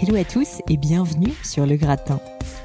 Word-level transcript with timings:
Hello 0.00 0.14
à 0.14 0.22
tous 0.22 0.62
et 0.68 0.76
bienvenue 0.76 1.32
sur 1.42 1.66
Le 1.66 1.74
Gratin. 1.74 2.20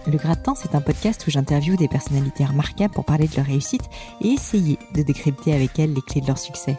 Le 0.05 0.17
Gratin, 0.19 0.53
c'est 0.55 0.75
un 0.75 0.81
podcast 0.81 1.25
où 1.25 1.31
j'interviewe 1.31 1.77
des 1.77 1.87
personnalités 1.87 2.45
remarquables 2.45 2.93
pour 2.93 3.05
parler 3.05 3.27
de 3.27 3.35
leur 3.35 3.47
réussite 3.47 3.81
et 4.21 4.27
essayer 4.27 4.77
de 4.93 5.01
décrypter 5.01 5.51
avec 5.51 5.79
elles 5.79 5.93
les 5.93 6.01
clés 6.03 6.21
de 6.21 6.27
leur 6.27 6.37
succès. 6.37 6.77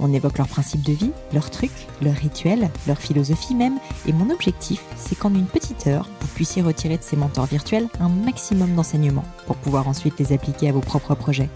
On 0.00 0.12
évoque 0.12 0.38
leurs 0.38 0.48
principes 0.48 0.82
de 0.82 0.92
vie, 0.92 1.12
leurs 1.32 1.48
trucs, 1.48 1.86
leurs 2.02 2.16
rituels, 2.16 2.70
leur 2.88 2.98
philosophie 2.98 3.54
même, 3.54 3.78
et 4.08 4.12
mon 4.12 4.30
objectif, 4.30 4.82
c'est 4.96 5.16
qu'en 5.16 5.32
une 5.32 5.46
petite 5.46 5.86
heure, 5.86 6.08
vous 6.20 6.26
puissiez 6.26 6.62
retirer 6.62 6.96
de 6.96 7.04
ces 7.04 7.16
mentors 7.16 7.46
virtuels 7.46 7.86
un 8.00 8.08
maximum 8.08 8.74
d'enseignements 8.74 9.24
pour 9.46 9.54
pouvoir 9.54 9.86
ensuite 9.86 10.18
les 10.18 10.32
appliquer 10.32 10.70
à 10.70 10.72
vos 10.72 10.80
propres 10.80 11.14
projets. 11.14 11.50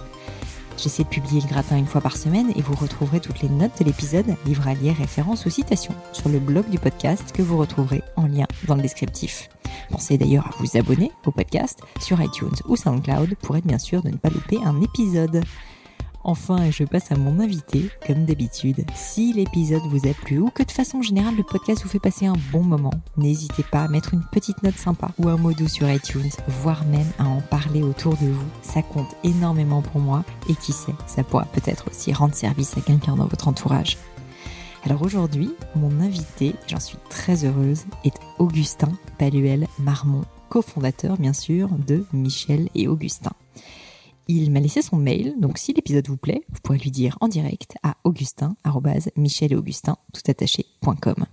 J'essaie 0.78 1.02
de 1.02 1.08
publier 1.08 1.40
le 1.40 1.48
gratin 1.48 1.76
une 1.76 1.86
fois 1.86 2.00
par 2.00 2.16
semaine 2.16 2.52
et 2.54 2.62
vous 2.62 2.74
retrouverez 2.74 3.18
toutes 3.18 3.42
les 3.42 3.48
notes 3.48 3.80
de 3.80 3.84
l'épisode, 3.84 4.36
livres 4.46 4.68
à 4.68 4.74
références 4.92 5.44
ou 5.44 5.50
citations 5.50 5.94
sur 6.12 6.28
le 6.28 6.38
blog 6.38 6.70
du 6.70 6.78
podcast 6.78 7.32
que 7.32 7.42
vous 7.42 7.58
retrouverez 7.58 8.02
en 8.14 8.28
lien 8.28 8.46
dans 8.68 8.76
le 8.76 8.82
descriptif. 8.82 9.48
Pensez 9.90 10.18
d'ailleurs 10.18 10.46
à 10.46 10.62
vous 10.62 10.78
abonner 10.78 11.10
au 11.26 11.32
podcast 11.32 11.80
sur 12.00 12.22
iTunes 12.22 12.54
ou 12.68 12.76
SoundCloud 12.76 13.34
pour 13.42 13.56
être 13.56 13.66
bien 13.66 13.78
sûr 13.78 14.02
de 14.02 14.10
ne 14.10 14.16
pas 14.16 14.30
louper 14.30 14.58
un 14.64 14.80
épisode. 14.80 15.42
Enfin, 16.28 16.70
je 16.70 16.84
passe 16.84 17.10
à 17.10 17.16
mon 17.16 17.40
invité, 17.40 17.88
comme 18.06 18.26
d'habitude. 18.26 18.84
Si 18.94 19.32
l'épisode 19.32 19.80
vous 19.88 20.06
a 20.06 20.12
plu 20.12 20.40
ou 20.40 20.50
que 20.50 20.62
de 20.62 20.70
façon 20.70 21.00
générale 21.00 21.34
le 21.36 21.42
podcast 21.42 21.82
vous 21.82 21.88
fait 21.88 21.98
passer 21.98 22.26
un 22.26 22.36
bon 22.52 22.62
moment, 22.62 22.92
n'hésitez 23.16 23.62
pas 23.62 23.84
à 23.84 23.88
mettre 23.88 24.12
une 24.12 24.26
petite 24.30 24.62
note 24.62 24.76
sympa 24.76 25.08
ou 25.16 25.30
un 25.30 25.38
mot 25.38 25.54
doux 25.54 25.68
sur 25.68 25.90
iTunes, 25.90 26.28
voire 26.46 26.84
même 26.84 27.10
à 27.18 27.24
en 27.24 27.40
parler 27.40 27.82
autour 27.82 28.12
de 28.18 28.26
vous. 28.26 28.44
Ça 28.60 28.82
compte 28.82 29.16
énormément 29.24 29.80
pour 29.80 30.02
moi 30.02 30.22
et 30.50 30.54
qui 30.54 30.72
sait, 30.72 30.94
ça 31.06 31.24
pourra 31.24 31.46
peut-être 31.46 31.86
aussi 31.90 32.12
rendre 32.12 32.34
service 32.34 32.76
à 32.76 32.82
quelqu'un 32.82 33.16
dans 33.16 33.26
votre 33.26 33.48
entourage. 33.48 33.96
Alors 34.84 35.00
aujourd'hui, 35.00 35.54
mon 35.76 35.98
invité, 35.98 36.54
j'en 36.66 36.78
suis 36.78 36.98
très 37.08 37.46
heureuse, 37.46 37.84
est 38.04 38.20
Augustin 38.38 38.92
Paluel 39.16 39.66
Marmont, 39.78 40.26
cofondateur 40.50 41.16
bien 41.16 41.32
sûr 41.32 41.70
de 41.70 42.04
Michel 42.12 42.68
et 42.74 42.86
Augustin. 42.86 43.32
Il 44.30 44.50
m'a 44.50 44.60
laissé 44.60 44.82
son 44.82 44.96
mail, 44.96 45.34
donc 45.40 45.56
si 45.56 45.72
l'épisode 45.72 46.06
vous 46.06 46.18
plaît, 46.18 46.42
vous 46.50 46.60
pourrez 46.62 46.78
lui 46.78 46.90
dire 46.90 47.16
en 47.22 47.28
direct 47.28 47.76
à 47.82 47.96
augustin, 48.04 48.56
michel 49.16 49.52
et 49.52 49.56
augustin, 49.56 49.96
tout 50.12 50.20
attaché.com. 50.30 51.24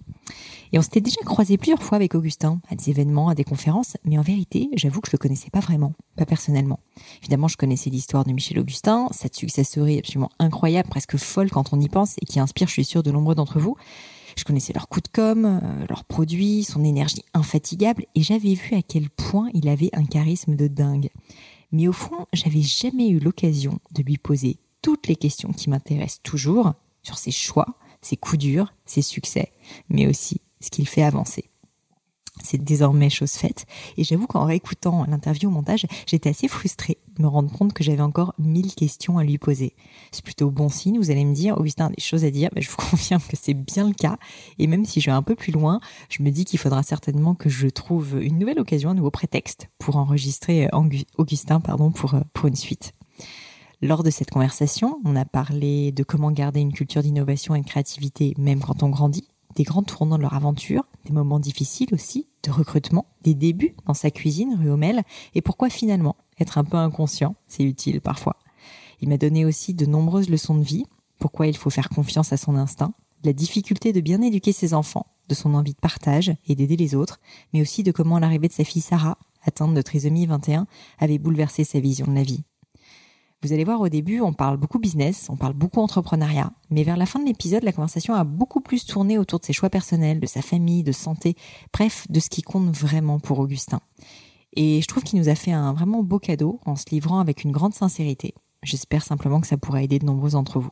Et 0.71 0.79
on 0.79 0.81
s'était 0.81 1.01
déjà 1.01 1.21
croisé 1.25 1.57
plusieurs 1.57 1.83
fois 1.83 1.97
avec 1.97 2.15
Augustin, 2.15 2.59
à 2.69 2.75
des 2.75 2.89
événements, 2.89 3.29
à 3.29 3.35
des 3.35 3.43
conférences, 3.43 3.97
mais 4.05 4.17
en 4.17 4.21
vérité, 4.21 4.69
j'avoue 4.75 5.01
que 5.01 5.07
je 5.09 5.13
le 5.13 5.17
connaissais 5.17 5.49
pas 5.49 5.59
vraiment, 5.59 5.93
pas 6.15 6.25
personnellement. 6.25 6.79
Évidemment, 7.21 7.47
je 7.47 7.57
connaissais 7.57 7.89
l'histoire 7.89 8.23
de 8.23 8.31
Michel 8.31 8.59
Augustin, 8.59 9.07
cette 9.11 9.35
successorie 9.35 9.99
absolument 9.99 10.31
incroyable, 10.39 10.89
presque 10.89 11.17
folle 11.17 11.51
quand 11.51 11.73
on 11.73 11.79
y 11.79 11.89
pense, 11.89 12.15
et 12.21 12.25
qui 12.25 12.39
inspire, 12.39 12.67
je 12.67 12.73
suis 12.73 12.85
sûre, 12.85 13.03
de 13.03 13.11
nombreux 13.11 13.35
d'entre 13.35 13.59
vous. 13.59 13.75
Je 14.37 14.43
connaissais 14.43 14.73
leur 14.73 14.89
coup 14.89 14.99
de 15.01 15.07
com, 15.07 15.45
euh, 15.45 15.85
leurs 15.87 16.03
produits, 16.03 16.63
son 16.63 16.83
énergie 16.83 17.23
infatigable, 17.33 18.05
et 18.15 18.21
j'avais 18.21 18.53
vu 18.53 18.75
à 18.75 18.81
quel 18.81 19.09
point 19.09 19.49
il 19.53 19.69
avait 19.69 19.91
un 19.93 20.05
charisme 20.05 20.55
de 20.55 20.67
dingue. 20.67 21.09
Mais 21.75 21.89
au 21.89 21.93
fond, 21.93 22.25
j'avais 22.31 22.61
jamais 22.61 23.09
eu 23.09 23.19
l'occasion 23.19 23.79
de 23.91 24.01
lui 24.01 24.17
poser 24.17 24.59
toutes 24.81 25.07
les 25.07 25.17
questions 25.17 25.51
qui 25.51 25.69
m'intéressent 25.69 26.21
toujours 26.23 26.73
sur 27.03 27.17
ses 27.17 27.31
choix, 27.31 27.65
ses 28.01 28.15
coups 28.15 28.37
durs, 28.37 28.73
ses 28.85 29.01
succès, 29.01 29.51
mais 29.89 30.07
aussi 30.07 30.39
ce 30.61 30.69
qu'il 30.69 30.87
fait 30.87 31.03
avancer. 31.03 31.49
C'est 32.43 32.63
désormais 32.63 33.09
chose 33.09 33.31
faite. 33.31 33.65
Et 33.97 34.03
j'avoue 34.03 34.27
qu'en 34.27 34.45
réécoutant 34.45 35.05
l'interview 35.05 35.49
au 35.49 35.51
montage, 35.51 35.85
j'étais 36.05 36.29
assez 36.29 36.47
frustrée 36.47 36.97
de 37.17 37.23
me 37.23 37.27
rendre 37.27 37.51
compte 37.51 37.73
que 37.73 37.83
j'avais 37.83 38.01
encore 38.01 38.33
mille 38.37 38.73
questions 38.75 39.17
à 39.17 39.23
lui 39.23 39.37
poser. 39.37 39.73
C'est 40.11 40.23
plutôt 40.23 40.51
bon 40.51 40.69
signe, 40.69 40.97
vous 40.97 41.11
allez 41.11 41.25
me 41.25 41.33
dire, 41.33 41.57
Augustin 41.57 41.87
a 41.87 41.89
des 41.89 42.01
choses 42.01 42.25
à 42.25 42.31
dire, 42.31 42.49
mais 42.55 42.61
je 42.61 42.69
vous 42.69 42.75
confirme 42.89 43.21
que 43.21 43.37
c'est 43.41 43.53
bien 43.53 43.87
le 43.87 43.93
cas. 43.93 44.17
Et 44.59 44.67
même 44.67 44.85
si 44.85 45.01
je 45.01 45.07
vais 45.07 45.15
un 45.15 45.23
peu 45.23 45.35
plus 45.35 45.51
loin, 45.51 45.79
je 46.09 46.21
me 46.23 46.29
dis 46.29 46.45
qu'il 46.45 46.59
faudra 46.59 46.83
certainement 46.83 47.35
que 47.35 47.49
je 47.49 47.67
trouve 47.67 48.21
une 48.21 48.37
nouvelle 48.37 48.59
occasion, 48.59 48.89
un 48.89 48.95
nouveau 48.95 49.11
prétexte 49.11 49.69
pour 49.79 49.95
enregistrer 49.95 50.65
euh, 50.65 50.99
Augustin 51.17 51.59
pardon, 51.59 51.91
pour, 51.91 52.15
euh, 52.15 52.21
pour 52.33 52.47
une 52.47 52.55
suite. 52.55 52.93
Lors 53.81 54.03
de 54.03 54.09
cette 54.09 54.31
conversation, 54.31 54.99
on 55.05 55.15
a 55.15 55.25
parlé 55.25 55.91
de 55.91 56.03
comment 56.03 56.31
garder 56.31 56.59
une 56.59 56.73
culture 56.73 57.03
d'innovation 57.03 57.55
et 57.55 57.61
de 57.61 57.65
créativité 57.65 58.33
même 58.37 58.59
quand 58.59 58.83
on 58.83 58.89
grandit, 58.89 59.27
des 59.55 59.63
grands 59.63 59.83
tournants 59.83 60.17
de 60.17 60.21
leur 60.21 60.33
aventure, 60.33 60.83
des 61.05 61.13
moments 61.13 61.39
difficiles 61.39 61.93
aussi, 61.93 62.27
de 62.43 62.51
recrutement, 62.51 63.07
des 63.21 63.33
débuts 63.33 63.75
dans 63.85 63.93
sa 63.93 64.11
cuisine 64.11 64.55
rue 64.59 64.69
Hommel, 64.69 65.03
et 65.33 65.41
pourquoi 65.41 65.69
finalement 65.69 66.17
être 66.39 66.57
un 66.57 66.63
peu 66.63 66.77
inconscient, 66.77 67.35
c'est 67.47 67.63
utile 67.63 68.01
parfois. 68.01 68.37
Il 69.01 69.09
m'a 69.09 69.17
donné 69.17 69.45
aussi 69.45 69.73
de 69.73 69.85
nombreuses 69.85 70.29
leçons 70.29 70.55
de 70.55 70.63
vie, 70.63 70.85
pourquoi 71.19 71.47
il 71.47 71.57
faut 71.57 71.69
faire 71.69 71.89
confiance 71.89 72.33
à 72.33 72.37
son 72.37 72.55
instinct, 72.55 72.93
la 73.23 73.33
difficulté 73.33 73.93
de 73.93 74.01
bien 74.01 74.21
éduquer 74.21 74.51
ses 74.51 74.73
enfants, 74.73 75.07
de 75.27 75.35
son 75.35 75.53
envie 75.55 75.73
de 75.73 75.79
partage 75.79 76.33
et 76.47 76.55
d'aider 76.55 76.77
les 76.77 76.95
autres, 76.95 77.19
mais 77.53 77.61
aussi 77.61 77.83
de 77.83 77.91
comment 77.91 78.19
l'arrivée 78.19 78.47
de 78.47 78.53
sa 78.53 78.63
fille 78.63 78.81
Sarah, 78.81 79.17
atteinte 79.43 79.73
de 79.73 79.81
trisomie 79.81 80.25
21, 80.25 80.67
avait 80.99 81.17
bouleversé 81.17 81.63
sa 81.63 81.79
vision 81.79 82.05
de 82.05 82.13
la 82.13 82.23
vie. 82.23 82.43
Vous 83.45 83.53
allez 83.53 83.63
voir 83.63 83.79
au 83.79 83.89
début, 83.89 84.21
on 84.21 84.33
parle 84.33 84.57
beaucoup 84.57 84.79
business, 84.79 85.27
on 85.29 85.35
parle 85.35 85.53
beaucoup 85.53 85.79
entrepreneuriat, 85.79 86.51
mais 86.71 86.81
vers 86.81 86.97
la 86.97 87.05
fin 87.05 87.19
de 87.19 87.25
l'épisode, 87.25 87.61
la 87.61 87.71
conversation 87.71 88.15
a 88.15 88.23
beaucoup 88.23 88.59
plus 88.59 88.87
tourné 88.87 89.19
autour 89.19 89.39
de 89.39 89.45
ses 89.45 89.53
choix 89.53 89.69
personnels, 89.69 90.19
de 90.19 90.25
sa 90.25 90.41
famille, 90.41 90.81
de 90.81 90.91
santé, 90.91 91.35
bref, 91.71 92.07
de 92.09 92.19
ce 92.19 92.27
qui 92.27 92.41
compte 92.41 92.75
vraiment 92.75 93.19
pour 93.19 93.37
Augustin. 93.37 93.81
Et 94.55 94.81
je 94.81 94.87
trouve 94.87 95.03
qu'il 95.03 95.19
nous 95.19 95.29
a 95.29 95.35
fait 95.35 95.51
un 95.51 95.73
vraiment 95.73 96.01
beau 96.01 96.17
cadeau 96.17 96.59
en 96.65 96.75
se 96.75 96.85
livrant 96.89 97.19
avec 97.19 97.43
une 97.43 97.51
grande 97.51 97.75
sincérité. 97.75 98.33
J'espère 98.63 99.03
simplement 99.03 99.39
que 99.41 99.47
ça 99.47 99.57
pourra 99.57 99.83
aider 99.83 99.99
de 99.99 100.05
nombreux 100.05 100.31
d'entre 100.31 100.59
vous. 100.59 100.71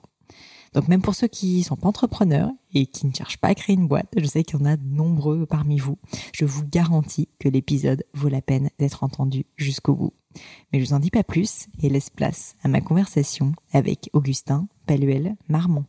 Donc 0.74 0.88
même 0.88 1.04
pour 1.04 1.14
ceux 1.14 1.28
qui 1.28 1.62
sont 1.62 1.76
pas 1.76 1.90
entrepreneurs 1.90 2.50
et 2.74 2.88
qui 2.88 3.06
ne 3.06 3.14
cherchent 3.14 3.38
pas 3.38 3.50
à 3.50 3.54
créer 3.54 3.76
une 3.76 3.88
boîte, 3.88 4.10
je 4.18 4.26
sais 4.26 4.44
qu'il 4.44 4.60
y 4.60 4.64
en 4.64 4.66
a 4.66 4.78
de 4.78 4.84
nombreux 4.84 5.46
parmi 5.46 5.78
vous. 5.78 6.00
Je 6.34 6.46
vous 6.46 6.66
garantis 6.66 7.30
que 7.38 7.50
l'épisode 7.50 8.04
vaut 8.16 8.30
la 8.30 8.42
peine 8.42 8.72
d'être 8.80 9.04
entendu 9.04 9.46
jusqu'au 9.58 9.94
bout. 9.94 10.14
Mais 10.72 10.80
je 10.80 10.86
vous 10.86 10.94
en 10.94 11.00
dis 11.00 11.12
pas 11.12 11.24
plus 11.24 11.68
et 11.82 11.90
laisse 11.90 12.10
place 12.10 12.56
à 12.63 12.68
ma 12.68 12.81
conversation 12.81 13.54
avec 13.74 14.10
Augustin 14.13 14.68
Paluel 14.86 15.36
Marmont. 15.48 15.86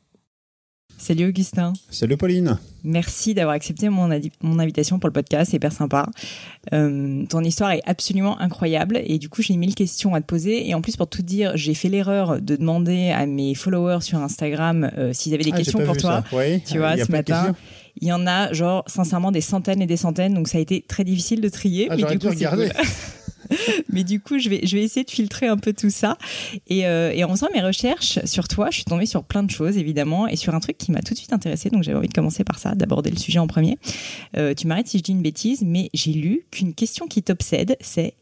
Salut 0.99 1.29
Augustin. 1.29 1.73
Salut 1.91 2.17
Pauline. 2.17 2.59
Merci 2.85 3.35
d'avoir 3.35 3.57
accepté 3.57 3.89
mon, 3.89 4.09
mon, 4.43 4.59
invitation 4.59 4.99
pour 4.99 5.09
le 5.09 5.13
podcast, 5.13 5.51
c'est 5.51 5.57
hyper 5.57 5.73
sympa. 5.73 6.09
Euh, 6.73 7.25
ton 7.27 7.41
histoire 7.41 7.73
est 7.73 7.83
absolument 7.85 8.41
incroyable 8.41 9.01
et 9.05 9.19
du 9.19 9.29
coup 9.29 9.43
j'ai 9.43 9.57
mille 9.57 9.75
questions 9.75 10.15
à 10.15 10.21
te 10.21 10.27
poser 10.27 10.69
et 10.69 10.75
en 10.75 10.81
plus 10.81 10.97
pour 10.97 11.09
tout 11.09 11.23
dire 11.23 11.53
j'ai 11.57 11.75
fait 11.75 11.89
l'erreur 11.89 12.41
de 12.41 12.57
demander 12.57 13.11
à 13.11 13.27
mes 13.27 13.55
followers 13.55 14.03
sur 14.03 14.19
Instagram 14.19 14.91
euh, 14.97 15.13
s'ils 15.13 15.35
avaient 15.35 15.45
des 15.45 15.53
ah, 15.53 15.59
questions 15.59 15.85
pour 15.85 15.97
toi. 15.97 16.23
Tu 16.67 16.79
vois, 16.79 16.97
ce 16.97 17.11
matin. 17.11 17.55
Il 18.01 18.09
y 18.09 18.13
en 18.13 18.27
a 18.27 18.53
genre 18.53 18.83
sincèrement 18.87 19.31
des 19.31 19.41
centaines 19.41 19.83
et 19.83 19.87
des 19.87 19.97
centaines 19.97 20.35
donc 20.35 20.49
ça 20.49 20.59
a 20.59 20.61
été 20.61 20.83
très 20.83 21.05
difficile 21.05 21.41
de 21.41 21.49
trier. 21.49 21.89
Ah, 21.91 21.97
mais 21.97 22.05
du 22.05 22.19
coup, 22.19 22.29
regarder. 22.29 22.71
Mais 23.93 24.05
du 24.05 24.21
coup, 24.21 24.39
je 24.39 24.49
vais, 24.49 24.61
je 24.65 24.77
vais 24.77 24.83
essayer 24.83 25.05
de 25.05 25.11
filtrer 25.11 25.47
un 25.47 25.57
peu 25.57 25.73
tout 25.73 25.91
ça. 25.91 26.17
Et, 26.67 26.87
euh, 26.87 27.13
et 27.13 27.25
en 27.25 27.31
faisant 27.31 27.49
mes 27.55 27.63
recherches 27.63 28.19
sur 28.25 28.49
toi, 28.49 28.69
je 28.71 28.77
suis 28.77 28.85
tombée 28.85 29.07
sur 29.07 29.25
plein 29.25 29.43
de 29.43 29.51
choses, 29.51 29.77
évidemment, 29.77 30.27
et 30.27 30.37
sur 30.37 30.55
un 30.55 30.61
truc 30.61 30.79
qui 30.79 30.93
m'a 30.93 31.01
tout 31.01 31.15
de 31.15 31.19
suite 31.19 31.33
intéressée. 31.33 31.71
Donc, 31.71 31.83
j'avais 31.83 31.99
envie 31.99 32.09
de 32.09 32.15
commencer 32.15 32.45
par 32.45 32.59
ça, 32.59 32.75
d'aborder 32.75 33.11
le 33.11 33.19
sujet 33.19 33.39
en 33.39 33.47
premier. 33.47 33.79
Euh, 34.37 34.55
tu 34.55 34.67
m'arrêtes 34.67 34.89
si 34.89 34.99
je 34.99 35.03
dis 35.03 35.13
une 35.13 35.23
bêtise, 35.23 35.63
mais 35.65 35.91
j'ai 35.95 36.13
lu 36.13 36.47
qu'une 36.51 36.75
question 36.75 37.07
qui 37.07 37.23
t'obsède, 37.23 37.77
c'est 37.81 38.15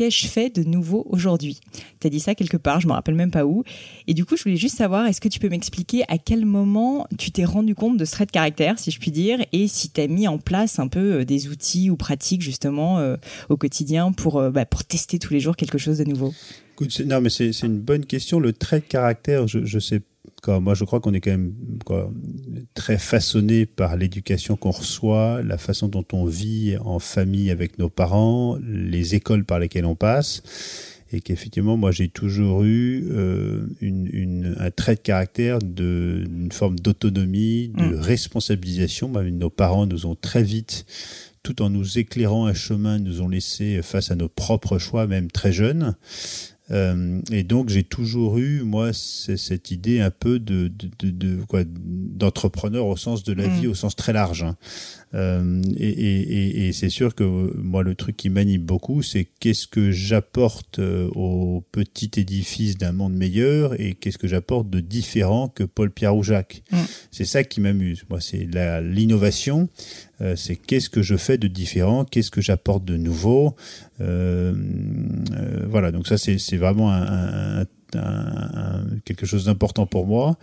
qu'ai-je 0.00 0.28
fait 0.28 0.48
de 0.48 0.66
nouveau 0.66 1.06
aujourd'hui? 1.10 1.60
Tu 2.00 2.06
as 2.06 2.10
dit 2.10 2.20
ça 2.20 2.34
quelque 2.34 2.56
part, 2.56 2.80
je 2.80 2.86
me 2.86 2.92
rappelle 2.92 3.16
même 3.16 3.30
pas 3.30 3.44
où. 3.44 3.64
Et 4.06 4.14
du 4.14 4.24
coup, 4.24 4.34
je 4.38 4.44
voulais 4.44 4.56
juste 4.56 4.78
savoir, 4.78 5.06
est-ce 5.06 5.20
que 5.20 5.28
tu 5.28 5.38
peux 5.38 5.50
m'expliquer 5.50 6.04
à 6.08 6.16
quel 6.16 6.46
moment 6.46 7.06
tu 7.18 7.30
t'es 7.30 7.44
rendu 7.44 7.74
compte 7.74 7.98
de 7.98 8.06
ce 8.06 8.12
trait 8.12 8.24
de 8.24 8.30
caractère, 8.30 8.78
si 8.78 8.90
je 8.90 8.98
puis 8.98 9.10
dire, 9.10 9.44
et 9.52 9.68
si 9.68 9.90
tu 9.90 10.00
as 10.00 10.06
mis 10.06 10.26
en 10.26 10.38
place 10.38 10.78
un 10.78 10.88
peu 10.88 11.16
euh, 11.16 11.24
des 11.26 11.48
outils 11.48 11.90
ou 11.90 11.96
pratiques 11.96 12.40
justement 12.40 12.98
euh, 12.98 13.16
au 13.50 13.58
quotidien 13.58 14.10
pour, 14.12 14.38
euh, 14.38 14.50
bah, 14.50 14.64
pour 14.64 14.84
tester 14.84 15.18
tous 15.18 15.34
les 15.34 15.40
jours 15.40 15.54
quelque 15.54 15.76
chose 15.76 15.98
de 15.98 16.04
nouveau? 16.04 16.32
Non, 17.04 17.20
mais 17.20 17.28
c'est 17.28 17.50
une 17.60 17.78
bonne 17.78 18.06
question. 18.06 18.40
Le 18.40 18.54
trait 18.54 18.80
de 18.80 18.86
caractère, 18.86 19.46
je, 19.46 19.66
je 19.66 19.78
sais 19.78 20.00
moi, 20.46 20.74
je 20.74 20.84
crois 20.84 21.00
qu'on 21.00 21.12
est 21.12 21.20
quand 21.20 21.30
même 21.30 21.54
très 22.74 22.98
façonné 22.98 23.66
par 23.66 23.96
l'éducation 23.96 24.56
qu'on 24.56 24.70
reçoit, 24.70 25.42
la 25.42 25.58
façon 25.58 25.88
dont 25.88 26.04
on 26.12 26.24
vit 26.24 26.76
en 26.80 26.98
famille 26.98 27.50
avec 27.50 27.78
nos 27.78 27.90
parents, 27.90 28.58
les 28.62 29.14
écoles 29.14 29.44
par 29.44 29.58
lesquelles 29.58 29.86
on 29.86 29.96
passe, 29.96 30.42
et 31.12 31.20
qu'effectivement, 31.20 31.76
moi, 31.76 31.90
j'ai 31.90 32.08
toujours 32.08 32.62
eu 32.62 33.08
euh, 33.10 33.66
une, 33.80 34.56
un 34.58 34.70
trait 34.70 34.94
de 34.94 35.00
caractère 35.00 35.58
de 35.58 36.24
une 36.24 36.52
forme 36.52 36.78
d'autonomie, 36.78 37.68
de 37.68 37.96
mm. 37.96 38.00
responsabilisation. 38.00 39.08
nos 39.08 39.50
parents 39.50 39.86
nous 39.86 40.06
ont 40.06 40.14
très 40.14 40.42
vite 40.42 40.86
tout 41.42 41.62
en 41.62 41.70
nous 41.70 41.98
éclairant 41.98 42.46
un 42.46 42.54
chemin, 42.54 42.98
nous 42.98 43.22
ont 43.22 43.28
laissé 43.28 43.80
face 43.82 44.10
à 44.10 44.14
nos 44.14 44.28
propres 44.28 44.78
choix, 44.78 45.06
même 45.06 45.30
très 45.30 45.52
jeunes. 45.52 45.96
Euh, 46.70 47.20
et 47.32 47.42
donc 47.42 47.68
j'ai 47.68 47.82
toujours 47.82 48.38
eu 48.38 48.62
moi 48.62 48.92
cette 48.92 49.70
idée 49.70 50.00
un 50.00 50.10
peu 50.10 50.38
de, 50.38 50.68
de, 50.68 50.88
de, 51.00 51.10
de 51.10 51.44
quoi 51.44 51.62
d'entrepreneur 51.66 52.86
au 52.86 52.96
sens 52.96 53.24
de 53.24 53.32
la 53.32 53.48
mm. 53.48 53.50
vie 53.50 53.66
au 53.66 53.74
sens 53.74 53.96
très 53.96 54.12
large. 54.12 54.44
Hein. 54.44 54.56
Euh, 55.12 55.60
et, 55.76 55.88
et, 55.88 56.68
et 56.68 56.72
c'est 56.72 56.88
sûr 56.88 57.14
que 57.14 57.24
moi, 57.56 57.82
le 57.82 57.94
truc 57.94 58.16
qui 58.16 58.28
m'anime 58.28 58.62
beaucoup, 58.62 59.02
c'est 59.02 59.26
qu'est-ce 59.40 59.66
que 59.66 59.90
j'apporte 59.90 60.78
euh, 60.78 61.08
au 61.14 61.64
petit 61.72 62.10
édifice 62.16 62.78
d'un 62.78 62.92
monde 62.92 63.14
meilleur 63.14 63.80
et 63.80 63.94
qu'est-ce 63.94 64.18
que 64.18 64.28
j'apporte 64.28 64.70
de 64.70 64.80
différent 64.80 65.48
que 65.48 65.64
Paul 65.64 65.90
Pierre 65.90 66.16
ou 66.16 66.22
Jacques. 66.22 66.62
Mm. 66.70 66.76
C'est 67.10 67.24
ça 67.24 67.42
qui 67.42 67.60
m'amuse. 67.60 68.04
Moi, 68.08 68.20
c'est 68.20 68.48
l'innovation. 68.82 69.68
Euh, 70.20 70.36
c'est 70.36 70.56
qu'est-ce 70.56 70.90
que 70.90 71.02
je 71.02 71.16
fais 71.16 71.38
de 71.38 71.48
différent, 71.48 72.04
qu'est-ce 72.04 72.30
que 72.30 72.40
j'apporte 72.40 72.84
de 72.84 72.96
nouveau. 72.96 73.56
Euh, 74.00 74.54
euh, 75.32 75.66
voilà, 75.68 75.92
donc 75.92 76.06
ça, 76.06 76.18
c'est 76.18 76.56
vraiment 76.56 76.92
un, 76.92 77.62
un, 77.62 77.66
un, 77.94 78.84
quelque 79.04 79.26
chose 79.26 79.46
d'important 79.46 79.86
pour 79.86 80.06
moi. 80.06 80.36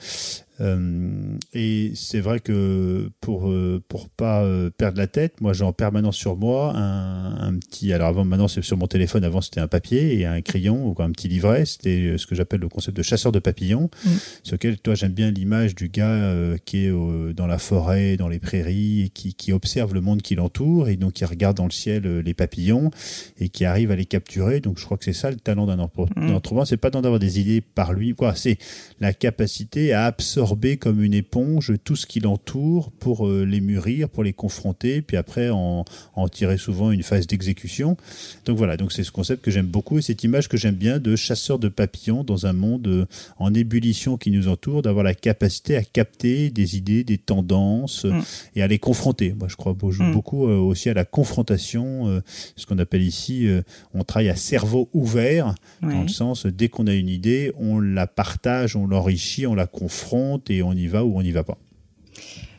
Euh, 0.59 1.37
et 1.53 1.91
c'est 1.95 2.19
vrai 2.19 2.39
que 2.39 3.09
pour 3.21 3.49
euh, 3.49 3.83
pour 3.87 4.09
pas 4.09 4.43
euh, 4.43 4.69
perdre 4.69 4.97
la 4.97 5.07
tête, 5.07 5.39
moi 5.41 5.53
j'ai 5.53 5.63
en 5.63 5.73
permanence 5.73 6.15
sur 6.15 6.35
moi 6.35 6.73
un, 6.75 7.47
un 7.47 7.57
petit. 7.57 7.93
Alors 7.93 8.07
avant, 8.07 8.25
maintenant 8.25 8.47
c'est 8.47 8.63
sur 8.63 8.77
mon 8.77 8.87
téléphone. 8.87 9.23
Avant 9.23 9.41
c'était 9.41 9.59
un 9.59 9.67
papier 9.67 10.19
et 10.19 10.25
un 10.25 10.41
crayon 10.41 10.87
ou 10.87 11.01
un 11.01 11.11
petit 11.11 11.27
livret. 11.27 11.65
C'était 11.65 12.15
ce 12.17 12.25
que 12.25 12.35
j'appelle 12.35 12.61
le 12.61 12.69
concept 12.69 12.97
de 12.97 13.03
chasseur 13.03 13.31
de 13.31 13.39
papillons, 13.39 13.89
mmh. 14.03 14.09
sur 14.43 14.53
lequel 14.55 14.79
toi 14.79 14.95
j'aime 14.95 15.13
bien 15.13 15.31
l'image 15.31 15.75
du 15.75 15.89
gars 15.89 16.33
qui 16.65 16.85
est 16.85 17.33
dans 17.33 17.47
la 17.47 17.57
forêt, 17.57 18.17
dans 18.17 18.27
les 18.27 18.39
prairies, 18.39 19.03
et 19.03 19.09
qui, 19.09 19.33
qui 19.33 19.53
observe 19.53 19.93
le 19.93 20.01
monde 20.01 20.21
qui 20.21 20.35
l'entoure 20.35 20.89
et 20.89 20.97
donc 20.97 21.13
qui 21.13 21.25
regarde 21.25 21.57
dans 21.57 21.65
le 21.65 21.71
ciel 21.71 22.19
les 22.19 22.33
papillons 22.33 22.91
et 23.39 23.49
qui 23.49 23.65
arrive 23.65 23.91
à 23.91 23.95
les 23.95 24.05
capturer. 24.05 24.59
Donc 24.59 24.79
je 24.79 24.85
crois 24.85 24.97
que 24.97 25.05
c'est 25.05 25.13
ça 25.13 25.29
le 25.29 25.37
talent 25.37 25.65
d'un 25.65 25.79
entrepreneur. 25.79 26.39
Mmh. 26.39 26.65
C'est 26.65 26.77
pas 26.77 26.89
d'avoir 26.89 27.19
des 27.19 27.39
idées 27.39 27.61
par 27.61 27.93
lui, 27.93 28.13
quoi. 28.13 28.33
C'est 28.35 28.57
la 28.99 29.13
capacité 29.13 29.93
à 29.93 30.05
absorber 30.05 30.46
comme 30.79 31.03
une 31.03 31.13
éponge 31.13 31.73
tout 31.83 31.95
ce 31.95 32.05
qui 32.05 32.19
l'entoure 32.19 32.91
pour 32.91 33.27
euh, 33.27 33.43
les 33.43 33.61
mûrir, 33.61 34.09
pour 34.09 34.23
les 34.23 34.33
confronter, 34.33 35.01
puis 35.01 35.17
après 35.17 35.49
en, 35.49 35.85
en 36.15 36.27
tirer 36.27 36.57
souvent 36.57 36.91
une 36.91 37.03
phase 37.03 37.27
d'exécution. 37.27 37.97
Donc 38.45 38.57
voilà, 38.57 38.77
donc 38.77 38.91
c'est 38.91 39.03
ce 39.03 39.11
concept 39.11 39.43
que 39.43 39.51
j'aime 39.51 39.67
beaucoup 39.67 39.97
et 39.97 40.01
cette 40.01 40.23
image 40.23 40.47
que 40.47 40.57
j'aime 40.57 40.75
bien 40.75 40.99
de 40.99 41.15
chasseur 41.15 41.59
de 41.59 41.69
papillons 41.69 42.23
dans 42.23 42.45
un 42.45 42.53
monde 42.53 42.87
euh, 42.87 43.05
en 43.37 43.53
ébullition 43.53 44.17
qui 44.17 44.31
nous 44.31 44.47
entoure, 44.47 44.81
d'avoir 44.81 45.03
la 45.03 45.13
capacité 45.13 45.75
à 45.75 45.83
capter 45.83 46.49
des 46.49 46.77
idées, 46.77 47.03
des 47.03 47.17
tendances 47.17 48.05
mm. 48.05 48.21
et 48.55 48.61
à 48.61 48.67
les 48.67 48.79
confronter. 48.79 49.33
Moi, 49.37 49.47
je 49.49 49.55
crois 49.55 49.73
mm. 49.73 50.11
beaucoup 50.11 50.47
euh, 50.47 50.57
aussi 50.57 50.89
à 50.89 50.93
la 50.93 51.05
confrontation, 51.05 52.21
ce 52.55 52.65
qu'on 52.65 52.79
appelle 52.79 53.01
ici, 53.01 53.47
on 53.93 54.03
travaille 54.03 54.29
à 54.29 54.35
cerveau 54.35 54.89
ouvert, 54.93 55.55
dans 55.81 56.01
le 56.01 56.07
sens, 56.07 56.45
dès 56.45 56.69
qu'on 56.69 56.87
a 56.87 56.93
une 56.93 57.09
idée, 57.09 57.51
on 57.57 57.79
la 57.79 58.07
partage, 58.07 58.75
on 58.75 58.87
l'enrichit, 58.87 59.47
on 59.47 59.55
la 59.55 59.67
confronte 59.67 60.36
et 60.49 60.63
on 60.63 60.73
y 60.73 60.87
va 60.87 61.03
ou 61.03 61.17
on 61.17 61.21
n'y 61.21 61.31
va 61.31 61.43
pas. 61.43 61.57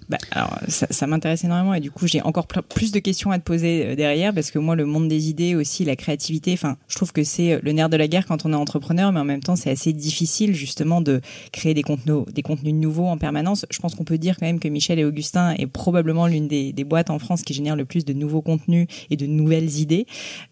Bah, 0.08 0.19
alors, 0.31 0.58
ça, 0.69 0.87
ça 0.90 1.06
m'intéresse 1.06 1.44
énormément 1.44 1.75
et 1.75 1.81
du 1.81 1.90
coup, 1.90 2.06
j'ai 2.06 2.22
encore 2.22 2.46
plus 2.46 2.93
de 2.93 2.99
questions 2.99 3.31
à 3.31 3.38
te 3.38 3.44
poser 3.44 3.87
euh, 3.87 3.94
derrière 3.94 4.32
parce 4.32 4.50
que 4.50 4.58
moi, 4.58 4.75
le 4.75 4.87
monde 4.87 5.08
des 5.08 5.28
idées 5.28 5.55
aussi, 5.55 5.84
la 5.84 5.96
créativité, 5.96 6.52
enfin, 6.55 6.76
je 6.88 6.96
trouve 6.96 7.12
que 7.12 7.25
c'est 7.25 7.55
euh, 7.55 7.60
le 7.62 7.72
nerf 7.72 7.88
de 7.88 7.96
la 7.96 8.08
guerre 8.08 8.26
quand 8.26 8.46
on 8.46 8.52
est 8.52 8.56
entrepreneur, 8.56 9.12
mais 9.12 9.20
en 9.20 9.25
même 9.25 9.43
temps, 9.43 9.56
c'est 9.56 9.70
assez 9.70 9.93
difficile 9.93 10.55
justement 10.55 11.00
de 11.00 11.20
créer 11.52 11.75
des 11.75 11.82
contenus, 11.82 12.25
des 12.32 12.43
contenus 12.43 12.75
nouveaux 12.75 13.06
en 13.06 13.19
permanence. 13.19 13.66
Je 13.70 13.78
pense 13.81 13.94
qu'on 13.94 14.05
peut 14.05 14.19
dire 14.19 14.37
quand 14.38 14.46
même 14.46 14.60
que 14.60 14.69
Michel 14.69 14.99
et 14.99 15.05
Augustin 15.05 15.55
est 15.58 15.66
probablement 15.66 16.26
l'une 16.26 16.49
des, 16.49 16.72
des, 16.72 16.84
boîtes 16.84 17.11
en 17.11 17.19
France 17.19 17.43
qui 17.43 17.52
génère 17.52 17.76
le 17.76 17.84
plus 17.84 18.04
de 18.04 18.12
nouveaux 18.14 18.40
contenus 18.40 18.87
et 19.11 19.16
de 19.16 19.26
nouvelles 19.26 19.78
idées. 19.78 20.06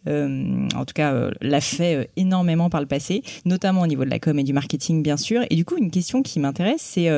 Euh, 0.06 0.68
en 0.74 0.84
tout 0.84 0.94
cas, 0.94 1.12
euh, 1.14 1.30
l'a 1.40 1.60
fait 1.60 2.10
énormément 2.16 2.68
par 2.68 2.80
le 2.80 2.86
passé, 2.86 3.22
notamment 3.44 3.82
au 3.82 3.86
niveau 3.86 4.04
de 4.04 4.10
la 4.10 4.18
com 4.18 4.38
et 4.38 4.44
du 4.44 4.52
marketing, 4.52 5.02
bien 5.02 5.16
sûr. 5.16 5.42
Et 5.50 5.56
du 5.56 5.64
coup, 5.64 5.76
une 5.76 5.90
question 5.90 6.22
qui 6.22 6.40
m'intéresse, 6.40 6.82
c'est 6.82 7.08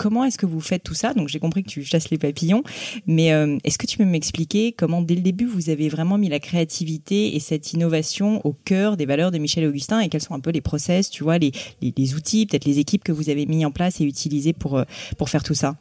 comment 0.00 0.24
est-ce 0.24 0.38
que 0.38 0.46
vous 0.46 0.62
faites 0.62 0.82
tout 0.82 0.94
ça? 0.94 1.12
Donc 1.12 1.28
j'ai 1.28 1.38
compris 1.38 1.62
que 1.62 1.68
tu 1.68 1.84
chasses 1.84 2.08
les 2.08 2.16
papillons, 2.16 2.62
mais 3.06 3.34
euh, 3.34 3.58
est-ce 3.64 3.76
que 3.76 3.84
tu 3.84 3.98
peux 3.98 4.06
m'expliquer 4.06 4.72
comment 4.72 5.02
dès 5.02 5.14
le 5.14 5.20
début 5.20 5.44
vous 5.44 5.68
avez 5.68 5.90
vraiment 5.90 6.16
mis 6.16 6.30
la 6.30 6.40
créativité 6.40 7.36
et 7.36 7.38
cette 7.38 7.74
innovation 7.74 8.40
au 8.46 8.54
cœur 8.54 8.96
des 8.96 9.04
valeurs 9.04 9.30
de 9.30 9.36
Michel 9.36 9.64
et 9.64 9.66
Augustin 9.66 10.00
et 10.00 10.08
quels 10.08 10.22
sont 10.22 10.32
un 10.32 10.40
peu 10.40 10.52
les 10.52 10.62
process, 10.62 11.10
tu 11.10 11.22
vois, 11.22 11.36
les, 11.36 11.52
les, 11.82 12.14
outils, 12.14 12.46
peut-être 12.46 12.64
les 12.64 12.78
équipes 12.78 13.04
que 13.04 13.12
vous 13.12 13.28
avez 13.28 13.44
mis 13.44 13.62
en 13.66 13.70
place 13.70 14.00
et 14.00 14.04
utilisées 14.04 14.54
pour, 14.54 14.78
euh, 14.78 14.84
pour 15.18 15.28
faire 15.28 15.42
tout 15.42 15.52
ça? 15.52 15.76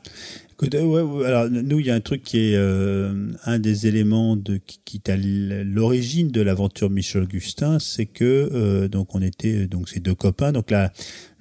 Ouais, 0.62 1.26
alors 1.26 1.50
nous, 1.50 1.80
il 1.80 1.86
y 1.86 1.92
a 1.92 1.96
un 1.96 2.02
truc 2.02 2.24
qui 2.24 2.52
est 2.52 2.56
euh, 2.56 3.32
un 3.46 3.60
des 3.60 3.88
éléments 3.88 4.36
de 4.36 4.58
qui, 4.58 4.98
est 4.98 5.10
à 5.10 5.16
l'origine 5.18 6.30
de 6.30 6.42
l'aventure 6.42 6.90
Michel 6.90 7.24
Augustin, 7.24 7.80
c'est 7.80 8.06
que 8.06 8.88
donc 8.88 9.16
on 9.16 9.22
était 9.22 9.68
donc 9.68 9.88
ces 9.90 10.00
deux 10.00 10.16
copains, 10.16 10.52
donc 10.52 10.72
là 10.72 10.92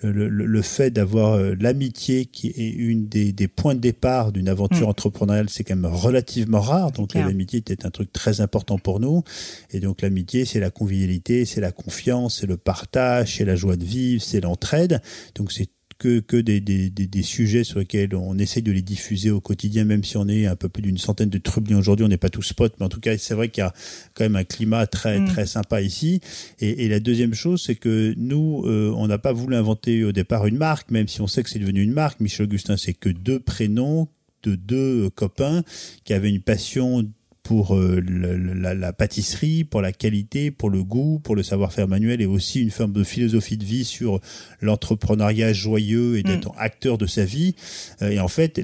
le, 0.03 0.29
le, 0.29 0.62
fait 0.62 0.91
d'avoir 0.91 1.35
euh, 1.35 1.55
l'amitié 1.59 2.26
qui 2.26 2.49
est 2.49 2.69
une 2.69 3.09
des, 3.09 3.32
des, 3.32 3.49
points 3.49 3.75
de 3.75 3.81
départ 3.81 4.32
d'une 4.32 4.49
aventure 4.49 4.87
mm. 4.87 4.91
entrepreneuriale, 4.91 5.49
c'est 5.49 5.64
quand 5.64 5.76
même 5.76 5.93
relativement 5.93 6.61
rare. 6.61 6.93
Donc 6.93 7.14
l'amitié 7.14 7.59
était 7.59 7.85
un 7.85 7.91
truc 7.91 8.12
très 8.12 8.41
important 8.41 8.79
pour 8.79 9.00
nous. 9.00 9.25
Et 9.71 9.81
donc 9.81 10.03
l'amitié, 10.03 10.44
c'est 10.44 10.61
la 10.61 10.71
convivialité, 10.71 11.44
c'est 11.44 11.61
la 11.61 11.73
confiance, 11.73 12.41
c'est 12.41 12.47
le 12.47 12.56
partage, 12.56 13.37
c'est 13.37 13.44
la 13.44 13.56
joie 13.56 13.76
de 13.76 13.85
vivre, 13.85 14.23
c'est 14.23 14.41
l'entraide. 14.41 15.00
Donc 15.35 15.50
c'est 15.50 15.69
que, 15.99 16.21
que 16.21 16.37
des, 16.37 16.61
des, 16.61 16.90
des, 16.90 17.23
sujets 17.23 17.64
sur 17.64 17.81
lesquels 17.81 18.14
on 18.14 18.38
essaye 18.38 18.62
de 18.62 18.71
les 18.71 18.83
diffuser 18.83 19.31
au 19.31 19.40
quotidien, 19.40 19.85
même 19.85 20.05
si 20.05 20.17
on 20.17 20.28
est 20.28 20.47
un 20.47 20.55
peu 20.55 20.69
plus 20.69 20.83
d'une 20.83 20.99
centaine 20.99 21.28
de 21.28 21.38
trublions 21.38 21.78
aujourd'hui, 21.78 22.05
on 22.05 22.09
n'est 22.09 22.17
pas 22.17 22.31
tous 22.31 22.43
spots, 22.43 22.69
mais 22.78 22.87
en 22.87 22.88
tout 22.88 23.00
cas, 23.00 23.19
c'est 23.19 23.35
vrai 23.35 23.49
qu'il 23.49 23.62
y 23.62 23.67
a 23.67 23.73
quand 24.14 24.25
même 24.25 24.37
un 24.37 24.45
climat 24.45 24.87
très, 24.87 25.19
mm. 25.19 25.26
très 25.26 25.47
sympa 25.47 25.83
ici. 25.83 26.21
Et, 26.61 26.85
et, 26.85 26.88
la 26.88 27.00
deuxième 27.00 27.35
chose, 27.35 27.62
c'est 27.62 27.75
que 27.75 28.14
nous, 28.17 28.62
euh, 28.67 28.93
on 28.97 29.09
n'a 29.09 29.19
pas 29.19 29.33
voulu 29.33 29.57
inventer 29.57 30.05
au 30.05 30.12
départ 30.12 30.47
une 30.47 30.57
marque, 30.57 30.90
même 30.90 31.09
si 31.09 31.21
on 31.21 31.26
sait 31.26 31.43
que 31.43 31.50
c'est 31.50 31.59
devenu 31.59 31.83
une 31.83 31.93
marque. 31.93 32.21
Michel 32.21 32.47
Augustin, 32.47 32.76
c'est 32.76 32.95
que 32.95 33.09
deux 33.09 33.40
prénoms 33.40 34.09
de 34.45 34.55
deux 34.55 35.11
copains 35.11 35.62
qui 36.05 36.12
avaient 36.12 36.31
une 36.31 36.43
passion 36.43 37.05
pour 37.49 37.75
euh, 37.75 38.05
la, 38.07 38.75
la, 38.75 38.93
pâtisserie, 38.93 39.64
pour 39.64 39.81
la 39.81 39.90
qualité, 39.90 40.50
pour 40.50 40.69
le 40.69 40.85
goût, 40.85 41.19
pour 41.19 41.35
le 41.35 41.43
savoir-faire 41.43 41.88
manuel 41.88 42.21
et 42.21 42.26
aussi 42.26 42.61
une 42.61 42.71
forme 42.71 42.93
de 42.93 43.02
philosophie 43.02 43.57
de 43.57 43.64
vie 43.64 43.87
sur 43.87 44.21
l'entrepreneuriat 44.61 45.55
joyeux 45.55 46.19
et 46.19 46.23
d'être 46.23 46.50
mm. 46.50 46.59
acteur 46.59 46.99
de 46.99 47.07
sa 47.07 47.25
vie. 47.25 47.55
Euh, 48.02 48.11
et 48.11 48.21
en 48.21 48.28
fait, 48.28 48.61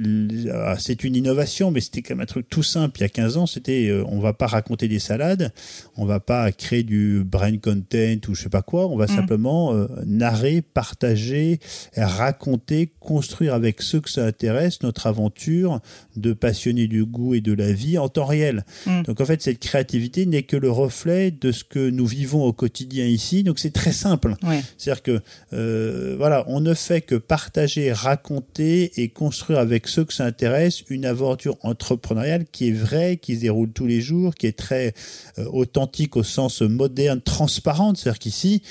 ah, 0.53 0.77
c'est 0.79 1.03
une 1.03 1.17
innovation, 1.17 1.71
mais 1.71 1.81
c'était 1.81 2.03
quand 2.03 2.15
même 2.15 2.25
un 2.25 2.27
truc 2.27 2.47
tout 2.51 2.63
simple. 2.63 2.99
Il 2.99 3.01
y 3.01 3.07
a 3.07 3.09
15 3.09 3.39
ans, 3.39 3.47
c'était 3.47 3.89
euh, 3.89 4.05
on 4.07 4.21
va 4.21 4.35
pas 4.35 4.49
raconter 4.49 4.87
des 4.87 4.99
salades, 4.99 5.51
on 5.97 6.05
va 6.05 6.21
pas 6.21 6.53
créer 6.53 6.83
du 6.83 7.25
brain 7.25 7.57
content 7.57 8.21
ou 8.29 8.35
je 8.35 8.43
sais 8.43 8.51
pas 8.51 8.61
quoi, 8.61 8.87
on 8.89 8.99
va 8.99 9.07
mm. 9.07 9.17
simplement 9.17 9.73
narrer, 10.05 10.61
partager, 10.61 11.59
raconter, 11.97 12.93
construire 13.01 13.55
avec 13.55 13.81
ceux 13.81 14.03
que 14.03 14.11
ça 14.11 14.27
intéresse 14.27 14.83
notre 14.83 15.07
aventure 15.07 15.81
de 16.17 16.35
passionnés 16.35 16.87
du 16.87 17.07
goût 17.07 17.33
et 17.33 17.41
de 17.41 17.55
la 17.55 17.73
vie 17.73 17.97
en 17.97 18.11
temps 18.11 18.27
réel. 18.27 18.63
Mm. 18.87 19.03
Donc 19.03 19.21
en 19.21 19.25
fait, 19.25 19.43
cette 19.43 19.59
créativité 19.59 20.27
n'est 20.27 20.43
que 20.43 20.57
le 20.57 20.71
reflet 20.71 21.31
de 21.31 21.53
ce 21.53 21.65
que 21.65 21.91
nous 21.91 22.07
vivons 22.07 22.45
au 22.45 22.53
quotidien 22.53 23.07
ici. 23.07 23.43
Donc 23.43 23.59
c'est 23.59 23.73
très 23.73 23.93
simple. 23.93 24.35
C'est-à-dire 24.79 25.03
que 25.03 25.21
euh, 25.53 26.15
voilà, 26.17 26.45
on 26.49 26.61
ne 26.61 26.75
fait 26.75 27.01
que 27.01 27.15
partager, 27.15 27.93
raconter 27.93 29.01
et 29.01 29.09
construire 29.09 29.59
avec 29.59 29.89
ceux 29.89 30.05
que 30.05 30.13
ça 30.13 30.25
intéresse 30.25 30.83
une 30.89 31.05
aventure 31.05 31.57
entrepreneuriale 31.63 32.45
qui 32.51 32.69
est 32.69 32.73
vraie, 32.73 33.17
qui 33.17 33.37
se 33.37 33.41
déroule 33.43 33.71
tous 33.71 33.87
les 33.87 34.01
jours, 34.01 34.35
qui 34.35 34.47
est 34.47 34.57
très 34.57 34.95
euh, 35.39 35.45
authentique 35.53 36.17
au 36.17 36.23
sens 36.23 36.63
moderne, 36.63 37.21
transparente. 37.21 37.97
C'est-à-dire 37.97 38.19
qu'ici, 38.19 38.63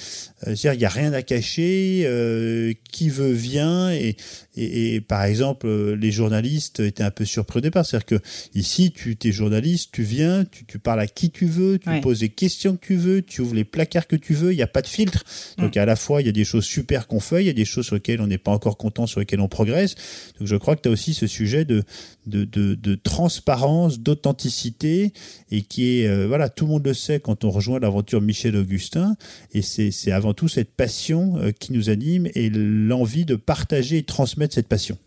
euh, 0.48 0.56
c'est-à-dire 0.56 0.74
il 0.74 0.80
n'y 0.80 0.86
a 0.86 0.90
rien 0.90 1.14
à 1.14 1.22
cacher, 1.22 2.78
qui 2.92 3.10
veut 3.10 3.32
vient 3.32 3.92
et, 3.92 4.16
Et, 4.56 5.02
par 5.02 5.24
exemple, 5.24 5.68
les 5.94 6.12
journalistes 6.12 6.80
étaient 6.80 7.04
un 7.04 7.12
peu 7.12 7.26
surpris 7.26 7.58
au 7.58 7.62
départ. 7.62 7.86
C'est-à-dire 7.86 8.06
que 8.06 8.20
ici, 8.54 8.92
tu 8.92 9.18
es 9.24 9.32
journaliste, 9.32 9.90
tu 9.92 10.04
viens, 10.04 10.46
tu, 10.46 10.66
tu, 10.66 10.80
parles 10.80 11.00
à 11.00 11.08
qui 11.08 11.32
tu 11.32 11.46
veux, 11.46 11.80
tu 11.80 11.90
poses 12.02 12.22
les 12.22 12.30
questions 12.30 12.76
que 12.76 12.86
tu 12.86 12.96
veux, 12.96 13.22
tu 13.22 13.42
ouvres 13.42 13.56
les 13.56 13.64
placards 13.64 14.08
que 14.08 14.16
tu 14.16 14.34
veux, 14.34 14.54
il 14.54 14.56
n'y 14.56 14.62
a 14.62 14.68
pas 14.68 14.82
de 14.82 14.88
filtre. 14.88 15.24
Donc 15.58 15.76
mm. 15.76 15.80
à 15.80 15.86
la 15.86 15.96
fois, 15.96 16.22
il 16.22 16.26
y 16.26 16.30
a 16.30 16.34
des 16.34 16.46
choses 16.46 16.66
super 16.66 17.08
qu'on 17.08 17.20
fait, 17.20 17.44
il 17.44 17.48
y 17.48 17.50
a 17.50 17.54
des 17.54 17.66
choses 17.66 17.86
sur 17.86 17.96
lesquelles 17.96 18.22
on 18.22 18.28
n'est 18.28 18.38
pas 18.38 18.52
encore 18.52 18.78
content, 18.78 19.08
sur 19.08 19.20
lesquelles 19.20 19.42
on 19.42 19.48
progresse. 19.48 19.96
Donc 20.40 20.48
je 20.48 20.56
crois 20.56 20.76
que 20.76 20.82
tu 20.82 20.90
as 20.90 20.92
aussi 20.92 21.14
ce 21.14 21.28
sujet 21.28 21.66
de, 21.66 21.84
de, 22.26 22.46
de, 22.46 22.96
transparence, 22.96 24.00
d'authenticité, 24.00 25.14
et 25.52 25.62
qui 25.62 26.00
est, 26.00 26.08
euh, 26.08 26.28
voilà, 26.28 26.50
tout 26.50 26.66
le 26.66 26.72
monde 26.72 26.86
le 26.86 26.94
sait 26.94 27.20
quand 27.20 27.44
on 27.44 27.50
rejoint 27.50 27.80
l'aventure 27.80 28.22
Michel 28.22 28.56
Augustin, 28.56 29.16
et 29.54 29.62
c'est 29.62 30.12
avant 30.12 30.34
tout 30.34 30.48
cette 30.48 30.72
passion 30.72 31.38
euh, 31.38 31.52
qui 31.52 31.74
nous 31.74 31.90
anime 31.90 32.28
et 32.36 32.50
l'envie 32.50 33.26
de 33.26 33.36
partager 33.36 33.98
et 33.98 34.04
transmettre 34.04 34.54
cette 34.54 34.68
passion. 34.68 34.98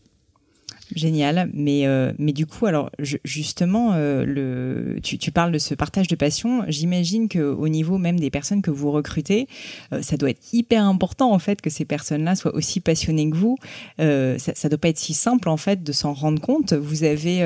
Génial, 0.94 1.50
mais 1.52 1.86
euh, 1.86 2.12
mais 2.18 2.32
du 2.32 2.46
coup 2.46 2.66
alors 2.66 2.90
justement 3.24 3.94
euh, 3.94 4.24
le 4.24 5.00
tu, 5.02 5.18
tu, 5.18 5.32
parles 5.32 5.50
de 5.50 5.58
ce 5.58 5.74
partage 5.74 6.06
de 6.06 6.14
passion. 6.14 6.64
J'imagine 6.68 7.28
que 7.28 7.40
au 7.40 7.68
niveau 7.68 7.98
même 7.98 8.20
des 8.20 8.30
personnes 8.30 8.62
que 8.62 8.70
vous 8.70 8.92
recrutez, 8.92 9.48
euh, 9.92 10.00
ça 10.02 10.16
doit 10.16 10.30
être 10.30 10.52
hyper 10.52 10.84
important 10.84 11.32
en 11.32 11.40
fait 11.40 11.60
que 11.60 11.70
ces 11.70 11.84
personnes-là 11.84 12.36
soient 12.36 12.54
aussi 12.54 12.78
passionnées 12.78 13.28
que 13.28 13.36
vous. 13.36 13.58
ça, 13.98 14.54
ça 14.54 14.68
doit 14.68 14.78
pas 14.78 14.88
être 14.88 14.98
si 14.98 15.12
simple 15.12 15.48
en 15.48 15.56
fait 15.56 15.82
de 15.82 15.92
s'en 15.92 16.12
rendre 16.12 16.40
compte. 16.40 16.72
Vous 16.72 17.02
avez 17.02 17.42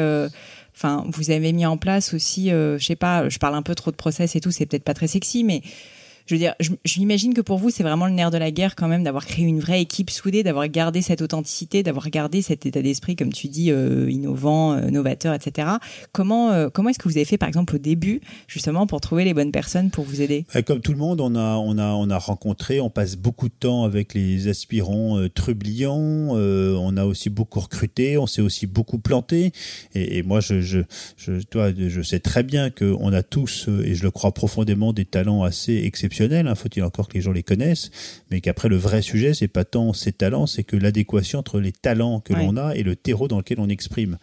enfin 0.77 1.05
vous 1.09 1.31
avez 1.31 1.53
mis 1.53 1.65
en 1.65 1.79
place 1.79 2.13
aussi, 2.13 2.51
je 2.51 2.85
sais 2.85 2.97
pas, 2.97 3.29
je 3.31 3.39
parle 3.39 3.55
un 3.55 3.63
peu 3.63 3.75
trop 3.75 3.91
de 3.91 3.97
process 3.97 4.37
et 4.37 4.41
tout, 4.41 4.51
c'est 4.51 4.67
peut-être 4.67 4.85
pas 4.85 4.95
très 4.95 5.09
sexy, 5.09 5.45
mais 5.45 5.63
je 6.31 6.37
veux 6.37 6.39
dire, 6.39 6.55
je, 6.61 7.01
m'imagine 7.01 7.35
que 7.35 7.41
pour 7.41 7.59
vous, 7.59 7.71
c'est 7.71 7.83
vraiment 7.83 8.07
le 8.07 8.13
nerf 8.13 8.31
de 8.31 8.39
la 8.39 8.53
guerre 8.53 8.77
quand 8.77 8.87
même 8.87 9.03
d'avoir 9.03 9.27
créé 9.27 9.45
une 9.45 9.59
vraie 9.59 9.83
équipe 9.83 10.11
soudée, 10.11 10.45
d'avoir 10.45 10.69
gardé 10.69 11.03
cette 11.03 11.23
authenticité, 11.23 11.83
d'avoir 11.83 12.09
gardé 12.09 12.41
cet 12.41 12.67
état 12.67 12.83
d'esprit, 12.83 13.17
comme 13.17 13.33
tu 13.33 13.49
dis, 13.49 13.73
euh, 13.73 14.09
innovant, 14.09 14.75
euh, 14.75 14.91
novateur, 14.91 15.35
etc. 15.35 15.67
Comment 16.13 16.53
euh, 16.53 16.69
comment 16.73 16.91
est-ce 16.91 17.01
que 17.01 17.09
vous 17.09 17.17
avez 17.17 17.25
fait, 17.25 17.37
par 17.37 17.49
exemple, 17.49 17.75
au 17.75 17.79
début, 17.79 18.21
justement, 18.47 18.87
pour 18.87 19.01
trouver 19.01 19.25
les 19.25 19.35
bonnes 19.35 19.51
personnes 19.51 19.91
pour 19.91 20.05
vous 20.05 20.23
aider? 20.23 20.47
Comme 20.67 20.81
tout 20.81 20.93
le 20.93 20.99
monde, 20.99 21.21
on 21.21 21.35
a 21.35 21.57
on 21.57 21.79
a 21.79 21.89
on 21.95 22.09
a 22.11 22.19
rencontré, 22.19 22.81
on 22.81 22.91
passe 22.91 23.17
beaucoup 23.17 23.49
de 23.49 23.55
temps 23.59 23.83
avec 23.83 24.15
les 24.15 24.47
aspirants 24.47 25.19
trublions. 25.35 26.31
on 26.31 26.97
a 26.97 27.05
aussi 27.07 27.29
beaucoup 27.29 27.59
recruté, 27.59 28.19
on 28.19 28.29
s'est 28.29 28.43
aussi 28.43 28.69
beaucoup 28.69 29.01
planté. 29.01 29.51
Et, 29.97 30.23
moi, 30.23 30.39
je 30.39 30.61
je 30.61 30.79
je, 31.17 31.41
toi, 31.43 31.73
je 31.77 32.03
sais 32.03 32.21
très 32.21 32.45
bien 32.45 32.71
que 32.71 32.95
on 33.01 33.13
a 33.13 33.25
tous, 33.25 33.69
et 33.85 33.97
je 33.97 34.05
le 34.05 34.13
crois 34.13 34.33
profondément, 34.33 34.93
des 34.93 35.05
talents 35.05 35.43
assez 35.43 35.75
exceptionnels 35.85 36.20
Hein, 36.21 36.55
faut-il 36.55 36.83
encore 36.83 37.09
que 37.09 37.15
les 37.15 37.23
gens 37.23 37.33
les 37.33 37.43
connaissent, 37.43 37.91
mais 38.31 38.41
qu'après 38.41 38.69
le 38.69 38.77
vrai 38.77 39.01
sujet, 39.03 39.33
c'est 39.33 39.49
pas 39.49 39.65
tant 39.65 39.93
ces 39.93 40.13
talents, 40.13 40.47
c'est 40.47 40.65
que 40.65 40.77
l'adéquation 40.77 41.39
entre 41.39 41.61
les 41.61 41.73
talents 41.73 42.21
que 42.21 42.35
l'on 42.35 42.57
a 42.57 42.77
et 42.77 42.83
le 42.83 42.95
terreau 42.97 43.27
dans 43.27 43.39
lequel 43.39 43.61
on 43.61 43.69
exprime. 43.69 44.19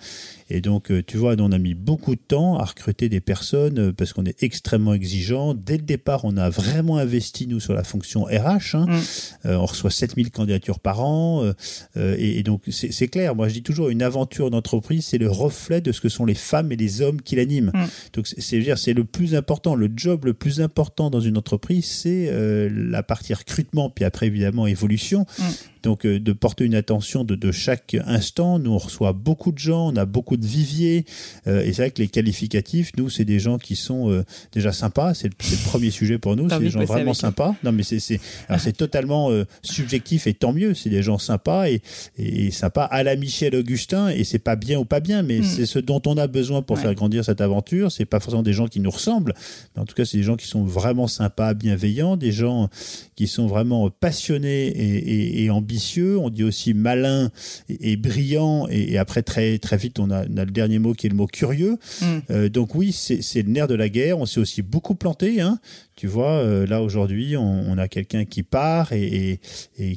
Et 0.49 0.61
donc, 0.61 0.91
euh, 0.91 1.03
tu 1.05 1.17
vois, 1.17 1.35
on 1.39 1.51
a 1.51 1.57
mis 1.57 1.73
beaucoup 1.73 2.15
de 2.15 2.21
temps 2.21 2.57
à 2.57 2.63
recruter 2.63 3.09
des 3.09 3.19
personnes 3.19 3.79
euh, 3.79 3.93
parce 3.93 4.13
qu'on 4.13 4.25
est 4.25 4.43
extrêmement 4.43 4.93
exigeant. 4.93 5.53
Dès 5.53 5.77
le 5.77 5.83
départ, 5.83 6.23
on 6.23 6.37
a 6.37 6.49
vraiment 6.49 6.97
investi, 6.97 7.47
nous, 7.47 7.59
sur 7.59 7.73
la 7.73 7.83
fonction 7.83 8.23
RH. 8.23 8.75
Hein. 8.75 8.85
Mm. 8.87 8.99
Euh, 9.47 9.55
on 9.57 9.65
reçoit 9.65 9.91
7000 9.91 10.31
candidatures 10.31 10.79
par 10.79 11.03
an. 11.03 11.51
et, 11.95 12.43
donc, 12.43 12.61
c'est 12.69 13.07
clair. 13.07 13.35
Moi, 13.35 13.49
je 13.49 13.53
dis 13.53 13.63
toujours, 13.63 13.89
une 13.89 14.01
aventure 14.01 14.49
d'entreprise, 14.49 15.05
c'est 15.05 15.17
le 15.17 15.29
reflet 15.29 15.81
de 15.81 15.91
ce 15.91 16.01
que 16.01 16.09
sont 16.09 16.25
les 16.25 16.33
femmes 16.33 16.71
et 16.71 16.75
les 16.75 17.01
hommes 17.01 17.21
qui 17.21 17.35
l'animent. 17.35 17.71
Mm. 17.73 17.85
Donc, 18.13 18.27
c'est 18.27 18.93
le 18.93 19.03
plus 19.03 19.35
important. 19.35 19.75
Le 19.75 19.91
job 19.95 20.25
le 20.25 20.33
plus 20.33 20.61
important 20.61 21.09
dans 21.09 21.19
une 21.19 21.37
entreprise, 21.37 21.85
c'est 21.85 22.31
la 22.71 23.03
partie 23.03 23.33
recrutement, 23.33 23.89
puis 23.89 24.05
après, 24.05 24.27
évidemment, 24.27 24.67
évolution. 24.67 25.25
Mm. 25.39 25.43
Donc, 25.83 26.05
de 26.05 26.33
porter 26.33 26.65
une 26.65 26.75
attention 26.75 27.23
de, 27.23 27.35
de, 27.35 27.51
chaque 27.51 27.95
instant. 28.05 28.59
Nous, 28.59 28.71
on 28.71 28.77
reçoit 28.77 29.13
beaucoup 29.13 29.51
de 29.51 29.57
gens, 29.57 29.91
on 29.91 29.95
a 29.95 30.05
beaucoup 30.05 30.37
de 30.37 30.45
viviers. 30.45 31.05
Euh, 31.47 31.63
et 31.63 31.73
c'est 31.73 31.83
vrai 31.83 31.91
que 31.91 32.01
les 32.01 32.07
qualificatifs, 32.07 32.91
nous, 32.97 33.09
c'est 33.09 33.25
des 33.25 33.39
gens 33.39 33.57
qui 33.57 33.75
sont 33.75 34.09
euh, 34.09 34.23
déjà 34.51 34.71
sympas. 34.71 35.13
C'est 35.13 35.27
le, 35.27 35.69
premier 35.69 35.91
sujet 35.91 36.17
pour 36.17 36.35
nous. 36.35 36.49
C'est 36.49 36.59
des 36.59 36.69
gens 36.69 36.83
vraiment 36.83 37.13
sympas. 37.13 37.55
Non, 37.63 37.71
mais 37.71 37.83
c'est 37.83 38.77
totalement 38.77 39.31
euh, 39.31 39.45
subjectif 39.61 40.27
et 40.27 40.33
tant 40.33 40.53
mieux. 40.53 40.73
C'est 40.73 40.89
des 40.89 41.03
gens 41.03 41.17
sympas 41.17 41.69
et, 41.69 41.81
et 42.17 42.51
sympas 42.51 42.83
à 42.83 43.03
la 43.03 43.15
Michel 43.15 43.55
Augustin. 43.55 44.09
Et 44.09 44.23
c'est 44.23 44.39
pas 44.39 44.55
bien 44.55 44.79
ou 44.79 44.85
pas 44.85 44.99
bien, 44.99 45.23
mais 45.23 45.39
hmm. 45.39 45.43
c'est 45.43 45.65
ce 45.65 45.79
dont 45.79 46.01
on 46.05 46.17
a 46.17 46.27
besoin 46.27 46.61
pour 46.61 46.79
faire 46.79 46.93
grandir 46.93 47.25
cette 47.25 47.41
aventure. 47.41 47.91
C'est 47.91 48.05
pas 48.05 48.19
forcément 48.19 48.43
des 48.43 48.53
gens 48.53 48.67
qui 48.67 48.79
nous 48.79 48.91
ressemblent, 48.91 49.33
mais 49.75 49.81
en 49.81 49.85
tout 49.85 49.95
cas, 49.95 50.05
c'est 50.05 50.17
des 50.17 50.23
gens 50.23 50.35
qui 50.35 50.47
sont 50.47 50.63
vraiment 50.63 51.07
sympas, 51.07 51.53
bienveillants, 51.53 52.17
des 52.17 52.31
gens 52.31 52.69
qui 53.17 53.27
sont 53.27 53.47
vraiment 53.47 53.89
passionnés 53.89 54.67
et, 54.67 55.43
et, 55.43 55.49
ambitieux. 55.49 56.19
On 56.19 56.29
dit 56.29 56.43
aussi 56.43 56.75
malins 56.75 57.31
et, 57.67 57.97
brillants. 57.97 58.67
Et, 58.69 58.97
après, 58.97 59.23
très 59.23 59.57
très 59.57 59.75
vite, 59.75 59.99
on 59.99 60.11
a 60.11 60.23
on 60.27 60.37
a 60.37 60.45
le 60.45 60.51
dernier 60.51 60.79
mot 60.79 60.93
qui 60.93 61.07
est 61.07 61.09
le 61.09 61.15
mot 61.15 61.25
curieux. 61.25 61.77
Mm. 62.01 62.05
Euh, 62.29 62.49
donc 62.49 62.75
oui, 62.75 62.91
c'est 62.91 63.41
le 63.41 63.49
nerf 63.49 63.67
de 63.67 63.73
la 63.73 63.89
guerre. 63.89 64.19
On 64.19 64.25
s'est 64.25 64.39
aussi 64.39 64.61
beaucoup 64.61 64.93
planté. 64.93 65.41
Hein. 65.41 65.59
Tu 65.97 66.05
vois, 66.05 66.33
euh, 66.33 66.67
là 66.67 66.83
aujourd'hui, 66.83 67.35
on, 67.37 67.75
a 67.79 67.87
quelqu'un 67.87 68.23
qui 68.25 68.43
part 68.43 68.93
et, 68.93 69.39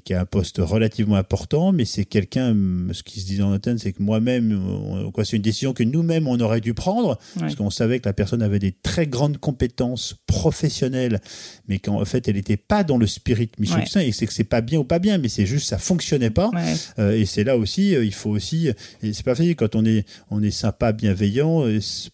qui 0.04 0.14
a 0.14 0.20
un 0.22 0.24
poste 0.24 0.56
relativement 0.58 1.16
important, 1.16 1.72
mais 1.72 1.84
c'est 1.84 2.06
quelqu'un, 2.06 2.56
ce 2.92 3.02
qui 3.02 3.20
se 3.20 3.26
dit 3.26 3.42
en 3.42 3.52
interne, 3.52 3.76
c'est 3.76 3.92
que 3.92 4.02
moi-même, 4.02 5.10
quoi, 5.12 5.26
c'est 5.26 5.36
une 5.36 5.42
décision 5.42 5.74
que 5.74 5.82
nous-mêmes 5.82 6.26
on 6.26 6.40
aurait 6.40 6.62
dû 6.62 6.72
prendre, 6.72 7.18
parce 7.38 7.54
qu'on 7.54 7.68
savait 7.68 8.00
que 8.00 8.08
la 8.08 8.14
personne 8.14 8.40
avait 8.40 8.58
des 8.58 8.72
très 8.72 9.06
grandes 9.06 9.36
compétences 9.36 10.16
professionnelles, 10.26 11.20
mais 11.68 11.78
qu'en 11.78 12.02
fait, 12.06 12.28
elle 12.28 12.36
n'était 12.36 12.56
pas 12.56 12.82
dans 12.82 12.96
le 12.96 13.06
spirit 13.06 13.50
Michel 13.58 13.84
ouais. 13.94 14.08
et 14.08 14.12
c'est 14.12 14.26
que 14.26 14.32
c'est 14.32 14.44
pas 14.44 14.62
bien 14.62 14.78
ou 14.78 14.84
pas 14.84 15.00
bien, 15.00 15.18
mais 15.18 15.28
c'est 15.28 15.46
juste 15.46 15.68
ça 15.68 15.76
fonctionnait 15.76 16.30
pas. 16.30 16.50
Euh, 16.98 17.12
et 17.12 17.26
c'est 17.26 17.44
là 17.44 17.58
aussi, 17.58 17.92
il 17.92 18.14
faut 18.14 18.30
aussi, 18.30 18.70
et 19.02 19.12
c'est 19.12 19.24
pas 19.24 19.34
facile 19.34 19.54
quand 19.54 19.74
on 19.74 19.84
est 19.84 20.06
on 20.30 20.42
est 20.42 20.50
sympa, 20.50 20.92
bienveillant, 20.92 21.64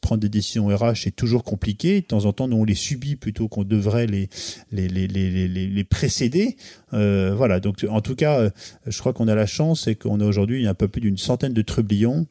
prendre 0.01 0.23
des 0.23 0.29
décisions 0.29 0.67
RH 0.67 1.03
c'est 1.05 1.15
toujours 1.15 1.45
compliqué. 1.45 2.01
De 2.01 2.07
temps 2.07 2.25
en 2.25 2.33
temps, 2.33 2.49
nous 2.49 2.57
on 2.57 2.65
les 2.65 2.75
subit 2.75 3.17
plutôt 3.17 3.49
qu'on 3.49 3.63
devrait 3.77 4.07
les, 4.07 4.29
les, 4.73 4.89
les, 4.89 5.07
les, 5.07 5.49
les 5.49 5.85
précéder. 5.85 6.57
Euh, 6.93 7.35
voilà, 7.37 7.61
donc 7.61 7.85
en 7.89 8.01
tout 8.01 8.15
cas, 8.15 8.39
euh, 8.41 8.51
je 8.87 8.99
crois 8.99 9.13
qu'on 9.13 9.29
a 9.29 9.35
la 9.35 9.47
chance 9.47 9.87
et 9.87 9.95
qu'on 9.95 10.21
a 10.21 10.25
aujourd'hui 10.25 10.67
un 10.67 10.75
peu 10.75 10.89
plus 10.89 11.01
d'une 11.01 11.19
centaine 11.19 11.53
de 11.53 11.63
trublions 11.63 12.27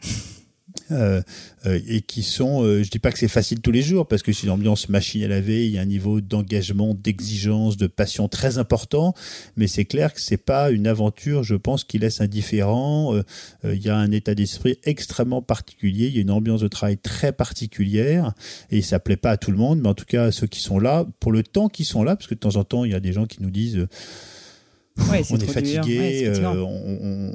euh, 0.91 1.21
euh, 1.65 1.79
et 1.87 2.01
qui 2.01 2.21
sont, 2.21 2.63
euh, 2.63 2.83
je 2.83 2.91
dis 2.91 2.99
pas 2.99 3.11
que 3.11 3.17
c'est 3.17 3.27
facile 3.27 3.59
tous 3.59 3.71
les 3.71 3.81
jours 3.81 4.07
parce 4.07 4.21
que 4.21 4.31
c'est 4.31 4.43
une 4.43 4.51
ambiance 4.51 4.87
machine 4.87 5.23
à 5.23 5.27
laver, 5.27 5.65
il 5.65 5.71
y 5.71 5.79
a 5.79 5.81
un 5.81 5.85
niveau 5.85 6.21
d'engagement, 6.21 6.93
d'exigence, 6.93 7.75
de 7.75 7.87
passion 7.87 8.27
très 8.27 8.59
important, 8.59 9.15
mais 9.57 9.65
c'est 9.65 9.85
clair 9.85 10.13
que 10.13 10.21
c'est 10.21 10.37
pas 10.37 10.69
une 10.69 10.85
aventure, 10.85 11.43
je 11.43 11.55
pense, 11.55 11.83
qui 11.83 11.97
laisse 11.97 12.21
indifférent. 12.21 13.19
il 13.63 13.81
y 13.81 13.89
a 13.89 13.97
un 13.97 14.11
état 14.11 14.35
d'esprit 14.35 14.77
extrêmement 14.83 15.41
particulier, 15.41 16.07
il 16.07 16.15
y 16.15 16.19
a 16.19 16.21
une 16.21 16.31
ambiance 16.31 16.61
de 16.61 16.67
travail 16.67 16.97
très 16.97 17.31
particulière 17.31 18.33
et 18.69 18.83
ça 18.83 18.99
plaît 18.99 19.17
pas 19.17 19.31
à 19.31 19.37
tout 19.37 19.51
le 19.51 19.57
monde, 19.57 19.81
mais 19.81 19.89
en 19.89 19.95
tout 19.95 20.05
cas 20.05 20.31
ceux 20.31 20.47
qui 20.47 20.59
sont 20.59 20.77
là, 20.77 21.07
pour 21.19 21.31
le 21.31 21.41
temps 21.41 21.67
qu'ils 21.67 21.85
sont 21.85 22.03
là, 22.03 22.15
parce 22.15 22.27
que 22.27 22.35
de 22.35 22.39
temps 22.39 22.57
en 22.57 22.63
temps 22.63 22.85
il 22.85 22.91
y 22.91 22.95
a 22.95 22.99
des 22.99 23.13
gens 23.13 23.25
qui 23.25 23.41
nous 23.41 23.51
disent 23.51 23.87
on 24.97 25.13
est 25.13 25.45
fatigué, 25.45 26.23
euh, 26.25 26.63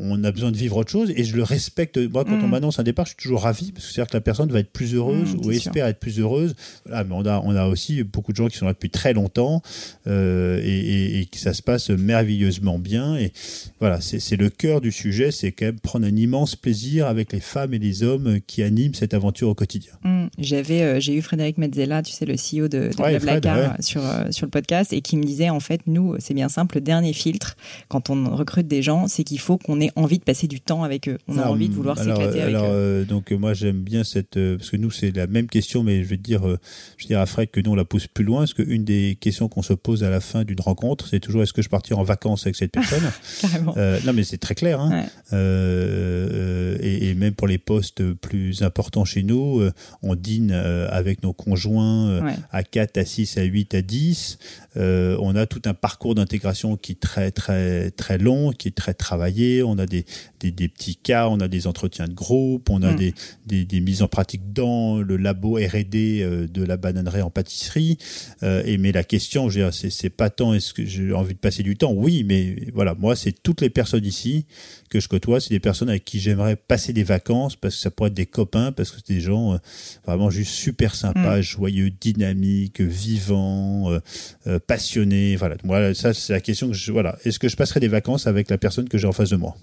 on, 0.02 0.24
a 0.24 0.32
besoin 0.32 0.50
de 0.50 0.56
vivre 0.56 0.76
autre 0.76 0.90
chose 0.90 1.12
et 1.14 1.24
je 1.24 1.36
le 1.36 1.42
respecte. 1.42 1.98
Moi, 1.98 2.24
quand 2.24 2.32
on 2.32 2.46
mm. 2.46 2.50
m'annonce 2.50 2.78
un 2.78 2.82
départ, 2.82 3.04
je 3.04 3.10
suis 3.10 3.22
toujours 3.22 3.42
ravi 3.42 3.72
parce 3.72 3.86
que 3.86 3.92
c'est-à-dire 3.92 4.10
que 4.10 4.16
la 4.16 4.20
personne 4.22 4.50
va 4.50 4.60
être 4.60 4.72
plus 4.72 4.94
heureuse 4.94 5.34
mm, 5.34 5.44
ou 5.44 5.50
espère 5.50 5.86
être 5.86 5.98
plus 5.98 6.18
heureuse. 6.18 6.54
Voilà, 6.86 7.04
mais 7.04 7.14
on 7.14 7.26
a, 7.26 7.40
on 7.44 7.54
a 7.54 7.66
aussi 7.66 8.02
beaucoup 8.02 8.32
de 8.32 8.36
gens 8.36 8.48
qui 8.48 8.56
sont 8.56 8.66
là 8.66 8.72
depuis 8.72 8.90
très 8.90 9.12
longtemps 9.12 9.62
euh, 10.06 10.60
et, 10.62 11.20
et, 11.20 11.26
que 11.26 11.38
ça 11.38 11.52
se 11.52 11.62
passe 11.62 11.90
merveilleusement 11.90 12.78
bien. 12.78 13.16
Et 13.16 13.32
voilà, 13.78 14.00
c'est 14.00 14.36
le 14.36 14.48
cœur 14.48 14.80
du 14.80 14.90
sujet, 14.90 15.30
c'est 15.30 15.52
quand 15.52 15.66
même 15.66 15.80
prendre 15.80 16.06
un 16.06 16.16
immense 16.16 16.56
plaisir 16.56 17.06
avec 17.06 17.32
les 17.32 17.40
femmes 17.40 17.74
et 17.74 17.78
les 17.78 18.02
hommes 18.02 18.40
qui 18.46 18.62
animent 18.62 18.94
cette 18.94 19.14
aventure 19.14 19.48
au 19.48 19.54
quotidien. 19.54 19.92
Mm. 20.04 20.26
J'avais, 20.38 20.82
euh, 20.82 21.00
j'ai 21.00 21.14
eu 21.14 21.22
Frédéric 21.22 21.58
Mezzella, 21.58 22.02
tu 22.02 22.12
sais, 22.12 22.24
le 22.24 22.34
CEO 22.34 22.68
de, 22.68 22.88
de 22.88 22.96
Blablacar 22.96 23.76
sur, 23.80 24.02
sur 24.30 24.46
le 24.46 24.50
podcast 24.50 24.92
et 24.92 25.02
qui 25.02 25.16
me 25.16 25.24
disait 25.24 25.50
en 25.50 25.60
fait, 25.60 25.82
nous, 25.86 26.16
c'est 26.18 26.34
bien 26.34 26.48
simple, 26.48 26.76
le 26.76 26.80
dernier 26.80 27.12
filtre 27.12 27.49
quand 27.88 28.10
on 28.10 28.36
recrute 28.36 28.68
des 28.68 28.82
gens, 28.82 29.08
c'est 29.08 29.24
qu'il 29.24 29.40
faut 29.40 29.58
qu'on 29.58 29.80
ait 29.80 29.90
envie 29.96 30.18
de 30.18 30.24
passer 30.24 30.46
du 30.46 30.60
temps 30.60 30.82
avec 30.82 31.08
eux. 31.08 31.18
On 31.28 31.38
a 31.38 31.46
envie 31.46 31.68
de 31.68 31.74
vouloir 31.74 31.98
s'éclater 31.98 32.42
avec 32.42 32.54
eux. 32.54 32.58
Euh, 32.62 33.04
donc 33.04 33.30
moi 33.32 33.54
j'aime 33.54 33.80
bien 33.80 34.04
cette 34.04 34.36
euh, 34.36 34.56
parce 34.56 34.70
que 34.70 34.76
nous 34.76 34.90
c'est 34.90 35.14
la 35.14 35.26
même 35.26 35.46
question, 35.46 35.82
mais 35.82 36.02
je 36.02 36.08
vais 36.08 36.16
dire, 36.16 36.46
euh, 36.46 36.58
je 36.96 37.04
vais 37.04 37.08
dire 37.08 37.20
à 37.20 37.26
Fred 37.26 37.50
que 37.50 37.60
nous 37.60 37.72
on 37.72 37.74
la 37.74 37.84
pose 37.84 38.06
plus 38.06 38.24
loin, 38.24 38.40
parce 38.40 38.54
qu'une 38.54 38.84
des 38.84 39.16
questions 39.20 39.48
qu'on 39.48 39.62
se 39.62 39.72
pose 39.72 40.04
à 40.04 40.10
la 40.10 40.20
fin 40.20 40.44
d'une 40.44 40.60
rencontre, 40.60 41.08
c'est 41.08 41.20
toujours 41.20 41.42
est-ce 41.42 41.52
que 41.52 41.62
je 41.62 41.68
partir 41.68 41.98
en 41.98 42.02
vacances 42.02 42.46
avec 42.46 42.56
cette 42.56 42.72
personne 42.72 43.02
non 44.04 44.12
mais 44.12 44.24
c'est 44.24 44.38
très 44.38 44.54
clair. 44.54 44.80
Hein. 44.80 45.06
Et, 45.32 47.10
et, 47.10 47.14
même 47.14 47.34
pour 47.34 47.46
les 47.46 47.58
postes 47.58 48.12
plus 48.14 48.62
importants 48.62 49.04
chez 49.04 49.22
nous, 49.22 49.62
on 50.02 50.14
dîne 50.14 50.52
avec 50.52 51.22
nos 51.22 51.32
conjoints 51.32 52.20
à 52.50 52.62
4, 52.62 52.98
à 52.98 53.04
6, 53.04 53.38
à 53.38 53.42
8, 53.42 53.74
à 53.74 53.82
10. 53.82 54.38
on 54.76 55.36
a 55.36 55.46
tout 55.46 55.62
un 55.66 55.74
parcours 55.74 56.14
d'intégration 56.14 56.76
qui 56.76 56.92
est 56.92 57.00
très 57.00 57.30
très 57.30 57.39
très 57.40 58.18
long, 58.18 58.52
qui 58.52 58.68
est 58.68 58.76
très 58.76 58.94
travaillé. 58.94 59.62
On 59.62 59.78
a 59.78 59.86
des, 59.86 60.04
des, 60.40 60.50
des 60.50 60.68
petits 60.68 60.96
cas, 60.96 61.28
on 61.28 61.40
a 61.40 61.48
des 61.48 61.66
entretiens 61.66 62.08
de 62.08 62.14
groupe, 62.14 62.70
on 62.70 62.82
a 62.82 62.90
Mm. 62.92 62.96
des, 62.96 63.14
des, 63.46 63.64
des 63.64 63.80
mises 63.80 64.02
en 64.02 64.08
pratique 64.08 64.52
dans 64.52 64.98
le 64.98 65.16
labo 65.16 65.56
R&D 65.56 66.20
euh, 66.22 66.48
de 66.48 66.64
la 66.64 66.76
bananerie 66.76 67.22
en 67.22 67.30
pâtisserie. 67.30 67.98
Euh, 68.42 68.62
et 68.64 68.78
mais 68.78 68.92
la 68.92 69.04
question, 69.04 69.48
je 69.48 69.70
c'est 69.70 69.90
c'est 69.90 70.10
pas 70.10 70.30
tant 70.30 70.54
est-ce 70.54 70.72
que 70.72 70.84
j'ai 70.84 71.12
envie 71.12 71.34
de 71.34 71.38
passer 71.38 71.62
du 71.62 71.76
temps. 71.76 71.92
Oui, 71.92 72.24
mais 72.24 72.56
voilà, 72.74 72.94
moi 72.94 73.16
c'est 73.16 73.32
toutes 73.42 73.60
les 73.60 73.70
personnes 73.70 74.04
ici 74.04 74.46
que 74.88 74.98
je 75.00 75.08
côtoie, 75.08 75.40
c'est 75.40 75.50
des 75.50 75.60
personnes 75.60 75.88
avec 75.88 76.04
qui 76.04 76.18
j'aimerais 76.18 76.56
passer 76.56 76.92
des 76.92 77.04
vacances 77.04 77.56
parce 77.56 77.76
que 77.76 77.80
ça 77.80 77.90
pourrait 77.90 78.08
être 78.08 78.14
des 78.14 78.26
copains, 78.26 78.72
parce 78.72 78.90
que 78.90 78.96
c'est 79.04 79.14
des 79.14 79.20
gens 79.20 79.54
euh, 79.54 79.58
vraiment 80.04 80.30
juste 80.30 80.52
super 80.52 80.94
sympas, 80.94 81.40
joyeux, 81.42 81.90
dynamiques, 81.90 82.80
vivants, 82.80 83.92
euh, 83.92 84.00
euh, 84.46 84.58
passionnés. 84.58 85.36
Voilà, 85.36 85.56
moi 85.64 85.94
ça 85.94 86.12
c'est 86.14 86.32
la 86.32 86.40
question 86.40 86.68
que 86.68 86.74
je 86.74 86.90
voilà. 86.92 87.18
Est-ce 87.24 87.38
que 87.38 87.48
je 87.48 87.56
passerai 87.56 87.80
des 87.80 87.88
vacances 87.88 88.26
avec 88.26 88.50
la 88.50 88.58
personne 88.58 88.88
que 88.88 88.98
j'ai 88.98 89.06
en 89.06 89.12
face 89.12 89.30
de 89.30 89.36
moi? 89.36 89.56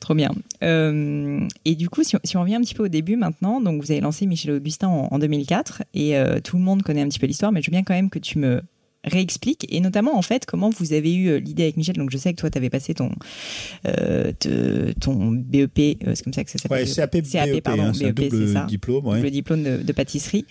Trop 0.00 0.14
bien. 0.14 0.30
Euh, 0.62 1.46
et 1.64 1.74
du 1.76 1.88
coup, 1.88 2.02
si 2.02 2.16
on, 2.16 2.40
revient 2.40 2.56
un 2.56 2.60
petit 2.60 2.74
peu 2.74 2.84
au 2.84 2.88
début 2.88 3.16
maintenant, 3.16 3.60
donc 3.60 3.82
vous 3.82 3.90
avez 3.90 4.00
lancé 4.00 4.26
Michel 4.26 4.52
Augustin 4.52 4.88
en, 4.88 5.08
en 5.10 5.18
2004 5.18 5.82
et 5.94 6.16
euh, 6.18 6.40
tout 6.40 6.56
le 6.56 6.62
monde 6.62 6.82
connaît 6.82 7.00
un 7.00 7.08
petit 7.08 7.18
peu 7.18 7.26
l'histoire, 7.26 7.52
mais 7.52 7.62
je 7.62 7.70
veux 7.70 7.74
bien 7.74 7.84
quand 7.84 7.94
même 7.94 8.10
que 8.10 8.18
tu 8.18 8.38
me 8.38 8.62
réexpliques 9.04 9.66
et 9.68 9.80
notamment 9.80 10.16
en 10.16 10.22
fait 10.22 10.46
comment 10.46 10.70
vous 10.70 10.92
avez 10.92 11.14
eu 11.14 11.28
euh, 11.28 11.38
l'idée 11.38 11.64
avec 11.64 11.76
Michel. 11.76 11.96
Donc 11.96 12.10
je 12.10 12.18
sais 12.18 12.32
que 12.34 12.40
toi 12.40 12.50
tu 12.50 12.58
avais 12.58 12.70
passé 12.70 12.94
ton 12.94 13.10
euh, 13.86 14.32
te- 14.38 14.92
ton 15.00 15.30
BEP, 15.32 15.78
euh, 16.06 16.12
c'est 16.14 16.24
comme 16.24 16.32
ça 16.32 16.44
que 16.44 16.50
ça 16.50 16.58
s'appelle. 16.58 16.86
Ouais, 16.86 16.92
CAP, 16.94 17.10
CAP, 17.30 17.48
BEP, 17.50 17.62
pardon, 17.64 17.84
hein, 17.84 17.92
BEP, 17.98 18.14
double 18.14 18.46
c'est 18.48 18.52
ça. 18.52 18.64
diplôme. 18.66 19.06
ouais. 19.06 19.20
le 19.20 19.30
diplôme 19.30 19.62
de, 19.62 19.76
de 19.78 19.92
pâtisserie. 19.92 20.46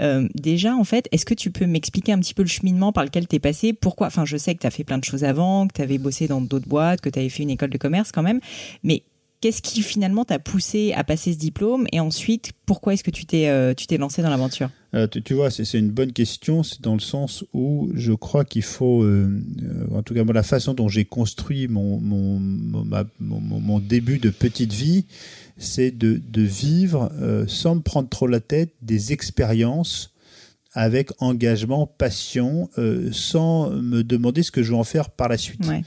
Euh, 0.00 0.28
déjà, 0.34 0.74
en 0.74 0.84
fait, 0.84 1.08
est-ce 1.12 1.24
que 1.24 1.34
tu 1.34 1.50
peux 1.50 1.66
m'expliquer 1.66 2.12
un 2.12 2.18
petit 2.18 2.34
peu 2.34 2.42
le 2.42 2.48
cheminement 2.48 2.92
par 2.92 3.04
lequel 3.04 3.26
tu 3.28 3.36
es 3.36 3.40
passé? 3.40 3.72
Pourquoi? 3.72 4.06
Enfin, 4.08 4.24
je 4.24 4.36
sais 4.36 4.54
que 4.54 4.60
tu 4.60 4.66
as 4.66 4.70
fait 4.70 4.84
plein 4.84 4.98
de 4.98 5.04
choses 5.04 5.24
avant, 5.24 5.66
que 5.68 5.74
tu 5.74 5.82
avais 5.82 5.98
bossé 5.98 6.28
dans 6.28 6.40
d'autres 6.40 6.68
boîtes, 6.68 7.00
que 7.00 7.08
tu 7.10 7.18
avais 7.18 7.28
fait 7.28 7.42
une 7.42 7.50
école 7.50 7.70
de 7.70 7.78
commerce 7.78 8.12
quand 8.12 8.22
même, 8.22 8.40
mais 8.82 9.02
qu'est-ce 9.40 9.62
qui 9.62 9.82
finalement 9.82 10.24
t'a 10.24 10.38
poussé 10.38 10.92
à 10.94 11.04
passer 11.04 11.32
ce 11.32 11.38
diplôme 11.38 11.86
Et 11.92 12.00
ensuite, 12.00 12.52
pourquoi 12.66 12.94
est-ce 12.94 13.04
que 13.04 13.10
tu 13.10 13.24
t'es 13.26 13.48
euh, 13.48 13.74
tu 13.74 13.86
t'es 13.86 13.96
lancé 13.98 14.22
dans 14.22 14.30
l'aventure? 14.30 14.70
Euh, 14.94 15.06
tu, 15.06 15.22
tu 15.22 15.34
vois, 15.34 15.50
c'est 15.50 15.64
c'est 15.64 15.78
une 15.78 15.90
bonne 15.90 16.12
question. 16.12 16.62
C'est 16.62 16.80
dans 16.80 16.94
le 16.94 17.00
sens 17.00 17.44
où 17.52 17.90
je 17.94 18.12
crois 18.12 18.44
qu'il 18.44 18.62
faut, 18.62 19.02
euh, 19.02 19.40
en 19.94 20.02
tout 20.02 20.14
cas 20.14 20.24
moi, 20.24 20.32
la 20.34 20.42
façon 20.42 20.74
dont 20.74 20.88
j'ai 20.88 21.04
construit 21.04 21.68
mon 21.68 21.98
mon, 22.00 22.38
mon, 22.40 22.84
ma- 22.84 23.04
mon- 23.20 23.40
mon- 23.40 23.60
mon 23.60 23.78
début 23.80 24.18
de 24.18 24.30
petite 24.30 24.72
vie, 24.72 25.04
c'est 25.56 25.90
de, 25.90 26.20
de 26.28 26.42
vivre 26.42 27.10
sans 27.48 27.74
me 27.76 27.80
prendre 27.80 28.08
trop 28.08 28.26
la 28.26 28.40
tête 28.40 28.72
des 28.82 29.12
expériences 29.12 30.12
avec 30.74 31.10
engagement, 31.18 31.86
passion, 31.86 32.68
sans 33.10 33.70
me 33.70 34.02
demander 34.04 34.42
ce 34.42 34.50
que 34.52 34.62
je 34.62 34.70
vais 34.72 34.78
en 34.78 34.84
faire 34.84 35.10
par 35.10 35.28
la 35.28 35.36
suite. 35.38 35.66
Ouais. 35.66 35.82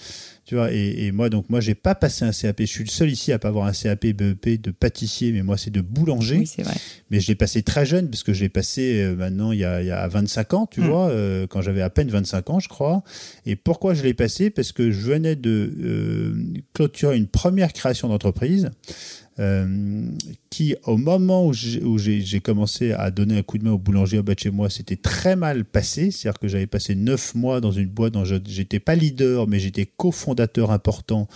Tu 0.52 0.56
vois, 0.56 0.70
et, 0.74 1.06
et 1.06 1.12
moi, 1.14 1.30
donc, 1.30 1.50
moi, 1.50 1.62
j'ai 1.62 1.76
pas 1.76 1.96
passé 1.96 2.26
un 2.26 2.34
CAP. 2.34 2.60
Je 2.60 2.66
suis 2.66 2.84
le 2.84 2.90
seul 2.90 3.10
ici 3.10 3.32
à 3.32 3.40
pas 3.40 3.48
avoir 3.48 3.68
un 3.68 3.72
CAP 3.72 4.08
BEP 4.08 4.62
de 4.62 4.72
pâtissier, 4.72 5.32
mais 5.32 5.44
moi, 5.44 5.56
c'est 5.56 5.70
de 5.72 5.80
boulanger. 5.80 6.40
Oui, 6.40 6.46
c'est 6.46 6.64
vrai. 6.64 6.74
Mais 7.10 7.22
je 7.22 7.30
l'ai 7.30 7.36
passé 7.36 7.64
très 7.64 7.86
jeune, 7.86 8.10
parce 8.10 8.22
que 8.22 8.34
je 8.34 8.42
l'ai 8.42 8.50
passé 8.50 9.02
euh, 9.02 9.16
maintenant 9.16 9.54
il 9.54 9.60
y, 9.60 9.64
a, 9.64 9.82
il 9.82 9.88
y 9.88 9.92
a 9.92 10.06
25 10.10 10.54
ans, 10.54 10.68
tu 10.70 10.82
Mm. 10.82 10.88
vois, 10.88 11.08
euh, 11.08 11.48
quand 11.48 11.62
j'avais 11.62 11.82
à 11.82 11.90
peine 11.90 12.10
25 12.10 12.50
ans, 12.50 12.60
je 12.60 12.68
crois. 12.68 13.02
Et 13.46 13.56
pourquoi 13.56 13.94
je 13.94 14.04
l'ai 14.04 14.14
passé? 14.14 14.50
Parce 14.50 14.74
que 14.74 14.92
je 14.92 15.00
venais 15.00 15.38
de 15.38 15.72
euh, 15.82 16.34
clôturer 16.74 17.16
une 17.16 17.28
première 17.28 17.72
création 17.72 18.10
d'entreprise. 18.10 18.72
Euh, 19.42 20.06
qui, 20.50 20.76
au 20.86 20.98
moment 20.98 21.48
où 21.48 21.54
j'ai 21.54 22.40
commencé 22.42 22.92
à 22.92 23.12
donner 23.12 23.40
un 23.40 23.44
coup 23.44 23.58
de 23.58 23.64
main 23.64 23.72
au 23.72 23.78
boulanger 23.78 24.20
au 24.20 24.24
bas 24.24 24.36
de 24.36 24.40
chez 24.40 24.52
moi, 24.52 24.70
c'était 24.70 24.96
très 24.96 25.36
mal 25.36 25.66
passé. 25.66 26.12
C'est-à-dire 26.12 26.40
que 26.40 26.48
j'avais 26.48 26.68
passé 26.68 26.96
neuf 26.96 27.34
mois 27.36 27.60
dans 27.60 27.72
une 27.72 27.90
boîte 27.90 28.14
dont 28.14 28.24
j'étais 28.24 28.80
pas 28.80 28.96
leader, 28.96 29.48
mais 29.48 29.60
j'étais 29.60 29.86
cofondateur 29.86 30.72
important 30.72 31.28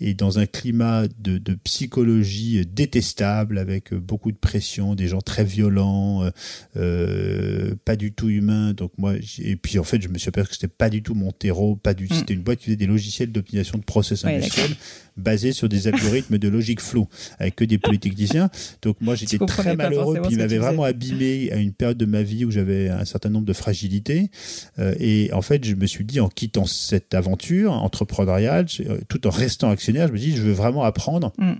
et 0.00 0.14
dans 0.14 0.38
un 0.38 0.46
climat 0.46 1.04
de, 1.18 1.38
de 1.38 1.54
psychologie 1.54 2.66
détestable, 2.66 3.58
avec 3.58 3.94
beaucoup 3.94 4.30
de 4.30 4.36
pression, 4.36 4.94
des 4.94 5.08
gens 5.08 5.22
très 5.22 5.44
violents, 5.44 6.24
euh, 6.24 6.30
euh, 6.76 7.74
pas 7.84 7.96
du 7.96 8.12
tout 8.12 8.28
humains. 8.28 8.74
Donc 8.74 8.92
moi, 8.98 9.14
et 9.38 9.56
puis 9.56 9.78
en 9.78 9.84
fait, 9.84 10.02
je 10.02 10.08
me 10.08 10.18
suis 10.18 10.28
aperçu 10.28 10.50
que 10.50 10.54
c'était 10.56 10.68
pas 10.68 10.90
du 10.90 11.02
tout 11.02 11.14
mon 11.14 11.32
terreau, 11.32 11.76
pas 11.76 11.94
du. 11.94 12.04
Mm. 12.04 12.12
C'était 12.12 12.34
une 12.34 12.42
boîte 12.42 12.58
qui 12.58 12.66
faisait 12.66 12.76
des 12.76 12.86
logiciels 12.86 13.32
d'optimisation 13.32 13.78
de 13.78 13.84
process 13.84 14.24
industriel 14.24 14.72
basés 15.16 15.52
sur 15.52 15.68
des 15.68 15.88
algorithmes 15.88 16.38
de 16.38 16.48
logique 16.48 16.80
flow, 16.80 17.08
avec 17.38 17.56
que 17.56 17.64
des 17.64 17.78
polytechniciens. 17.78 18.50
Donc 18.82 19.00
moi, 19.00 19.14
j'étais 19.14 19.38
très 19.38 19.76
malheureux, 19.76 20.18
puis 20.22 20.32
il 20.32 20.38
m'avait 20.38 20.58
vraiment 20.58 20.84
abîmé 20.84 21.50
à 21.52 21.56
une 21.56 21.72
période 21.72 21.98
de 21.98 22.06
ma 22.06 22.22
vie 22.22 22.44
où 22.44 22.50
j'avais 22.50 22.88
un 22.88 23.04
certain 23.04 23.30
nombre 23.30 23.46
de 23.46 23.52
fragilités. 23.52 24.30
Euh, 24.78 24.94
et 24.98 25.30
en 25.32 25.42
fait, 25.42 25.64
je 25.64 25.74
me 25.74 25.86
suis 25.86 26.04
dit, 26.04 26.20
en 26.20 26.28
quittant 26.28 26.66
cette 26.66 27.14
aventure 27.14 27.72
entrepreneuriale, 27.72 28.66
euh, 28.80 28.98
tout 29.08 29.26
en 29.26 29.30
restant 29.30 29.70
actionnaire, 29.70 30.08
je 30.08 30.12
me 30.12 30.18
dis, 30.18 30.36
je 30.36 30.42
veux 30.42 30.52
vraiment 30.52 30.84
apprendre 30.84 31.32
Mm. 31.38 31.54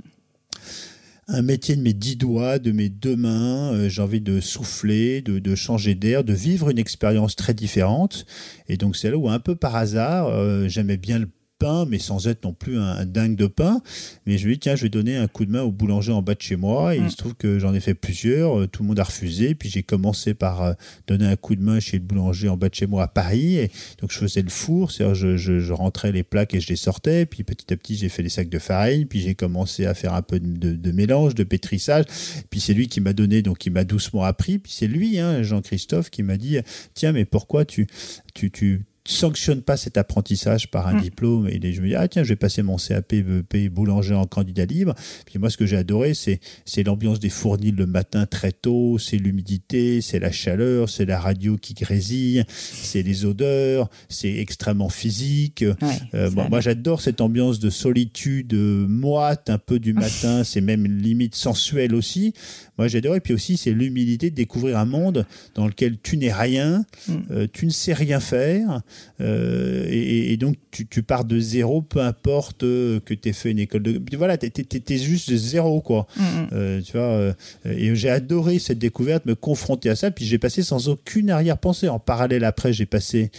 un 1.28 1.42
métier 1.42 1.74
de 1.74 1.82
mes 1.82 1.92
dix 1.92 2.16
doigts, 2.16 2.58
de 2.58 2.70
mes 2.72 2.88
deux 2.88 3.16
mains. 3.16 3.72
Euh, 3.72 3.88
j'ai 3.88 4.00
envie 4.02 4.20
de 4.20 4.40
souffler, 4.40 5.22
de, 5.22 5.38
de 5.40 5.54
changer 5.54 5.94
d'air, 5.94 6.22
de 6.22 6.32
vivre 6.32 6.70
une 6.70 6.78
expérience 6.78 7.34
très 7.34 7.52
différente. 7.54 8.26
Et 8.68 8.76
donc, 8.76 8.96
c'est 8.96 9.10
là 9.10 9.16
où, 9.16 9.28
un 9.28 9.40
peu 9.40 9.56
par 9.56 9.74
hasard, 9.74 10.28
euh, 10.28 10.68
j'aimais 10.68 10.96
bien 10.96 11.18
le 11.18 11.28
pain, 11.58 11.86
mais 11.86 11.98
sans 11.98 12.26
être 12.28 12.44
non 12.44 12.52
plus 12.52 12.78
un, 12.78 12.82
un 12.96 13.06
dingue 13.06 13.36
de 13.36 13.46
pain. 13.46 13.80
Mais 14.26 14.38
je 14.38 14.46
me 14.48 14.52
dis, 14.54 14.58
tiens, 14.58 14.76
je 14.76 14.82
vais 14.82 14.88
donner 14.88 15.16
un 15.16 15.28
coup 15.28 15.44
de 15.44 15.50
main 15.50 15.62
au 15.62 15.70
boulanger 15.72 16.12
en 16.12 16.22
bas 16.22 16.34
de 16.34 16.42
chez 16.42 16.56
moi. 16.56 16.94
Et 16.94 17.00
Mm. 17.00 17.04
il 17.04 17.10
se 17.10 17.16
trouve 17.16 17.34
que 17.34 17.58
j'en 17.58 17.74
ai 17.74 17.80
fait 17.80 17.94
plusieurs. 17.94 18.58
Euh, 18.60 18.66
Tout 18.66 18.82
le 18.82 18.88
monde 18.88 19.00
a 19.00 19.04
refusé. 19.04 19.54
Puis 19.54 19.68
j'ai 19.68 19.82
commencé 19.82 20.34
par 20.34 20.62
euh, 20.62 20.72
donner 21.06 21.26
un 21.26 21.36
coup 21.36 21.54
de 21.56 21.62
main 21.62 21.80
chez 21.80 21.98
le 21.98 22.02
boulanger 22.04 22.48
en 22.48 22.56
bas 22.56 22.68
de 22.68 22.74
chez 22.74 22.86
moi 22.86 23.04
à 23.04 23.08
Paris. 23.08 23.56
Et 23.56 23.70
donc 24.00 24.12
je 24.12 24.18
faisais 24.18 24.42
le 24.42 24.50
four, 24.50 24.90
c'est-à-dire 24.90 25.14
je, 25.14 25.36
je, 25.36 25.58
je 25.60 25.72
rentrais 25.72 26.12
les 26.12 26.22
plaques 26.22 26.54
et 26.54 26.60
je 26.60 26.68
les 26.68 26.76
sortais. 26.76 27.26
Puis 27.26 27.42
petit 27.44 27.72
à 27.72 27.76
petit, 27.76 27.96
j'ai 27.96 28.08
fait 28.08 28.22
les 28.22 28.28
sacs 28.28 28.48
de 28.48 28.58
farine. 28.58 29.06
Puis 29.06 29.20
j'ai 29.20 29.34
commencé 29.34 29.86
à 29.86 29.94
faire 29.94 30.14
un 30.14 30.22
peu 30.22 30.38
de, 30.40 30.56
de, 30.56 30.74
de 30.76 30.92
mélange, 30.92 31.34
de 31.34 31.44
pétrissage. 31.44 32.04
Puis 32.50 32.60
c'est 32.60 32.74
lui 32.74 32.88
qui 32.88 33.00
m'a 33.00 33.12
donné, 33.12 33.42
donc 33.42 33.64
il 33.66 33.72
m'a 33.72 33.84
doucement 33.84 34.22
appris. 34.24 34.58
Puis 34.58 34.72
c'est 34.76 34.86
lui, 34.86 35.18
hein, 35.18 35.42
Jean-Christophe, 35.42 36.10
qui 36.10 36.22
m'a 36.22 36.36
dit, 36.36 36.58
tiens, 36.94 37.12
mais 37.12 37.24
pourquoi 37.24 37.64
tu, 37.64 37.86
tu, 38.34 38.50
tu 38.50 38.84
sanctionnes 39.06 39.62
pas 39.62 39.76
cet 39.76 39.96
apprentissage 39.96 40.70
par 40.70 40.86
un 40.88 40.94
Mm. 40.94 41.00
diplôme 41.02 41.48
et 41.48 41.72
je 41.72 41.80
me 41.82 41.88
dis 41.88 41.94
ah 41.94 42.08
tiens 42.08 42.22
je 42.24 42.30
vais 42.30 42.36
passer 42.36 42.62
mon 42.62 42.76
CAP 42.76 43.12
VEP 43.14 43.68
boulanger 43.72 44.14
en 44.14 44.26
candidat 44.26 44.64
libre 44.64 44.94
puis 45.26 45.38
moi 45.38 45.50
ce 45.50 45.56
que 45.56 45.66
j'ai 45.66 45.76
adoré 45.76 46.14
c'est 46.14 46.40
c'est 46.64 46.82
l'ambiance 46.82 47.20
des 47.20 47.28
fournis 47.30 47.70
le 47.70 47.86
matin 47.86 48.26
très 48.26 48.52
tôt 48.52 48.98
c'est 48.98 49.16
l'humidité 49.18 50.00
c'est 50.00 50.18
la 50.18 50.32
chaleur 50.32 50.88
c'est 50.88 51.04
la 51.04 51.18
radio 51.20 51.56
qui 51.56 51.74
grésille 51.74 52.44
c'est 52.48 53.02
les 53.02 53.24
odeurs 53.24 53.88
c'est 54.08 54.34
extrêmement 54.36 54.88
physique 54.88 55.64
Ouais, 55.82 55.98
euh, 56.14 56.30
bon, 56.30 56.48
moi, 56.48 56.60
j'adore 56.60 57.00
cette 57.00 57.20
ambiance 57.20 57.58
de 57.58 57.70
solitude 57.70 58.52
euh, 58.54 58.86
moite, 58.88 59.50
un 59.50 59.58
peu 59.58 59.78
du 59.78 59.92
matin. 60.04 60.44
c'est 60.44 60.60
même 60.60 60.86
limite 60.86 61.34
sensuel 61.34 61.94
aussi. 61.94 62.32
Moi, 62.78 62.88
j'adore. 62.88 63.16
Et 63.16 63.20
puis 63.20 63.32
aussi, 63.34 63.56
c'est 63.56 63.70
l'humilité 63.72 64.30
de 64.30 64.34
découvrir 64.34 64.78
un 64.78 64.84
monde 64.84 65.26
dans 65.54 65.66
lequel 65.66 65.96
tu 66.02 66.16
n'es 66.16 66.32
rien, 66.32 66.84
Mm. 67.08 67.12
euh, 67.30 67.46
tu 67.52 67.66
ne 67.66 67.70
sais 67.70 67.92
rien 67.92 68.20
faire. 68.20 68.82
euh, 69.20 69.86
et, 69.88 70.32
et 70.32 70.36
donc, 70.36 70.56
tu, 70.70 70.86
tu 70.86 71.02
pars 71.02 71.24
de 71.24 71.38
zéro, 71.38 71.82
peu 71.82 72.00
importe 72.00 72.62
euh, 72.62 73.00
que 73.00 73.14
tu 73.14 73.28
aies 73.28 73.32
fait 73.32 73.50
une 73.50 73.58
école 73.58 73.82
de. 73.82 74.00
Voilà, 74.16 74.36
tu 74.36 74.46
es, 74.46 74.98
juste 74.98 75.30
de 75.30 75.36
zéro, 75.36 75.80
quoi. 75.80 76.06
Mm, 76.16 76.22
mm. 76.22 76.48
Euh, 76.52 76.80
tu 76.82 76.92
vois, 76.92 77.34
et 77.64 77.94
j'ai 77.94 78.10
adoré 78.10 78.58
cette 78.58 78.78
découverte, 78.78 79.24
me 79.26 79.34
confronter 79.34 79.88
à 79.90 79.96
ça. 79.96 80.10
Puis 80.10 80.24
j'ai 80.26 80.38
passé 80.38 80.62
sans 80.62 80.88
aucune 80.88 81.30
arrière-pensée. 81.30 81.88
En 81.88 81.98
parallèle, 81.98 82.44
après, 82.44 82.72
j'ai 82.72 82.86
passé, 82.86 83.30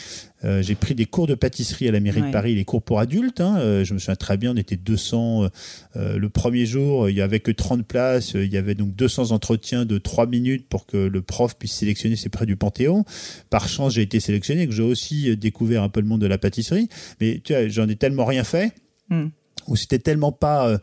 euh, 0.46 0.62
j'ai 0.62 0.76
pris 0.76 0.94
des 0.96 1.06
cours 1.06 1.26
de 1.28 1.34
pâtisserie 1.36 1.88
à 1.88 1.92
la 1.92 2.00
mairie 2.00 2.22
Ouais. 2.22 2.28
de 2.28 2.32
Paris, 2.32 2.54
les 2.56 2.64
cours 2.66 2.82
pour 2.84 3.00
adultes. 3.00 3.42
hein. 3.42 3.58
Euh, 3.60 3.84
je 3.84 3.94
me 3.94 4.00
souviens 4.00 4.16
très 4.16 4.38
bien, 4.38 4.52
on 4.54 4.56
était 4.58 4.76
200. 4.76 5.50
euh, 5.96 6.18
le 6.18 6.30
premier 6.30 6.66
jour, 6.66 7.10
il 7.10 7.16
y 7.16 7.22
avait 7.22 7.40
que 7.40 7.52
30 7.52 7.86
places. 7.86 8.34
Il 8.36 8.52
y 8.54 8.58
avait 8.58 8.76
donc 8.76 8.96
200 8.96 9.32
entretiens 9.32 9.86
de 9.86 9.98
3 9.98 10.28
minutes 10.28 10.68
pour 10.70 10.86
que 10.86 10.98
le 10.98 11.22
prof 11.22 11.56
puisse 11.58 11.74
sélectionner 11.74 12.16
ses 12.16 12.30
près 12.30 12.46
du 12.46 12.56
Panthéon. 12.56 13.04
Par 13.50 13.68
chance, 13.68 13.94
j'ai 13.96 14.04
été 14.04 14.20
sélectionné, 14.20 14.68
que 14.68 14.74
j'ai 14.74 14.84
aussi 14.84 15.36
découvert 15.38 15.82
un 15.84 15.90
peu 15.90 16.02
le 16.02 16.08
monde 16.08 16.22
de 16.22 16.28
la 16.28 16.38
pâtisserie. 16.38 16.88
Mais 17.20 17.42
tu 17.44 17.54
vois, 17.54 17.68
j'en 17.68 17.88
ai 17.90 17.96
tellement 17.96 18.26
rien 18.26 18.44
fait 18.44 18.74
Mm. 19.10 19.28
où 19.68 19.76
c'était 19.78 20.00
tellement 20.00 20.32
pas 20.34 20.78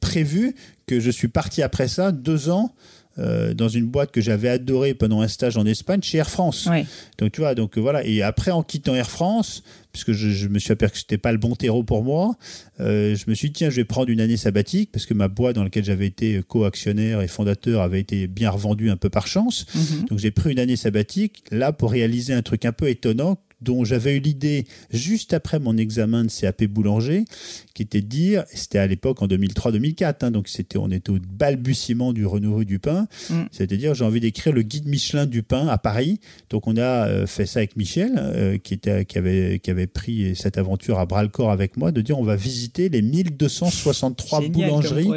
prévu 0.00 0.54
que 0.86 1.00
je 1.00 1.10
suis 1.10 1.28
parti 1.28 1.62
après 1.62 1.88
ça 1.88 2.12
deux 2.12 2.48
ans 2.50 2.74
euh, 3.18 3.54
dans 3.54 3.68
une 3.68 3.86
boîte 3.86 4.10
que 4.10 4.20
j'avais 4.20 4.48
adorée 4.48 4.94
pendant 4.94 5.20
un 5.20 5.28
stage 5.28 5.56
en 5.56 5.64
Espagne 5.64 6.02
chez 6.02 6.18
Air 6.18 6.28
France. 6.28 6.66
Ouais. 6.66 6.86
Donc 7.18 7.32
tu 7.32 7.40
vois, 7.40 7.54
donc 7.54 7.78
euh, 7.78 7.80
voilà. 7.80 8.04
Et 8.04 8.22
après, 8.22 8.50
en 8.50 8.62
quittant 8.62 8.94
Air 8.94 9.10
France, 9.10 9.62
puisque 9.92 10.12
je, 10.12 10.30
je 10.30 10.48
me 10.48 10.58
suis 10.58 10.72
aperçu 10.72 10.92
que 10.92 10.98
c'était 10.98 11.18
pas 11.18 11.32
le 11.32 11.38
bon 11.38 11.54
terreau 11.54 11.82
pour 11.82 12.04
moi, 12.04 12.36
euh, 12.80 13.16
je 13.16 13.24
me 13.28 13.34
suis 13.34 13.48
dit 13.48 13.54
tiens, 13.54 13.70
je 13.70 13.76
vais 13.76 13.84
prendre 13.84 14.10
une 14.10 14.20
année 14.20 14.36
sabbatique 14.36 14.90
parce 14.92 15.06
que 15.06 15.14
ma 15.14 15.28
boîte 15.28 15.56
dans 15.56 15.64
laquelle 15.64 15.84
j'avais 15.84 16.06
été 16.06 16.42
co-actionnaire 16.46 17.22
et 17.22 17.28
fondateur 17.28 17.80
avait 17.80 18.00
été 18.00 18.26
bien 18.26 18.50
revendue 18.50 18.90
un 18.90 18.96
peu 18.96 19.08
par 19.08 19.26
chance. 19.26 19.66
Mhm. 19.74 20.06
Donc 20.10 20.18
j'ai 20.18 20.30
pris 20.30 20.52
une 20.52 20.58
année 20.58 20.76
sabbatique 20.76 21.44
là 21.50 21.72
pour 21.72 21.90
réaliser 21.90 22.34
un 22.34 22.42
truc 22.42 22.64
un 22.64 22.72
peu 22.72 22.88
étonnant. 22.88 23.38
Dont 23.60 23.84
j'avais 23.84 24.16
eu 24.16 24.20
l'idée 24.20 24.66
juste 24.90 25.32
après 25.32 25.58
mon 25.58 25.76
examen 25.76 26.24
de 26.24 26.30
CAP 26.30 26.64
boulanger, 26.64 27.24
qui 27.74 27.82
était 27.82 28.02
de 28.02 28.06
dire, 28.06 28.44
c'était 28.52 28.78
à 28.78 28.86
l'époque 28.86 29.22
en 29.22 29.26
2003-2004, 29.26 30.14
hein, 30.20 30.30
donc 30.30 30.48
c'était, 30.48 30.78
on 30.78 30.90
était 30.90 31.10
au 31.10 31.18
balbutiement 31.18 32.12
du 32.12 32.26
renouveau 32.26 32.64
du 32.64 32.78
pain, 32.78 33.08
mm. 33.30 33.44
c'est-à-dire 33.50 33.94
j'ai 33.94 34.04
envie 34.04 34.20
d'écrire 34.20 34.52
le 34.52 34.62
guide 34.62 34.86
Michelin 34.86 35.26
du 35.26 35.42
pain 35.42 35.68
à 35.68 35.78
Paris. 35.78 36.20
Donc 36.50 36.66
on 36.66 36.76
a 36.76 37.08
euh, 37.08 37.26
fait 37.26 37.46
ça 37.46 37.60
avec 37.60 37.76
Michel, 37.76 38.12
euh, 38.16 38.58
qui, 38.58 38.74
était, 38.74 39.04
qui, 39.04 39.16
avait, 39.18 39.58
qui 39.58 39.70
avait 39.70 39.86
pris 39.86 40.36
cette 40.36 40.58
aventure 40.58 40.98
à 40.98 41.06
bras 41.06 41.22
le 41.22 41.28
corps 41.28 41.50
avec 41.50 41.76
moi, 41.76 41.92
de 41.92 42.00
dire 42.02 42.18
on 42.18 42.24
va 42.24 42.36
visiter 42.36 42.88
les 42.88 43.02
1263 43.02 44.48
boulangeries 44.48 45.08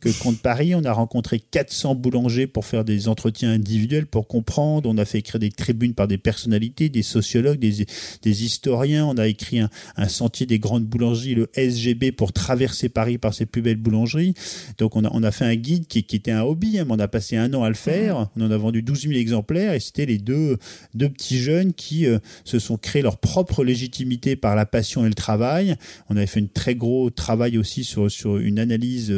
que 0.00 0.10
compte 0.22 0.38
Paris. 0.38 0.74
On 0.74 0.84
a 0.84 0.92
rencontré 0.92 1.40
400 1.40 1.94
boulangers 1.94 2.46
pour 2.46 2.66
faire 2.66 2.84
des 2.84 3.08
entretiens 3.08 3.52
individuels 3.52 4.06
pour 4.06 4.28
comprendre. 4.28 4.88
On 4.88 4.98
a 4.98 5.04
fait 5.04 5.18
écrire 5.18 5.40
des 5.40 5.50
tribunes 5.50 5.94
par 5.94 6.08
des 6.08 6.18
personnalités, 6.18 6.88
des 6.88 7.02
sociologues, 7.02 7.58
des, 7.58 7.85
des 8.22 8.44
historiens. 8.44 9.06
On 9.06 9.16
a 9.16 9.26
écrit 9.26 9.60
un, 9.60 9.70
un, 9.96 10.08
sentier 10.08 10.46
des 10.46 10.58
grandes 10.58 10.84
boulangeries, 10.84 11.34
le 11.34 11.50
SGB, 11.54 12.12
pour 12.12 12.32
traverser 12.32 12.88
Paris 12.88 13.18
par 13.18 13.34
ses 13.34 13.46
plus 13.46 13.62
belles 13.62 13.76
boulangeries. 13.76 14.34
Donc 14.78 14.96
on 14.96 15.04
a, 15.04 15.10
on 15.12 15.22
a 15.22 15.30
fait 15.30 15.44
un 15.44 15.56
guide 15.56 15.86
qui, 15.86 16.04
qui 16.04 16.16
était 16.16 16.32
un 16.32 16.42
hobby. 16.42 16.78
Hein, 16.78 16.86
on 16.88 16.98
a 16.98 17.08
passé 17.08 17.36
un 17.36 17.52
an 17.54 17.62
à 17.62 17.68
le 17.68 17.74
faire. 17.74 18.20
Mmh. 18.20 18.28
On 18.36 18.46
en 18.46 18.50
a 18.50 18.56
vendu 18.56 18.82
12 18.82 19.02
000 19.02 19.14
exemplaires 19.14 19.74
et 19.74 19.80
c'était 19.80 20.06
les 20.06 20.18
deux, 20.18 20.58
deux 20.94 21.08
petits 21.08 21.38
jeunes 21.38 21.72
qui 21.72 22.06
euh, 22.06 22.18
se 22.44 22.58
sont 22.58 22.76
créés 22.76 23.02
leur 23.02 23.18
propre 23.18 23.64
légitimité 23.64 24.36
par 24.36 24.56
la 24.56 24.66
passion 24.66 25.04
et 25.04 25.08
le 25.08 25.14
travail. 25.14 25.76
On 26.08 26.16
avait 26.16 26.26
fait 26.26 26.40
un 26.40 26.46
très 26.46 26.74
gros 26.74 27.10
travail 27.10 27.58
aussi 27.58 27.84
sur, 27.84 28.10
sur 28.10 28.38
une 28.38 28.58
analyse 28.58 29.10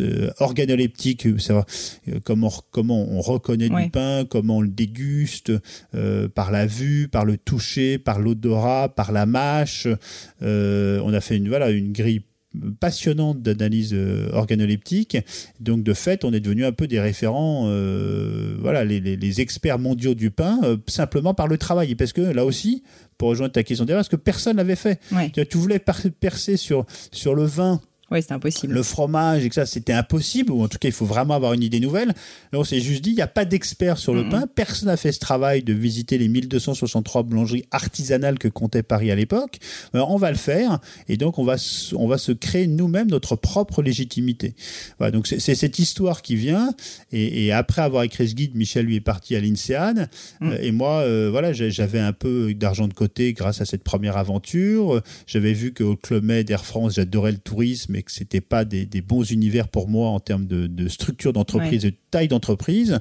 euh, 0.00 0.30
organoleptique, 0.38 1.26
savoir 1.40 1.66
euh, 2.08 2.20
comment, 2.24 2.52
comment 2.70 3.08
on 3.08 3.20
reconnaît 3.20 3.68
du 3.68 3.90
pain, 3.90 4.24
comment 4.28 4.58
on 4.58 4.60
le 4.60 4.68
déguste, 4.68 5.52
par 6.34 6.50
la 6.50 6.66
vue, 6.66 7.08
par 7.08 7.24
le 7.24 7.36
toucher, 7.36 7.98
par 8.06 8.18
l'odorat, 8.18 8.88
par 8.88 9.12
la 9.12 9.26
mâche. 9.26 9.86
on 10.40 11.12
a 11.12 11.20
fait 11.20 11.36
une, 11.36 11.48
voilà, 11.48 11.68
une 11.70 11.92
grille 11.92 12.22
passionnante 12.80 13.42
d'analyse 13.42 13.94
organoleptique. 14.32 15.18
Donc 15.60 15.82
de 15.82 15.92
fait, 15.92 16.24
on 16.24 16.32
est 16.32 16.40
devenu 16.40 16.64
un 16.64 16.72
peu 16.72 16.86
des 16.86 17.00
référents, 17.00 17.64
voilà, 18.60 18.82
les, 18.84 19.00
les, 19.00 19.40
experts 19.42 19.78
mondiaux 19.78 20.14
du 20.14 20.30
pain, 20.30 20.58
simplement 20.86 21.34
par 21.34 21.48
le 21.48 21.58
travail. 21.58 21.94
Parce 21.96 22.14
que 22.14 22.22
là 22.22 22.46
aussi, 22.46 22.82
pour 23.18 23.28
rejoindre 23.28 23.52
ta 23.52 23.62
question 23.62 23.84
derrière, 23.84 24.00
parce 24.00 24.08
que 24.08 24.16
personne 24.16 24.56
l'avait 24.56 24.76
fait? 24.76 25.00
Tu, 25.32 25.58
voulais 25.58 25.78
percer 25.78 26.56
sur, 26.56 26.86
sur 27.12 27.34
le 27.34 27.44
vin 27.44 27.80
oui, 28.12 28.22
c'était 28.22 28.34
impossible. 28.34 28.72
Le 28.72 28.82
fromage 28.84 29.44
et 29.44 29.48
que 29.48 29.54
ça, 29.56 29.66
c'était 29.66 29.92
impossible, 29.92 30.52
ou 30.52 30.62
en 30.62 30.68
tout 30.68 30.78
cas, 30.78 30.86
il 30.86 30.94
faut 30.94 31.06
vraiment 31.06 31.34
avoir 31.34 31.54
une 31.54 31.62
idée 31.64 31.80
nouvelle. 31.80 32.08
Là, 32.52 32.60
on 32.60 32.64
s'est 32.64 32.78
juste 32.78 33.02
dit, 33.02 33.10
il 33.10 33.16
n'y 33.16 33.22
a 33.22 33.26
pas 33.26 33.44
d'expert 33.44 33.98
sur 33.98 34.14
le 34.14 34.28
pain. 34.28 34.44
Personne 34.54 34.88
n'a 34.88 34.96
fait 34.96 35.10
ce 35.10 35.18
travail 35.18 35.64
de 35.64 35.72
visiter 35.72 36.16
les 36.16 36.28
1263 36.28 37.24
boulangeries 37.24 37.64
artisanales 37.72 38.38
que 38.38 38.46
comptait 38.46 38.84
Paris 38.84 39.10
à 39.10 39.16
l'époque. 39.16 39.58
Alors, 39.92 40.12
on 40.12 40.18
va 40.18 40.30
le 40.30 40.36
faire, 40.36 40.78
et 41.08 41.16
donc, 41.16 41.38
on 41.38 41.44
va, 41.44 41.56
on 41.94 42.06
va 42.06 42.16
se 42.16 42.30
créer 42.30 42.68
nous-mêmes 42.68 43.08
notre 43.10 43.34
propre 43.34 43.82
légitimité. 43.82 44.54
Voilà, 44.98 45.10
donc 45.10 45.26
c'est 45.26 45.54
cette 45.56 45.80
histoire 45.80 46.22
qui 46.22 46.36
vient, 46.36 46.72
et, 47.10 47.46
et, 47.46 47.52
après 47.52 47.82
avoir 47.82 48.04
écrit 48.04 48.28
ce 48.28 48.34
guide, 48.34 48.54
Michel, 48.54 48.86
lui, 48.86 48.96
est 48.96 49.00
parti 49.00 49.34
à 49.34 49.40
l'INSEAD, 49.40 50.08
mm. 50.40 50.48
euh, 50.48 50.58
et 50.60 50.70
moi, 50.70 51.00
euh, 51.00 51.28
voilà, 51.30 51.52
j'avais 51.52 51.98
un 51.98 52.12
peu 52.12 52.54
d'argent 52.54 52.86
de 52.86 52.94
côté 52.94 53.32
grâce 53.32 53.60
à 53.60 53.64
cette 53.64 53.82
première 53.82 54.16
aventure. 54.16 55.02
J'avais 55.26 55.54
vu 55.54 55.72
qu'au 55.74 55.96
Club 55.96 56.22
Med, 56.22 56.48
Air 56.50 56.64
France, 56.64 56.94
j'adorais 56.94 57.32
le 57.32 57.38
tourisme, 57.38 57.95
mais 57.96 58.02
que 58.02 58.12
c'était 58.12 58.42
pas 58.42 58.66
des, 58.66 58.86
bons 59.00 59.30
univers 59.30 59.68
pour 59.68 59.88
moi 59.88 60.10
en 60.10 60.20
termes 60.20 60.46
de, 60.46 60.88
structure 60.88 61.32
d'entreprise, 61.32 61.82
de 61.82 61.92
taille 62.10 62.28
d'entreprise. 62.28 62.98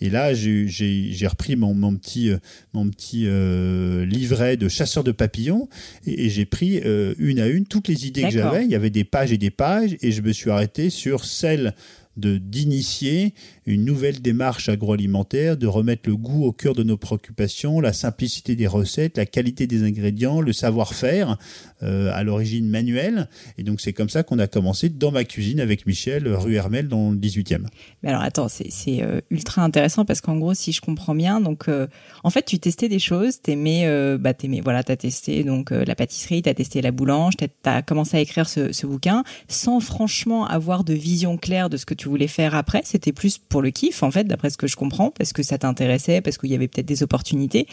Et 0.00 0.08
là, 0.08 0.32
j'ai 0.32 1.26
repris 1.26 1.56
mon, 1.56 1.74
mon, 1.74 1.94
petit, 1.94 2.32
mon 2.72 2.88
petit 2.88 3.24
euh, 3.26 4.06
livret 4.06 4.56
de 4.56 4.68
chasseur 4.68 5.04
de 5.04 5.12
papillons 5.12 5.68
et, 6.06 6.30
j'ai 6.30 6.46
pris 6.46 6.80
euh, 6.84 7.14
une 7.18 7.38
à 7.38 7.48
une 7.48 7.66
toutes 7.66 7.88
les 7.88 8.06
idées 8.06 8.22
que 8.22 8.30
j'avais. 8.30 8.64
Il 8.64 8.70
y 8.70 8.74
avait 8.74 8.88
des 8.88 9.04
pages 9.04 9.30
et 9.30 9.38
des 9.38 9.50
pages 9.50 9.96
et 10.00 10.10
je 10.10 10.22
me 10.22 10.32
suis 10.32 10.50
arrêté 10.50 10.88
sur 10.88 11.24
celle 11.26 11.74
de 12.16 12.38
d'initier 12.38 13.34
une 13.66 13.84
nouvelle 13.84 14.20
démarche 14.20 14.68
agroalimentaire, 14.68 15.56
de 15.56 15.66
remettre 15.66 16.08
le 16.08 16.16
goût 16.16 16.44
au 16.44 16.52
cœur 16.52 16.74
de 16.74 16.82
nos 16.82 16.96
préoccupations, 16.96 17.80
la 17.80 17.92
simplicité 17.92 18.56
des 18.56 18.66
recettes, 18.66 19.16
la 19.16 19.26
qualité 19.26 19.66
des 19.66 19.82
ingrédients, 19.82 20.40
le 20.40 20.52
savoir-faire, 20.52 21.36
euh, 21.82 22.10
à 22.12 22.22
l'origine 22.24 22.68
manuelle. 22.68 23.28
Et 23.58 23.62
donc 23.62 23.80
c'est 23.80 23.92
comme 23.92 24.08
ça 24.08 24.22
qu'on 24.22 24.38
a 24.38 24.46
commencé 24.46 24.88
dans 24.88 25.12
ma 25.12 25.24
cuisine 25.24 25.60
avec 25.60 25.86
Michel, 25.86 26.28
rue 26.28 26.54
Hermel, 26.54 26.88
dans 26.88 27.10
le 27.10 27.16
18e. 27.16 27.66
Mais 28.02 28.10
alors 28.10 28.22
attends, 28.22 28.48
c'est 28.48 29.02
euh, 29.02 29.20
ultra 29.30 29.62
intéressant 29.62 30.04
parce 30.04 30.20
qu'en 30.20 30.36
gros, 30.36 30.54
si 30.54 30.72
je 30.72 30.80
comprends 30.80 31.14
bien, 31.14 31.40
donc 31.40 31.68
euh, 31.68 31.86
en 32.24 32.30
fait, 32.30 32.44
tu 32.44 32.58
testais 32.58 32.88
des 32.88 32.98
choses, 32.98 33.40
t'aimais, 33.40 33.86
bah 34.18 34.34
t'aimais, 34.34 34.60
voilà, 34.60 34.82
t'as 34.82 34.96
testé 34.96 35.44
donc 35.44 35.70
la 35.70 35.94
pâtisserie, 35.94 36.42
t'as 36.42 36.54
testé 36.54 36.82
la 36.82 36.92
boulange, 36.92 37.34
t'as 37.36 37.46
as 37.64 37.82
commencé 37.82 38.16
à 38.16 38.20
écrire 38.20 38.48
ce, 38.48 38.72
ce 38.72 38.86
bouquin 38.86 39.24
sans 39.48 39.80
franchement 39.80 40.46
avoir 40.46 40.84
de 40.84 40.94
vision 40.94 41.36
claire 41.36 41.70
de 41.70 41.76
ce 41.76 41.86
que 41.86 41.94
tu 41.94 42.08
voulais 42.08 42.26
faire 42.26 42.54
après. 42.54 42.82
C'était 42.84 43.12
plus 43.12 43.38
pour 43.50 43.60
le 43.60 43.70
kiff, 43.70 44.02
en 44.02 44.10
fait, 44.10 44.24
d'après 44.24 44.48
ce 44.48 44.56
que 44.56 44.66
je 44.66 44.76
comprends, 44.76 45.10
parce 45.10 45.34
que 45.34 45.42
ça 45.42 45.58
t'intéressait, 45.58 46.20
parce 46.22 46.38
qu'il 46.38 46.50
y 46.50 46.54
avait 46.54 46.68
peut-être 46.68 46.86
des 46.86 47.02
opportunités. 47.02 47.66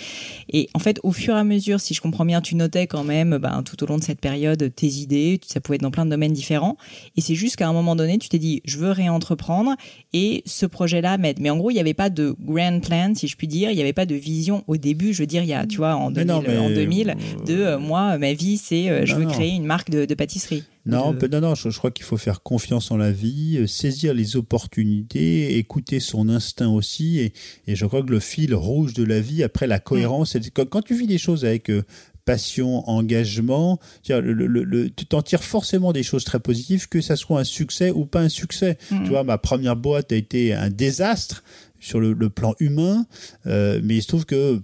Et 0.50 0.70
en 0.74 0.80
fait, 0.80 1.00
au 1.04 1.12
fur 1.12 1.36
et 1.36 1.40
à 1.40 1.44
mesure, 1.44 1.80
si 1.80 1.94
je 1.94 2.02
comprends 2.02 2.26
bien, 2.26 2.42
tu 2.42 2.56
notais 2.56 2.88
quand 2.88 3.04
même, 3.04 3.38
ben, 3.38 3.64
tout 3.64 3.82
au 3.84 3.86
long 3.86 3.98
de 3.98 4.04
cette 4.04 4.20
période, 4.20 4.74
tes 4.76 4.88
idées, 4.88 5.40
ça 5.46 5.62
pouvait 5.62 5.76
être 5.76 5.84
dans 5.84 5.92
plein 5.92 6.06
de 6.06 6.10
domaines 6.10 6.34
différents. 6.34 6.78
Et 7.16 7.22
c'est 7.22 7.36
juste 7.36 7.56
qu'à 7.56 7.68
un 7.68 7.74
moment 7.74 7.96
donné, 7.96 8.18
tu 8.18 8.28
t'es 8.28 8.40
dit, 8.40 8.62
je 8.66 8.78
veux 8.80 8.92
réentreprendre 8.92 9.76
et 10.14 10.42
ce 10.46 10.66
projet-là 10.66 11.18
m'aide. 11.18 11.40
Mais 11.40 11.52
en 11.52 11.58
gros, 11.58 11.70
il 11.70 11.76
n'y 11.76 11.80
avait 11.80 11.94
pas 11.94 12.10
de 12.10 12.36
grand 12.44 12.82
plan, 12.82 13.14
si 13.16 13.28
je 13.28 13.38
puis 13.38 13.48
dire. 13.48 13.70
Il 13.70 13.76
n'y 13.76 13.82
avait 13.82 13.94
pas 13.94 14.08
de 14.08 14.16
vision 14.16 14.64
au 14.68 14.78
début. 14.78 15.14
Je 15.14 15.22
veux 15.22 15.28
dire, 15.28 15.44
il 15.44 15.50
y 15.50 15.54
a, 15.54 15.68
tu 15.68 15.78
vois, 15.78 15.96
en 15.96 16.10
2000, 16.10 16.32
en 16.32 16.70
2000 16.70 17.16
de 17.46 17.54
euh, 17.54 17.80
moi, 17.80 18.18
ma 18.18 18.34
vie, 18.34 18.58
c'est 18.58 18.90
euh, 18.90 19.06
je 19.06 19.16
veux 19.16 19.26
créer 19.26 19.52
une 19.52 19.66
marque 19.66 19.92
de, 19.92 20.06
de 20.06 20.16
pâtisserie. 20.16 20.64
Non, 20.88 21.16
non, 21.32 21.42
non, 21.42 21.56
je, 21.56 21.78
crois 21.78 21.92
qu'il 21.92 22.06
faut 22.06 22.18
faire 22.18 22.42
confiance 22.42 22.92
en 22.92 22.98
la 22.98 23.12
vie, 23.12 23.58
euh, 23.58 23.68
saisir 23.68 24.14
les 24.14 24.36
opportunités, 24.36 25.58
écouter 25.58 26.00
son 26.00 26.30
instinct 26.30 26.70
aussi. 26.70 27.20
Et, 27.20 27.34
et 27.68 27.76
je 27.76 27.86
crois 27.86 28.02
que 28.02 28.12
le 28.12 28.20
fil 28.20 28.56
rouge 28.56 28.94
de 28.94 29.04
la 29.04 29.20
vie, 29.20 29.44
après 29.44 29.68
la 29.68 29.80
cohérence, 29.80 30.38
quand, 30.54 30.70
quand, 30.70 30.82
tu 30.82 30.96
vis 30.96 31.08
des 31.08 31.18
choses 31.18 31.46
avec 31.46 31.70
euh, 31.70 31.84
passion, 32.28 32.88
engagement, 32.90 33.80
tu 34.04 35.06
t'en 35.08 35.22
tires 35.22 35.44
forcément 35.44 35.94
des 35.94 36.04
choses 36.04 36.26
très 36.26 36.40
positives, 36.40 36.90
que 36.90 37.00
ça 37.00 37.16
soit 37.16 37.40
un 37.40 37.46
succès 37.46 37.90
ou 37.90 38.06
pas 38.06 38.20
un 38.20 38.30
succès. 38.30 38.78
Mm. 38.92 39.04
Tu 39.04 39.10
vois, 39.10 39.24
ma 39.24 39.38
première 39.38 39.78
boîte 39.78 40.12
a 40.12 40.16
été 40.16 40.54
un 40.54 40.70
désastre 40.70 41.44
sur 41.80 42.00
le, 42.00 42.30
plan 42.30 42.56
humain, 42.60 43.06
euh, 43.46 43.80
mais 43.84 43.96
il 43.96 44.02
se 44.02 44.08
trouve 44.08 44.26
que 44.26 44.62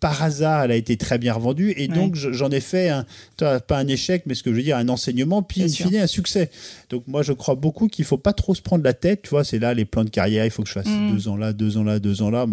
par 0.00 0.22
hasard, 0.22 0.64
elle 0.64 0.72
a 0.72 0.76
été 0.76 0.96
très 0.96 1.18
bien 1.18 1.32
revendue 1.32 1.72
et 1.76 1.88
donc 1.88 2.14
j'en 2.14 2.50
ai 2.50 2.60
fait 2.60 2.90
un, 2.90 3.06
pas 3.38 3.78
un 3.78 3.88
échec, 3.88 4.24
mais 4.26 4.34
ce 4.34 4.42
que 4.42 4.50
je 4.50 4.56
veux 4.56 4.62
dire, 4.62 4.76
un 4.76 4.88
enseignement, 4.88 5.42
puis 5.42 5.62
in 5.62 5.68
fine 5.68 5.96
un 5.96 6.06
succès. 6.06 6.50
Donc 6.90 7.04
moi, 7.06 7.22
je 7.22 7.32
crois 7.32 7.54
beaucoup 7.54 7.88
qu'il 7.88 8.04
faut 8.04 8.18
pas 8.18 8.32
trop 8.32 8.54
se 8.54 8.62
prendre 8.62 8.84
la 8.84 8.92
tête, 8.92 9.22
tu 9.22 9.30
vois, 9.30 9.44
c'est 9.44 9.58
là 9.58 9.74
les 9.74 9.84
plans 9.84 10.04
de 10.04 10.10
carrière, 10.10 10.44
il 10.44 10.50
faut 10.50 10.62
que 10.62 10.68
je 10.68 10.74
fasse 10.74 10.86
mm. 10.86 11.12
deux 11.12 11.28
ans 11.28 11.36
là, 11.36 11.52
deux 11.52 11.78
ans 11.78 11.84
là, 11.84 11.98
deux 11.98 12.22
ans 12.22 12.30
là. 12.30 12.46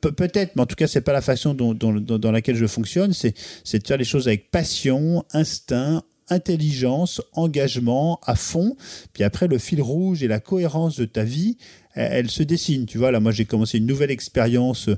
Peut-être, 0.00 0.56
mais 0.56 0.62
en 0.62 0.66
tout 0.66 0.76
cas, 0.76 0.86
c'est 0.86 1.00
pas 1.02 1.12
la 1.12 1.22
façon 1.22 1.54
dont, 1.54 1.74
dans 1.74 2.32
laquelle 2.32 2.56
je 2.56 2.66
fonctionne, 2.66 3.12
c'est 3.12 3.34
de 3.78 3.86
faire 3.86 3.98
les 3.98 4.04
choses 4.04 4.28
avec 4.28 4.50
passion, 4.50 5.24
instinct, 5.32 6.02
intelligence, 6.28 7.20
engagement 7.32 8.20
à 8.24 8.34
fond. 8.34 8.76
Puis 9.12 9.24
après, 9.24 9.46
le 9.46 9.58
fil 9.58 9.82
rouge 9.82 10.22
et 10.22 10.28
la 10.28 10.40
cohérence 10.40 10.96
de 10.96 11.04
ta 11.04 11.24
vie, 11.24 11.56
elle, 11.94 12.30
se 12.30 12.42
dessine. 12.42 12.86
Tu 12.86 12.98
vois, 12.98 13.10
là, 13.10 13.20
moi, 13.20 13.32
j'ai 13.32 13.44
commencé 13.44 13.78
une 13.78 13.86
nouvelle 13.86 14.10
expérience 14.10 14.88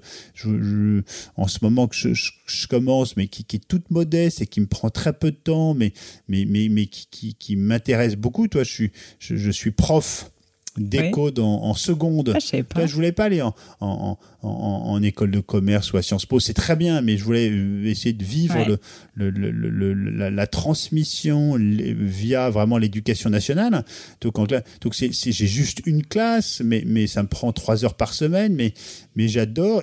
en 1.36 1.48
ce 1.48 1.58
moment 1.62 1.88
que 1.88 1.96
je, 1.96 2.66
commence, 2.68 3.16
mais 3.16 3.26
qui, 3.26 3.56
est 3.56 3.66
toute 3.66 3.90
modeste 3.90 4.42
et 4.42 4.46
qui 4.46 4.60
me 4.60 4.66
prend 4.66 4.90
très 4.90 5.12
peu 5.12 5.30
de 5.30 5.36
temps, 5.36 5.74
mais, 5.74 5.92
mais, 6.28 6.44
mais, 6.46 6.68
mais 6.68 6.86
qui, 6.86 7.34
qui, 7.34 7.56
m'intéresse 7.56 8.16
beaucoup. 8.16 8.48
Toi, 8.48 8.64
je 8.64 8.72
suis, 8.72 8.92
je 9.18 9.50
suis 9.50 9.70
prof 9.70 10.30
d'éco 10.76 11.30
en, 11.38 11.74
seconde. 11.74 12.32
Ah, 12.34 12.38
je, 12.38 12.86
je 12.86 12.94
voulais 12.94 13.12
pas 13.12 13.24
aller 13.24 13.42
en, 13.42 13.54
en, 13.80 14.18
en, 14.42 15.02
école 15.02 15.30
de 15.30 15.40
commerce 15.40 15.92
ou 15.92 15.96
à 15.96 16.02
Sciences 16.02 16.26
Po, 16.26 16.40
c'est 16.40 16.54
très 16.54 16.76
bien, 16.76 17.00
mais 17.00 17.16
je 17.16 17.24
voulais 17.24 17.50
euh, 17.50 17.84
essayer 17.86 18.12
de 18.12 18.24
vivre 18.24 18.78
le, 19.14 19.30
le, 19.30 19.50
le, 19.50 19.94
la, 20.30 20.46
transmission 20.46 21.56
via 21.58 22.50
vraiment 22.50 22.78
l'éducation 22.78 23.30
nationale. 23.30 23.84
Donc, 24.20 24.36
donc 24.36 24.94
c'est, 24.94 25.10
j'ai 25.12 25.46
juste 25.46 25.82
une 25.86 26.04
classe, 26.04 26.60
mais, 26.64 26.82
mais 26.86 27.06
ça 27.06 27.22
me 27.22 27.28
prend 27.28 27.52
trois 27.52 27.84
heures 27.84 27.94
par 27.94 28.12
semaine, 28.12 28.54
mais, 28.54 28.74
mais 29.16 29.28
j'adore. 29.28 29.82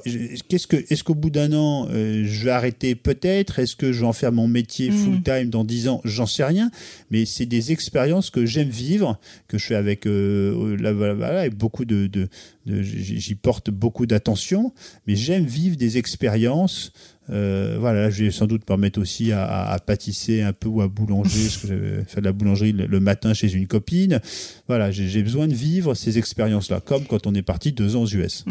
Qu'est-ce 0.49 0.67
que, 0.67 0.77
est-ce 0.89 1.03
qu'au 1.03 1.15
bout 1.15 1.29
d'un 1.29 1.53
an, 1.53 1.87
euh, 1.89 2.23
je 2.25 2.45
vais 2.45 2.51
arrêter 2.51 2.95
peut-être? 2.95 3.59
Est-ce 3.59 3.75
que 3.75 3.91
je 3.91 4.01
vais 4.01 4.07
en 4.07 4.13
faire 4.13 4.31
mon 4.31 4.47
métier 4.47 4.89
mm. 4.89 4.93
full 4.93 5.23
time 5.23 5.49
dans 5.49 5.63
dix 5.63 5.87
ans? 5.87 6.01
J'en 6.03 6.25
sais 6.25 6.43
rien, 6.43 6.69
mais 7.09 7.25
c'est 7.25 7.45
des 7.45 7.71
expériences 7.71 8.29
que 8.29 8.45
j'aime 8.45 8.69
vivre, 8.69 9.19
que 9.47 9.57
je 9.57 9.65
fais 9.65 9.75
avec 9.75 10.05
euh, 10.05 10.77
voilà, 10.89 11.39
avec 11.41 11.55
beaucoup 11.55 11.85
de, 11.85 12.07
de, 12.07 12.27
j'y 12.65 13.35
porte 13.35 13.69
beaucoup 13.69 14.05
d'attention, 14.05 14.73
mais 15.07 15.15
j'aime 15.15 15.45
vivre 15.45 15.75
des 15.75 15.97
expériences 15.97 16.91
Euh, 17.29 17.77
voilà, 17.79 18.09
je 18.09 18.25
vais 18.25 18.31
sans 18.31 18.47
doute 18.47 18.65
permettre 18.65 18.99
aussi 18.99 19.31
à, 19.31 19.77
pâtisser 19.85 20.41
un 20.41 20.53
peu 20.53 20.67
ou 20.67 20.81
à 20.81 20.87
boulanger, 20.87 21.43
parce 21.43 21.57
que 21.57 21.67
j'avais 21.67 22.03
fait 22.05 22.19
de 22.19 22.25
la 22.25 22.33
boulangerie 22.33 22.71
le, 22.71 22.99
matin 22.99 23.33
chez 23.33 23.53
une 23.53 23.67
copine. 23.67 24.19
Voilà, 24.67 24.91
j'ai 24.91 25.23
besoin 25.23 25.47
de 25.47 25.53
vivre 25.53 25.93
ces 25.93 26.17
expériences-là, 26.17 26.81
comme 26.81 27.05
quand 27.05 27.27
on 27.27 27.33
est 27.33 27.41
parti 27.41 27.71
deux 27.71 27.95
ans 27.95 28.03
aux 28.03 28.07
US. 28.07 28.43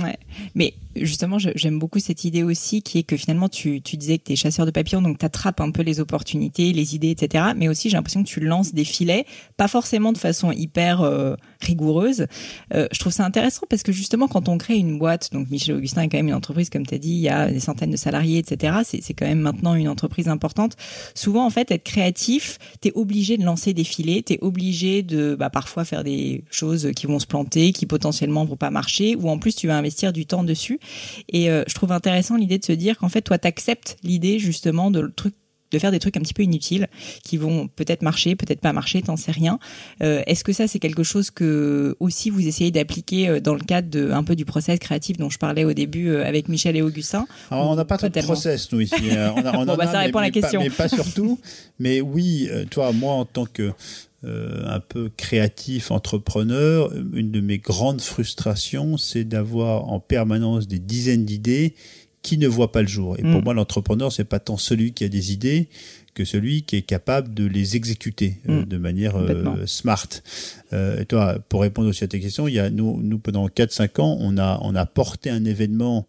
Mais 0.54 0.74
justement, 0.96 1.38
j'aime 1.38 1.78
beaucoup 1.78 1.98
cette 1.98 2.24
idée 2.24 2.42
aussi 2.42 2.82
qui 2.82 2.98
est 2.98 3.02
que 3.02 3.16
finalement, 3.16 3.48
tu, 3.48 3.82
tu 3.82 3.96
disais 3.96 4.18
que 4.18 4.24
tu 4.24 4.32
es 4.32 4.36
chasseur 4.36 4.66
de 4.66 4.70
papillons, 4.70 5.02
donc 5.02 5.18
tu 5.18 5.26
attrapes 5.26 5.60
un 5.60 5.70
peu 5.70 5.82
les 5.82 6.00
opportunités, 6.00 6.72
les 6.72 6.94
idées, 6.94 7.10
etc. 7.10 7.44
Mais 7.56 7.68
aussi, 7.68 7.90
j'ai 7.90 7.96
l'impression 7.96 8.22
que 8.22 8.28
tu 8.28 8.40
lances 8.40 8.72
des 8.72 8.84
filets, 8.84 9.26
pas 9.56 9.68
forcément 9.68 10.12
de 10.12 10.18
façon 10.18 10.52
hyper 10.52 11.02
euh, 11.02 11.34
rigoureuse. 11.60 12.26
Euh, 12.74 12.88
je 12.92 12.98
trouve 12.98 13.12
ça 13.12 13.24
intéressant 13.24 13.66
parce 13.68 13.82
que 13.82 13.92
justement, 14.00 14.28
quand 14.28 14.48
on 14.48 14.56
crée 14.56 14.76
une 14.76 14.98
boîte, 14.98 15.30
donc 15.30 15.50
Michel 15.50 15.76
Augustin 15.76 16.00
est 16.00 16.08
quand 16.08 16.16
même 16.16 16.28
une 16.28 16.34
entreprise, 16.34 16.70
comme 16.70 16.86
tu 16.86 16.94
as 16.94 16.98
dit, 16.98 17.10
il 17.10 17.20
y 17.20 17.28
a 17.28 17.50
des 17.50 17.60
centaines 17.60 17.90
de 17.90 17.98
salariés, 17.98 18.38
etc. 18.38 18.78
C'est 18.82 19.12
quand 19.12 19.26
même 19.26 19.40
maintenant 19.40 19.74
une 19.74 19.88
entreprise 19.88 20.26
importante. 20.26 20.74
Souvent, 21.14 21.44
en 21.44 21.50
fait, 21.50 21.70
être 21.70 21.84
créatif, 21.84 22.58
tu 22.80 22.88
es 22.88 22.92
obligé 22.94 23.36
de 23.36 23.44
lancer 23.44 23.74
des 23.74 23.84
filets, 23.84 24.22
tu 24.22 24.32
es 24.32 24.38
obligé 24.40 25.02
de 25.02 25.34
bah, 25.38 25.50
parfois 25.50 25.84
faire 25.84 26.02
des 26.02 26.44
choses 26.50 26.92
qui 26.96 27.06
vont 27.06 27.18
se 27.18 27.26
planter, 27.26 27.72
qui 27.72 27.84
potentiellement 27.84 28.46
vont 28.46 28.56
pas 28.56 28.70
marcher, 28.70 29.16
ou 29.16 29.28
en 29.28 29.38
plus, 29.38 29.54
tu 29.54 29.66
vas 29.66 29.76
investir 29.76 30.14
du 30.14 30.24
temps 30.24 30.44
dessus. 30.44 30.80
Et 31.28 31.50
euh, 31.50 31.62
je 31.68 31.74
trouve 31.74 31.92
intéressant 31.92 32.36
l'idée 32.36 32.58
de 32.58 32.64
se 32.64 32.72
dire 32.72 32.96
qu'en 32.96 33.10
fait, 33.10 33.20
toi, 33.20 33.36
tu 33.36 33.46
acceptes 33.46 33.98
l'idée 34.02 34.38
justement 34.38 34.90
de 34.90 35.00
le 35.00 35.12
truc 35.12 35.34
de 35.70 35.78
faire 35.78 35.90
des 35.90 35.98
trucs 35.98 36.16
un 36.16 36.20
petit 36.20 36.34
peu 36.34 36.42
inutiles 36.42 36.88
qui 37.22 37.36
vont 37.36 37.68
peut-être 37.68 38.02
marcher, 38.02 38.36
peut-être 38.36 38.60
pas 38.60 38.72
marcher, 38.72 39.02
t'en 39.02 39.16
sais 39.16 39.32
rien. 39.32 39.58
Euh, 40.02 40.22
est-ce 40.26 40.44
que 40.44 40.52
ça 40.52 40.66
c'est 40.66 40.78
quelque 40.78 41.02
chose 41.02 41.30
que 41.30 41.96
aussi 42.00 42.30
vous 42.30 42.46
essayez 42.46 42.70
d'appliquer 42.70 43.28
euh, 43.28 43.40
dans 43.40 43.54
le 43.54 43.60
cadre 43.60 43.88
de 43.88 44.10
un 44.10 44.24
peu 44.24 44.36
du 44.36 44.44
process 44.44 44.78
créatif 44.78 45.16
dont 45.16 45.30
je 45.30 45.38
parlais 45.38 45.64
au 45.64 45.72
début 45.72 46.08
euh, 46.08 46.26
avec 46.26 46.48
Michel 46.48 46.76
et 46.76 46.82
Augustin 46.82 47.26
Alors, 47.50 47.70
On 47.70 47.74
n'a 47.76 47.84
pas 47.84 47.98
trop 47.98 48.08
de 48.08 48.20
process 48.20 48.70
nous 48.72 48.80
ici. 48.80 48.94
On 49.12 49.16
a, 49.16 49.32
on 49.58 49.66
bon, 49.66 49.76
bah, 49.76 49.86
ça 49.86 50.00
répond 50.00 50.18
à 50.18 50.22
la 50.22 50.30
question. 50.30 50.60
mais 50.60 50.70
pas 50.70 50.88
surtout. 50.88 51.38
mais 51.78 52.00
oui, 52.00 52.48
toi, 52.70 52.92
moi 52.92 53.14
en 53.14 53.24
tant 53.24 53.46
que 53.46 53.72
un 54.22 54.80
peu 54.80 55.10
créatif, 55.16 55.90
entrepreneur, 55.90 56.92
une 57.14 57.30
de 57.30 57.40
mes 57.40 57.56
grandes 57.56 58.02
frustrations, 58.02 58.98
c'est 58.98 59.24
d'avoir 59.24 59.88
en 59.88 59.98
permanence 59.98 60.68
des 60.68 60.78
dizaines 60.78 61.24
d'idées 61.24 61.74
qui 62.22 62.38
ne 62.38 62.48
voit 62.48 62.72
pas 62.72 62.82
le 62.82 62.88
jour. 62.88 63.18
Et 63.18 63.22
pour 63.22 63.40
mm. 63.40 63.44
moi, 63.44 63.54
l'entrepreneur, 63.54 64.12
c'est 64.12 64.24
pas 64.24 64.40
tant 64.40 64.56
celui 64.56 64.92
qui 64.92 65.04
a 65.04 65.08
des 65.08 65.32
idées 65.32 65.68
que 66.12 66.24
celui 66.24 66.62
qui 66.62 66.76
est 66.76 66.82
capable 66.82 67.32
de 67.34 67.46
les 67.46 67.76
exécuter 67.76 68.38
euh, 68.48 68.62
mm. 68.62 68.64
de 68.66 68.78
manière 68.78 69.16
euh, 69.16 69.64
smart. 69.66 70.08
Euh, 70.72 71.00
et 71.00 71.06
toi, 71.06 71.38
pour 71.48 71.62
répondre 71.62 71.88
aussi 71.88 72.04
à 72.04 72.08
tes 72.08 72.20
questions, 72.20 72.48
il 72.48 72.54
y 72.54 72.58
a 72.58 72.68
nous, 72.70 73.00
nous 73.02 73.18
pendant 73.18 73.46
4-5 73.48 74.00
ans, 74.00 74.16
on 74.20 74.36
a, 74.38 74.58
on 74.62 74.74
a 74.74 74.86
porté 74.86 75.30
un 75.30 75.44
événement 75.44 76.08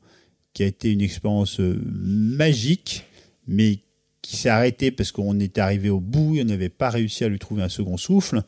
qui 0.53 0.63
a 0.63 0.65
été 0.65 0.91
une 0.91 1.01
expérience 1.01 1.59
magique, 1.59 3.05
mais 3.47 3.79
qui 4.21 4.35
s'est 4.35 4.49
arrêté 4.49 4.91
parce 4.91 5.11
qu'on 5.11 5.39
était 5.39 5.61
arrivé 5.61 5.89
au 5.89 6.01
bout, 6.01 6.35
et 6.35 6.41
on 6.41 6.45
n'avait 6.45 6.69
pas 6.69 6.89
réussi 6.89 7.23
à 7.23 7.29
lui 7.29 7.39
trouver 7.39 7.63
un 7.63 7.69
second 7.69 7.95
souffle. 7.95 8.41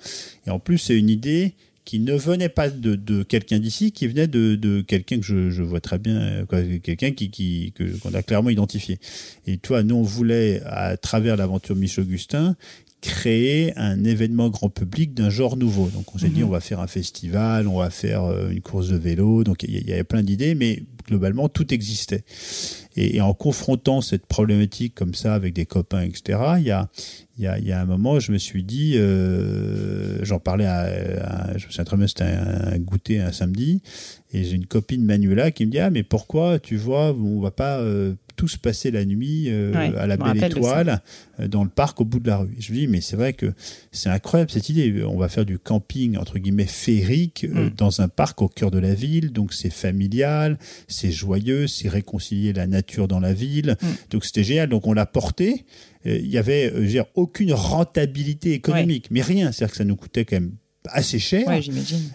Et 0.45 0.49
en 0.49 0.59
plus, 0.59 0.77
c'est 0.79 0.97
une 0.97 1.09
idée 1.09 1.55
qui 1.85 1.99
ne 1.99 2.13
venait 2.15 2.49
pas 2.49 2.69
de, 2.69 2.95
de 2.95 3.23
quelqu'un 3.23 3.59
d'ici, 3.59 3.91
qui 3.91 4.07
venait 4.07 4.27
de, 4.27 4.55
de 4.55 4.81
quelqu'un 4.81 5.17
que 5.17 5.25
je, 5.25 5.49
je, 5.49 5.63
vois 5.63 5.81
très 5.81 5.99
bien, 5.99 6.45
quelqu'un 6.81 7.11
qui, 7.11 7.29
qui, 7.29 7.73
qu'on 8.01 8.13
a 8.13 8.23
clairement 8.23 8.49
identifié. 8.49 8.99
Et 9.47 9.57
toi, 9.57 9.83
nous, 9.83 9.95
on 9.95 10.03
voulait, 10.03 10.61
à 10.65 10.97
travers 10.97 11.35
l'aventure 11.35 11.75
Michel 11.75 12.05
Augustin, 12.05 12.55
créer 13.01 13.77
un 13.77 14.05
événement 14.05 14.49
grand 14.49 14.69
public 14.69 15.13
d'un 15.13 15.29
genre 15.29 15.57
nouveau. 15.57 15.89
Donc 15.89 16.15
on 16.15 16.17
s'est 16.17 16.29
dit 16.29 16.39
mhm. 16.39 16.47
on 16.47 16.51
va 16.51 16.61
faire 16.61 16.79
un 16.79 16.87
festival, 16.87 17.67
on 17.67 17.79
va 17.79 17.89
faire 17.89 18.23
euh, 18.23 18.49
une 18.49 18.61
course 18.61 18.87
de 18.87 18.95
vélo. 18.95 19.43
Donc 19.43 19.63
il 19.63 19.75
y, 19.75 19.89
y, 19.89 19.93
avait 19.93 20.05
plein 20.05 20.23
d'idées, 20.23 20.55
mais 20.55 20.83
globalement 21.03 21.49
tout 21.49 21.73
existait. 21.73 22.23
Et, 22.95 23.17
et, 23.17 23.21
en 23.21 23.33
confrontant 23.33 24.01
cette 24.01 24.25
problématique 24.25 24.93
comme 24.95 25.13
ça 25.13 25.33
avec 25.33 25.53
des 25.53 25.65
copains, 25.65 26.01
etc., 26.01 26.39
il 26.57 26.65
y 26.65 26.71
a, 26.71 26.89
il 27.37 27.43
y 27.43 27.47
a, 27.47 27.57
il 27.57 27.65
y 27.65 27.71
a 27.71 27.81
un 27.81 27.85
moment, 27.85 28.19
je 28.19 28.31
me 28.31 28.37
suis 28.37 28.63
dit, 28.63 28.93
euh, 28.97 30.23
j'en 30.23 30.39
parlais 30.39 30.65
à, 30.65 31.57
je 31.57 31.65
me 31.65 31.71
souviens 31.71 31.83
très 31.83 31.97
bien, 31.97 32.07
c'était 32.07 32.23
un, 32.23 32.77
goûter 32.79 33.19
un 33.19 33.31
samedi, 33.31 33.81
et 34.31 34.43
j'ai 34.43 34.55
une 34.55 34.67
copine 34.67 35.03
Manuela 35.03 35.51
qui 35.51 35.65
me 35.65 35.71
dit, 35.71 35.79
ah 35.79 35.89
mais 35.89 36.03
pourquoi, 36.03 36.59
tu 36.59 36.77
vois, 36.77 37.13
on 37.13 37.39
va 37.39 37.51
pas 37.51 37.79
euh, 37.79 38.13
tous 38.35 38.57
passer 38.57 38.91
la 38.91 39.05
nuit 39.05 39.45
euh, 39.47 39.73
à 39.97 40.07
la 40.07 40.17
belle 40.17 40.43
étoile 40.43 41.01
euh, 41.39 41.47
dans 41.47 41.63
le 41.63 41.69
parc 41.69 42.01
au 42.01 42.05
bout 42.05 42.19
de 42.19 42.27
la 42.27 42.37
rue? 42.37 42.55
je 42.59 42.71
me 42.71 42.77
dis, 42.77 42.87
mais 42.87 43.01
c'est 43.01 43.15
vrai 43.15 43.33
que 43.33 43.53
c'est 43.91 44.09
incroyable 44.09 44.51
cette 44.51 44.69
idée. 44.69 45.03
On 45.03 45.17
va 45.17 45.29
faire 45.29 45.45
du 45.45 45.59
camping, 45.59 46.17
entre 46.17 46.39
guillemets, 46.39 46.65
féerique 46.65 47.45
euh, 47.45 47.67
mm. 47.67 47.73
dans 47.77 48.01
un 48.01 48.07
parc 48.07 48.41
au 48.41 48.47
cœur 48.47 48.71
de 48.71 48.79
la 48.79 48.93
ville. 48.93 49.31
Donc 49.31 49.53
c'est 49.53 49.71
familial, 49.71 50.57
c'est 50.93 51.11
joyeux, 51.11 51.67
c'est 51.67 51.89
réconcilier 51.89 52.53
la 52.53 52.67
nature 52.67 53.07
dans 53.07 53.19
la 53.19 53.33
ville. 53.33 53.75
Mm. 53.81 53.87
Donc 54.11 54.25
c'était 54.25 54.43
génial. 54.43 54.69
Donc 54.69 54.87
on 54.87 54.93
l'a 54.93 55.05
porté. 55.05 55.65
Il 56.05 56.27
y 56.27 56.37
avait 56.37 56.73
aucune 57.15 57.53
rentabilité 57.53 58.51
économique, 58.51 59.07
mais 59.09 59.21
rien. 59.21 59.51
C'est-à-dire 59.51 59.71
que 59.71 59.77
ça 59.77 59.85
nous 59.85 59.95
coûtait 59.95 60.25
quand 60.25 60.35
même 60.35 60.51
assez 60.89 61.19
cher. 61.19 61.45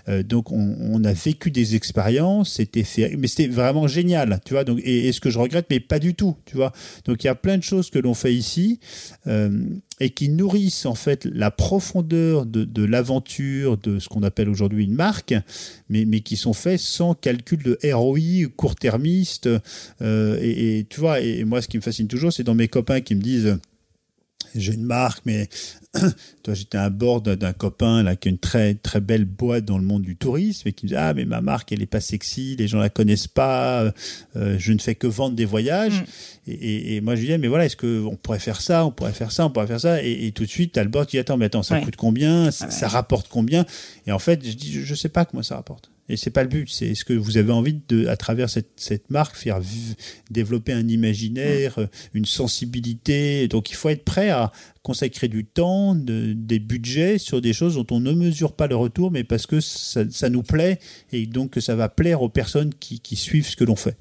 Euh, 0.09 0.23
donc 0.23 0.53
on, 0.53 0.77
on, 0.81 1.05
a 1.05 1.13
vécu 1.13 1.51
des 1.51 1.75
expériences, 1.75 2.55
c'était 2.55 2.85
mais 3.17 3.27
c'était 3.27 3.49
vraiment 3.49 3.87
génial, 3.87 4.41
tu 4.45 4.55
vois. 4.55 4.65
Donc 4.65 4.81
et, 4.85 5.11
ce 5.13 5.21
que 5.21 5.31
je 5.31 5.39
regrette, 5.39 5.67
mais 5.71 5.81
pas 5.81 5.99
du 5.99 6.15
tout, 6.15 6.37
tu 6.45 6.57
vois. 6.57 6.73
Donc 7.05 7.25
il 7.25 7.27
y 7.27 7.31
a 7.31 7.35
plein 7.35 7.59
de 7.59 7.63
choses 7.63 7.91
que 7.91 7.99
l'on 7.99 8.15
fait 8.15 8.35
ici 8.35 8.81
euh, 9.27 9.65
et 10.01 10.11
qui 10.11 10.29
nourrissent 10.29 10.87
en 10.87 10.95
fait 10.95 11.25
la 11.25 11.51
profondeur 11.51 12.47
de, 12.47 12.65
de 12.65 12.85
l'aventure 12.85 13.77
de 13.79 13.99
ce 13.99 14.09
qu'on 14.09 14.23
appelle 14.23 14.49
aujourd'hui 14.49 14.85
une 14.85 14.95
marque, 14.95 15.35
mais 15.89 16.05
mais 16.05 16.21
qui 16.21 16.37
sont 16.37 16.53
faits 16.53 16.81
sans 16.81 17.15
calcul 17.15 17.63
de 17.63 17.79
ROI 17.93 18.49
court-termiste. 18.57 19.49
Euh, 20.03 20.39
et, 20.41 20.79
et, 20.79 20.85
tu 20.85 21.01
vois, 21.01 21.21
et 21.21 21.45
moi 21.45 21.63
ce 21.63 21.69
qui 21.69 21.77
me 21.77 21.83
fascine 21.83 22.09
toujours, 22.09 22.33
c'est 22.33 22.45
dans 22.45 22.55
mes 22.55 22.69
copains 22.69 23.01
qui 23.01 23.15
me 23.15 23.23
disent 23.23 23.59
j'ai 24.55 24.75
une 24.75 24.85
marque, 24.85 25.25
mais 25.25 25.49
toi, 26.43 26.55
j'étais 26.55 26.77
à 26.77 26.91
bord 26.91 27.23
d'un 27.23 27.53
copain 27.53 28.03
là 28.03 28.15
qui 28.15 28.29
a 28.29 28.31
une 28.31 28.39
très 28.39 28.75
très 28.75 29.01
belle 29.01 29.25
boîte 29.25 29.65
dans 29.65 29.79
le 29.79 29.85
monde 29.85 30.03
du 30.03 30.17
tourisme 30.17 30.69
et 30.69 30.73
qui 30.73 30.85
me 30.85 30.89
dit 30.89 30.97
ah 30.97 31.15
mais 31.15 31.25
ma 31.25 31.41
marque 31.41 31.73
elle 31.73 31.83
est 31.83 31.87
pas 31.87 32.01
sexy, 32.01 32.57
les 32.57 32.69
gens 32.69 32.79
la 32.79 32.91
connaissent 32.91 33.27
pas, 33.27 33.93
euh, 34.37 34.59
je 34.59 34.73
ne 34.73 34.79
fais 34.79 34.95
que 34.95 35.07
vendre 35.07 35.35
des 35.35 35.47
voyages. 35.47 36.03
Mm. 36.03 36.51
Et, 36.51 37.01
moi 37.01 37.15
je 37.15 37.21
lui 37.23 37.29
dis 37.29 37.39
mais 37.39 37.49
voilà 37.49 37.65
est-ce 37.65 37.77
que 37.77 38.05
on 38.05 38.17
pourrait 38.17 38.39
faire 38.39 38.61
ça, 38.61 38.85
on 38.85 38.91
pourrait 38.91 39.13
faire 39.13 39.33
ça, 39.33 39.47
on 39.47 39.51
pourrait 39.51 39.67
faire 39.67 39.81
ça? 39.81 40.03
Et, 40.03 40.31
tout 40.33 40.45
de 40.45 40.51
suite 40.51 40.73
t'as 40.73 40.83
le 40.83 40.91
bord 40.91 41.07
qui 41.07 41.17
dit 41.17 41.21
attends 41.21 41.39
mais 41.39 41.47
attends 41.47 41.63
ça 41.63 41.81
coûte 41.81 41.97
combien, 41.97 42.51
ça, 42.51 42.71
ça 42.71 42.89
rapporte 42.89 43.29
combien? 43.29 43.65
Et 44.07 44.13
en 44.13 44.19
fait 44.19 44.47
je 44.47 44.53
dis 44.53 44.73
je 44.73 44.95
sais 44.95 45.09
pas 45.09 45.25
comment 45.25 45.43
ça 45.43 45.57
rapporte. 45.57 45.91
Et 46.09 46.17
c'est 46.17 46.31
pas 46.31 46.43
le 46.43 46.49
but. 46.49 46.69
C'est 46.71 46.95
ce 46.95 47.05
que 47.05 47.13
vous 47.13 47.37
avez 47.37 47.53
envie 47.53 47.81
de, 47.89 48.07
à 48.07 48.17
travers 48.17 48.49
cette, 48.49 48.71
cette 48.77 49.11
marque, 49.11 49.37
faire 49.37 49.61
développer 50.31 50.73
un 50.73 50.89
imaginaire, 50.89 51.79
une 52.15 52.25
sensibilité. 52.25 53.47
Donc 53.49 53.71
il 53.71 53.75
faut 53.75 53.91
être 53.91 54.05
prêt 54.05 54.31
à 54.31 54.53
consacrer 54.83 55.29
du 55.29 55.45
temps, 55.45 55.95
de, 55.95 56.33
des 56.33 56.59
budgets 56.59 57.19
sur 57.19 57.43
des 57.43 57.53
choses 57.53 57.75
dont 57.75 57.87
on 57.91 58.01
ne 58.01 58.13
mesure 58.13 58.53
pas 58.53 58.67
le 58.67 58.77
retour, 58.77 59.11
mais 59.11 59.25
parce 59.25 59.47
que 59.47 59.61
ça, 59.61 60.05
ça 60.11 60.31
nous 60.31 60.43
plaît 60.43 60.79
et 61.13 61.27
donc 61.27 61.51
que 61.51 61.61
ça 61.61 61.75
va 61.75 61.89
plaire 61.89 62.23
aux 62.23 62.31
personnes 62.31 62.73
qui, 62.75 63.01
qui 63.01 63.17
suivent 63.17 63.47
ce 63.47 63.57
que 63.57 63.65
l'on 63.65 63.77
fait. 63.77 63.97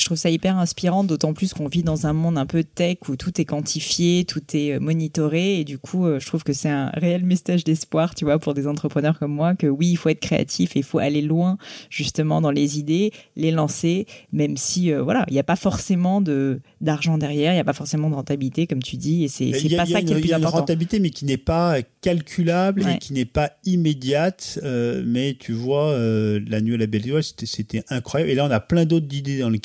Je 0.00 0.06
trouve 0.06 0.16
ça 0.16 0.30
hyper 0.30 0.56
inspirant, 0.56 1.04
d'autant 1.04 1.34
plus 1.34 1.52
qu'on 1.52 1.68
vit 1.68 1.82
dans 1.82 2.06
un 2.06 2.14
monde 2.14 2.38
un 2.38 2.46
peu 2.46 2.64
tech 2.64 2.96
où 3.08 3.16
tout 3.16 3.38
est 3.38 3.44
quantifié, 3.44 4.24
tout 4.24 4.40
est 4.54 4.72
euh, 4.72 4.80
monitoré, 4.80 5.60
et 5.60 5.64
du 5.64 5.76
coup, 5.78 6.06
euh, 6.06 6.18
je 6.18 6.26
trouve 6.26 6.42
que 6.42 6.54
c'est 6.54 6.70
un 6.70 6.88
réel 6.94 7.22
message 7.22 7.64
d'espoir, 7.64 8.14
tu 8.14 8.24
vois, 8.24 8.38
pour 8.38 8.54
des 8.54 8.66
entrepreneurs 8.66 9.18
comme 9.18 9.34
moi, 9.34 9.54
que 9.54 9.66
oui, 9.66 9.90
il 9.90 9.96
faut 9.96 10.08
être 10.08 10.20
créatif 10.20 10.74
et 10.74 10.78
il 10.78 10.84
faut 10.84 11.00
aller 11.00 11.20
loin, 11.20 11.58
justement, 11.90 12.40
dans 12.40 12.50
les 12.50 12.78
idées, 12.78 13.12
les 13.36 13.50
lancer, 13.50 14.06
même 14.32 14.56
si, 14.56 14.90
euh, 14.90 15.02
voilà, 15.02 15.26
il 15.28 15.34
n'y 15.34 15.38
a 15.38 15.44
pas 15.44 15.56
forcément 15.56 16.22
de 16.22 16.60
d'argent 16.80 17.18
derrière, 17.18 17.52
il 17.52 17.56
n'y 17.56 17.60
a 17.60 17.64
pas 17.64 17.74
forcément 17.74 18.08
de 18.08 18.14
rentabilité, 18.14 18.66
comme 18.66 18.82
tu 18.82 18.96
dis, 18.96 19.24
et 19.24 19.28
c'est 19.28 19.50
pas 19.76 19.84
ça 19.84 20.00
qui 20.00 20.12
est 20.12 20.14
le 20.14 20.20
plus 20.22 20.22
important. 20.22 20.24
Il 20.24 20.30
y 20.30 20.32
a 20.32 20.38
une 20.38 20.46
rentabilité, 20.46 20.98
mais 20.98 21.10
qui 21.10 21.26
n'est 21.26 21.36
pas 21.36 21.76
calculable 22.00 22.88
et 22.88 22.98
qui 22.98 23.12
n'est 23.12 23.26
pas 23.26 23.52
immédiate, 23.66 24.58
mais 25.04 25.36
tu 25.38 25.52
vois, 25.52 25.94
la 25.94 26.60
nuit 26.62 26.74
à 26.74 26.78
la 26.78 26.86
belle 26.86 27.02
c'était 27.22 27.82
incroyable, 27.90 28.30
et 28.30 28.34
là, 28.34 28.46
on 28.46 28.50
a 28.50 28.60
plein 28.60 28.86
d'autres 28.86 29.14
idées 29.14 29.40
dans 29.40 29.50
le 29.50 29.58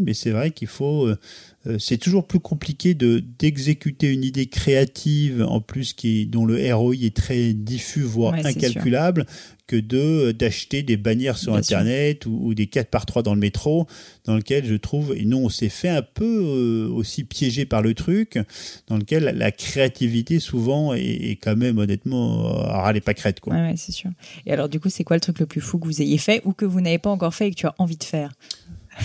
mais 0.00 0.14
c'est 0.14 0.30
vrai 0.30 0.50
qu'il 0.50 0.68
faut. 0.68 1.06
Euh, 1.06 1.18
euh, 1.66 1.78
c'est 1.78 1.98
toujours 1.98 2.26
plus 2.26 2.40
compliqué 2.40 2.94
de 2.94 3.22
d'exécuter 3.38 4.10
une 4.10 4.24
idée 4.24 4.46
créative 4.46 5.44
en 5.46 5.60
plus 5.60 5.92
qui 5.92 6.26
dont 6.26 6.46
le 6.46 6.74
ROI 6.74 6.94
est 7.02 7.14
très 7.14 7.52
diffus 7.52 8.00
voire 8.00 8.32
incalculable 8.32 9.26
que 9.66 9.76
de 9.76 9.98
euh, 9.98 10.32
d'acheter 10.32 10.82
des 10.82 10.96
bannières 10.96 11.36
sur 11.36 11.54
internet 11.54 12.24
ou, 12.24 12.54
des 12.54 12.66
4 12.66 12.88
par 12.88 13.04
3 13.04 13.22
dans 13.22 13.34
le 13.34 13.40
métro 13.40 13.86
dans 14.24 14.36
lequel 14.36 14.64
je 14.64 14.74
trouve 14.74 15.14
et 15.14 15.26
non 15.26 15.44
on 15.44 15.48
s'est 15.50 15.68
fait 15.68 15.90
un 15.90 16.00
peu 16.02 16.88
aussi 16.90 17.24
piégé 17.24 17.66
par 17.66 17.82
le 17.82 17.92
truc 17.92 18.38
dans 18.86 18.96
lequel 18.96 19.24
la, 19.24 19.52
créativité 19.52 20.40
souvent 20.40 20.94
est, 20.94 21.38
quand 21.42 21.56
même 21.56 21.76
honnêtement 21.76 22.64
alors 22.64 22.88
elle 22.88 22.96
est 22.96 23.02
pas 23.02 23.14
crête 23.14 23.40
quoi. 23.40 23.52
Ouais, 23.52 23.74
c'est 23.76 23.92
sûr. 23.92 24.10
Et 24.46 24.52
alors 24.52 24.70
du 24.70 24.80
coup 24.80 24.88
c'est 24.88 25.04
quoi 25.04 25.16
le 25.16 25.20
truc 25.20 25.38
le 25.38 25.46
plus 25.46 25.60
fou 25.60 25.78
que 25.78 25.84
vous 25.84 26.00
ayez 26.00 26.18
fait 26.18 26.40
ou 26.46 26.54
que 26.54 26.64
vous 26.64 26.80
n'avez 26.80 26.98
pas 26.98 27.10
encore 27.10 27.34
fait 27.34 27.48
et 27.48 27.50
que 27.50 27.56
tu 27.56 27.66
as 27.66 27.74
envie 27.78 27.98
de 27.98 28.04
faire? 28.04 28.32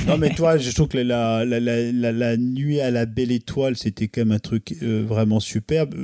Non, 0.07 0.17
mais 0.17 0.29
toi, 0.29 0.57
je 0.57 0.71
trouve 0.71 0.87
que 0.87 0.97
la, 0.97 1.45
la, 1.45 1.59
la, 1.59 2.37
nuit 2.37 2.81
à 2.81 2.91
la 2.91 3.05
belle 3.05 3.31
étoile, 3.31 3.75
c'était 3.75 4.07
quand 4.07 4.21
même 4.21 4.31
un 4.31 4.39
truc 4.39 4.75
euh, 4.83 5.03
vraiment 5.07 5.39
superbe. 5.39 5.95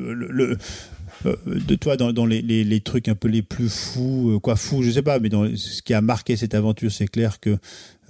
De 1.26 1.76
toi 1.76 1.98
dans, 1.98 2.12
dans 2.14 2.26
les, 2.26 2.42
les, 2.42 2.64
les, 2.64 2.80
trucs 2.82 3.08
un 3.08 3.16
peu 3.16 3.28
les 3.28 3.42
plus 3.42 3.70
fous, 3.70 4.40
quoi 4.42 4.56
fous, 4.56 4.84
je 4.84 4.92
sais 4.92 5.02
pas, 5.02 5.20
mais 5.20 5.30
dans 5.30 5.56
ce 5.56 5.82
qui 5.82 5.94
a 5.94 6.02
marqué 6.02 6.36
cette 6.36 6.54
aventure, 6.54 6.92
c'est 6.92 7.08
clair 7.08 7.40
que 7.40 7.58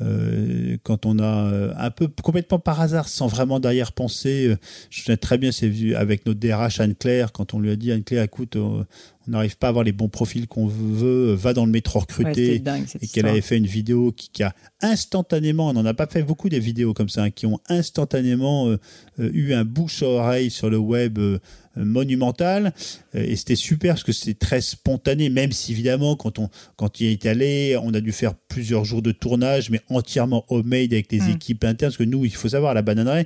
euh, 0.02 0.78
quand 0.84 1.06
on 1.06 1.20
a 1.20 1.74
un 1.78 1.92
peu 1.92 2.08
complètement 2.08 2.60
par 2.60 2.82
hasard, 2.82 3.08
sans 3.08 3.28
vraiment 3.28 3.60
derrière 3.60 3.92
penser, 3.92 4.56
je 4.90 5.04
sais 5.04 5.18
très 5.18 5.38
bien, 5.38 5.52
c'est 5.52 5.68
vu 5.68 5.96
avec 5.96 6.26
notre 6.26 6.40
DRH 6.40 6.80
Anne-Claire, 6.80 7.32
quand 7.32 7.54
on 7.54 7.60
lui 7.60 7.72
a 7.72 7.76
dit 7.76 7.92
Anne-Claire, 7.92 8.24
écoute, 8.24 8.56
on 8.56 9.32
n'arrive 9.32 9.58
pas 9.58 9.68
à 9.68 9.70
avoir 9.70 9.84
les 9.84 9.92
bons 9.92 10.10
profils 10.10 10.48
qu'on 10.48 10.68
veut, 10.68 11.34
va 11.34 11.54
dans 11.54 11.66
le 11.66 11.72
métro 11.72 12.00
recruter, 12.00 12.62
et 13.02 13.08
qu'elle 13.08 13.28
avait 13.28 13.42
fait 13.42 13.58
une 13.58 13.68
vidéo 13.68 14.12
qui, 14.12 14.30
qui, 14.32 14.44
a 14.44 14.56
instantanément, 14.82 15.70
on 15.70 15.74
n'en 15.74 15.86
a 15.86 15.94
pas 15.94 16.08
fait 16.08 16.24
beaucoup 16.24 16.50
des 16.50 16.60
vidéos 16.60 16.94
comme 16.94 17.10
ça, 17.10 17.24
hein, 17.24 17.30
qui 17.30 17.46
ont 17.46 17.60
instantanément 17.70 18.68
euh, 18.68 18.80
euh, 19.20 19.30
eu 19.34 19.54
un 19.54 19.64
bouche 19.64 20.02
à 20.02 20.08
oreille 20.08 20.50
sur 20.50 20.70
le 20.70 20.78
web 20.78 21.20
euh, 21.20 21.40
monumental, 21.76 22.74
et 23.14 23.36
c'était 23.36 23.56
super 23.56 23.94
parce 23.94 24.04
que 24.04 24.12
c'est 24.12 24.38
très 24.38 24.62
spontané, 24.62 25.30
même 25.30 25.52
si 25.52 25.72
évidemment 25.72 26.16
quand 26.16 26.40
on 26.40 26.50
quand 26.76 27.00
il 27.00 27.12
est 27.12 27.26
allé, 27.26 27.78
on 27.82 27.94
a 27.94 28.02
dû 28.02 28.12
faire 28.12 28.34
plusieurs 28.36 28.86
jours 28.86 29.02
de 29.02 29.12
tournage, 29.12 29.70
mais 29.70 29.82
entièrement 29.90 30.46
homemade 30.50 30.94
avec 30.94 31.12
les 31.12 31.22
mm. 31.22 31.30
équipes 31.30 31.64
internes, 31.64 31.92
parce 31.92 31.98
que 31.98 32.04
nous, 32.04 32.26
il 32.26 32.34
faut 32.34 32.50
savoir, 32.50 32.74
la 32.74 32.82
bananerie, 32.82 33.26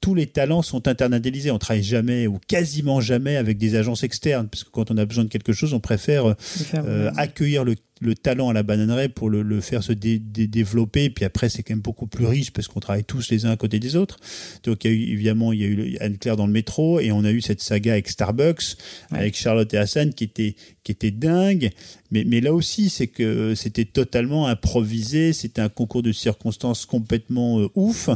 tous 0.00 0.14
les 0.14 0.26
talents 0.26 0.62
sont 0.62 0.88
internalisés. 0.88 1.50
On 1.50 1.58
travaille 1.58 1.82
jamais 1.82 2.26
ou 2.26 2.38
quasiment 2.46 3.00
jamais 3.00 3.36
avec 3.36 3.58
des 3.58 3.74
agences 3.74 4.02
externes, 4.02 4.48
parce 4.48 4.64
que 4.64 4.70
quand 4.70 4.90
on 4.90 4.98
a 4.98 5.04
besoin 5.04 5.24
de 5.24 5.28
quelque 5.28 5.52
chose, 5.52 5.72
on 5.74 5.80
préfère 5.80 6.34
euh, 6.74 7.10
accueillir 7.16 7.64
le 7.64 7.76
le 8.00 8.14
talent 8.14 8.50
à 8.50 8.52
la 8.52 8.62
bananerie 8.62 9.08
pour 9.08 9.30
le, 9.30 9.42
le 9.42 9.60
faire 9.60 9.82
se 9.82 9.92
développer. 9.92 11.10
Puis 11.10 11.24
après, 11.24 11.48
c'est 11.48 11.62
quand 11.62 11.74
même 11.74 11.80
beaucoup 11.80 12.06
plus 12.06 12.26
riche 12.26 12.52
parce 12.52 12.68
qu'on 12.68 12.80
travaille 12.80 13.04
tous 13.04 13.30
les 13.30 13.46
uns 13.46 13.50
à 13.50 13.56
côté 13.56 13.78
des 13.78 13.96
autres. 13.96 14.18
Donc, 14.64 14.84
il 14.84 14.90
y 14.90 14.94
a 14.94 14.96
eu, 14.96 15.12
évidemment, 15.12 15.52
il 15.52 15.60
y 15.60 15.64
a 15.64 15.66
eu 15.66 15.96
Anne-Claire 16.00 16.36
dans 16.36 16.46
le 16.46 16.52
métro 16.52 17.00
et 17.00 17.10
on 17.12 17.24
a 17.24 17.30
eu 17.30 17.40
cette 17.40 17.60
saga 17.60 17.92
avec 17.92 18.08
Starbucks, 18.08 18.76
avec 19.10 19.36
Charlotte 19.36 19.72
et 19.72 19.78
Hassan 19.78 20.12
qui 20.12 20.24
était, 20.24 20.56
qui 20.84 20.92
était 20.92 21.10
dingue. 21.10 21.70
Mais, 22.10 22.24
mais 22.24 22.40
là 22.40 22.52
aussi, 22.54 22.88
c'est 22.88 23.06
que 23.06 23.54
c'était 23.54 23.84
totalement 23.84 24.46
improvisé. 24.46 25.32
C'était 25.32 25.60
un 25.60 25.68
concours 25.68 26.02
de 26.02 26.12
circonstances 26.12 26.86
complètement 26.86 27.60
euh, 27.60 27.68
ouf, 27.74 28.08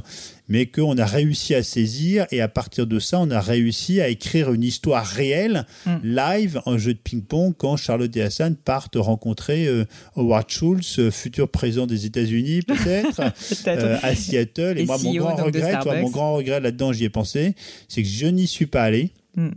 mais 0.49 0.67
qu'on 0.67 0.97
a 0.99 1.05
réussi 1.05 1.55
à 1.55 1.63
saisir 1.63 2.27
et 2.31 2.41
à 2.41 2.49
partir 2.49 2.87
de 2.87 2.99
ça, 2.99 3.21
on 3.21 3.31
a 3.31 3.41
réussi 3.41 4.01
à 4.01 4.09
écrire 4.09 4.53
une 4.53 4.63
histoire 4.63 5.05
réelle, 5.05 5.67
mm. 5.87 5.97
live, 6.03 6.63
en 6.67 6.79
jeu 6.79 6.95
de 6.95 6.99
ping-pong 6.99 7.55
quand 7.57 7.77
Charlotte 7.77 8.15
et 8.17 8.23
Hassan 8.23 8.57
partent 8.57 8.97
rencontrer 8.97 9.67
euh, 9.67 9.85
Howard 10.17 10.49
Schultz, 10.49 10.99
euh, 10.99 11.11
futur 11.11 11.49
président 11.49 11.87
des 11.87 12.07
États-Unis 12.07 12.63
peut-être, 12.67 13.21
à 14.03 14.15
Seattle. 14.15 14.79
Et, 14.79 14.87
moi, 14.87 14.99
mon 15.03 15.15
grand, 15.15 15.37
regret, 15.37 15.79
mon 16.01 16.11
grand 16.11 16.35
regret 16.35 16.61
là-dedans, 16.61 16.93
j'y 16.93 17.05
ai 17.05 17.11
pensé, 17.11 17.55
c'est 17.89 18.03
que 18.03 18.09
je 18.09 18.27
n'y 18.27 18.47
suis 18.47 18.67
pas 18.67 18.83
allé. 18.83 19.11
Hmm. 19.37 19.51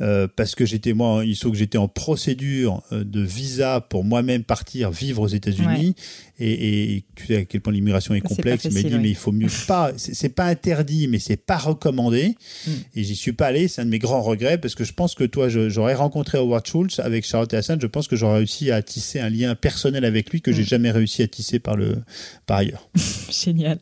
Euh, 0.00 0.26
parce 0.34 0.54
que 0.54 0.64
j'étais 0.64 0.92
moi, 0.92 1.24
il 1.24 1.36
faut 1.36 1.50
que 1.50 1.56
j'étais 1.56 1.78
en 1.78 1.88
procédure 1.88 2.82
euh, 2.92 3.04
de 3.04 3.20
visa 3.20 3.80
pour 3.80 4.04
moi-même 4.04 4.44
partir 4.44 4.90
vivre 4.90 5.22
aux 5.22 5.28
États-Unis. 5.28 5.94
Et, 6.38 6.94
et, 6.96 7.04
tu 7.14 7.26
sais 7.26 7.36
à 7.36 7.44
quel 7.44 7.60
point 7.60 7.72
l'immigration 7.72 8.14
est 8.14 8.22
complexe. 8.22 8.64
il 8.64 8.72
m'a 8.72 8.82
dit 8.82 8.98
mais 8.98 9.10
il 9.10 9.16
faut 9.16 9.32
mieux 9.32 9.48
pas. 9.66 9.92
C'est 9.96 10.30
pas 10.30 10.46
interdit, 10.46 11.06
mais 11.06 11.18
c'est 11.18 11.36
pas 11.36 11.58
recommandé. 11.58 12.34
Hmm. 12.66 12.70
Et 12.94 13.04
j'y 13.04 13.14
suis 13.14 13.32
pas 13.32 13.48
allé. 13.48 13.68
C'est 13.68 13.82
un 13.82 13.84
de 13.84 13.90
mes 13.90 13.98
grands 13.98 14.22
regrets 14.22 14.58
parce 14.58 14.74
que 14.74 14.84
je 14.84 14.92
pense 14.94 15.14
que 15.14 15.24
toi, 15.24 15.48
j'aurais 15.48 15.94
rencontré 15.94 16.38
Howard 16.38 16.66
Schultz 16.66 16.98
avec 16.98 17.26
Charlotte 17.26 17.52
Hassan. 17.52 17.78
Je 17.80 17.86
pense 17.86 18.08
que 18.08 18.16
j'aurais 18.16 18.38
réussi 18.38 18.70
à 18.70 18.82
tisser 18.82 19.20
un 19.20 19.28
lien 19.28 19.54
personnel 19.54 20.04
avec 20.04 20.30
lui 20.30 20.40
que 20.40 20.52
j'ai 20.52 20.62
hmm. 20.62 20.66
jamais 20.66 20.90
réussi 20.90 21.22
à 21.22 21.28
tisser 21.28 21.58
par 21.58 21.76
le 21.76 21.98
par 22.46 22.58
ailleurs. 22.58 22.88
Génial. 23.30 23.78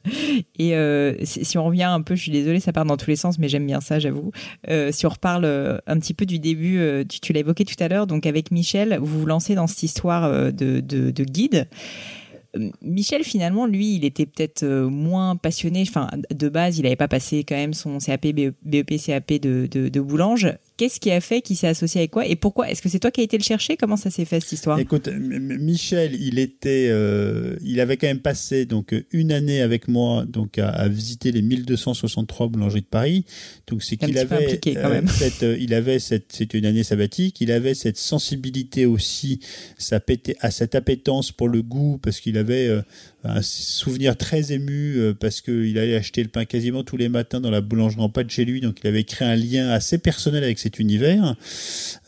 Et 0.59 0.75
euh, 0.75 1.15
si 1.25 1.57
on 1.59 1.65
revient 1.65 1.85
un 1.85 2.03
peu, 2.03 2.17
je 2.17 2.23
suis 2.23 2.33
désolée, 2.33 2.61
ça 2.61 2.73
part 2.73 2.85
dans 2.85 2.97
tous 2.97 3.11
les 3.11 3.17
sens, 3.17 3.39
mais 3.39 3.49
j'aime 3.49 3.67
bien 3.67 3.81
ça, 3.81 3.99
j'avoue. 4.01 4.33
Euh, 4.69 4.91
si 4.93 5.07
on 5.07 5.11
reparle 5.11 5.45
un 5.87 5.99
petit 5.99 6.08
peu 6.15 6.27
du 6.27 6.39
début, 6.39 6.79
euh, 6.79 7.05
tu, 7.05 7.33
l'as 7.33 7.41
évoqué 7.41 7.65
tout 7.65 7.77
à 7.79 7.89
l'heure, 7.89 8.07
donc 8.07 8.27
avec 8.27 8.51
Michel, 8.51 8.99
vous 9.01 9.21
vous 9.21 9.27
lancez 9.27 9.55
dans 9.55 9.67
cette 9.67 9.83
histoire 9.83 10.25
euh, 10.25 10.51
de, 10.51 10.81
de 10.81 11.25
guide. 11.25 11.69
Euh, 12.57 12.71
Michel, 12.83 13.25
finalement, 13.25 13.67
lui, 13.67 13.95
il 13.95 14.05
était 14.05 14.27
peut-être 14.27 14.65
moins 14.65 15.37
passionné. 15.37 15.83
Enfin, 15.83 16.09
de 16.31 16.49
base, 16.49 16.79
il 16.79 16.83
n'avait 16.83 16.97
pas 16.97 17.09
passé 17.09 17.45
quand 17.45 17.57
même 17.57 17.75
son 17.75 17.99
CAP, 17.99 18.27
BEP, 18.63 18.97
CAP 19.05 19.35
de, 19.35 19.67
de, 19.71 19.89
de 19.89 20.01
boulange. 20.01 20.49
Qu'est-ce 20.79 21.01
qui 21.01 21.11
a 21.11 21.21
fait 21.21 21.43
qu'il 21.43 21.57
s'est 21.57 21.67
associé 21.67 22.03
avec 22.03 22.13
quoi 22.13 22.25
et 22.25 22.37
pourquoi? 22.37 22.71
Est-ce 22.71 22.81
que 22.81 22.89
c'est 22.89 23.01
toi 23.01 23.11
qui 23.11 23.21
as 23.21 23.25
été 23.25 23.37
le 23.37 23.43
chercher? 23.43 23.77
Comment 23.77 23.97
ça 23.97 24.11
s'est 24.11 24.25
fait 24.25 24.39
cette 24.39 24.53
histoire? 24.53 24.79
Écoute, 24.79 25.09
Michel, 25.09 26.15
il 26.15 26.39
était, 26.39 26.87
euh, 26.89 27.57
il 27.65 27.81
avait 27.81 27.97
quand 27.97 28.07
même 28.07 28.21
passé 28.21 28.65
donc 28.65 28.95
une 29.11 29.33
année 29.33 29.61
avec 29.61 29.89
moi 29.89 30.25
donc 30.25 30.59
à, 30.59 30.87
visiter 30.87 31.33
les 31.33 31.43
1263 31.43 32.47
boulangeries 32.47 32.83
de 32.83 32.87
Paris. 32.87 33.25
Donc 33.67 33.83
c'est 33.83 33.97
qu'il 33.97 34.17
avait 34.17 34.61
quand 34.63 34.89
même. 34.89 35.09
cette, 35.19 35.43
euh, 35.43 35.57
il 35.59 35.75
avait 35.75 35.99
cette, 35.99 36.33
c'était 36.33 36.59
une 36.59 36.67
année 36.67 36.85
sabbatique. 36.85 37.41
Il 37.41 37.51
avait 37.51 37.75
cette 37.75 37.99
sensibilité 37.99 38.87
aussi, 38.87 39.41
ça 39.79 39.99
à 40.41 40.51
cette 40.53 40.77
appétence 40.77 41.33
pour 41.33 41.49
le 41.49 41.63
goût 41.63 41.99
parce 42.01 42.21
qu'il 42.21 42.39
avait 42.39 42.69
euh, 42.69 42.83
un 43.25 43.43
souvenir 43.43 44.17
très 44.17 44.53
ému 44.53 44.97
euh, 44.97 45.13
parce 45.13 45.41
qu'il 45.41 45.77
allait 45.79 45.97
acheter 45.97 46.23
le 46.23 46.29
pain 46.29 46.45
quasiment 46.45 46.85
tous 46.85 46.97
les 46.97 47.09
matins 47.09 47.41
dans 47.41 47.51
la 47.51 47.61
boulangerie 47.61 48.01
en 48.01 48.09
pas 48.09 48.23
de 48.23 48.31
chez 48.31 48.45
lui, 48.45 48.61
donc 48.61 48.79
il 48.83 48.87
avait 48.87 49.03
créé 49.03 49.27
un 49.27 49.35
lien 49.35 49.69
assez 49.71 49.99
personnel 49.99 50.45
avec 50.45 50.59
cet 50.59 50.79
univers. 50.79 51.35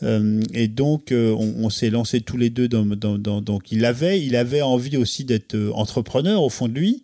Euh, 0.03 0.41
et 0.53 0.69
donc 0.69 1.11
euh, 1.11 1.35
on, 1.37 1.69
s'est 1.69 1.89
lancé 1.89 2.21
tous 2.21 2.37
les 2.37 2.49
deux 2.49 2.69
dans, 2.69 2.85
dans, 2.85 3.17
dans, 3.17 3.41
donc 3.41 3.71
il 3.71 3.83
avait 3.83 4.21
il 4.21 4.35
avait 4.35 4.61
envie 4.61 4.97
aussi 4.97 5.25
d'être 5.25 5.57
entrepreneur 5.73 6.41
au 6.41 6.49
fond 6.49 6.67
de 6.67 6.73
lui. 6.73 7.03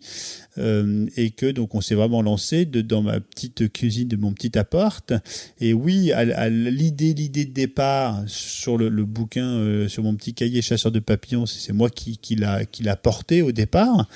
Euh, 0.58 1.06
et 1.16 1.30
que 1.30 1.46
donc 1.46 1.74
on 1.74 1.80
s'est 1.80 1.94
vraiment 1.94 2.22
lancé 2.22 2.64
dans 2.66 3.02
ma 3.02 3.20
petite 3.20 3.72
cuisine 3.72 4.08
de 4.08 4.16
mon 4.16 4.32
petit 4.32 4.58
appart. 4.58 5.12
Et 5.60 5.72
oui, 5.72 6.12
l'idée, 6.50 7.14
l'idée 7.14 7.44
de 7.44 7.52
départ 7.52 8.22
sur 8.26 8.76
le, 8.78 8.90
bouquin, 9.04 9.46
euh, 9.46 9.88
sur 9.88 10.02
mon 10.02 10.14
petit 10.14 10.34
cahier 10.34 10.62
chasseur 10.62 10.92
de 10.92 10.98
papillons, 10.98 11.46
c'est 11.46 11.72
moi 11.72 11.90
qui, 11.90 12.18
qui 12.18 12.34
l'a 12.34 12.64
qui 12.64 12.82
l'a 12.82 12.96
porté 12.96 13.42
au 13.42 13.52
départ. 13.52 14.08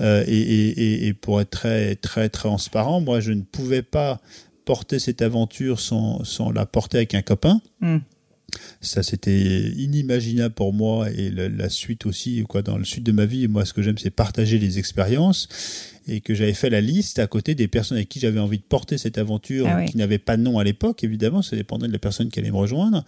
Euh, 0.00 0.24
et, 0.26 1.14
pour 1.20 1.40
être 1.40 1.50
très 1.50 1.96
très 1.96 2.28
transparent, 2.28 3.00
moi 3.00 3.20
je 3.20 3.32
ne 3.32 3.42
pouvais 3.42 3.82
pas 3.82 4.20
porter 4.64 4.98
cette 4.98 5.22
aventure 5.22 5.80
sans, 5.80 6.24
sans 6.24 6.50
la 6.50 6.66
porter 6.66 6.98
avec 6.98 7.14
un 7.14 7.22
copain. 7.22 7.60
Hmm. 7.80 7.98
Ça, 8.80 9.02
c'était 9.02 9.70
inimaginable 9.76 10.54
pour 10.54 10.72
moi 10.72 11.10
et 11.10 11.30
la, 11.30 11.68
suite 11.68 12.06
aussi, 12.06 12.42
quoi, 12.48 12.62
dans 12.62 12.78
le 12.78 12.84
suite 12.84 13.04
de 13.04 13.12
ma 13.12 13.26
vie. 13.26 13.48
Moi, 13.48 13.64
ce 13.64 13.72
que 13.72 13.82
j'aime, 13.82 13.98
c'est 13.98 14.10
partager 14.10 14.58
les 14.58 14.78
expériences 14.78 15.48
et 16.06 16.20
que 16.20 16.34
j'avais 16.34 16.54
fait 16.54 16.70
la 16.70 16.80
liste 16.80 17.18
à 17.18 17.26
côté 17.26 17.54
des 17.54 17.68
personnes 17.68 17.96
avec 17.96 18.08
qui 18.08 18.20
j'avais 18.20 18.38
envie 18.38 18.58
de 18.58 18.62
porter 18.62 18.96
cette 18.98 19.18
aventure, 19.18 19.66
ah 19.68 19.84
qui 19.84 19.96
n'avait 19.96 20.18
pas 20.18 20.36
de 20.36 20.42
nom 20.42 20.58
à 20.58 20.64
l'époque, 20.64 21.02
évidemment, 21.02 21.42
ça 21.42 21.56
dépendait 21.56 21.88
de 21.88 21.92
la 21.92 21.98
personne 21.98 22.30
qui 22.30 22.38
allait 22.38 22.52
me 22.52 22.56
rejoindre. 22.56 23.04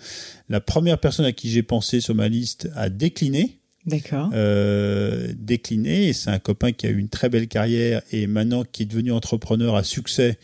La 0.49 0.61
première 0.61 0.99
personne 0.99 1.25
à 1.25 1.33
qui 1.33 1.51
j'ai 1.51 1.63
pensé 1.63 2.01
sur 2.01 2.15
ma 2.15 2.29
liste 2.29 2.69
a 2.75 2.89
décliné. 2.89 3.61
D'accord. 3.87 4.31
Euh, 4.35 5.33
décliné, 5.37 6.13
c'est 6.13 6.31
un 6.31 6.39
copain 6.39 6.73
qui 6.73 6.87
a 6.87 6.91
eu 6.91 6.99
une 6.99 7.09
très 7.09 7.29
belle 7.29 7.49
carrière 7.49 8.03
et 8.13 8.27
maintenant 8.27 8.65
qui 8.71 8.83
est 8.83 8.87
devenu 8.87 9.13
entrepreneur 9.13 9.77
à 9.77 9.83
succès 9.83 10.39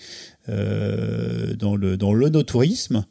euh, 0.48 1.54
dans 1.54 1.74
le 1.76 1.96
dans 1.96 2.14
l'onotourisme. 2.14 3.04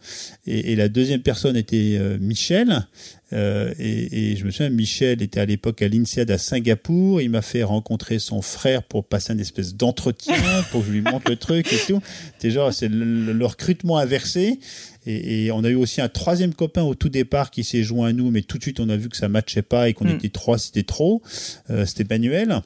Et, 0.48 0.72
et, 0.72 0.76
la 0.76 0.88
deuxième 0.88 1.22
personne 1.22 1.56
était 1.56 1.98
euh, 2.00 2.18
Michel. 2.20 2.88
Et, 3.32 4.36
je 4.38 4.46
me 4.46 4.52
souviens 4.52 4.70
Michel 4.70 5.24
était 5.24 5.40
à 5.40 5.46
l'époque 5.46 5.82
à 5.82 5.88
l'INSEAD 5.88 6.30
à 6.30 6.38
Singapour. 6.38 7.22
Il 7.22 7.32
m'a 7.32 7.42
fait 7.42 7.64
rencontrer 7.64 8.20
son 8.20 8.42
frère 8.44 8.84
pour 8.84 9.06
passer 9.06 9.34
une 9.34 9.40
espèce 9.40 9.76
d'entretien 9.76 10.36
pour 10.72 10.82
que 10.82 10.88
je 10.88 10.92
lui 10.92 11.02
montre 11.02 11.30
le 11.30 11.36
truc 11.36 11.72
et 11.74 11.80
tout. 11.88 12.02
C'est 12.38 12.52
genre 12.52 12.72
c'est 12.72 12.90
le, 12.90 13.46
recrutement 13.46 13.98
inversé 13.98 14.60
et, 15.06 15.46
et, 15.46 15.52
on 15.52 15.64
a 15.64 15.70
eu 15.70 15.76
aussi 15.76 16.02
un 16.02 16.10
troisième 16.10 16.54
copain 16.54 16.84
au 16.84 16.96
tout 16.96 17.10
départ 17.10 17.52
qui 17.52 17.64
s'est 17.64 17.84
joint 17.84 18.10
à 18.10 18.14
nous 18.14 18.32
mais 18.32 18.42
tout 18.42 18.58
de 18.58 18.64
suite 18.64 18.80
on 18.80 18.90
a 18.90 18.98
vu 18.98 19.10
que 19.10 19.18
ça 19.18 19.30
matchait 19.30 19.62
pas 19.62 19.90
et 19.90 19.94
qu'on 19.94 20.06
mm. 20.06 20.16
était 20.16 20.30
trois 20.30 20.58
c'était 20.58 20.84
trop 20.84 21.22
euh, 21.70 21.86
c'était 21.86 22.06
Manuel 22.10 22.62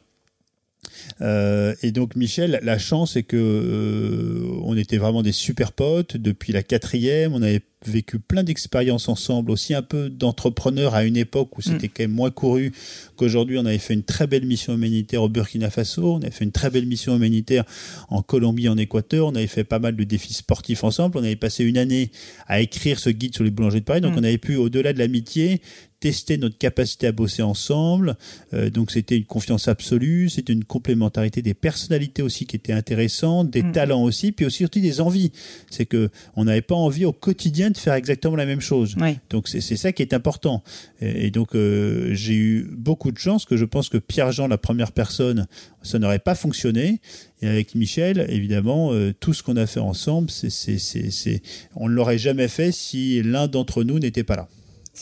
euh, 1.21 1.75
et 1.81 1.91
donc 1.91 2.15
Michel, 2.15 2.59
la 2.63 2.77
chance 2.77 3.13
c'est 3.13 3.23
que 3.23 3.37
euh, 3.37 4.59
on 4.63 4.77
était 4.77 4.97
vraiment 4.97 5.23
des 5.23 5.31
super 5.31 5.71
potes 5.71 6.17
depuis 6.17 6.53
la 6.53 6.63
quatrième. 6.63 7.33
On 7.33 7.41
avait 7.41 7.61
vécu 7.85 8.19
plein 8.19 8.43
d'expériences 8.43 9.07
ensemble, 9.07 9.51
aussi 9.51 9.73
un 9.73 9.81
peu 9.81 10.09
d'entrepreneurs 10.09 10.95
à 10.95 11.03
une 11.03 11.15
époque 11.15 11.57
où 11.57 11.61
c'était 11.61 11.87
mm. 11.87 11.91
quand 11.95 12.03
même 12.03 12.11
moins 12.11 12.31
couru 12.31 12.73
qu'aujourd'hui. 13.15 13.57
On 13.57 13.65
avait 13.65 13.77
fait 13.77 13.93
une 13.93 14.03
très 14.03 14.27
belle 14.27 14.45
mission 14.45 14.73
humanitaire 14.73 15.23
au 15.23 15.29
Burkina 15.29 15.69
Faso, 15.69 16.15
on 16.15 16.17
avait 16.17 16.31
fait 16.31 16.43
une 16.43 16.51
très 16.51 16.69
belle 16.69 16.87
mission 16.87 17.15
humanitaire 17.15 17.63
en 18.09 18.21
Colombie, 18.21 18.67
en 18.67 18.77
Équateur, 18.77 19.27
on 19.27 19.35
avait 19.35 19.47
fait 19.47 19.63
pas 19.63 19.79
mal 19.79 19.95
de 19.95 20.03
défis 20.03 20.33
sportifs 20.33 20.83
ensemble. 20.83 21.17
On 21.17 21.23
avait 21.23 21.35
passé 21.35 21.63
une 21.63 21.77
année 21.77 22.11
à 22.47 22.61
écrire 22.61 22.99
ce 22.99 23.09
guide 23.09 23.35
sur 23.35 23.43
les 23.43 23.51
boulangers 23.51 23.79
de 23.79 23.85
Paris, 23.85 24.01
donc 24.01 24.15
mm. 24.15 24.19
on 24.19 24.23
avait 24.23 24.37
pu, 24.37 24.55
au-delà 24.55 24.93
de 24.93 24.99
l'amitié, 24.99 25.61
tester 25.99 26.37
notre 26.37 26.57
capacité 26.57 27.07
à 27.07 27.11
bosser 27.11 27.41
ensemble. 27.41 28.17
Euh, 28.53 28.69
donc 28.69 28.91
c'était 28.91 29.17
une 29.17 29.25
confiance 29.25 29.67
absolue, 29.67 30.29
c'était 30.29 30.53
une 30.53 30.63
complémentarité 30.63 31.41
des 31.41 31.53
personnalités 31.53 32.21
aussi 32.21 32.45
qui 32.45 32.55
étaient 32.55 32.73
intéressantes, 32.73 33.49
des 33.49 33.63
mm. 33.63 33.71
talents 33.71 34.03
aussi, 34.03 34.31
puis 34.31 34.45
aussi 34.45 34.57
surtout 34.57 34.79
des 34.79 35.01
envies. 35.01 35.31
C'est 35.69 35.85
que 35.85 36.09
on 36.35 36.45
n'avait 36.45 36.61
pas 36.61 36.75
envie 36.75 37.05
au 37.05 37.13
quotidien 37.13 37.71
de 37.71 37.77
faire 37.77 37.93
exactement 37.93 38.35
la 38.35 38.45
même 38.45 38.61
chose. 38.61 38.95
Donc 39.29 39.47
c'est 39.47 39.61
ça 39.61 39.91
qui 39.91 40.01
est 40.01 40.13
important. 40.13 40.63
Et, 41.01 41.31
donc 41.31 41.55
euh, 41.55 42.13
j'ai 42.13 42.35
eu 42.35 42.69
beaucoup 42.71 43.11
de 43.11 43.17
chance 43.17 43.45
que 43.45 43.57
je 43.57 43.65
pense 43.65 43.89
que 43.89 43.97
Pierre-Jean, 43.97 44.47
la 44.47 44.57
première 44.57 44.91
personne, 44.91 45.47
ça 45.81 45.99
n'aurait 45.99 46.19
pas 46.19 46.35
fonctionné. 46.35 47.01
Et 47.41 47.47
avec 47.47 47.75
Michel, 47.75 48.25
évidemment, 48.29 48.93
euh, 48.93 49.13
tout 49.19 49.33
ce 49.33 49.43
qu'on 49.43 49.57
a 49.57 49.67
fait 49.67 49.79
ensemble, 49.79 50.29
c'est, 50.29 51.41
on 51.75 51.87
ne 51.89 51.93
l'aurait 51.93 52.17
jamais 52.17 52.47
fait 52.47 52.71
si 52.71 53.21
l'un 53.23 53.47
d'entre 53.47 53.83
nous 53.83 53.99
n'était 53.99 54.23
pas 54.23 54.35
là 54.35 54.47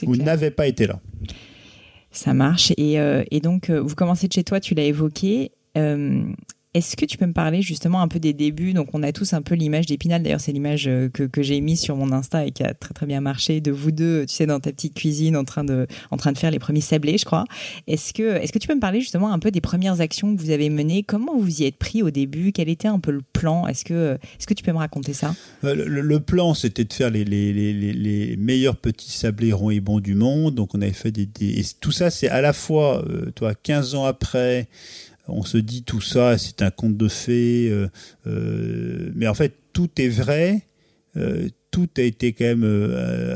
ou 0.03 0.15
n'avait 0.15 0.51
pas 0.51 0.67
été 0.67 0.87
là. 0.87 0.99
Ça 2.11 2.33
marche. 2.33 2.71
Et, 2.77 2.99
euh, 2.99 3.23
et 3.31 3.39
donc, 3.39 3.69
vous 3.69 3.95
commencez 3.95 4.27
de 4.27 4.33
chez 4.33 4.43
toi, 4.43 4.59
tu 4.59 4.73
l'as 4.73 4.83
évoqué. 4.83 5.51
Est-ce 6.75 6.97
que 6.97 7.05
tu 7.05 7.17
peux 7.17 7.25
me 7.25 7.31
parler 7.31 7.61
justement 7.61 8.01
un 8.01 8.09
peu 8.09 8.19
des 8.19 8.33
débuts? 8.33 8.73
Donc, 8.73 8.89
on 8.91 9.01
a 9.01 9.13
tous 9.13 9.31
un 9.31 9.41
peu 9.41 9.55
l'image 9.55 9.85
d'Épinal. 9.85 10.21
D'ailleurs, 10.21 10.41
c'est 10.41 10.51
l'image 10.51 10.89
euh, 10.89 11.07
que, 11.07 11.23
que 11.23 11.41
j'ai 11.41 11.61
mise 11.61 11.79
sur 11.79 11.95
mon 11.95 12.11
Insta 12.11 12.45
et 12.45 12.51
qui 12.51 12.63
a 12.63 12.73
très 12.73 12.93
très 12.93 13.05
bien 13.05 13.21
marché 13.21 13.61
de 13.61 13.71
vous 13.71 13.91
deux, 13.91 14.25
tu 14.25 14.35
sais, 14.35 14.45
dans 14.45 14.59
ta 14.59 14.73
petite 14.73 14.93
cuisine 14.93 15.37
en 15.37 15.45
train 15.45 15.63
de, 15.63 15.87
en 16.11 16.17
train 16.17 16.33
de 16.33 16.37
faire 16.37 16.51
les 16.51 16.59
premiers 16.59 16.81
sablés, 16.81 17.17
je 17.17 17.23
crois. 17.23 17.45
Est-ce 17.87 18.11
que, 18.11 18.23
est-ce 18.23 18.51
que 18.51 18.59
tu 18.59 18.67
peux 18.67 18.75
me 18.75 18.81
parler 18.81 18.99
justement 18.99 19.31
un 19.31 19.39
peu 19.39 19.51
des 19.51 19.61
premières 19.61 20.01
actions 20.01 20.35
que 20.35 20.41
vous 20.41 20.49
avez 20.49 20.69
menées? 20.69 21.03
Comment 21.03 21.37
vous 21.39 21.61
y 21.61 21.63
êtes 21.63 21.77
pris 21.77 22.03
au 22.03 22.09
début? 22.09 22.51
Quel 22.51 22.67
était 22.67 22.89
un 22.89 22.99
peu 22.99 23.11
le 23.11 23.21
plan? 23.21 23.65
Est-ce 23.67 23.85
que, 23.85 24.17
est-ce 24.37 24.45
que 24.45 24.53
tu 24.53 24.61
peux 24.61 24.73
me 24.73 24.77
raconter 24.77 25.13
ça? 25.13 25.33
Euh, 25.63 25.75
le, 25.75 26.19
plan, 26.19 26.53
c'était 26.53 26.83
de 26.83 26.91
faire 26.91 27.09
les, 27.09 27.23
les, 27.23 27.53
les, 27.53 27.71
les, 27.93 28.35
meilleurs 28.35 28.75
petits 28.75 29.11
sablés 29.11 29.53
ronds 29.53 29.71
et 29.71 29.79
bons 29.79 30.01
du 30.01 30.13
monde. 30.13 30.55
Donc, 30.55 30.75
on 30.75 30.81
avait 30.81 30.91
fait 30.91 31.11
des. 31.11 31.25
des... 31.25 31.63
tout 31.79 31.93
ça, 31.93 32.09
c'est 32.09 32.27
à 32.27 32.41
la 32.41 32.51
fois, 32.51 33.01
euh, 33.07 33.31
toi, 33.31 33.53
15 33.55 33.95
ans 33.95 34.03
après 34.03 34.67
on 35.27 35.43
se 35.43 35.57
dit 35.57 35.83
tout 35.83 36.01
ça, 36.01 36.37
c'est 36.37 36.61
un 36.61 36.71
conte 36.71 36.97
de 36.97 37.07
fées, 37.07 37.69
euh, 37.69 37.87
euh, 38.27 39.11
mais 39.15 39.27
en 39.27 39.33
fait 39.33 39.53
tout 39.73 39.89
est 39.97 40.07
vrai, 40.07 40.67
euh, 41.17 41.49
tout 41.71 41.89
a 41.97 42.01
été 42.01 42.31
quand 42.31 42.45
même 42.45 42.63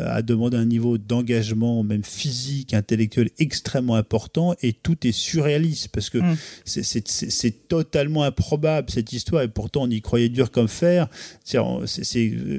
à 0.07 0.21
demander 0.21 0.55
un 0.55 0.65
niveau 0.65 0.97
d'engagement, 0.97 1.83
même 1.83 2.05
physique, 2.05 2.73
intellectuel 2.73 3.29
extrêmement 3.37 3.95
important, 3.95 4.55
et 4.61 4.71
tout 4.71 5.05
est 5.05 5.11
surréaliste 5.11 5.89
parce 5.89 6.09
que 6.09 6.19
mm. 6.19 6.37
c'est 6.63 7.67
totalement 7.67 8.23
improbable 8.23 8.89
cette 8.89 9.11
histoire, 9.11 9.43
et 9.43 9.49
pourtant 9.49 9.83
on 9.83 9.89
y 9.89 10.01
croyait 10.01 10.29
dur 10.29 10.51
comme 10.51 10.69
fer. 10.69 11.09
C'est 11.43 11.57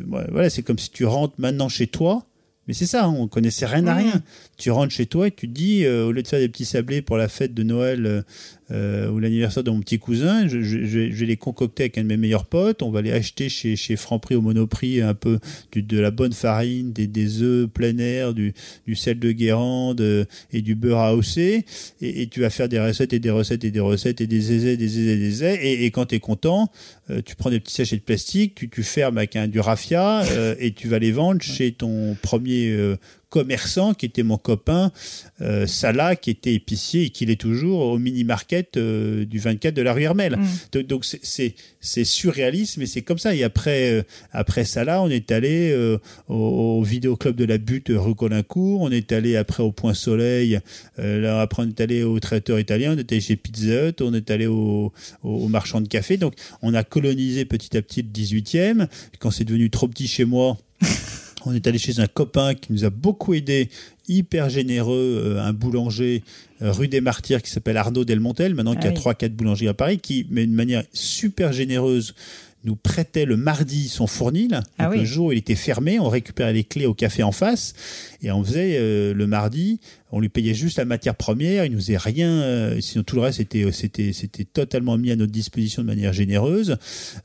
voilà, 0.06 0.50
c'est 0.50 0.62
comme 0.62 0.78
si 0.78 0.90
tu 0.90 1.06
rentres 1.06 1.34
maintenant 1.38 1.70
chez 1.70 1.86
toi. 1.86 2.24
Mais 2.70 2.74
c'est 2.74 2.86
ça, 2.86 3.08
on 3.08 3.26
connaissait 3.26 3.66
rien 3.66 3.86
à 3.86 3.94
mm. 3.94 3.98
rien. 3.98 4.22
Tu 4.60 4.70
rentres 4.70 4.92
chez 4.92 5.06
toi 5.06 5.28
et 5.28 5.30
tu 5.30 5.48
te 5.48 5.52
dis, 5.52 5.86
au 5.86 6.12
lieu 6.12 6.22
de 6.22 6.28
faire 6.28 6.38
des 6.38 6.48
petits 6.48 6.66
sablés 6.66 7.00
pour 7.00 7.16
la 7.16 7.28
fête 7.28 7.54
de 7.54 7.62
Noël 7.62 8.24
euh, 8.72 9.10
ou 9.10 9.18
l'anniversaire 9.18 9.64
de 9.64 9.70
mon 9.70 9.80
petit 9.80 9.98
cousin, 9.98 10.46
je, 10.46 10.62
je, 10.62 10.84
je, 10.84 10.98
vais 11.00 11.26
les 11.26 11.36
concocter 11.36 11.84
avec 11.84 11.98
un 11.98 12.02
de 12.02 12.06
mes 12.06 12.16
meilleurs 12.16 12.46
potes, 12.46 12.82
on 12.82 12.90
va 12.90 13.02
les 13.02 13.10
acheter 13.10 13.48
chez, 13.48 13.74
chez 13.74 13.96
Franprix 13.96 14.36
au 14.36 14.42
Monoprix 14.42 15.00
un 15.00 15.14
peu 15.14 15.40
du, 15.72 15.82
de 15.82 15.98
la 15.98 16.12
bonne 16.12 16.32
farine, 16.32 16.92
des, 16.92 17.08
des 17.08 17.42
œufs 17.42 17.68
plein 17.68 17.98
air, 17.98 18.32
du, 18.32 18.54
du 18.86 18.94
sel 18.94 19.18
de 19.18 19.32
Guérande 19.32 20.00
euh, 20.00 20.24
et 20.52 20.62
du 20.62 20.76
beurre 20.76 21.00
à 21.00 21.14
et, 21.36 21.64
et, 22.00 22.28
tu 22.28 22.40
vas 22.40 22.50
faire 22.50 22.68
des 22.68 22.78
recettes 22.78 23.12
et 23.12 23.18
des 23.18 23.30
recettes 23.30 23.64
et 23.64 23.72
des 23.72 23.80
recettes 23.80 24.20
et 24.20 24.28
des 24.28 24.52
aisés, 24.52 24.76
des 24.76 25.00
aisés, 25.00 25.16
des 25.16 25.26
aisés, 25.26 25.58
et, 25.62 25.84
et 25.84 25.90
quand 25.90 26.06
tu 26.06 26.14
es 26.14 26.20
content, 26.20 26.70
euh, 27.10 27.20
tu 27.24 27.34
prends 27.34 27.50
des 27.50 27.58
petits 27.58 27.74
sachets 27.74 27.96
de 27.96 28.02
plastique, 28.02 28.54
tu, 28.54 28.70
tu 28.70 28.84
fermes 28.84 29.18
avec 29.18 29.34
un, 29.34 29.48
du 29.48 29.58
raffia 29.58 30.22
euh, 30.30 30.54
et 30.60 30.72
tu 30.72 30.86
vas 30.86 31.00
les 31.00 31.10
vendre 31.10 31.42
chez 31.42 31.72
ton 31.72 32.16
premier 32.22 32.96
commerçant 33.30 33.94
qui 33.94 34.06
était 34.06 34.22
mon 34.22 34.36
copain 34.36 34.92
euh, 35.40 35.66
Salah, 35.66 36.16
qui 36.16 36.30
était 36.30 36.52
épicier 36.52 37.04
et 37.04 37.10
qui 37.10 37.24
l'est 37.24 37.40
toujours 37.40 37.80
au 37.80 37.98
mini-market 37.98 38.76
euh, 38.76 39.24
du 39.24 39.38
24 39.38 39.72
de 39.72 39.82
la 39.82 39.92
rue 39.92 40.02
Hermel. 40.02 40.36
Mm. 40.36 40.82
Donc 40.82 41.04
c'est 41.04 42.04
surréaliste, 42.04 42.76
mais 42.76 42.86
c'est 42.86 43.02
comme 43.02 43.18
ça. 43.18 43.34
Et 43.34 43.44
après, 43.44 43.92
euh, 43.92 44.02
après 44.32 44.64
Salah, 44.64 45.00
on 45.02 45.08
est 45.08 45.30
allé 45.32 45.74
au, 46.28 46.84
au 46.84 47.16
club 47.16 47.36
de 47.36 47.44
la 47.44 47.58
Butte 47.58 47.92
rue 47.94 48.14
Colincourt, 48.14 48.82
on 48.82 48.90
est 48.90 49.12
allé 49.12 49.36
après 49.36 49.62
au 49.62 49.72
Point 49.72 49.94
Soleil, 49.94 50.60
là, 50.98 51.40
après 51.40 51.62
on 51.62 51.68
est 51.68 51.80
allé 51.80 52.02
au 52.02 52.18
traiteur 52.18 52.58
italien, 52.58 52.94
on 52.94 52.98
est 52.98 53.10
allé 53.12 53.20
chez 53.20 53.36
Pizza 53.36 53.88
Hut, 53.88 54.02
on 54.02 54.12
est 54.12 54.30
allé 54.30 54.46
au, 54.46 54.92
au, 55.22 55.48
marchand 55.48 55.80
de 55.80 55.88
café. 55.88 56.16
Donc 56.16 56.34
on 56.62 56.74
a 56.74 56.82
colonisé 56.82 57.44
petit 57.44 57.76
à 57.76 57.82
petit 57.82 58.02
le 58.02 58.08
18e. 58.08 58.88
Quand 59.20 59.30
c'est 59.30 59.44
devenu 59.44 59.70
trop 59.70 59.86
petit 59.88 60.08
chez 60.08 60.24
moi, 60.24 60.58
on 61.46 61.54
est 61.54 61.66
allé 61.66 61.78
chez 61.78 62.00
un 62.00 62.06
copain 62.06 62.54
qui 62.54 62.72
nous 62.72 62.84
a 62.84 62.90
beaucoup 62.90 63.34
aidé, 63.34 63.68
hyper 64.08 64.48
généreux, 64.48 65.22
euh, 65.24 65.42
un 65.42 65.52
boulanger 65.52 66.22
euh, 66.62 66.72
rue 66.72 66.88
des 66.88 67.00
Martyrs 67.00 67.42
qui 67.42 67.50
s'appelle 67.50 67.76
Arnaud 67.76 68.04
Delmontel, 68.04 68.54
maintenant 68.54 68.74
qui 68.74 68.86
a 68.86 68.90
ah 68.90 68.94
trois, 68.94 69.14
quatre 69.14 69.34
boulangeries 69.34 69.68
à 69.68 69.74
Paris, 69.74 69.98
qui, 69.98 70.26
met 70.30 70.44
une 70.44 70.54
manière 70.54 70.84
super 70.92 71.52
généreuse, 71.52 72.14
nous 72.64 72.76
prêtait 72.76 73.24
le 73.24 73.36
mardi 73.36 73.88
son 73.88 74.06
fournil. 74.06 74.60
Ah 74.78 74.90
le 74.90 75.04
jour 75.04 75.26
où 75.26 75.32
il 75.32 75.38
était 75.38 75.54
fermé, 75.54 75.98
on 75.98 76.08
récupérait 76.08 76.52
les 76.52 76.64
clés 76.64 76.86
au 76.86 76.94
café 76.94 77.22
en 77.22 77.32
face 77.32 77.74
et 78.22 78.30
on 78.30 78.44
faisait 78.44 78.76
euh, 78.78 79.14
le 79.14 79.26
mardi 79.26 79.80
on 80.12 80.20
lui 80.20 80.28
payait 80.28 80.54
juste 80.54 80.78
la 80.78 80.84
matière 80.84 81.14
première, 81.14 81.64
il 81.64 81.72
nous 81.72 81.78
faisait 81.78 81.96
rien, 81.96 82.30
euh, 82.30 82.80
sinon 82.80 83.04
tout 83.04 83.16
le 83.16 83.22
reste 83.22 83.40
était 83.40 83.64
euh, 83.64 83.72
c'était 83.72 84.12
c'était 84.12 84.44
totalement 84.44 84.98
mis 84.98 85.10
à 85.10 85.16
notre 85.16 85.32
disposition 85.32 85.82
de 85.82 85.86
manière 85.86 86.12
généreuse 86.12 86.76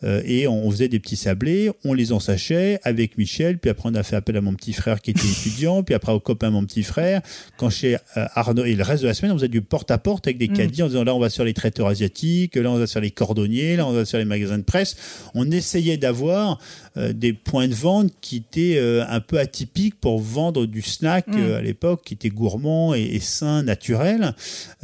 euh, 0.04 0.22
et 0.26 0.48
on, 0.48 0.70
faisait 0.70 0.88
des 0.88 1.00
petits 1.00 1.16
sablés, 1.16 1.72
on 1.84 1.94
les 1.94 2.12
ensachait 2.12 2.80
avec 2.84 3.18
Michel, 3.18 3.58
puis 3.58 3.70
après 3.70 3.90
on 3.90 3.96
a 3.96 4.04
fait 4.04 4.16
appel 4.16 4.38
à 4.38 4.42
mon 4.42 4.54
petit 4.54 4.74
frère 4.74 5.02
qui 5.02 5.12
était 5.12 5.28
étudiant, 5.28 5.84
puis 5.84 5.96
après 5.96 6.12
au 6.12 6.20
copain 6.20 6.50
mon 6.50 6.66
petit 6.66 6.84
frère, 6.84 7.22
quand 7.58 7.70
chez 7.70 7.98
Arnaud 8.16 8.66
et 8.66 8.76
le 8.76 8.84
reste 8.84 9.04
de 9.04 9.08
la 9.08 9.14
semaine 9.14 9.32
on 9.32 9.36
faisait 9.36 9.48
du 9.48 9.62
porte 9.62 9.90
à 9.92 9.98
porte 9.98 10.28
avec 10.28 10.38
des 10.38 10.48
mm. 10.48 10.54
caddies 10.54 10.84
en 10.84 10.88
disant 10.88 11.04
là 11.04 11.16
on 11.16 11.20
va 11.20 11.30
sur 11.30 11.44
les 11.44 11.54
traiteurs 11.54 11.88
asiatiques, 11.88 12.56
là 12.56 12.70
on 12.70 12.78
va 12.78 12.88
sur 12.88 13.02
les 13.02 13.12
cordonniers, 13.12 13.78
là 13.78 13.88
on 13.88 13.94
va 13.94 14.06
sur 14.06 14.18
les 14.18 14.26
magasins 14.26 14.58
de 14.58 14.64
presse, 14.64 14.96
on 15.34 15.50
essayait 15.50 15.98
d'avoir 15.98 16.60
des 16.96 17.34
points 17.34 17.68
de 17.68 17.74
vente 17.74 18.12
qui 18.22 18.38
étaient 18.38 18.80
un 18.80 19.20
peu 19.20 19.40
atypiques 19.40 19.96
pour 20.00 20.20
vendre 20.20 20.66
du 20.66 20.82
snack 20.82 21.28
mm. 21.28 21.54
à 21.54 21.62
l'époque 21.62 22.02
qui 22.06 22.14
était 22.14 22.30
gourmand 22.30 22.75
et, 22.94 23.20
sain, 23.20 23.64
naturel. 23.64 24.34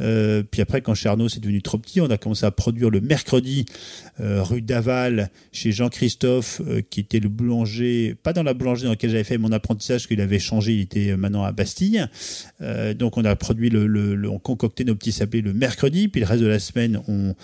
Euh, 0.00 0.42
puis 0.48 0.62
après, 0.62 0.80
quand 0.80 0.94
chez 0.94 1.08
Arnaud 1.08 1.28
c'est 1.28 1.40
devenu 1.40 1.62
trop 1.62 1.78
petit, 1.78 2.00
on 2.00 2.10
a 2.10 2.16
commencé 2.16 2.44
à 2.44 2.50
produire 2.50 2.90
le 2.90 3.00
mercredi 3.00 3.64
euh, 4.20 4.42
rue 4.42 4.62
d'Aval 4.62 5.30
chez 5.52 5.72
Jean-Christophe, 5.72 6.60
euh, 6.66 6.82
qui 6.88 7.00
était 7.00 7.20
le 7.20 7.28
boulanger, 7.28 8.16
pas 8.22 8.32
dans 8.32 8.42
la 8.42 8.54
boulangerie 8.54 8.84
dans 8.84 8.90
laquelle 8.90 9.10
j'avais 9.10 9.24
fait 9.24 9.38
mon 9.38 9.52
apprentissage, 9.52 10.06
qu'il 10.06 10.20
avait 10.20 10.38
changé, 10.38 10.74
il 10.74 10.80
était 10.80 11.16
maintenant 11.16 11.44
à 11.44 11.52
Bastille. 11.52 12.06
donc 12.98 13.16
on 13.16 13.24
a 13.24 13.36
produit 13.36 13.70
le, 13.70 14.28
on 14.28 14.38
concoctait 14.38 14.84
nos 14.84 14.94
petits 14.94 15.12
sablés 15.12 15.40
le 15.40 15.52
mercredi, 15.52 16.08
puis 16.08 16.20
le 16.20 16.26
reste 16.26 16.42
de 16.42 16.46
la 16.46 16.58
semaine 16.58 17.00
on, 17.08 17.34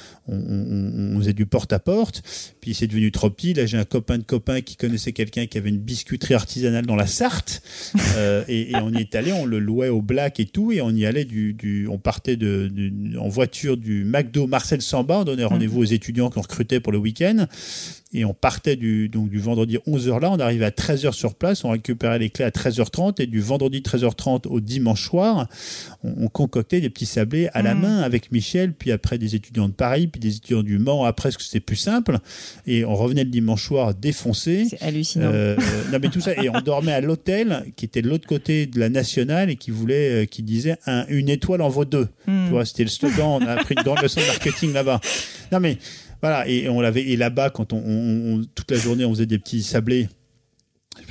faisait 1.19 1.33
du 1.33 1.47
porte-à-porte. 1.47 2.23
Puis 2.61 2.75
c'est 2.75 2.87
devenu 2.87 3.11
trop 3.11 3.31
petit. 3.31 3.55
Là 3.55 3.67
j'ai 3.67 3.79
un 3.79 3.85
copain 3.85 4.19
de 4.19 4.23
copain 4.23 4.61
qui 4.61 4.77
connaissait 4.77 5.13
quelqu'un 5.13 5.47
qui 5.47 5.59
avait 5.59 5.71
une 5.71 5.79
biscuiterie 5.79 6.35
artisanale 6.35 6.87
dans 6.87 6.97
la 6.97 7.07
Sarthe, 7.07 7.63
et, 8.49 8.73
et, 8.73 8.77
on 8.77 8.93
y 8.93 8.99
est 8.99 9.15
allé, 9.15 9.33
on 9.33 9.45
le 9.45 9.59
louait 9.59 9.89
au 9.89 10.03
black 10.03 10.38
et 10.39 10.47
tout, 10.47 10.73
et 10.73 10.81
on 10.81 10.91
y 10.91 11.05
allait 11.05 11.25
du, 11.25 11.89
on 11.91 11.99
partait 11.99 12.37
de, 12.37 12.71
en 13.19 13.29
voiture 13.29 13.77
du 13.77 14.05
McDo 14.05 14.47
Marcel 14.47 14.81
Samba, 14.81 15.19
on 15.19 15.25
donnait 15.25 15.45
rendez-vous 15.45 15.79
mhm. 15.79 15.83
aux 15.83 15.91
étudiants 15.93 16.31
qui 16.31 16.39
ont 16.39 16.43
recruté 16.43 16.81
pour 16.81 16.93
le 16.93 16.99
week-end, 16.99 17.47
et 18.13 18.25
on 18.25 18.33
partait 18.33 18.77
du, 18.77 19.09
donc 19.09 19.29
du 19.29 19.39
vendredi 19.39 19.79
11h 19.87 20.21
là, 20.21 20.31
on 20.31 20.39
arrivait 20.39 20.65
à 20.65 20.71
13h 20.71 21.13
sur 21.13 21.35
place, 21.35 21.65
on 21.65 21.71
récupérait 21.71 22.19
les 22.19 22.31
clés 22.31 22.45
à 22.45 22.51
13h30 22.51 23.21
et 23.21 23.27
du 23.27 23.41
vendredi 23.41 23.81
13h30 23.81 24.47
au 24.49 24.61
dimanche 24.61 25.05
soir, 25.05 25.47
on, 26.03 26.29
concoctait 26.29 26.81
des 26.81 26.89
petits 26.91 27.07
sablés 27.07 27.49
à 27.53 27.63
la 27.63 27.75
mmh. 27.75 27.81
main 27.81 27.99
avec 28.01 28.33
Michel, 28.33 28.73
puis 28.73 28.93
après 28.93 29.19
des 29.19 29.35
étudiants 29.35 29.69
de 29.69 29.75
Paris, 29.75 30.07
puis 30.07 30.21
des 30.21 30.37
étudiants 30.37 30.63
du 30.63 30.79
Mans, 30.79 31.05
après 31.05 31.31
que 31.33 31.43
c'était 31.43 31.61
plus 31.61 31.77
simple 31.77 32.19
et 32.67 32.85
on 32.85 32.95
revenait 32.95 33.25
le 33.25 33.31
dimanche 33.31 33.67
soir 33.67 33.95
défoncé. 33.95 34.67
C'est 34.71 34.83
hallucinant. 34.83 35.31
Euh, 35.33 35.57
non 35.93 35.99
mais 36.01 36.09
tout 36.09 36.21
ça 36.21 36.33
et 36.33 36.49
on 36.49 36.61
dormait 36.61 36.93
à 36.93 37.01
l'hôtel 37.01 37.65
qui 37.77 37.85
était 37.85 38.03
de 38.03 38.09
l'autre 38.09 38.27
côté 38.27 38.67
de 38.67 38.81
la 38.81 38.89
nationale 38.89 39.51
et 39.51 39.57
qui 39.57 39.71
voulait, 39.71 40.23
euh, 40.23 40.25
qui 40.25 40.43
disait 40.43 40.77
une 41.09 41.29
étoile 41.29 41.61
en 41.61 41.69
vaut 41.69 41.85
deux. 41.85 42.09
Mmh. 42.27 42.47
Tu 42.47 42.51
vois, 42.51 42.65
c'était 42.65 42.85
le 42.85 42.91
slogan, 42.91 43.43
on 43.43 43.47
a 43.47 43.53
appris 43.53 43.75
une 43.77 43.83
grande 43.83 44.03
leçon 44.03 44.21
de 44.21 44.27
marketing 44.27 44.73
là-bas. 44.73 45.01
Non 45.53 45.61
mais 45.61 45.79
voilà, 46.21 46.49
et 46.49 46.69
on 46.69 46.81
l'avait. 46.81 47.03
Et 47.03 47.17
là-bas, 47.17 47.51
quand 47.51 47.73
on, 47.73 48.43
toute 48.55 48.71
la 48.71 48.77
journée, 48.77 49.05
on 49.05 49.11
faisait 49.11 49.27
des 49.27 49.39
petits 49.39 49.63
sablés 49.63 50.09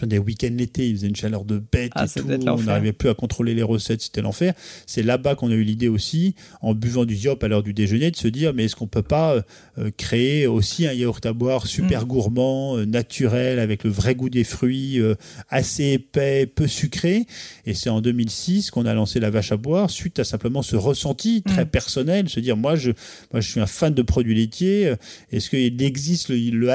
des 0.05 0.19
week-ends 0.19 0.53
l'été, 0.55 0.89
il 0.89 0.95
faisait 0.95 1.07
une 1.07 1.15
chaleur 1.15 1.45
de 1.45 1.59
bête 1.59 1.91
ah, 1.95 2.05
et 2.05 2.19
tout. 2.19 2.27
On 2.47 2.61
n'arrivait 2.61 2.93
plus 2.93 3.09
à 3.09 3.13
contrôler 3.13 3.53
les 3.53 3.63
recettes, 3.63 4.01
c'était 4.01 4.21
l'enfer. 4.21 4.53
C'est 4.85 5.03
là-bas 5.03 5.35
qu'on 5.35 5.49
a 5.49 5.53
eu 5.53 5.63
l'idée 5.63 5.87
aussi, 5.87 6.35
en 6.61 6.73
buvant 6.73 7.05
du 7.05 7.15
yop 7.15 7.43
à 7.43 7.47
l'heure 7.47 7.63
du 7.63 7.73
déjeuner, 7.73 8.11
de 8.11 8.15
se 8.15 8.27
dire 8.27 8.53
mais 8.53 8.65
est-ce 8.65 8.75
qu'on 8.75 8.87
peut 8.87 9.01
pas 9.01 9.43
euh, 9.77 9.91
créer 9.97 10.47
aussi 10.47 10.87
un 10.87 10.93
yaourt 10.93 11.25
à 11.25 11.33
boire 11.33 11.67
super 11.67 12.03
mm. 12.03 12.07
gourmand, 12.07 12.77
euh, 12.77 12.85
naturel, 12.85 13.59
avec 13.59 13.83
le 13.83 13.89
vrai 13.89 14.15
goût 14.15 14.29
des 14.29 14.43
fruits, 14.43 14.99
euh, 14.99 15.15
assez 15.49 15.93
épais, 15.93 16.45
peu 16.45 16.67
sucré? 16.67 17.25
Et 17.65 17.73
c'est 17.73 17.89
en 17.89 18.01
2006 18.01 18.71
qu'on 18.71 18.85
a 18.85 18.93
lancé 18.93 19.19
la 19.19 19.29
vache 19.29 19.51
à 19.51 19.57
boire, 19.57 19.89
suite 19.89 20.19
à 20.19 20.23
simplement 20.23 20.61
ce 20.61 20.75
ressenti 20.75 21.41
très 21.41 21.65
mm. 21.65 21.69
personnel, 21.69 22.29
se 22.29 22.39
dire 22.39 22.57
moi 22.57 22.75
je, 22.75 22.91
moi 23.31 23.41
je 23.41 23.49
suis 23.49 23.59
un 23.59 23.67
fan 23.67 23.93
de 23.93 24.01
produits 24.01 24.35
laitiers. 24.35 24.93
Est-ce 25.31 25.49
qu'il 25.49 25.81
existe 25.81 26.29
le, 26.29 26.35
le 26.35 26.67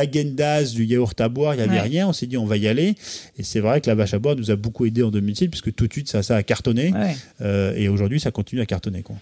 du 0.73 0.85
yaourt 0.85 1.21
à 1.21 1.29
boire? 1.29 1.55
Il 1.55 1.59
n'y 1.59 1.63
avait 1.65 1.81
rien. 1.81 2.09
On 2.09 2.13
s'est 2.13 2.27
dit 2.27 2.37
on 2.37 2.47
va 2.47 2.57
y 2.57 2.67
aller. 2.67 2.95
Et 3.39 3.43
c'est 3.43 3.61
vrai 3.61 3.81
que 3.81 3.89
la 3.89 3.95
vache 3.95 4.15
à 4.15 4.19
boire 4.19 4.37
nous 4.37 4.51
a 4.51 4.57
beaucoup 4.57 4.87
aidé 4.87 5.03
en 5.03 5.11
2006 5.11 5.49
puisque 5.49 5.75
tout 5.75 5.87
de 5.87 5.93
suite 5.93 6.09
ça, 6.09 6.23
ça 6.23 6.37
a 6.37 6.43
cartonné. 6.43 6.93
Euh, 7.41 7.75
et 7.77 7.89
aujourd'hui 7.89 8.21
ça 8.21 8.31
continue 8.31 8.61
à 8.61 8.67
cartonner. 8.67 9.03
Quoi. 9.03 9.17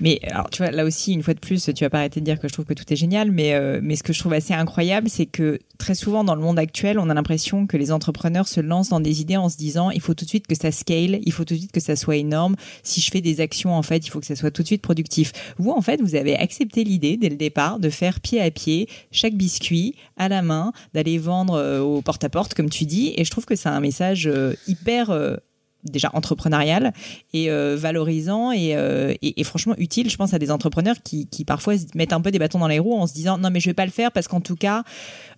Mais 0.00 0.20
alors 0.30 0.50
tu 0.50 0.62
vois, 0.62 0.70
là 0.70 0.84
aussi, 0.84 1.12
une 1.12 1.22
fois 1.22 1.34
de 1.34 1.40
plus, 1.40 1.70
tu 1.74 1.84
vas 1.84 1.90
pas 1.90 1.98
arrêter 1.98 2.20
de 2.20 2.24
dire 2.24 2.38
que 2.38 2.48
je 2.48 2.52
trouve 2.52 2.64
que 2.64 2.74
tout 2.74 2.90
est 2.92 2.96
génial, 2.96 3.30
mais, 3.30 3.54
euh, 3.54 3.80
mais 3.82 3.96
ce 3.96 4.02
que 4.02 4.12
je 4.12 4.18
trouve 4.18 4.32
assez 4.32 4.54
incroyable, 4.54 5.08
c'est 5.08 5.26
que 5.26 5.58
très 5.82 5.96
souvent 5.96 6.22
dans 6.22 6.36
le 6.36 6.40
monde 6.40 6.60
actuel, 6.60 7.00
on 7.00 7.10
a 7.10 7.14
l'impression 7.14 7.66
que 7.66 7.76
les 7.76 7.90
entrepreneurs 7.90 8.46
se 8.46 8.60
lancent 8.60 8.90
dans 8.90 9.00
des 9.00 9.20
idées 9.20 9.36
en 9.36 9.48
se 9.48 9.56
disant 9.56 9.90
il 9.90 10.00
faut 10.00 10.14
tout 10.14 10.24
de 10.24 10.28
suite 10.28 10.46
que 10.46 10.54
ça 10.54 10.70
scale, 10.70 11.18
il 11.24 11.32
faut 11.32 11.44
tout 11.44 11.54
de 11.54 11.58
suite 11.58 11.72
que 11.72 11.80
ça 11.80 11.96
soit 11.96 12.16
énorme. 12.16 12.54
Si 12.84 13.00
je 13.00 13.10
fais 13.10 13.20
des 13.20 13.40
actions, 13.40 13.74
en 13.74 13.82
fait, 13.82 14.06
il 14.06 14.10
faut 14.10 14.20
que 14.20 14.26
ça 14.26 14.36
soit 14.36 14.52
tout 14.52 14.62
de 14.62 14.68
suite 14.68 14.80
productif. 14.80 15.32
Vous, 15.58 15.72
en 15.72 15.80
fait, 15.80 16.00
vous 16.00 16.14
avez 16.14 16.36
accepté 16.36 16.84
l'idée 16.84 17.16
dès 17.16 17.28
le 17.28 17.36
départ 17.36 17.80
de 17.80 17.90
faire 17.90 18.20
pied 18.20 18.40
à 18.40 18.52
pied 18.52 18.88
chaque 19.10 19.34
biscuit 19.34 19.96
à 20.16 20.28
la 20.28 20.40
main, 20.40 20.72
d'aller 20.94 21.18
vendre 21.18 21.54
euh, 21.54 21.80
au 21.80 22.00
porte-à-porte, 22.00 22.54
comme 22.54 22.70
tu 22.70 22.84
dis. 22.84 23.12
Et 23.16 23.24
je 23.24 23.30
trouve 23.32 23.44
que 23.44 23.56
c'est 23.56 23.68
un 23.68 23.80
message 23.80 24.28
euh, 24.28 24.54
hyper 24.68 25.10
euh, 25.10 25.36
déjà 25.84 26.10
entrepreneurial 26.12 26.92
et 27.32 27.50
euh, 27.50 27.76
valorisant 27.76 28.52
euh, 28.52 29.14
et, 29.22 29.40
et, 29.40 29.44
franchement 29.44 29.74
utile, 29.78 30.10
je 30.10 30.16
pense, 30.16 30.34
à 30.34 30.38
des 30.38 30.50
entrepreneurs 30.50 30.96
qui, 31.02 31.26
qui, 31.26 31.44
parfois 31.44 31.74
mettent 31.94 32.12
un 32.12 32.20
peu 32.20 32.30
des 32.30 32.38
bâtons 32.38 32.58
dans 32.58 32.68
les 32.68 32.78
roues 32.78 32.94
en 32.94 33.06
se 33.06 33.14
disant 33.14 33.38
non 33.38 33.50
mais 33.50 33.60
je 33.60 33.68
vais 33.68 33.74
pas 33.74 33.84
le 33.84 33.90
faire 33.90 34.12
parce 34.12 34.28
qu'en 34.28 34.40
tout 34.40 34.56
cas 34.56 34.84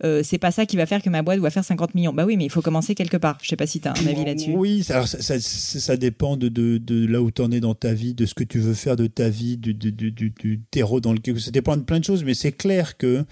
euh, 0.04 0.22
c'est 0.22 0.38
pas 0.38 0.50
ça 0.50 0.66
qui 0.66 0.76
va 0.76 0.86
faire 0.86 1.02
que 1.02 1.10
ma 1.10 1.22
boîte 1.22 1.38
va 1.40 1.50
faire 1.50 1.64
50 1.64 1.94
millions. 1.94 2.12
Bah 2.12 2.24
oui, 2.24 2.36
mais 2.36 2.44
il 2.44 2.50
faut 2.50 2.62
commencer 2.62 2.94
quelque 2.94 3.16
part. 3.16 3.38
Je 3.42 3.48
sais 3.48 3.56
pas 3.56 3.66
si 3.66 3.80
tu 3.80 3.88
as 3.88 3.92
un 3.92 4.06
avis 4.06 4.24
là-dessus. 4.24 4.52
Oui, 4.54 4.84
alors 4.90 5.08
ça, 5.08 5.38
ça, 5.38 5.96
dépend 5.96 6.36
de, 6.36 6.48
de, 6.48 7.06
là 7.06 7.22
où 7.22 7.30
tu 7.30 7.42
en 7.42 7.50
es 7.50 7.60
dans 7.60 7.74
ta 7.74 7.94
vie, 7.94 8.14
de 8.14 8.26
ce 8.26 8.34
que 8.34 8.44
tu 8.44 8.58
veux 8.58 8.74
faire 8.74 8.96
de 8.96 9.06
ta 9.06 9.28
vie, 9.28 9.56
du, 9.56 9.74
du, 9.74 9.92
du, 9.92 10.60
terreau 10.70 11.00
dans 11.00 11.12
lequel 11.12 11.40
ça 11.40 11.50
dépend 11.50 11.76
de 11.76 11.82
plein 11.82 12.00
de 12.00 12.04
choses, 12.04 12.24
mais 12.24 12.34
c'est 12.34 12.52
clair 12.52 12.96
que 12.96 13.24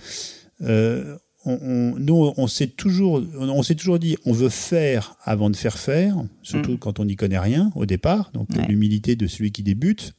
on, 1.44 1.94
nous, 1.98 2.32
on 2.36 2.46
s'est 2.46 2.68
toujours, 2.68 3.22
on 3.36 3.62
s'est 3.62 3.74
toujours 3.74 3.98
dit, 3.98 4.16
on 4.24 4.32
veut 4.32 4.48
faire 4.48 5.16
avant 5.24 5.50
de 5.50 5.56
faire 5.56 5.78
faire, 5.78 6.16
surtout 6.42 6.72
mm. 6.72 6.78
quand 6.78 7.00
on 7.00 7.04
n'y 7.04 7.16
connaît 7.16 7.38
rien 7.38 7.72
au 7.74 7.86
départ. 7.86 8.30
Donc 8.32 8.48
l'humilité 8.68 9.16
de 9.16 9.26
celui 9.26 9.52
qui 9.52 9.62
débute. 9.62 10.14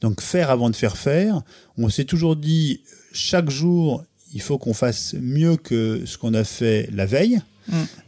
Donc 0.00 0.20
faire 0.20 0.50
avant 0.50 0.68
de 0.70 0.76
faire 0.76 0.96
faire. 0.96 1.42
On 1.78 1.88
s'est 1.88 2.04
toujours 2.04 2.36
dit, 2.36 2.82
chaque 3.12 3.48
jour, 3.48 4.04
il 4.34 4.42
faut 4.42 4.58
qu'on 4.58 4.74
fasse 4.74 5.14
mieux 5.14 5.56
que 5.56 6.02
ce 6.04 6.18
qu'on 6.18 6.34
a 6.34 6.44
fait 6.44 6.88
la 6.92 7.06
veille. 7.06 7.40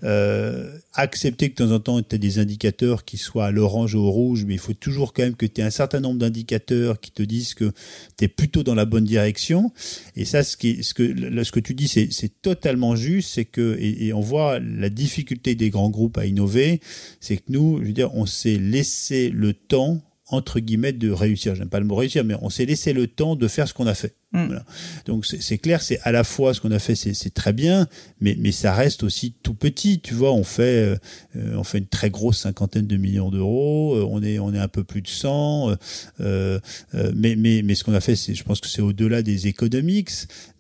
Euh, 0.05 0.79
accepter 0.95 1.51
que 1.51 1.63
de 1.63 1.69
temps 1.69 1.75
en 1.75 1.81
temps, 1.81 2.03
tu 2.03 2.15
as 2.15 2.19
des 2.19 2.39
indicateurs 2.39 3.05
qui 3.05 3.17
soient 3.17 3.47
à 3.47 3.51
l'orange 3.51 3.95
ou 3.95 4.01
au 4.01 4.11
rouge, 4.11 4.45
mais 4.47 4.55
il 4.55 4.61
faut 4.61 4.75
toujours 4.75 5.13
quand 5.13 5.23
même 5.23 5.37
que 5.37 5.47
tu 5.47 5.61
aies 5.61 5.65
un 5.65 5.71
certain 5.71 6.01
nombre 6.01 6.19
d'indicateurs 6.19 7.01
qui 7.01 7.11
te 7.11 7.23
disent 7.23 7.55
que 7.55 7.73
tu 8.17 8.25
es 8.25 8.29
plutôt 8.29 8.63
dans 8.63 8.75
la 8.75 8.85
bonne 8.85 9.05
direction. 9.05 9.73
Et 10.17 10.25
ça, 10.25 10.43
ce, 10.43 10.57
ce, 10.57 10.95
que, 10.95 11.45
ce 11.45 11.53
que 11.53 11.61
tu 11.61 11.75
dis, 11.75 11.89
c'est 11.89 12.43
totalement 12.43 12.97
juste, 12.97 13.31
c'est 13.35 13.45
que, 13.45 13.77
et, 13.81 14.13
on 14.13 14.21
voit 14.21 14.59
la 14.59 14.89
difficulté 14.89 15.55
des 15.55 15.71
grands 15.71 15.91
groupes 15.91 16.19
à 16.19 16.27
innover, 16.27 16.81
c'est 17.21 17.37
que 17.37 17.45
nous, 17.49 17.79
je 17.81 17.87
veux 17.87 17.93
dire, 17.93 18.15
on 18.15 18.27
s'est 18.27 18.59
laissé 18.59 19.31
le 19.31 19.53
temps 19.53 20.01
entre 20.29 20.61
guillemets 20.61 20.93
de 20.93 21.11
réussir. 21.11 21.55
J'aime 21.55 21.69
pas 21.69 21.81
le 21.81 21.87
mot 21.87 21.95
réussir, 21.95 22.25
mais 22.25 22.35
on 22.43 22.51
s'est 22.51 22.65
laissé 22.65 22.93
le 22.93 23.07
temps 23.07 23.37
de 23.37 23.47
faire 23.49 23.69
ce 23.69 23.75
qu'on 23.75 23.87
a 23.87 23.95
fait. 23.95 24.15
Mm. 24.33 24.47
Voilà. 24.47 24.65
Donc 25.07 25.25
c'est 25.25 25.59
clair, 25.59 25.81
c'est 25.81 26.01
à 26.03 26.11
la 26.11 26.25
fois 26.25 26.53
ce 26.53 26.61
qu'on 26.61 26.73
a 26.73 26.79
fait, 26.79 26.95
c'est 26.95 27.35
très 27.35 27.53
bien, 27.53 27.87
mais, 28.21 28.37
mais 28.39 28.53
ça 28.53 28.75
reste 28.75 29.05
aussi 29.05 29.35
tout 29.43 29.55
petit. 29.55 30.01
Tu 30.01 30.15
vois, 30.15 30.33
on 30.33 30.43
fait 30.43 30.99
euh, 31.37 31.57
on 31.57 31.63
fait 31.63 31.79
une 31.79 31.87
très 31.87 32.11
grosse 32.11 32.39
cinquantaine 32.39 32.87
de 32.87 32.97
millions 32.97 33.31
d'euros, 33.31 33.95
euh, 33.97 34.07
on 34.09 34.23
est 34.23 34.39
on 34.39 34.53
est 34.53 34.59
un 34.59 34.69
peu 34.69 34.83
plus 34.83 35.03
de 35.03 35.09
100, 35.09 35.71
euh, 36.21 36.59
euh, 36.95 37.13
mais 37.15 37.37
mais 37.37 37.63
mais 37.63 37.75
ce 37.75 37.85
qu'on 37.85 37.95
a 37.95 38.01
fait, 38.01 38.17
c'est 38.17 38.35
je 38.35 38.43
pense 38.43 38.61
que 38.61 38.69
c'est 38.69 38.83
au-delà 38.83 39.23
des 39.23 39.47
économiques, 39.47 40.11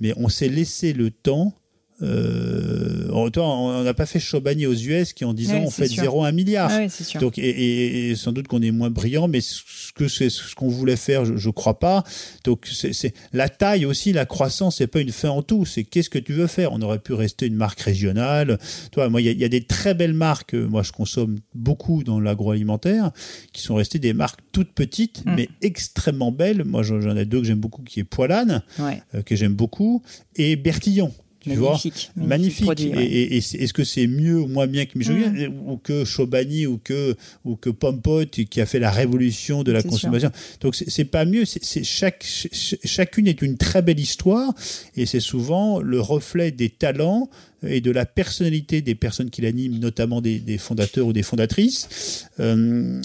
mais 0.00 0.12
on 0.16 0.28
s'est 0.28 0.48
laissé 0.48 0.92
le 0.92 1.10
temps 1.10 1.54
euh, 2.02 3.08
on 3.10 3.82
n'a 3.82 3.94
pas 3.94 4.06
fait 4.06 4.20
Chobani 4.20 4.66
aux 4.66 4.74
US 4.74 5.12
qui 5.12 5.24
en 5.24 5.32
disant 5.32 5.58
on 5.58 5.70
fait 5.70 5.86
0 5.86 6.24
à 6.24 6.28
1 6.28 6.32
milliard. 6.32 6.70
Ah 6.70 7.18
Donc 7.18 7.38
et, 7.38 8.10
et, 8.10 8.14
sans 8.14 8.32
doute 8.32 8.48
qu'on 8.48 8.60
est 8.62 8.70
moins 8.70 8.90
brillant, 8.90 9.28
mais 9.28 9.40
ce 9.40 9.62
que 9.94 10.08
c'est 10.08 10.28
ce 10.28 10.54
qu'on 10.54 10.68
voulait 10.68 10.96
faire, 10.96 11.24
je, 11.24 11.36
je 11.36 11.50
crois 11.50 11.78
pas. 11.78 12.04
Donc 12.44 12.66
c'est 12.70 13.14
la 13.32 13.48
taille 13.48 13.86
aussi, 13.86 14.12
la 14.12 14.26
croissance, 14.26 14.76
c'est 14.76 14.86
pas 14.86 15.00
une 15.00 15.12
fin 15.12 15.30
en 15.30 15.42
tout. 15.42 15.64
C'est 15.64 15.84
qu'est-ce 15.84 16.10
que 16.10 16.18
tu 16.18 16.32
veux 16.32 16.46
faire? 16.46 16.72
On 16.72 16.82
aurait 16.82 16.98
pu 16.98 17.14
rester 17.14 17.46
une 17.46 17.56
marque 17.56 17.80
régionale. 17.80 18.58
Toi, 18.92 19.08
moi, 19.08 19.20
il 19.20 19.28
y, 19.28 19.34
y, 19.34 19.44
a 19.44 19.48
des 19.48 19.64
très 19.64 19.94
belles 19.94 20.14
marques. 20.14 20.54
Moi, 20.54 20.82
je 20.82 20.92
consomme 20.92 21.38
beaucoup 21.54 22.02
dans 22.04 22.20
l'agroalimentaire, 22.20 23.10
qui 23.52 23.62
sont 23.62 23.74
restées 23.74 23.98
des 23.98 24.12
marques 24.12 24.40
toutes 24.52 24.72
petites, 24.72 25.24
mm. 25.24 25.34
mais 25.34 25.48
extrêmement 25.62 26.32
belles. 26.32 26.64
Moi, 26.64 26.82
j'en 26.82 27.16
ai 27.16 27.24
deux 27.24 27.40
que 27.40 27.46
j'aime 27.46 27.60
beaucoup, 27.60 27.82
qui 27.82 28.00
est 28.00 28.04
Poilane, 28.04 28.62
euh, 28.80 29.22
que 29.24 29.36
j'aime 29.36 29.54
beaucoup, 29.54 30.02
et 30.36 30.56
Bertillon 30.56 31.12
magnifique, 31.46 32.10
magnifique. 32.16 32.80
Et, 32.80 33.36
est-ce 33.36 33.72
que 33.72 33.84
c'est 33.84 34.06
mieux 34.06 34.40
ou 34.40 34.46
moins 34.46 34.66
bien 34.66 34.86
que 34.86 34.98
Michel 34.98 35.50
mm. 35.50 35.68
ou 35.68 35.76
que 35.76 36.04
Chobani 36.04 36.66
ou 36.66 36.78
que 36.78 37.14
ou 37.44 37.56
que 37.56 37.70
Pompot 37.70 38.26
qui 38.26 38.60
a 38.60 38.66
fait 38.66 38.78
la 38.78 38.90
révolution 38.90 39.62
de 39.62 39.72
la 39.72 39.82
consommation. 39.82 40.30
Donc 40.60 40.74
c'est 40.74 41.04
pas 41.04 41.24
mieux. 41.24 41.44
C'est 41.44 41.84
chaque 41.84 42.24
chacune 42.24 43.26
est 43.26 43.42
une 43.42 43.56
très 43.56 43.82
belle 43.82 44.00
histoire 44.00 44.52
et 44.96 45.06
c'est 45.06 45.20
souvent 45.20 45.80
le 45.80 46.00
reflet 46.00 46.50
des 46.50 46.70
talents 46.70 47.28
et 47.68 47.80
de 47.80 47.90
la 47.90 48.06
personnalité 48.06 48.82
des 48.82 48.94
personnes 48.94 49.30
qui 49.30 49.42
l'animent, 49.42 49.78
notamment 49.78 50.20
des, 50.20 50.38
des, 50.38 50.58
fondateurs 50.58 51.06
ou 51.06 51.12
des 51.12 51.22
fondatrices. 51.22 52.28
Euh, 52.40 53.00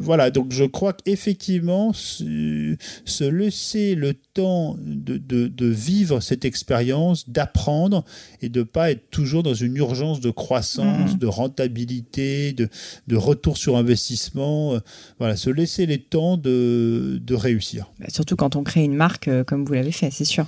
voilà, 0.00 0.30
donc 0.30 0.52
je 0.52 0.64
crois 0.64 0.92
qu'effectivement, 0.92 1.92
se, 1.92 2.76
se, 3.04 3.24
laisser 3.24 3.94
le 3.94 4.14
temps 4.14 4.76
de, 4.80 5.18
de, 5.18 5.48
de 5.48 5.66
vivre 5.66 6.20
cette 6.20 6.44
expérience, 6.44 7.28
d'apprendre 7.28 8.04
et 8.42 8.48
de 8.48 8.62
pas 8.62 8.90
être 8.90 9.10
toujours 9.10 9.42
dans 9.42 9.54
une 9.54 9.76
urgence 9.76 10.20
de 10.20 10.30
croissance, 10.30 11.14
mmh. 11.14 11.18
de 11.18 11.26
rentabilité, 11.26 12.52
de, 12.52 12.68
de 13.06 13.16
retour 13.16 13.56
sur 13.56 13.76
investissement. 13.76 14.74
Euh, 14.74 14.78
voilà, 15.18 15.36
se 15.36 15.50
laisser 15.50 15.86
les 15.86 15.98
temps 15.98 16.36
de, 16.36 17.20
de 17.22 17.34
réussir. 17.34 17.90
Bah, 18.00 18.06
surtout 18.08 18.36
quand 18.36 18.56
on 18.56 18.62
crée 18.62 18.84
une 18.84 18.94
marque 18.94 19.28
euh, 19.28 19.44
comme 19.44 19.64
vous 19.64 19.72
l'avez 19.72 19.92
fait, 19.92 20.10
c'est 20.10 20.24
sûr. 20.24 20.46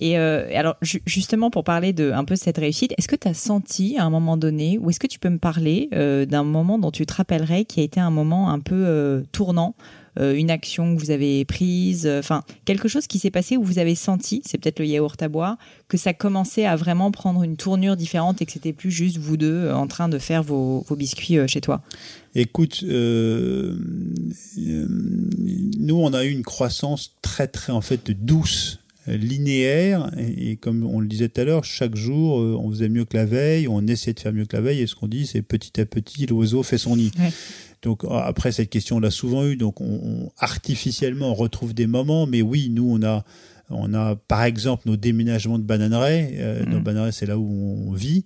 Et 0.00 0.18
euh, 0.18 0.48
alors 0.54 0.76
justement 1.06 1.50
pour 1.50 1.64
parler 1.64 1.92
de 1.92 2.10
un 2.12 2.24
peu 2.24 2.36
cette 2.36 2.58
réussite, 2.58 2.92
est-ce 2.98 3.08
que 3.08 3.16
tu 3.16 3.28
as 3.28 3.34
senti 3.34 3.96
à 3.98 4.04
un 4.04 4.10
moment 4.10 4.36
donné, 4.36 4.78
ou 4.78 4.90
est-ce 4.90 5.00
que 5.00 5.06
tu 5.06 5.18
peux 5.18 5.28
me 5.28 5.38
parler 5.38 5.88
euh, 5.92 6.26
d'un 6.26 6.44
moment 6.44 6.78
dont 6.78 6.90
tu 6.90 7.06
te 7.06 7.14
rappellerais 7.14 7.64
qui 7.64 7.80
a 7.80 7.82
été 7.82 8.00
un 8.00 8.10
moment 8.10 8.50
un 8.50 8.60
peu 8.60 8.84
euh, 8.86 9.22
tournant 9.32 9.74
une 10.20 10.50
action 10.50 10.94
que 10.94 11.00
vous 11.00 11.10
avez 11.10 11.46
prise, 11.46 12.06
enfin 12.06 12.42
quelque 12.66 12.86
chose 12.86 13.06
qui 13.06 13.18
s'est 13.18 13.30
passé 13.30 13.56
où 13.56 13.62
vous 13.62 13.78
avez 13.78 13.94
senti, 13.94 14.42
c'est 14.44 14.58
peut-être 14.58 14.78
le 14.78 14.84
yaourt 14.84 15.22
à 15.22 15.28
bois, 15.28 15.56
que 15.88 15.96
ça 15.96 16.12
commençait 16.12 16.66
à 16.66 16.76
vraiment 16.76 17.10
prendre 17.10 17.42
une 17.42 17.56
tournure 17.56 17.96
différente 17.96 18.42
et 18.42 18.44
que 18.44 18.52
c'était 18.52 18.74
plus 18.74 18.90
juste 18.90 19.16
vous 19.16 19.38
deux 19.38 19.70
en 19.70 19.86
train 19.86 20.10
de 20.10 20.18
faire 20.18 20.42
vos, 20.42 20.84
biscuits 20.90 21.38
chez 21.48 21.62
toi? 21.62 21.80
Écoute, 22.34 22.84
nous 25.82 25.96
on 25.96 26.12
a 26.12 26.24
eu 26.26 26.30
une 26.30 26.44
croissance 26.44 27.16
très 27.22 27.48
très 27.48 27.72
en 27.72 27.80
fait 27.80 28.10
douce 28.10 28.81
linéaire 29.06 30.10
et, 30.16 30.56
comme 30.56 30.84
on 30.84 31.00
le 31.00 31.06
disait 31.06 31.28
tout 31.28 31.40
à 31.40 31.44
l'heure, 31.44 31.64
chaque 31.64 31.96
jour 31.96 32.36
on 32.36 32.70
faisait 32.70 32.88
mieux 32.88 33.04
que 33.04 33.16
la 33.16 33.24
veille, 33.24 33.68
on 33.68 33.86
essayait 33.86 34.14
de 34.14 34.20
faire 34.20 34.32
mieux 34.32 34.44
que 34.44 34.56
la 34.56 34.62
veille 34.62 34.80
et 34.80 34.86
ce 34.86 34.94
qu'on 34.94 35.08
dit 35.08 35.26
c'est 35.26 35.42
petit 35.42 35.80
à 35.80 35.86
petit 35.86 36.26
l'oiseau 36.26 36.62
fait 36.62 36.78
son 36.78 36.96
nid. 36.96 37.10
Ouais. 37.18 37.32
Donc 37.82 38.04
après 38.10 38.52
cette 38.52 38.70
question 38.70 38.96
on 38.96 39.00
l'a 39.00 39.10
souvent 39.10 39.44
eu, 39.46 39.56
donc 39.56 39.80
on, 39.80 40.00
on, 40.04 40.30
artificiellement 40.38 41.30
on 41.30 41.34
retrouve 41.34 41.74
des 41.74 41.86
moments, 41.86 42.26
mais 42.26 42.42
oui 42.42 42.68
nous 42.70 42.88
on 42.88 43.02
a 43.04 43.24
on 43.72 43.94
a 43.94 44.16
par 44.16 44.44
exemple 44.44 44.82
nos 44.86 44.96
déménagements 44.96 45.58
de 45.58 45.64
bananeraies. 45.64 46.34
Euh, 46.34 46.64
mmh. 46.64 46.70
Nos 46.70 46.80
bananeraies, 46.80 47.12
c'est 47.12 47.26
là 47.26 47.38
où 47.38 47.86
on 47.88 47.92
vit. 47.92 48.24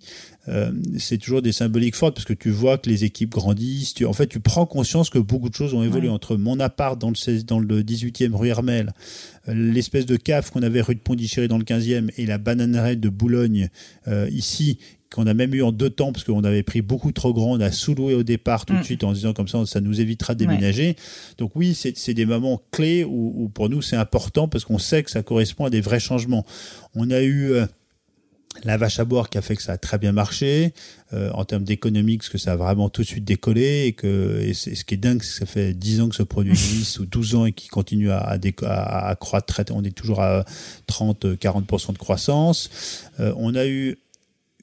Euh, 0.48 0.70
c'est 0.98 1.18
toujours 1.18 1.42
des 1.42 1.52
symboliques 1.52 1.96
fortes 1.96 2.14
parce 2.14 2.24
que 2.24 2.32
tu 2.32 2.50
vois 2.50 2.78
que 2.78 2.88
les 2.88 3.04
équipes 3.04 3.30
grandissent. 3.30 3.94
Tu, 3.94 4.04
en 4.04 4.12
fait, 4.12 4.26
tu 4.26 4.40
prends 4.40 4.66
conscience 4.66 5.10
que 5.10 5.18
beaucoup 5.18 5.48
de 5.48 5.54
choses 5.54 5.74
ont 5.74 5.82
évolué 5.82 6.08
ouais. 6.08 6.14
entre 6.14 6.36
mon 6.36 6.60
appart 6.60 6.98
dans 7.00 7.08
le, 7.08 7.16
16, 7.16 7.46
dans 7.46 7.58
le 7.58 7.82
18e 7.82 8.34
rue 8.34 8.48
Hermel, 8.48 8.92
euh, 9.48 9.54
l'espèce 9.54 10.06
de 10.06 10.16
cave 10.16 10.50
qu'on 10.50 10.62
avait 10.62 10.80
rue 10.80 10.94
de 10.94 11.00
Pondichéry 11.00 11.48
dans 11.48 11.58
le 11.58 11.64
15e 11.64 12.10
et 12.16 12.26
la 12.26 12.38
bananeraie 12.38 12.96
de 12.96 13.08
Boulogne 13.08 13.70
euh, 14.08 14.28
ici 14.30 14.78
qu'on 15.12 15.26
a 15.26 15.34
même 15.34 15.54
eu 15.54 15.62
en 15.62 15.72
deux 15.72 15.90
temps 15.90 16.12
parce 16.12 16.24
qu'on 16.24 16.44
avait 16.44 16.62
pris 16.62 16.82
beaucoup 16.82 17.12
trop 17.12 17.32
grand, 17.32 17.52
on 17.52 17.60
a 17.60 17.70
sous-loué 17.70 18.14
au 18.14 18.22
départ 18.22 18.66
tout 18.66 18.74
mmh. 18.74 18.78
de 18.80 18.84
suite 18.84 19.04
en 19.04 19.12
disant 19.12 19.32
comme 19.32 19.48
ça 19.48 19.64
ça 19.66 19.80
nous 19.80 20.00
évitera 20.00 20.34
de 20.34 20.40
déménager. 20.40 20.88
Ouais. 20.88 20.96
Donc 21.38 21.52
oui, 21.54 21.74
c'est 21.74 22.14
des 22.14 22.26
moments 22.26 22.62
clés 22.70 23.04
où, 23.04 23.32
où 23.36 23.48
pour 23.48 23.68
nous 23.68 23.82
c'est 23.82 23.96
important 23.96 24.48
parce 24.48 24.64
qu'on 24.64 24.78
sait 24.78 25.02
que 25.02 25.10
ça 25.10 25.22
correspond 25.22 25.66
à 25.66 25.70
des 25.70 25.80
vrais 25.80 26.00
changements. 26.00 26.44
On 26.94 27.10
a 27.10 27.20
eu 27.22 27.52
euh, 27.52 27.66
la 28.64 28.76
vache 28.76 28.98
à 28.98 29.04
boire 29.04 29.28
qui 29.28 29.38
a 29.38 29.42
fait 29.42 29.56
que 29.56 29.62
ça 29.62 29.72
a 29.72 29.78
très 29.78 29.98
bien 29.98 30.12
marché 30.12 30.72
euh, 31.12 31.30
en 31.32 31.44
termes 31.44 31.64
d'économie 31.64 32.16
parce 32.16 32.28
que 32.28 32.38
ça 32.38 32.52
a 32.52 32.56
vraiment 32.56 32.88
tout 32.88 33.02
de 33.02 33.06
suite 33.06 33.24
décollé 33.24 33.84
et 33.86 33.92
que 33.92 34.40
et 34.40 34.54
ce 34.54 34.84
qui 34.84 34.94
est 34.94 34.98
dingue 34.98 35.22
c'est 35.22 35.32
que 35.32 35.38
ça 35.38 35.46
fait 35.46 35.74
10 35.74 36.00
ans 36.00 36.08
que 36.08 36.16
ce 36.16 36.22
produit 36.22 36.52
existe 36.52 36.98
ou 36.98 37.06
12 37.06 37.34
ans 37.34 37.46
et 37.46 37.52
qui 37.52 37.68
continue 37.68 38.10
à, 38.10 38.18
à, 38.18 38.38
à, 38.62 39.08
à 39.08 39.14
croître 39.16 39.60
on 39.70 39.84
est 39.84 39.94
toujours 39.94 40.20
à 40.20 40.44
30 40.86 41.26
40% 41.36 41.92
de 41.92 41.98
croissance 41.98 42.70
euh, 43.20 43.32
on 43.36 43.54
a 43.54 43.66
eu 43.66 43.98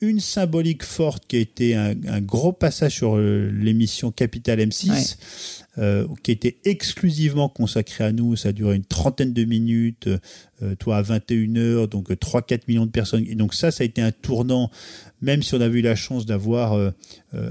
une 0.07 0.19
symbolique 0.19 0.83
forte 0.83 1.25
qui 1.27 1.37
a 1.37 1.39
été 1.39 1.75
un, 1.75 1.95
un 2.07 2.21
gros 2.21 2.51
passage 2.51 2.95
sur 2.95 3.17
euh, 3.17 3.51
l'émission 3.51 4.11
Capital 4.11 4.59
M6, 4.59 4.89
ouais. 4.89 5.03
euh, 5.77 6.07
qui 6.23 6.31
était 6.31 6.57
exclusivement 6.65 7.49
consacrée 7.49 8.03
à 8.03 8.11
nous. 8.11 8.35
Ça 8.35 8.49
a 8.49 8.51
duré 8.51 8.75
une 8.75 8.85
trentaine 8.85 9.33
de 9.33 9.43
minutes. 9.43 10.09
toi 10.79 10.97
à 10.97 11.01
21h, 11.03 11.87
donc 11.89 12.09
3-4 12.09 12.61
millions 12.67 12.85
de 12.85 12.91
personnes. 12.91 13.25
Et 13.27 13.35
donc 13.35 13.53
ça, 13.53 13.71
ça 13.71 13.83
a 13.83 13.85
été 13.85 14.01
un 14.01 14.11
tournant 14.11 14.71
même 15.23 15.41
si 15.41 15.55
on 15.55 15.61
a 15.61 15.67
eu 15.67 15.81
la 15.81 15.95
chance 15.95 16.25
d'avoir 16.25 16.73
euh, 16.73 16.89
euh, 16.89 16.91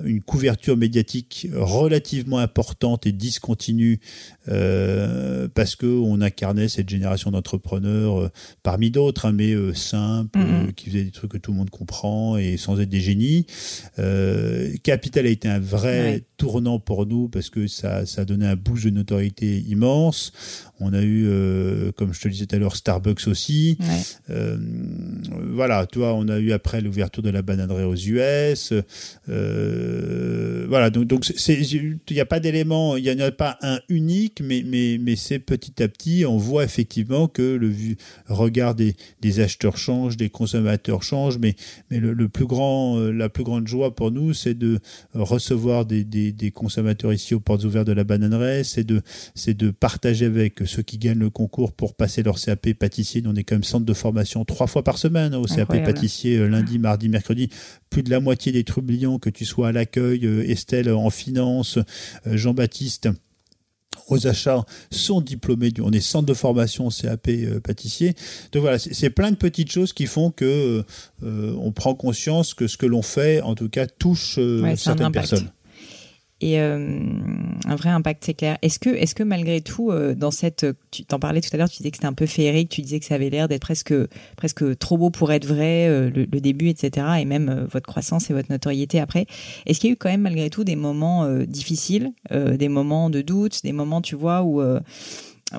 une 0.04 0.20
couverture 0.20 0.76
médiatique 0.76 1.48
relativement 1.54 2.38
importante 2.38 3.06
et 3.06 3.12
discontinue, 3.12 4.00
euh, 4.48 5.48
parce 5.54 5.76
que 5.76 5.86
on 5.86 6.20
incarnait 6.20 6.68
cette 6.68 6.88
génération 6.88 7.30
d'entrepreneurs 7.30 8.30
parmi 8.62 8.90
d'autres, 8.90 9.26
hein, 9.26 9.32
mais 9.32 9.54
simples, 9.74 10.38
mm-hmm. 10.38 10.72
qui 10.74 10.90
faisaient 10.90 11.04
des 11.04 11.10
trucs 11.10 11.32
que 11.32 11.38
tout 11.38 11.52
le 11.52 11.58
monde 11.58 11.70
comprend 11.70 12.36
et 12.36 12.56
sans 12.56 12.80
être 12.80 12.88
des 12.88 13.00
génies. 13.00 13.46
Capital 14.82 15.26
a 15.26 15.30
été 15.30 15.48
un 15.48 15.60
vrai 15.60 16.22
tournant 16.36 16.78
pour 16.78 17.06
nous 17.06 17.28
parce 17.28 17.50
que 17.50 17.66
ça, 17.66 18.06
ça 18.06 18.22
a 18.22 18.24
donné 18.24 18.46
un 18.46 18.56
boost 18.56 18.84
de 18.84 18.90
notoriété 18.90 19.58
immense. 19.68 20.32
On 20.80 20.92
a 20.92 21.02
eu, 21.02 21.28
comme 21.96 22.12
je 22.12 22.20
te 22.20 22.28
le 22.28 22.32
disais 22.32 22.46
tout 22.46 22.56
à 22.56 22.58
l'heure, 22.58 22.76
Starbucks 22.76 23.26
aussi. 23.26 23.78
voilà, 24.28 25.86
tu 25.86 25.98
vois, 25.98 26.14
on 26.14 26.28
a 26.28 26.38
eu 26.38 26.52
après 26.52 26.80
l'ouverture 26.80 27.22
de 27.22 27.30
la 27.30 27.42
banane 27.42 27.70
aux 27.70 27.94
US. 27.94 28.72
Euh, 29.28 29.71
voilà, 30.68 30.88
donc 30.88 31.04
donc 31.04 31.30
il 31.48 31.98
n'y 32.10 32.20
a 32.20 32.24
pas 32.24 32.40
d'élément, 32.40 32.96
il 32.96 33.04
n'y 33.04 33.10
en 33.10 33.26
a 33.26 33.30
pas 33.30 33.58
un 33.62 33.78
unique, 33.88 34.40
mais 34.42 34.62
mais 34.66 34.98
mais 34.98 35.16
c'est 35.16 35.38
petit 35.38 35.82
à 35.82 35.88
petit, 35.88 36.24
on 36.26 36.38
voit 36.38 36.64
effectivement 36.64 37.28
que 37.28 37.42
le 37.42 37.72
regard 38.28 38.74
des, 38.74 38.94
des 39.20 39.40
acheteurs 39.40 39.76
change, 39.76 40.16
des 40.16 40.30
consommateurs 40.30 41.02
change, 41.02 41.38
mais 41.38 41.56
mais 41.90 42.00
le, 42.00 42.28
plus 42.28 42.46
grand, 42.46 42.98
euh, 42.98 43.10
la 43.12 43.28
plus 43.28 43.44
grande 43.44 43.68
joie 43.68 43.94
pour 43.94 44.10
nous, 44.10 44.32
c'est 44.32 44.54
de 44.54 44.80
recevoir 45.14 45.84
des, 45.84 46.04
des, 46.04 46.32
des, 46.32 46.50
consommateurs 46.50 47.12
ici 47.12 47.34
aux 47.34 47.40
portes 47.40 47.64
ouvertes 47.64 47.86
de 47.86 47.92
la 47.92 48.04
bananeraie, 48.04 48.64
c'est 48.64 48.84
de 48.84 49.02
c'est 49.34 49.54
de 49.54 49.70
partager 49.70 50.26
avec 50.26 50.62
ceux 50.66 50.82
qui 50.82 50.98
gagnent 50.98 51.18
le 51.18 51.30
concours 51.30 51.72
pour 51.72 51.94
passer 51.94 52.22
leur 52.22 52.38
CAP 52.38 52.72
pâtissier. 52.72 53.22
on 53.26 53.34
est 53.34 53.44
quand 53.44 53.56
même 53.56 53.64
centre 53.64 53.84
de 53.84 53.94
formation 53.94 54.44
trois 54.44 54.66
fois 54.66 54.82
par 54.82 54.98
semaine 54.98 55.34
hein, 55.34 55.38
au 55.38 55.44
CAP 55.44 55.84
pâtissier 55.84 56.38
euh, 56.38 56.48
lundi, 56.48 56.78
mardi, 56.78 57.08
mercredi 57.08 57.50
plus 57.92 58.02
de 58.02 58.10
la 58.10 58.20
moitié 58.20 58.52
des 58.52 58.64
trublions, 58.64 59.18
que 59.18 59.28
tu 59.28 59.44
sois 59.44 59.61
à 59.64 59.72
l'accueil, 59.72 60.26
euh, 60.26 60.48
Estelle 60.48 60.90
en 60.90 61.10
finance, 61.10 61.78
euh, 62.26 62.36
Jean-Baptiste 62.36 63.08
aux 64.08 64.26
achats 64.26 64.64
sont 64.90 65.20
diplômés 65.20 65.70
du, 65.70 65.80
on 65.80 65.90
est 65.90 66.00
centre 66.00 66.26
de 66.26 66.34
formation 66.34 66.88
CAP 66.88 67.28
euh, 67.28 67.60
pâtissier. 67.60 68.14
Donc 68.52 68.62
voilà, 68.62 68.78
c'est 68.78 69.10
plein 69.10 69.30
de 69.30 69.36
petites 69.36 69.70
choses 69.70 69.92
qui 69.92 70.06
font 70.06 70.30
que 70.30 70.84
on 71.22 71.72
prend 71.72 71.94
conscience 71.94 72.54
que 72.54 72.66
ce 72.66 72.76
que 72.76 72.86
l'on 72.86 73.02
fait, 73.02 73.40
en 73.42 73.54
tout 73.54 73.68
cas, 73.68 73.86
touche 73.86 74.38
certaines 74.76 75.12
personnes 75.12 75.50
et 76.42 76.60
euh, 76.60 76.98
un 77.66 77.76
vrai 77.76 77.90
impact, 77.90 78.24
c'est 78.24 78.34
clair. 78.34 78.58
Est-ce 78.62 78.80
que, 78.80 78.90
est-ce 78.90 79.14
que 79.14 79.22
malgré 79.22 79.60
tout, 79.60 79.92
euh, 79.92 80.12
dans 80.16 80.32
cette, 80.32 80.66
tu 80.90 81.04
t'en 81.04 81.20
parlais 81.20 81.40
tout 81.40 81.50
à 81.52 81.56
l'heure, 81.56 81.70
tu 81.70 81.76
disais 81.76 81.92
que 81.92 81.98
c'était 81.98 82.08
un 82.08 82.12
peu 82.12 82.26
féerique, 82.26 82.68
tu 82.68 82.82
disais 82.82 82.98
que 82.98 83.06
ça 83.06 83.14
avait 83.14 83.30
l'air 83.30 83.46
d'être 83.46 83.62
presque, 83.62 83.94
presque 84.36 84.76
trop 84.78 84.98
beau 84.98 85.10
pour 85.10 85.30
être 85.30 85.46
vrai, 85.46 85.86
euh, 85.88 86.10
le, 86.10 86.26
début, 86.26 86.68
etc., 86.68 87.06
et 87.20 87.24
même 87.24 87.68
votre 87.70 87.86
croissance 87.86 88.28
et 88.28 88.34
votre 88.34 88.50
notoriété 88.50 88.98
après. 88.98 89.26
Est-ce 89.66 89.78
qu'il 89.78 89.90
y 89.90 89.92
a 89.92 89.94
eu 89.94 89.96
quand 89.96 90.08
même 90.08 90.22
malgré 90.22 90.50
tout 90.50 90.64
des 90.64 90.74
moments 90.74 91.28
difficiles, 91.44 92.12
des 92.32 92.68
moments 92.68 93.10
de 93.10 93.20
doute, 93.20 93.62
des 93.62 93.72
moments, 93.72 94.02
tu 94.02 94.16
vois, 94.16 94.42
où 94.42 94.60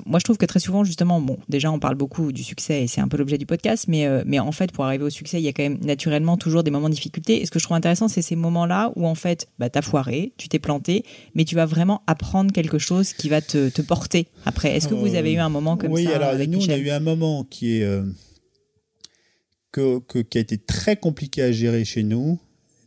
moi, 0.06 0.20
je 0.20 0.24
trouve 0.24 0.38
que 0.38 0.46
très 0.46 0.60
souvent, 0.60 0.84
justement, 0.84 1.22
bon, 1.22 1.38
déjà, 1.50 1.72
on 1.72 1.80
parle 1.80 1.96
beaucoup 1.96 2.32
du 2.32 2.44
succès 2.44 2.84
et 2.84 2.88
c'est 2.88 3.02
un 3.02 3.08
peu 3.08 3.18
l'objet 3.18 3.38
du 3.38 3.46
podcast, 3.46 3.86
mais, 3.88 4.08
euh, 4.08 4.24
mais 4.26 4.40
en 4.40 4.52
fait, 4.52 4.72
pour 4.72 4.86
arriver 4.86 5.04
au 5.04 5.10
succès, 5.10 5.40
il 5.40 5.44
y 5.44 5.48
a 5.48 5.54
quand 5.54 5.64
même 5.64 5.80
naturellement 5.84 6.38
toujours 6.38 6.64
des 6.64 6.72
moments 6.72 6.90
de 6.90 6.96
difficulté. 6.96 7.42
Et 7.42 7.46
ce 7.46 7.52
que 7.52 7.60
je 7.60 7.66
trouve 7.66 7.78
intéressant, 7.78 8.08
c'est 8.08 8.22
ces 8.22 8.36
moments-là 8.36 8.92
où, 8.96 9.06
en 9.06 9.16
fait, 9.16 9.48
bah, 9.60 9.70
t'as 9.70 9.82
foiré, 9.82 10.34
tu 10.38 10.50
t'es 10.50 10.60
planté, 10.60 11.04
mais 11.36 11.46
tu 11.46 11.56
vas 11.56 11.66
vraiment 11.66 12.02
apprendre 12.08 12.52
quelque 12.52 12.78
chose 12.78 13.14
qui 13.14 13.30
va 13.30 13.42
te, 13.42 13.70
te 13.70 13.82
porter 13.82 14.28
après. 14.46 14.76
Est-ce 14.76 14.88
que 14.88 14.96
vous 14.96 15.16
avez 15.16 15.34
eu 15.34 15.40
un 15.40 15.50
moment 15.50 15.78
comme 15.78 15.90
ça 15.90 15.96
Oui, 15.96 16.08
alors, 16.08 16.36
nous, 16.48 16.66
on 16.66 16.70
a 16.70 16.78
eu 16.78 16.90
un 16.90 17.00
moment 17.00 17.44
qui 17.44 17.78
est. 17.78 17.84
Euh, 17.84 18.04
que, 19.72 20.00
que, 20.00 20.20
qui 20.20 20.38
a 20.38 20.42
été 20.42 20.58
très 20.58 20.96
compliqué 20.96 21.42
à 21.42 21.52
gérer 21.52 21.84
chez 21.84 22.04
nous, 22.04 22.40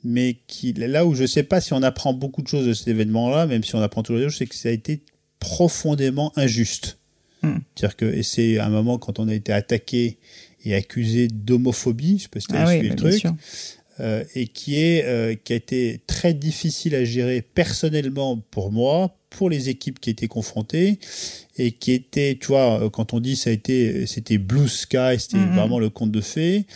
mais 0.05 0.39
qui, 0.47 0.73
là 0.73 1.05
où 1.05 1.15
je 1.15 1.23
ne 1.23 1.27
sais 1.27 1.43
pas 1.43 1.61
si 1.61 1.73
on 1.73 1.83
apprend 1.83 2.15
beaucoup 2.15 2.43
de 2.43 2.49
choses 2.49 2.65
de 2.65 2.73
cet 2.73 2.87
événement-là, 2.87 3.47
même 3.47 3.65
si 3.65 3.75
on 3.75 3.83
apprend 3.83 4.05
toujours 4.05 4.21
des 4.21 4.29
choses, 4.29 4.39
c'est 4.39 4.47
que 4.47 4.55
ça 4.55 4.69
a 4.69 4.73
été 4.73 5.03
profondément 5.41 6.33
injuste. 6.37 6.96
Hmm. 7.47 7.59
C'est-à-dire 7.75 7.97
que, 7.97 8.05
et 8.07 8.23
c'est 8.23 8.59
un 8.59 8.69
moment 8.69 8.99
quand 8.99 9.19
on 9.19 9.29
a 9.29 9.35
été 9.35 9.53
attaqué 9.53 10.19
et 10.65 10.75
accusé 10.75 11.29
d'homophobie, 11.29 12.19
je 12.19 12.23
sais 12.25 12.29
pas 12.29 12.41
si 12.41 12.49
tu 12.49 12.57
as 12.57 12.67
ah 12.67 12.77
le 12.77 12.97
truc, 12.97 13.25
euh, 14.01 14.25
et 14.35 14.47
qui 14.47 14.79
est 14.79 15.05
euh, 15.05 15.35
qui 15.43 15.53
a 15.53 15.57
été 15.57 16.01
très 16.07 16.35
difficile 16.35 16.95
à 16.95 17.05
gérer 17.05 17.41
personnellement 17.41 18.37
pour 18.51 18.73
moi, 18.73 19.17
pour 19.31 19.49
les 19.49 19.69
équipes 19.69 20.01
qui 20.01 20.11
étaient 20.11 20.29
confrontées 20.29 20.99
et 21.57 21.73
qui 21.73 21.93
était, 21.93 22.37
tu 22.39 22.49
vois, 22.49 22.83
euh, 22.83 22.91
quand 22.91 23.15
on 23.15 23.21
dit 23.21 23.37
ça 23.37 23.51
a 23.51 23.53
été, 23.53 24.07
c'était 24.07 24.39
blue 24.39 24.69
sky, 24.69 25.19
c'était 25.19 25.39
mm-hmm. 25.39 25.55
vraiment 25.55 25.79
le 25.79 25.89
conte 25.89 26.11
de 26.11 26.21
fées. 26.21 26.67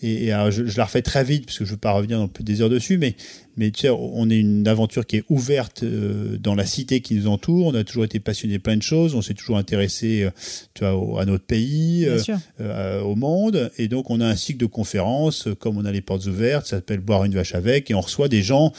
Et, 0.00 0.28
je, 0.50 0.76
la 0.76 0.84
refais 0.84 1.02
très 1.02 1.24
vite 1.24 1.46
parce 1.46 1.58
que 1.58 1.64
je 1.64 1.72
veux 1.72 1.76
pas 1.76 1.92
revenir 1.92 2.18
dans 2.18 2.28
plus 2.28 2.44
des 2.44 2.60
heures 2.62 2.70
dessus, 2.70 2.98
mais 2.98 3.16
mais 3.56 3.72
tu 3.72 3.80
sais, 3.80 3.90
on 3.90 4.30
est 4.30 4.38
une 4.38 4.68
aventure 4.68 5.04
qui 5.04 5.16
est 5.16 5.24
ouverte 5.28 5.82
euh, 5.82 6.38
dans 6.38 6.54
la 6.54 6.64
cité 6.64 7.00
qui 7.00 7.16
nous 7.16 7.26
entoure. 7.26 7.66
On 7.66 7.74
a 7.74 7.82
toujours 7.82 8.04
été 8.04 8.20
passionné 8.20 8.60
plein 8.60 8.76
de 8.76 8.82
choses. 8.82 9.16
On 9.16 9.22
s'est 9.22 9.34
toujours 9.34 9.58
intéressé, 9.58 10.22
euh, 10.22 10.30
tu 10.74 10.84
vois, 10.84 11.20
à 11.20 11.24
notre 11.24 11.44
pays, 11.44 12.08
au 13.02 13.16
monde. 13.16 13.72
Et 13.76 13.88
donc, 13.88 14.10
on 14.10 14.20
a 14.20 14.26
un 14.26 14.36
cycle 14.36 14.60
de 14.60 14.66
conférences, 14.66 15.48
comme 15.58 15.76
on 15.76 15.84
a 15.84 15.90
les 15.90 16.02
portes 16.02 16.26
ouvertes, 16.26 16.66
ça 16.66 16.76
s'appelle 16.76 17.00
boire 17.00 17.24
une 17.24 17.34
vache 17.34 17.56
avec, 17.56 17.90
et 17.90 17.94
on 17.94 18.00
reçoit 18.00 18.28
des 18.28 18.42
gens 18.42 18.72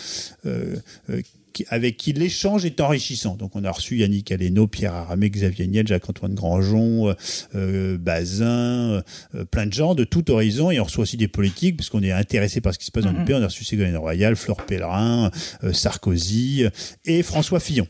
avec 1.70 1.98
qui 1.98 2.14
l'échange 2.14 2.66
est 2.66 2.80
enrichissant. 2.82 3.36
Donc 3.36 3.56
on 3.56 3.64
a 3.64 3.72
reçu 3.72 3.98
Yannick 3.98 4.32
Aleno, 4.32 4.68
Pierre 4.68 4.94
Aramé, 4.94 5.30
Xavier 5.30 5.68
Niel, 5.68 5.88
Jacques-Antoine 5.88 6.36
Grangeon, 6.36 7.10
euh, 7.10 7.14
euh 7.56 7.98
Bazin, 7.98 9.02
euh, 9.36 9.46
plein 9.50 9.66
de 9.66 9.74
gens 9.74 9.96
de 9.96 10.04
tout 10.04 10.30
horizon. 10.32 10.72
Et 10.72 10.80
on 10.80 10.84
reçoit 10.84 11.04
aussi 11.04 11.18
des 11.18 11.28
politiques, 11.28 11.78
puisqu'on 11.78 12.04
est 12.04 12.12
intéressé 12.12 12.62
par 12.62 12.74
ce 12.74 12.80
qui 12.80 12.86
se 12.86 12.92
passe 12.92 13.04
dans 13.04 13.12
le 13.12 13.26
pays. 13.26 13.36
On 13.36 13.42
a 13.42 13.48
reçu 13.48 13.64
Ségolène 13.64 13.98
Royal, 13.98 14.36
Flore 14.36 14.66
Pellerin, 14.66 15.32
euh, 15.64 15.74
Sarkozy 15.74 16.66
et 17.06 17.24
François 17.24 17.60
Fillon. 17.60 17.88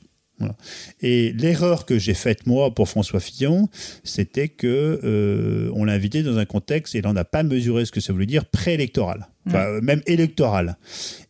Et 1.02 1.34
l'erreur 1.34 1.86
que 1.86 2.00
j'ai 2.00 2.14
faite 2.14 2.48
moi 2.48 2.74
pour 2.74 2.88
François 2.88 3.20
Fillon, 3.20 3.68
c'était 4.06 4.48
que 4.48 5.70
on 5.76 5.84
l'a 5.84 5.92
invité 5.92 6.24
dans 6.24 6.38
un 6.38 6.46
contexte 6.46 6.96
et 6.96 7.02
là 7.02 7.10
on 7.10 7.14
n'a 7.14 7.26
pas 7.26 7.44
mesuré 7.44 7.84
ce 7.84 7.92
que 7.92 8.00
ça 8.00 8.14
voulait 8.14 8.26
dire 8.26 8.46
préélectoral, 8.46 9.28
enfin, 9.50 9.82
même 9.82 10.02
électoral. 10.06 10.78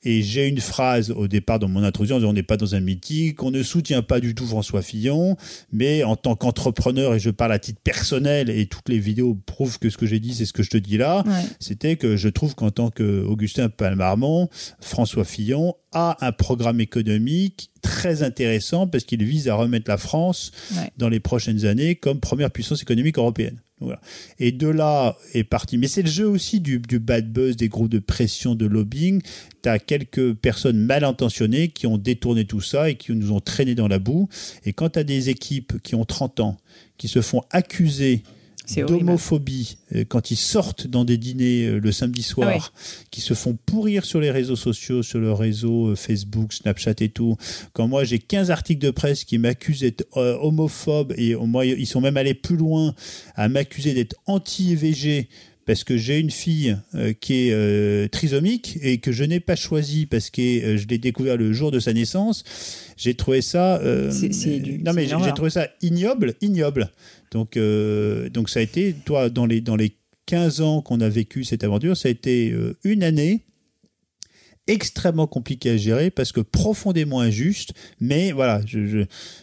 Et 0.03 0.22
j'ai 0.22 0.47
une 0.47 0.59
phrase 0.59 1.11
au 1.11 1.28
départ 1.28 1.59
dans 1.59 1.67
mon 1.67 1.84
introduction, 1.84 2.17
on 2.17 2.34
n'est 2.34 2.43
pas 2.43 2.55
dans 2.55 2.74
un 2.74 2.80
meeting, 2.80 3.36
on 3.39 3.51
ne 3.51 3.63
soutient 3.63 4.01
pas 4.01 4.20
du 4.20 4.34
tout 4.34 4.45
François 4.45 4.82
Fillon, 4.82 5.36
mais 5.74 6.03
en 6.03 6.15
tant 6.15 6.36
qu'entrepreneur, 6.36 7.15
et 7.15 7.20
je 7.20 7.30
parle 7.30 7.51
à 7.51 7.59
titre 7.59 7.82
personnel, 7.84 8.49
et 8.49 8.65
toutes 8.67 8.88
les 8.88 8.99
vidéos 8.99 9.38
prouvent 9.45 9.78
que 9.78 9.89
ce 9.89 9.97
que 9.97 10.05
j'ai 10.05 10.20
dit, 10.20 10.34
c'est 10.34 10.45
ce 10.45 10.53
que 10.53 10.63
je 10.63 10.70
te 10.70 10.78
dis 10.78 10.97
là, 10.97 11.24
c'était 11.59 11.97
que 11.97 12.15
je 12.15 12.30
trouve 12.30 12.55
qu'en 12.55 12.72
tant 12.72 12.89
qu'Augustin 12.89 13.70
Palmarmont, 13.70 14.49
François 14.80 15.26
Fillon 15.26 15.76
a 15.91 16.17
un 16.26 16.32
programme 16.32 16.80
économique 16.80 17.72
très 17.82 18.24
intéressant 18.24 18.88
parce 18.88 19.03
qu'il 19.03 19.24
vise 19.24 19.47
à 19.47 19.55
remettre 19.55 19.89
la 19.89 19.97
France 19.97 20.51
dans 20.97 21.09
les 21.09 21.20
prochaines 21.20 21.65
années 21.65 21.95
comme 21.95 22.20
première 22.20 22.51
puissance 22.51 22.82
économique 22.82 23.17
européenne. 23.17 23.59
Et 24.40 24.52
de 24.52 24.68
là 24.68 25.18
est 25.34 25.44
parti. 25.44 25.78
Mais 25.78 25.88
c'est 25.88 26.02
le 26.02 26.10
jeu 26.10 26.28
aussi 26.28 26.60
du, 26.60 26.80
bad 27.00 27.32
buzz, 27.32 27.56
des 27.56 27.70
groupes 27.70 27.90
de 27.90 28.00
pression, 28.00 28.56
de 28.56 28.66
lobbying. 28.66 29.22
Tu 29.64 29.70
as 29.70 29.80
quelques 29.80 30.34
personnes 30.34 30.78
mal 30.78 31.04
intentionnées 31.04 31.70
qui 31.70 31.88
ont 31.88 31.98
détourné 31.98 32.46
tout 32.46 32.62
ça 32.62 32.90
et 32.90 32.96
qui 32.96 33.12
nous 33.14 33.32
ont 33.32 33.40
traîné 33.40 33.76
dans 33.76 33.88
la 33.88 34.00
boue. 34.00 34.28
Et 34.66 34.74
quand 34.74 34.90
tu 34.90 35.00
as 35.00 35.04
des 35.04 35.30
équipes 35.30 35.82
qui 35.82 35.96
ont 35.96 36.06
30 36.06 36.40
ans, 36.40 36.58
qui 36.98 37.08
se 37.08 37.22
font 37.22 37.44
accuser 37.52 38.24
d'homophobie 38.78 39.78
euh, 39.95 40.05
quand 40.07 40.32
ils 40.32 40.38
sortent 40.38 40.88
dans 40.88 41.05
des 41.05 41.17
dîners 41.17 41.65
euh, 41.65 41.80
le 41.80 41.91
samedi 41.91 42.24
soir, 42.24 42.72
ah 42.74 42.80
qui 43.11 43.22
se 43.22 43.34
font 43.34 43.57
pourrir 43.65 44.05
sur 44.05 44.20
les 44.20 44.32
réseaux 44.32 44.55
sociaux, 44.55 45.03
sur 45.03 45.20
le 45.20 45.32
réseau 45.32 45.89
euh, 45.89 45.95
Facebook, 45.95 46.53
Snapchat 46.53 46.95
et 47.01 47.09
tout. 47.09 47.38
Quand 47.74 47.88
moi 47.88 48.03
j'ai 48.03 48.20
15 48.20 48.51
articles 48.51 48.86
de 48.86 48.91
presse 48.91 49.24
qui 49.24 49.38
m'accusent 49.38 49.82
d'être 49.82 50.05
homophobe 50.15 51.13
et 51.17 51.36
moi 51.36 51.65
ils 51.65 51.88
sont 51.88 52.01
même 52.01 52.17
allés 52.17 52.34
plus 52.34 52.57
loin 52.57 52.93
à 53.36 53.49
m'accuser 53.49 53.93
d'être 53.93 54.15
anti-EVG 54.26 55.28
parce 55.65 55.84
que 55.84 55.97
j'ai 55.97 56.17
une 56.17 56.32
fille 56.32 56.76
qui 57.22 57.49
est 57.49 58.11
trisomique 58.11 58.80
et 58.82 58.97
que 58.97 59.11
je 59.11 59.24
n'ai 59.24 59.39
pas 59.39 59.55
choisi 59.55 60.07
parce 60.07 60.32
que 60.32 60.78
je 60.78 60.88
l'ai 60.88 60.97
découvert 60.97 61.38
le 61.38 61.53
jour 61.53 61.70
de 61.70 61.80
sa 61.80 61.93
naissance. 61.93 62.43
J'ai 62.97 63.13
trouvé 63.13 63.41
ça. 63.41 63.80
non 63.84 64.93
mais 64.93 65.07
j'ai 65.07 65.34
trouvé 65.34 65.51
ça 65.51 65.67
ignoble, 65.82 66.34
ignoble. 66.41 66.89
Donc, 67.32 67.58
euh, 67.58 68.30
donc 68.30 68.50
ça 68.50 68.60
a 68.60 68.64
été, 68.64 68.94
toi, 69.06 69.30
dans 69.30 69.46
les, 69.46 69.62
dans 69.62 69.76
les 69.76 69.96
15 70.26 70.62
ans 70.62 70.82
qu'on 70.82 71.02
a 71.02 71.10
vécu 71.10 71.44
cette 71.44 71.64
aventure, 71.64 71.96
ça 71.98 72.08
a 72.08 72.12
été 72.12 72.52
euh, 72.52 72.78
une 72.84 73.04
année 73.04 73.46
extrêmement 74.68 75.28
compliquée 75.28 75.72
à 75.72 75.78
gérer 75.78 76.12
parce 76.12 76.32
que 76.32 76.42
profondément 76.42 77.20
injuste. 77.22 77.74
Mais 78.00 78.32
voilà, 78.32 78.62
je, 78.66 78.86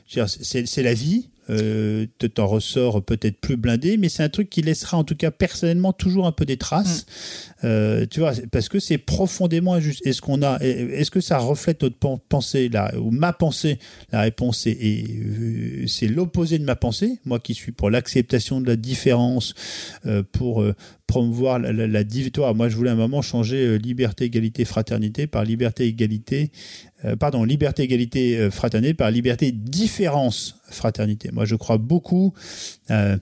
je, 0.07 0.26
c'est 0.26 0.82
la 0.82 0.95
vie. 0.95 1.30
euh, 1.49 2.07
t'en 2.34 2.47
ressors 2.47 3.05
peut-être 3.05 3.41
plus 3.41 3.57
blindé, 3.57 3.97
mais 3.97 4.09
c'est 4.09 4.22
un 4.22 4.28
truc 4.28 4.51
qui 4.51 4.62
laissera 4.62 4.97
en 4.97 5.05
tout 5.05 5.14
cas 5.14 5.30
personnellement 5.30 5.93
toujours 5.93 6.26
un 6.26 6.32
peu 6.32 6.45
des 6.45 6.57
traces. 6.57 7.07
Mm. 7.07 7.55
Euh, 7.66 8.06
tu 8.08 8.20
vois, 8.20 8.32
parce 8.52 8.68
que 8.68 8.78
c'est 8.78 8.98
profondément 8.98 9.74
injuste. 9.74 10.06
Est-ce 10.06 10.20
qu'on 10.20 10.42
a, 10.42 10.58
est-ce 10.60 11.10
que 11.10 11.20
ça 11.20 11.38
reflète 11.38 11.82
notre 11.82 11.96
pensée 12.28 12.68
là 12.68 12.92
ou 12.96 13.10
ma 13.10 13.32
pensée? 13.32 13.78
La 14.12 14.20
réponse 14.20 14.66
est, 14.66 14.78
euh, 14.80 15.84
c'est 15.88 16.06
l'opposé 16.06 16.58
de 16.58 16.64
ma 16.64 16.76
pensée. 16.76 17.18
Moi 17.24 17.40
qui 17.40 17.54
suis 17.54 17.72
pour 17.72 17.90
l'acceptation 17.90 18.60
de 18.60 18.68
la 18.68 18.76
différence, 18.76 19.54
euh, 20.06 20.22
pour 20.30 20.64
promouvoir 21.06 21.58
la, 21.58 21.72
la, 21.72 22.04
Moi, 22.54 22.68
je 22.68 22.76
voulais 22.76 22.90
à 22.90 22.92
un 22.92 22.96
moment 22.96 23.22
changer 23.22 23.78
liberté, 23.78 24.24
égalité, 24.24 24.64
fraternité 24.64 25.28
par 25.28 25.44
liberté, 25.44 25.86
égalité, 25.86 26.50
pardon, 27.20 27.44
liberté, 27.44 27.84
égalité, 27.84 28.50
fraternité 28.50 28.92
par 28.94 29.12
liberté, 29.12 29.52
différence, 29.52 30.58
fraternité. 30.68 31.30
Moi, 31.32 31.44
je 31.44 31.54
crois 31.54 31.78
beaucoup 31.78 32.34
à 32.88 33.18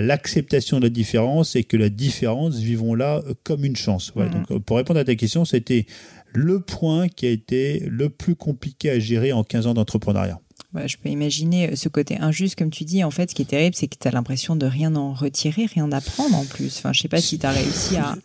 l'acceptation 0.00 0.78
de 0.78 0.86
la 0.86 0.90
différence 0.90 1.54
et 1.54 1.62
que 1.62 1.76
la 1.76 1.90
différence, 1.90 2.58
vivons 2.58 2.91
là 2.94 3.22
comme 3.44 3.64
une 3.64 3.76
chance. 3.76 4.12
Voilà, 4.14 4.30
mhm. 4.30 4.44
Donc, 4.48 4.62
pour 4.64 4.76
répondre 4.76 5.00
à 5.00 5.04
ta 5.04 5.14
question, 5.14 5.44
c'était 5.44 5.86
le 6.32 6.60
point 6.60 7.08
qui 7.08 7.26
a 7.26 7.30
été 7.30 7.80
le 7.88 8.08
plus 8.08 8.36
compliqué 8.36 8.90
à 8.90 8.98
gérer 8.98 9.32
en 9.32 9.44
15 9.44 9.66
ans 9.66 9.74
d'entrepreneuriat. 9.74 10.40
Je 10.86 10.96
peux 10.96 11.10
imaginer 11.10 11.76
ce 11.76 11.88
côté 11.90 12.18
injuste, 12.18 12.56
comme 12.56 12.70
tu 12.70 12.84
dis. 12.84 13.04
En 13.04 13.10
fait, 13.10 13.30
ce 13.30 13.34
qui 13.34 13.42
est 13.42 13.46
terrible, 13.46 13.76
c'est 13.76 13.88
que 13.88 13.96
tu 14.00 14.08
as 14.08 14.10
l'impression 14.10 14.56
de 14.56 14.64
rien 14.64 14.96
en 14.96 15.12
retirer, 15.12 15.66
rien 15.66 15.90
apprendre 15.92 16.34
en 16.34 16.46
plus. 16.46 16.78
Enfin, 16.78 16.94
je 16.94 17.02
sais 17.02 17.08
pas 17.08 17.20
si 17.20 17.38
tu 17.38 17.44
as 17.44 17.50
réussi 17.50 17.96
à. 17.96 18.16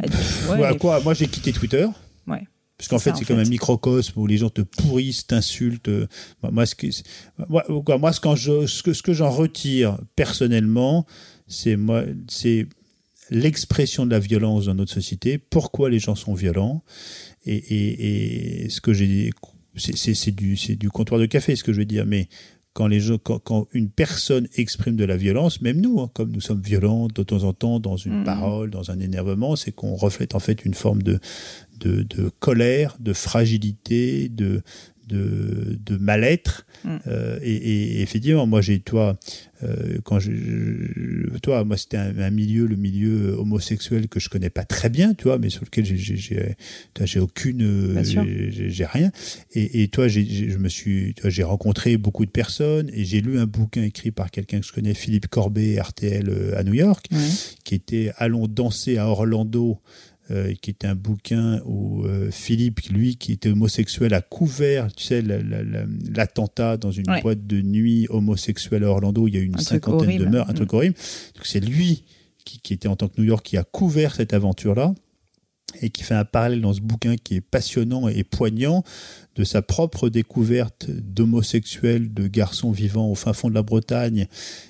à... 0.00 0.74
quoi 0.74 1.00
Moi, 1.00 1.14
j'ai 1.14 1.26
quitté 1.26 1.52
Twitter. 1.52 1.86
Ouais. 2.26 2.46
Parce 2.76 2.88
qu'en 2.88 2.98
fait, 2.98 3.16
c'est 3.16 3.24
comme 3.24 3.38
un 3.38 3.48
microcosme 3.48 4.20
où 4.20 4.26
les 4.26 4.36
gens 4.36 4.50
te 4.50 4.60
pourrissent, 4.60 5.26
t'insultent. 5.26 5.90
Moi, 6.42 6.66
ce 6.66 6.74
que, 6.74 6.86
moi, 7.48 7.64
moi, 7.98 8.12
ce, 8.12 8.20
quand 8.20 8.36
je, 8.36 8.66
ce 8.66 8.82
que, 8.82 8.92
ce 8.92 9.02
que 9.02 9.14
j'en 9.14 9.30
retire 9.30 9.98
personnellement, 10.16 11.06
c'est 11.46 11.76
moi, 11.76 12.02
c'est 12.28 12.66
l'expression 13.30 14.06
de 14.06 14.10
la 14.10 14.18
violence 14.18 14.66
dans 14.66 14.74
notre 14.74 14.92
société. 14.92 15.38
Pourquoi 15.38 15.90
les 15.90 15.98
gens 15.98 16.14
sont 16.14 16.34
violents 16.34 16.82
et, 17.46 17.56
et, 17.56 18.64
et 18.64 18.68
ce 18.68 18.80
que 18.80 18.92
j'ai, 18.92 19.30
c'est 19.76 20.34
du, 20.34 20.56
c'est 20.56 20.76
du 20.76 20.90
comptoir 20.90 21.20
de 21.20 21.26
café, 21.26 21.56
ce 21.56 21.64
que 21.64 21.72
je 21.72 21.78
veux 21.78 21.84
dire. 21.84 22.06
Mais 22.06 22.28
quand, 22.74 22.86
les 22.86 23.00
gens, 23.00 23.18
quand, 23.18 23.38
quand, 23.38 23.66
une 23.72 23.88
personne 23.88 24.48
exprime 24.56 24.96
de 24.96 25.04
la 25.04 25.16
violence, 25.16 25.60
même 25.62 25.80
nous, 25.80 26.00
hein, 26.00 26.10
comme 26.12 26.32
nous 26.32 26.40
sommes 26.40 26.60
violents 26.60 27.08
de 27.08 27.22
temps 27.22 27.44
en 27.44 27.52
temps 27.52 27.80
dans 27.80 27.96
une 27.96 28.20
mmh. 28.20 28.24
parole, 28.24 28.70
dans 28.70 28.90
un 28.90 28.98
énervement, 28.98 29.56
c'est 29.56 29.72
qu'on 29.72 29.94
reflète 29.94 30.34
en 30.34 30.40
fait 30.40 30.64
une 30.64 30.74
forme 30.74 31.02
de, 31.02 31.18
de, 31.78 32.02
de 32.02 32.30
colère, 32.40 32.96
de 33.00 33.12
fragilité, 33.12 34.28
de, 34.28 34.62
de, 35.06 35.78
de 35.84 35.96
mal-être. 35.96 36.66
Mm. 36.84 36.96
Euh, 37.06 37.38
et, 37.42 37.54
et, 37.54 38.02
effectivement, 38.02 38.46
moi, 38.46 38.60
j'ai, 38.60 38.80
toi, 38.80 39.18
euh, 39.62 39.98
quand 40.04 40.18
je, 40.18 40.30
toi, 41.42 41.64
moi, 41.64 41.76
c'était 41.76 41.96
un, 41.96 42.30
milieu, 42.30 42.66
le 42.66 42.76
milieu 42.76 43.36
homosexuel 43.38 44.08
que 44.08 44.20
je 44.20 44.28
connais 44.28 44.50
pas 44.50 44.64
très 44.64 44.88
bien, 44.88 45.14
tu 45.14 45.24
vois, 45.24 45.38
mais 45.38 45.50
sur 45.50 45.64
lequel 45.64 45.84
j'ai, 45.84 45.96
j'ai, 45.96 46.56
j'ai 47.00 47.20
aucune, 47.20 48.02
j'ai, 48.02 48.86
rien. 48.86 49.10
Et, 49.52 49.82
et 49.82 49.88
toi, 49.88 50.08
j'ai, 50.08 50.24
je 50.50 50.58
me 50.58 50.68
suis, 50.68 51.14
j'ai 51.24 51.42
rencontré 51.42 51.96
beaucoup 51.96 52.26
de 52.26 52.30
personnes 52.30 52.90
et 52.92 53.04
j'ai 53.04 53.20
lu 53.20 53.38
un 53.38 53.46
bouquin 53.46 53.82
écrit 53.82 54.10
par 54.10 54.30
quelqu'un 54.30 54.60
que 54.60 54.66
je 54.66 54.72
connais, 54.72 54.94
Philippe 54.94 55.28
Corbet, 55.28 55.80
RTL 55.80 56.28
euh, 56.28 56.58
à 56.58 56.64
New 56.64 56.74
York, 56.74 57.08
qui 57.64 57.74
était 57.74 58.12
Allons 58.16 58.46
danser 58.46 58.98
à 58.98 59.08
Orlando. 59.08 59.80
Euh, 60.30 60.54
qui 60.54 60.70
était 60.70 60.86
un 60.86 60.94
bouquin 60.94 61.60
où 61.66 62.06
euh, 62.06 62.30
Philippe, 62.30 62.80
lui, 62.88 63.16
qui 63.16 63.32
était 63.32 63.50
homosexuel, 63.50 64.14
a 64.14 64.22
couvert, 64.22 64.90
tu 64.90 65.04
sais, 65.04 65.20
l'attentat 65.20 66.78
dans 66.78 66.90
une 66.90 67.04
boîte 67.20 67.46
de 67.46 67.60
nuit 67.60 68.06
homosexuelle 68.08 68.84
à 68.84 68.88
Orlando. 68.88 69.28
Il 69.28 69.34
y 69.34 69.36
a 69.36 69.40
eu 69.40 69.44
une 69.44 69.58
cinquantaine 69.58 70.16
de 70.16 70.24
meurtres, 70.24 70.50
un 70.50 70.54
truc 70.54 70.72
mm. 70.72 70.76
horrible. 70.76 70.96
C'est 71.42 71.60
lui 71.60 72.04
qui, 72.46 72.58
qui, 72.58 72.72
était 72.72 72.88
en 72.88 72.96
tant 72.96 73.08
que 73.08 73.20
New 73.20 73.26
York 73.26 73.44
qui 73.44 73.58
a 73.58 73.64
couvert 73.64 74.14
cette 74.14 74.32
aventure-là 74.32 74.94
et 75.82 75.90
qui 75.90 76.04
fait 76.04 76.14
un 76.14 76.24
parallèle 76.24 76.62
dans 76.62 76.72
ce 76.72 76.80
bouquin 76.80 77.16
qui 77.16 77.34
est 77.34 77.40
passionnant 77.42 78.08
et 78.08 78.24
poignant 78.24 78.82
de 79.34 79.44
sa 79.44 79.60
propre 79.60 80.08
découverte 80.08 80.88
d'homosexuels, 80.88 82.14
de 82.14 82.28
garçons 82.28 82.70
vivant 82.70 83.10
au 83.10 83.14
fin 83.14 83.34
fond 83.34 83.50
de 83.50 83.54
la 83.54 83.62
Bretagne, 83.62 84.26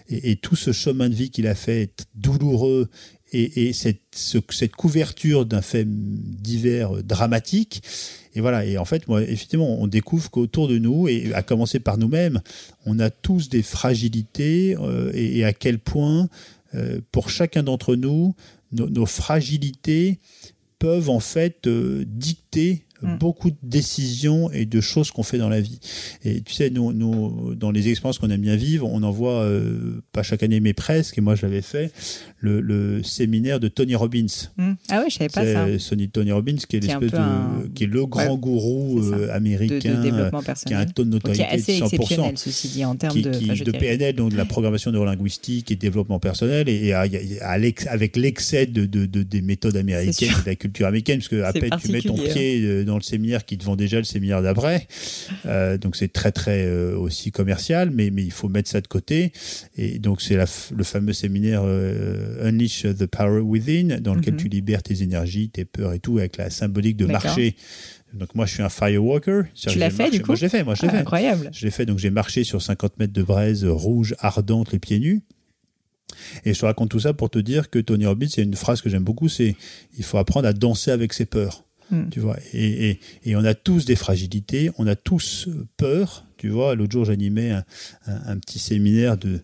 et, 0.08 0.32
et 0.32 0.36
tout 0.36 0.56
ce 0.56 0.72
chemin 0.72 1.08
de 1.08 1.14
vie 1.14 1.30
qu'il 1.30 1.46
a 1.46 1.54
fait 1.54 2.06
douloureux 2.16 2.88
et, 3.34 3.68
et 3.68 3.72
cette, 3.72 4.00
cette, 4.12 4.76
couverture 4.76 5.44
d'un 5.44 5.62
fait 5.62 5.84
divers 5.86 7.02
dramatique. 7.02 7.82
Et 8.34 8.40
voilà. 8.40 8.64
Et 8.64 8.78
en 8.78 8.84
fait, 8.84 9.08
moi, 9.08 9.22
effectivement, 9.22 9.80
on 9.80 9.86
découvre 9.86 10.30
qu'autour 10.30 10.68
de 10.68 10.78
nous, 10.78 11.08
et 11.08 11.32
à 11.34 11.42
commencer 11.42 11.80
par 11.80 11.98
nous-mêmes, 11.98 12.40
on 12.86 12.98
a 12.98 13.10
tous 13.10 13.48
des 13.48 13.62
fragilités 13.62 14.76
euh, 14.80 15.10
et, 15.14 15.44
à 15.44 15.52
quel 15.52 15.78
point, 15.78 16.28
euh, 16.74 17.00
pour 17.12 17.28
chacun 17.28 17.62
d'entre 17.62 17.96
nous, 17.96 18.34
nos, 18.72 19.06
fragilités 19.06 20.18
peuvent 20.78 21.10
en 21.10 21.20
fait 21.20 21.66
euh, 21.66 22.04
dicter 22.06 22.83
Mm. 23.04 23.18
beaucoup 23.18 23.50
de 23.50 23.56
décisions 23.62 24.50
et 24.50 24.64
de 24.66 24.80
choses 24.80 25.10
qu'on 25.10 25.22
fait 25.22 25.38
dans 25.38 25.48
la 25.48 25.60
vie. 25.60 25.78
Et 26.24 26.40
tu 26.40 26.52
sais, 26.52 26.70
nous, 26.70 26.92
nous 26.92 27.54
dans 27.54 27.70
les 27.70 27.88
expériences 27.88 28.18
qu'on 28.18 28.30
aime 28.30 28.40
bien 28.40 28.56
vivre, 28.56 28.88
on 28.90 29.02
envoie, 29.02 29.42
euh, 29.42 30.02
pas 30.12 30.22
chaque 30.22 30.42
année, 30.42 30.60
mais 30.60 30.72
presque, 30.72 31.18
et 31.18 31.20
moi 31.20 31.34
je 31.34 31.42
l'avais 31.42 31.62
fait, 31.62 31.92
le, 32.38 32.60
le, 32.60 33.02
séminaire 33.02 33.60
de 33.60 33.68
Tony 33.68 33.94
Robbins. 33.94 34.26
Mm. 34.56 34.72
Ah 34.90 35.02
oui, 35.04 35.10
je 35.10 35.16
savais 35.16 35.28
pas 35.28 35.44
ça. 35.44 35.78
Sony 35.78 36.08
Tony 36.08 36.32
Robbins, 36.32 36.56
qui 36.68 36.76
est, 36.76 36.80
l'espèce 36.80 37.10
de, 37.10 37.68
qui 37.74 37.84
est 37.84 37.88
le 37.88 38.06
grand 38.06 38.36
gourou 38.36 39.00
euh, 39.00 39.34
américain, 39.34 40.02
qui 40.66 40.74
a 40.74 40.78
un 40.78 40.86
taux 40.86 41.04
de 41.04 41.10
notoriété 41.10 41.44
qui 41.44 41.50
est 41.50 41.54
assez 41.54 41.80
de 41.80 41.84
100%. 41.84 41.94
Exceptionnel, 41.94 42.38
ceci 42.38 42.68
dit, 42.68 42.84
en 42.84 42.96
termes 42.96 43.12
qui, 43.12 43.22
de, 43.22 43.64
de 43.64 43.70
PNL, 43.70 44.14
donc 44.14 44.32
de 44.32 44.36
la 44.36 44.44
programmation 44.44 44.90
neurolinguistique 44.92 45.70
et 45.70 45.76
développement 45.76 46.18
personnel, 46.18 46.68
et, 46.68 46.92
avec 46.92 48.16
l'excès 48.16 48.66
de, 48.66 48.86
de, 48.86 49.06
de, 49.06 49.22
des 49.22 49.42
méthodes 49.42 49.76
américaines, 49.76 50.34
de 50.44 50.50
la 50.50 50.56
culture 50.56 50.86
américaine, 50.86 51.18
parce 51.18 51.28
que 51.28 51.42
à 51.42 51.52
peine 51.52 51.70
tu 51.80 51.90
mets 51.90 52.00
ton 52.00 52.14
pied 52.14 52.82
hein. 52.86 52.93
Dans 52.94 52.98
le 52.98 53.02
séminaire 53.02 53.44
qui 53.44 53.58
te 53.58 53.64
vend 53.64 53.74
déjà 53.74 53.98
le 53.98 54.04
séminaire 54.04 54.40
d'après. 54.40 54.86
Euh, 55.46 55.76
donc 55.78 55.96
c'est 55.96 56.12
très 56.12 56.30
très 56.30 56.64
euh, 56.64 56.96
aussi 56.96 57.32
commercial, 57.32 57.90
mais, 57.90 58.10
mais 58.10 58.22
il 58.22 58.30
faut 58.30 58.48
mettre 58.48 58.70
ça 58.70 58.80
de 58.80 58.86
côté. 58.86 59.32
Et 59.76 59.98
donc 59.98 60.22
c'est 60.22 60.36
le 60.36 60.84
fameux 60.84 61.12
séminaire 61.12 61.62
euh, 61.64 62.48
Unleash 62.48 62.82
the 62.82 63.06
Power 63.06 63.40
Within, 63.40 64.00
dans 64.00 64.14
lequel 64.14 64.34
mhm. 64.34 64.40
tu 64.40 64.48
libères 64.48 64.84
tes 64.84 65.02
énergies, 65.02 65.50
tes 65.50 65.64
peurs 65.64 65.92
et 65.92 65.98
tout, 65.98 66.18
avec 66.18 66.36
la 66.36 66.50
symbolique 66.50 66.96
de 66.96 67.06
marcher. 67.06 67.56
Donc 68.12 68.32
moi 68.36 68.46
je 68.46 68.54
suis 68.54 68.62
un 68.62 68.68
firewalker. 68.68 69.42
Tu 69.54 69.76
l'as 69.76 69.90
fait 69.90 70.10
du 70.10 70.20
coup 70.20 70.28
Moi 70.28 70.36
je 70.36 70.42
l'ai 70.42 70.48
fait, 70.48 70.62
moi 70.62 70.76
je 70.76 70.86
ah, 70.86 70.90
fait. 70.90 70.98
Incroyable. 70.98 71.50
Je 71.52 71.64
l'ai 71.64 71.72
fait, 71.72 71.84
donc 71.84 71.98
j'ai 71.98 72.10
marché 72.10 72.44
sur 72.44 72.62
50 72.62 72.96
mètres 73.00 73.12
de 73.12 73.22
braise 73.24 73.64
rouge 73.64 74.14
ardente, 74.20 74.70
les 74.70 74.78
pieds 74.78 75.00
nus. 75.00 75.22
Et 76.44 76.54
je 76.54 76.60
te 76.60 76.64
raconte 76.64 76.90
tout 76.90 77.00
ça 77.00 77.12
pour 77.12 77.28
te 77.28 77.40
dire 77.40 77.70
que 77.70 77.80
Tony 77.80 78.06
Robbins, 78.06 78.26
il 78.26 78.36
y 78.36 78.40
a 78.40 78.44
une 78.44 78.54
phrase 78.54 78.82
que 78.82 78.88
j'aime 78.88 79.02
beaucoup, 79.02 79.28
c'est 79.28 79.56
il 79.98 80.04
faut 80.04 80.18
apprendre 80.18 80.46
à 80.46 80.52
danser 80.52 80.92
avec 80.92 81.12
ses 81.12 81.26
peurs. 81.26 81.64
Hmm. 81.94 82.08
Tu 82.10 82.18
vois, 82.18 82.36
et, 82.52 82.90
et, 82.90 83.00
et, 83.24 83.36
on 83.36 83.44
a 83.44 83.54
tous 83.54 83.84
des 83.84 83.94
fragilités, 83.94 84.70
on 84.78 84.86
a 84.86 84.96
tous 84.96 85.48
peur. 85.76 86.26
Tu 86.38 86.48
vois, 86.48 86.74
l'autre 86.74 86.92
jour, 86.92 87.04
j'animais 87.04 87.52
un, 87.52 87.64
un, 88.06 88.36
petit 88.38 88.58
séminaire 88.58 89.16
de, 89.16 89.40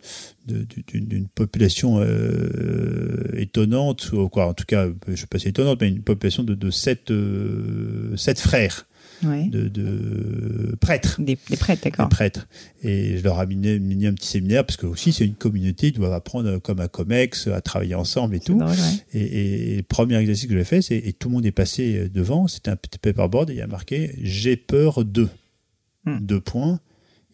d'une 0.46 1.28
population 1.28 2.00
euh, 2.00 3.30
étonnante, 3.36 4.10
ou 4.12 4.28
quoi, 4.28 4.48
en 4.48 4.54
tout 4.54 4.64
cas, 4.66 4.88
je 5.06 5.12
ne 5.12 5.16
sais 5.16 5.26
pas 5.26 5.38
si 5.38 5.48
étonnante, 5.48 5.80
mais 5.80 5.88
une 5.88 6.02
population 6.02 6.42
de, 6.42 6.54
de 6.54 6.70
sept, 6.70 7.10
euh, 7.10 8.16
sept 8.16 8.40
frères 8.40 8.86
de, 9.22 9.68
de, 9.68 10.76
prêtres. 10.80 11.20
Des, 11.20 11.36
prêtres, 11.36 11.82
d'accord. 11.84 12.08
Des 12.08 12.14
prêtres. 12.14 12.48
Et 12.82 13.18
je 13.18 13.24
leur 13.24 13.40
ai 13.42 13.46
mis, 13.46 13.56
mis, 13.56 14.06
un 14.06 14.14
petit 14.14 14.28
séminaire 14.28 14.64
parce 14.64 14.76
que 14.76 14.86
aussi 14.86 15.12
c'est 15.12 15.26
une 15.26 15.34
communauté, 15.34 15.88
ils 15.88 15.92
doivent 15.92 16.12
apprendre 16.12 16.58
comme 16.58 16.80
un 16.80 16.88
comex 16.88 17.48
à 17.48 17.60
travailler 17.60 17.94
ensemble 17.94 18.36
et 18.36 18.40
tout. 18.40 18.60
et, 19.12 19.72
et, 19.72 19.76
le 19.76 19.82
premier 19.82 20.16
exercice 20.16 20.46
que 20.46 20.56
j'ai 20.56 20.64
fait, 20.64 20.82
c'est 20.82 20.96
et 20.96 21.12
tout 21.12 21.28
le 21.28 21.34
monde 21.34 21.46
est 21.46 21.52
passé 21.52 22.08
devant, 22.08 22.48
c'était 22.48 22.70
un 22.70 22.76
petit 22.76 22.98
paperboard 22.98 23.50
et 23.50 23.54
il 23.54 23.58
y 23.58 23.62
a 23.62 23.66
marqué 23.66 24.14
j'ai 24.22 24.56
peur 24.56 25.04
de 25.04 25.28
hmm. 26.06 26.18
deux 26.20 26.40
points. 26.40 26.80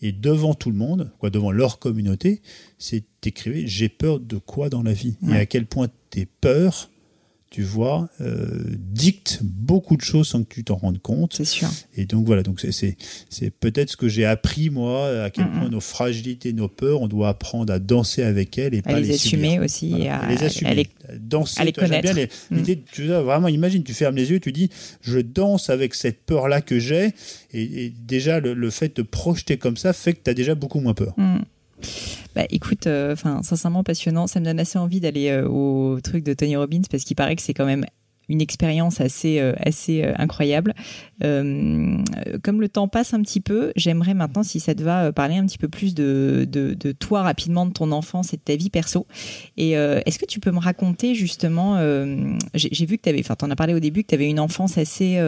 Et 0.03 0.13
devant 0.13 0.53
tout 0.53 0.71
le 0.71 0.77
monde, 0.77 1.11
quoi, 1.19 1.31
devant 1.31 1.51
leur 1.51 1.79
communauté, 1.79 2.43
c'est 2.79 3.05
écrit 3.25 3.67
j'ai 3.67 3.89
peur 3.89 4.21
de 4.21 4.37
quoi 4.37 4.69
dans 4.69 4.83
la 4.83 4.93
vie? 4.93 5.17
Et 5.27 5.33
à 5.33 5.47
quel 5.47 5.65
point 5.65 5.89
tes 6.11 6.27
peurs 6.27 6.91
tu 7.57 7.63
vois, 7.63 8.11
euh, 8.21 8.45
dicte 8.77 9.39
beaucoup 9.43 9.97
de 9.97 10.03
choses 10.03 10.29
sans 10.29 10.43
que 10.43 10.53
tu 10.53 10.63
t'en 10.63 10.77
rendes 10.77 10.99
compte. 10.99 11.33
C'est 11.35 11.47
sûr. 11.47 11.71
Et 11.97 12.05
donc 12.05 12.27
voilà, 12.27 12.43
donc 12.43 12.61
c'est 12.61 12.99
c'est 13.31 13.51
peut-être 13.51 13.89
ce 13.89 13.97
que 13.97 14.09
j'ai 14.09 14.27
appris 14.27 14.69
moi, 14.69 15.09
à 15.23 15.31
quel 15.31 15.51
point 15.51 15.71
nos 15.71 15.81
fragilités, 15.81 16.53
nos 16.53 16.69
peurs, 16.69 17.01
on 17.01 17.09
doit 17.09 17.31
apprendre 17.31 17.73
à 17.73 17.79
danser 17.79 18.23
avec 18.23 18.59
elles 18.59 18.75
et 18.75 18.81
à 18.81 18.83
pas 18.83 19.01
les, 19.01 19.15
assumer 19.15 19.59
aussi, 19.59 20.07
à, 20.07 20.29
les 20.29 20.45
assumer, 20.45 20.71
à 20.71 20.75
les, 20.75 20.87
danser. 21.19 21.59
À 21.59 21.65
les 21.65 21.73
connaître. 21.73 22.13
Bien 22.13 22.27
l'idée, 22.51 22.83
tu 22.93 23.07
vois, 23.07 23.23
vraiment, 23.23 23.49
imagine, 23.49 23.83
tu 23.83 23.95
fermes 23.95 24.17
les 24.17 24.31
yeux, 24.31 24.39
tu 24.39 24.53
dis, 24.53 24.69
je 25.01 25.19
danse 25.19 25.71
avec 25.71 25.95
cette 25.95 26.27
peur 26.27 26.49
là 26.49 26.61
que 26.61 26.79
j'ai, 26.79 27.15
et, 27.55 27.91
déjà 28.07 28.39
le, 28.39 28.69
fait 28.69 28.95
de 28.95 29.03
projeter 29.03 29.57
comme 29.57 29.79
ça 29.79 29.95
fait 29.95 30.13
que 30.13 30.21
tu 30.25 30.31
as 30.31 30.35
déjà 30.35 30.55
beaucoup 30.55 30.81
moins 30.81 30.93
peur. 30.93 31.15
Mm. 31.17 31.39
Bah 32.35 32.45
écoute, 32.51 32.87
euh, 32.87 33.13
enfin 33.13 33.43
sincèrement 33.43 33.83
passionnant, 33.83 34.27
ça 34.27 34.41
me 34.41 34.45
donne 34.45 34.61
assez 34.61 34.79
envie 34.79 35.01
d'aller 35.01 35.31
euh, 35.31 35.49
au 35.49 36.01
truc 36.01 36.25
de 36.25 36.35
Tony 36.35 36.57
Robbins 36.57 36.83
parce 36.91 37.05
qu'il 37.05 37.17
paraît 37.17 37.37
que 37.37 37.43
c'est 37.43 37.55
quand 37.55 37.65
même 37.65 37.87
une 38.29 38.41
expérience 38.41 39.01
assez 39.01 39.41
assez 39.59 40.05
incroyable. 40.17 40.75
comme 41.21 42.61
le 42.61 42.69
temps 42.69 42.89
passe 42.89 43.15
un 43.15 43.23
petit 43.23 43.41
peu, 43.41 43.73
j'aimerais 43.77 44.15
maintenant, 44.15 44.43
si 44.43 44.61
ça 44.61 44.75
te 44.75 44.83
va, 44.83 45.13
parler 45.13 45.37
un 45.37 45.47
petit 45.47 45.59
peu 45.59 45.69
plus 45.69 45.95
de, 45.95 46.47
de, 46.51 46.75
de 46.75 46.93
toi 46.93 47.23
rapidement, 47.23 47.67
de 47.67 47.73
ton 47.73 47.93
enfance 47.93 48.33
et 48.33 48.37
de 48.37 48.43
ta 48.43 48.57
vie 48.57 48.71
perso. 48.71 49.07
Et 49.57 49.73
est-ce 49.73 50.19
que 50.19 50.27
tu 50.27 50.41
peux 50.41 50.51
me 50.51 50.59
raconter 50.59 51.15
justement, 51.15 51.79
j'ai 52.55 52.87
vu 52.87 52.99
que 52.99 53.03
tu 53.03 53.09
avais, 53.09 53.21
enfin, 53.21 53.37
tu 53.37 53.45
en 53.45 53.51
as 53.51 53.57
parlé 53.57 53.75
au 53.75 53.81
début, 53.81 54.03
que 54.03 54.09
tu 54.09 54.15
avais 54.15 54.29
une 54.29 54.41
enfance 54.41 54.79
assez, 54.79 55.21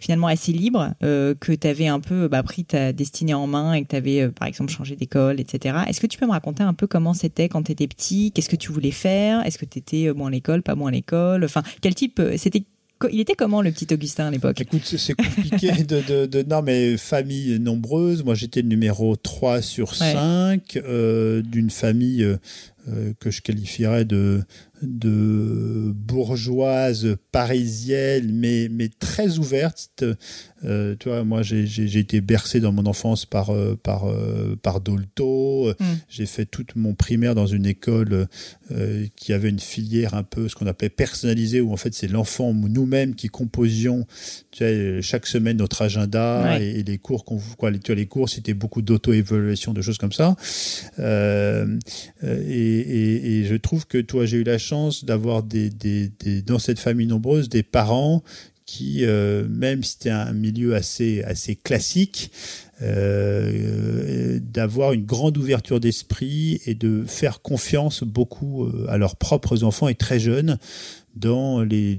finalement 0.00 0.26
assez 0.26 0.52
libre, 0.52 0.94
que 1.00 1.54
tu 1.54 1.66
avais 1.66 1.86
un 1.86 2.00
peu 2.00 2.28
bah, 2.28 2.42
pris 2.42 2.64
ta 2.64 2.92
destinée 2.92 3.34
en 3.34 3.46
main 3.46 3.74
et 3.74 3.82
que 3.82 3.88
tu 3.88 3.96
avais, 3.96 4.28
par 4.28 4.48
exemple, 4.48 4.72
changé 4.72 4.96
d'école, 4.96 5.40
etc. 5.40 5.76
Est-ce 5.88 6.00
que 6.00 6.06
tu 6.06 6.18
peux 6.18 6.26
me 6.26 6.32
raconter 6.32 6.62
un 6.62 6.74
peu 6.74 6.86
comment 6.86 7.14
c'était 7.14 7.48
quand 7.48 7.62
tu 7.64 7.72
étais 7.72 7.86
petit? 7.86 8.32
Qu'est-ce 8.32 8.48
que 8.48 8.56
tu 8.56 8.72
voulais 8.72 8.90
faire? 8.90 9.44
Est-ce 9.46 9.58
que 9.58 9.64
tu 9.64 9.78
étais 9.78 10.12
bon 10.12 10.26
à 10.26 10.30
l'école, 10.30 10.62
pas 10.62 10.74
bon 10.74 10.86
à 10.86 10.90
l'école? 10.90 11.44
Enfin, 11.44 11.62
quel 11.80 11.94
type 11.94 12.20
C'était 12.36 12.64
il 13.10 13.20
était 13.20 13.34
comment 13.34 13.62
le 13.62 13.70
petit 13.70 13.92
Augustin 13.92 14.26
à 14.26 14.30
l'époque? 14.30 14.60
Écoute, 14.60 14.82
c'est 14.84 15.14
compliqué 15.14 15.70
de, 15.84 16.26
de, 16.26 16.42
Non, 16.42 16.62
mais 16.62 16.96
famille 16.96 17.58
nombreuse. 17.58 18.24
Moi, 18.24 18.34
j'étais 18.34 18.62
le 18.62 18.68
numéro 18.68 19.16
3 19.16 19.62
sur 19.62 19.94
5 19.94 20.76
euh, 20.76 21.42
d'une 21.42 21.70
famille 21.70 22.22
euh, 22.22 22.32
euh, 22.34 22.36
que 23.18 23.30
je 23.30 23.40
qualifierais 23.40 24.04
de, 24.04 24.42
de 24.86 25.92
bourgeoise 25.94 27.16
parisienne, 27.32 28.30
mais, 28.32 28.68
mais 28.70 28.88
très 28.88 29.38
ouverte. 29.38 30.04
Euh, 30.64 30.96
tu 30.98 31.08
vois, 31.08 31.24
moi, 31.24 31.42
j'ai 31.42 31.98
été 31.98 32.20
bercé 32.20 32.60
dans 32.60 32.72
mon 32.72 32.86
enfance 32.86 33.26
par, 33.26 33.50
euh, 33.50 33.78
par, 33.82 34.08
euh, 34.08 34.56
par 34.62 34.80
Dolto. 34.80 35.74
Mm. 35.78 35.84
J'ai 36.08 36.26
fait 36.26 36.46
toute 36.46 36.74
mon 36.76 36.94
primaire 36.94 37.34
dans 37.34 37.46
une 37.46 37.66
école 37.66 38.26
qui 39.16 39.32
avait 39.32 39.50
une 39.50 39.60
filière 39.60 40.14
un 40.14 40.22
peu 40.22 40.48
ce 40.48 40.54
qu'on 40.54 40.66
appelait 40.66 40.88
personnalisée, 40.88 41.60
où 41.60 41.72
en 41.72 41.76
fait, 41.76 41.94
c'est 41.94 42.08
l'enfant, 42.08 42.52
nous-mêmes, 42.54 43.14
qui 43.14 43.28
composions 43.28 44.06
tu 44.50 44.64
vois, 44.64 45.00
chaque 45.00 45.26
semaine 45.26 45.58
notre 45.58 45.82
agenda 45.82 46.58
et, 46.60 46.82
les 46.82 46.98
cours 46.98 47.24
qu'on 47.24 47.40
quoi, 47.58 47.70
les, 47.70 47.78
tu 47.78 47.92
vois, 47.92 47.96
les 47.96 48.06
cours, 48.06 48.28
c'était 48.28 48.54
beaucoup 48.54 48.82
d'auto-évaluation, 48.82 49.72
de 49.72 49.82
choses 49.82 49.98
comme 49.98 50.12
ça. 50.12 50.34
et, 50.98 52.73
et, 52.74 53.44
je 53.44 53.54
trouve 53.54 53.86
que 53.86 53.98
toi, 53.98 54.26
j'ai 54.26 54.38
eu 54.38 54.44
la 54.44 54.58
chance 54.58 55.04
d'avoir 55.04 55.42
des, 55.42 55.70
dans 56.46 56.58
cette 56.58 56.78
famille 56.78 57.06
nombreuse 57.06 57.48
des 57.48 57.62
parents 57.62 58.22
qui, 58.66 59.04
euh, 59.04 59.46
même 59.48 59.82
si 59.82 59.92
c'était 59.92 60.10
un 60.10 60.32
milieu 60.32 60.74
assez, 60.74 61.22
assez 61.22 61.54
classique, 61.54 62.30
euh, 62.82 64.40
d'avoir 64.42 64.92
une 64.92 65.04
grande 65.04 65.36
ouverture 65.36 65.80
d'esprit 65.80 66.60
et 66.66 66.74
de 66.74 67.04
faire 67.06 67.42
confiance 67.42 68.02
beaucoup 68.02 68.64
euh, 68.64 68.86
à 68.88 68.96
leurs 68.98 69.16
propres 69.16 69.64
enfants 69.64 69.88
et 69.88 69.94
très 69.94 70.18
jeunes 70.18 70.58
dans 71.16 71.62
les, 71.62 71.98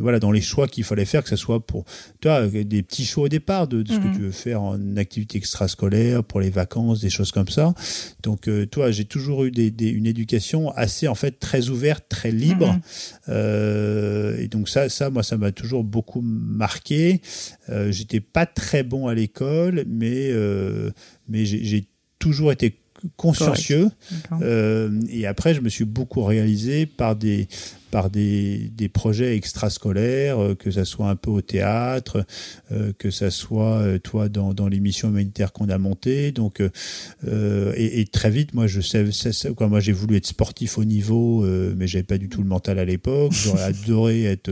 voilà 0.00 0.18
dans 0.18 0.30
les 0.30 0.40
choix 0.40 0.68
qu'il 0.68 0.84
fallait 0.84 1.04
faire 1.04 1.22
que 1.22 1.28
ce 1.28 1.36
soit 1.36 1.64
pour 1.64 1.84
toi 2.20 2.46
des 2.46 2.82
petits 2.82 3.04
choix 3.04 3.24
au 3.24 3.28
départ 3.28 3.68
de, 3.68 3.84
ce 3.86 3.98
que 3.98 4.06
mhm. 4.06 4.14
tu 4.14 4.20
veux 4.22 4.30
faire 4.30 4.62
en 4.62 4.96
activité 4.96 5.38
extrascolaire 5.38 6.24
pour 6.24 6.40
les 6.40 6.50
vacances 6.50 7.00
des 7.00 7.10
choses 7.10 7.32
comme 7.32 7.48
ça 7.48 7.74
donc 8.22 8.48
euh, 8.48 8.66
toi 8.66 8.90
j'ai 8.90 9.04
toujours 9.04 9.44
eu 9.44 9.50
des, 9.50 9.72
une 9.88 10.06
éducation 10.06 10.70
assez 10.70 11.08
en 11.08 11.14
fait 11.14 11.38
très 11.38 11.68
ouverte 11.68 12.06
très 12.08 12.30
libre 12.30 12.72
mhm. 12.72 12.80
euh, 13.28 14.38
et 14.38 14.48
donc 14.48 14.68
ça 14.68 14.88
ça 14.88 15.10
moi 15.10 15.22
ça 15.22 15.36
m'a 15.36 15.52
toujours 15.52 15.84
beaucoup 15.84 16.22
marqué 16.22 17.20
euh, 17.68 17.92
j'étais 17.92 18.20
pas 18.20 18.46
très 18.46 18.82
bon 18.82 19.06
à 19.06 19.14
l'école 19.14 19.84
mais 19.86 20.30
euh, 20.30 20.90
mais 21.28 21.44
j'ai 21.44 21.86
toujours 22.18 22.52
été 22.52 22.78
consciencieux. 23.16 23.90
Euh, 24.32 25.00
et 25.08 25.26
après, 25.26 25.54
je 25.54 25.60
me 25.60 25.68
suis 25.68 25.84
beaucoup 25.84 26.24
réalisé 26.24 26.86
par 26.86 27.16
des, 27.16 27.48
par 27.96 28.10
des, 28.10 28.70
des 28.76 28.90
projets 28.90 29.36
extrascolaires, 29.38 30.38
euh, 30.38 30.54
que 30.54 30.70
ça 30.70 30.84
soit 30.84 31.08
un 31.08 31.16
peu 31.16 31.30
au 31.30 31.40
théâtre, 31.40 32.26
euh, 32.70 32.92
que 32.98 33.10
ça 33.10 33.30
soit 33.30 33.78
euh, 33.78 33.98
toi 33.98 34.28
dans, 34.28 34.52
dans 34.52 34.68
l'émission 34.68 35.08
humanitaire 35.08 35.50
qu'on 35.54 35.70
a 35.70 35.78
montée. 35.78 36.30
Donc, 36.30 36.60
et, 36.60 38.00
et, 38.00 38.04
très 38.04 38.28
vite, 38.28 38.52
moi, 38.52 38.66
je 38.66 38.82
sais, 38.82 39.10
ça, 39.12 39.50
quoi, 39.52 39.68
moi, 39.68 39.80
j'ai 39.80 39.92
voulu 39.92 40.16
être 40.16 40.26
sportif 40.26 40.76
au 40.76 40.84
niveau, 40.84 41.42
mais 41.74 41.86
j'avais 41.86 42.02
pas 42.04 42.18
du 42.18 42.28
tout 42.28 42.42
le 42.42 42.48
mental 42.48 42.78
à 42.78 42.84
l'époque. 42.84 43.32
J'aurais 43.32 43.62
adoré 43.84 44.24
être 44.24 44.50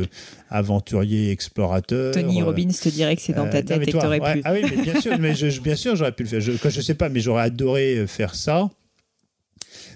aventurier, 0.48 1.30
explorateur. 1.30 2.14
Tony 2.14 2.40
Robbins 2.40 2.68
te 2.68 2.88
dirait 2.88 3.14
que 3.14 3.20
c'est 3.20 3.34
dans 3.34 3.50
ta 3.50 3.62
tête 3.62 3.82
et 3.82 3.84
que 3.84 3.90
tu 3.90 3.96
aurais 4.06 4.20
pu. 4.20 4.40
Ah 4.44 4.54
oui, 4.54 4.62
mais 4.62 4.82
bien 4.82 4.98
sûr, 5.02 5.18
mais 5.18 5.34
je, 5.34 5.60
bien 5.60 5.76
sûr, 5.76 5.96
j'aurais 5.96 6.12
pu 6.12 6.22
le 6.22 6.30
faire. 6.30 6.40
Je, 6.40 6.52
je 6.52 6.80
sais 6.80 6.94
pas, 6.94 7.10
mais 7.10 7.20
j'aurais 7.20 7.42
adoré 7.42 8.06
faire 8.06 8.34
ça. 8.34 8.70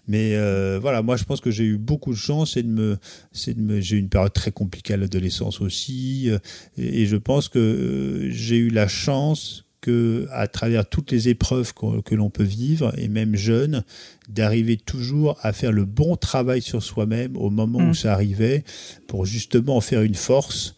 Mais 0.09 0.35
euh, 0.35 0.79
voilà, 0.81 1.03
moi 1.03 1.17
je 1.17 1.25
pense 1.25 1.41
que 1.41 1.51
j'ai 1.51 1.65
eu 1.65 1.77
beaucoup 1.77 2.13
de 2.13 2.19
chance 2.19 2.57
et 2.57 2.63
de 2.63 2.69
me, 2.69 2.97
c'est 3.31 3.55
de 3.55 3.61
me, 3.61 3.81
j'ai 3.81 3.97
eu 3.97 4.01
une 4.01 4.09
période 4.09 4.33
très 4.33 4.51
compliquée 4.51 4.95
à 4.95 4.97
l'adolescence 4.97 5.61
aussi, 5.61 6.31
euh, 6.31 6.39
et, 6.79 7.07
je 7.07 7.17
pense 7.17 7.49
que 7.49 7.59
euh, 7.59 8.31
j'ai 8.31 8.57
eu 8.57 8.71
la 8.71 8.89
chance 8.89 9.67
que 9.81 10.27
à 10.33 10.49
travers 10.49 10.89
toutes 10.89 11.13
les 11.13 11.29
épreuves 11.29 11.73
que, 11.73 12.15
l'on 12.15 12.31
peut 12.31 12.43
vivre 12.43 12.93
et 12.99 13.07
même 13.07 13.37
jeune, 13.37 13.85
d'arriver 14.29 14.77
toujours 14.77 15.39
à 15.43 15.53
faire 15.53 15.73
le 15.73 15.85
bon 15.85 16.17
travail 16.17 16.63
sur 16.63 16.83
soi-même 16.83 17.37
au 17.37 17.51
moment 17.51 17.79
où 17.79 17.91
mmh. 17.91 17.95
ça 17.95 18.13
arrivait 18.13 18.65
pour 19.07 19.25
justement 19.25 19.77
en 19.77 19.81
faire 19.81 20.03
une 20.03 20.17
force 20.17 20.75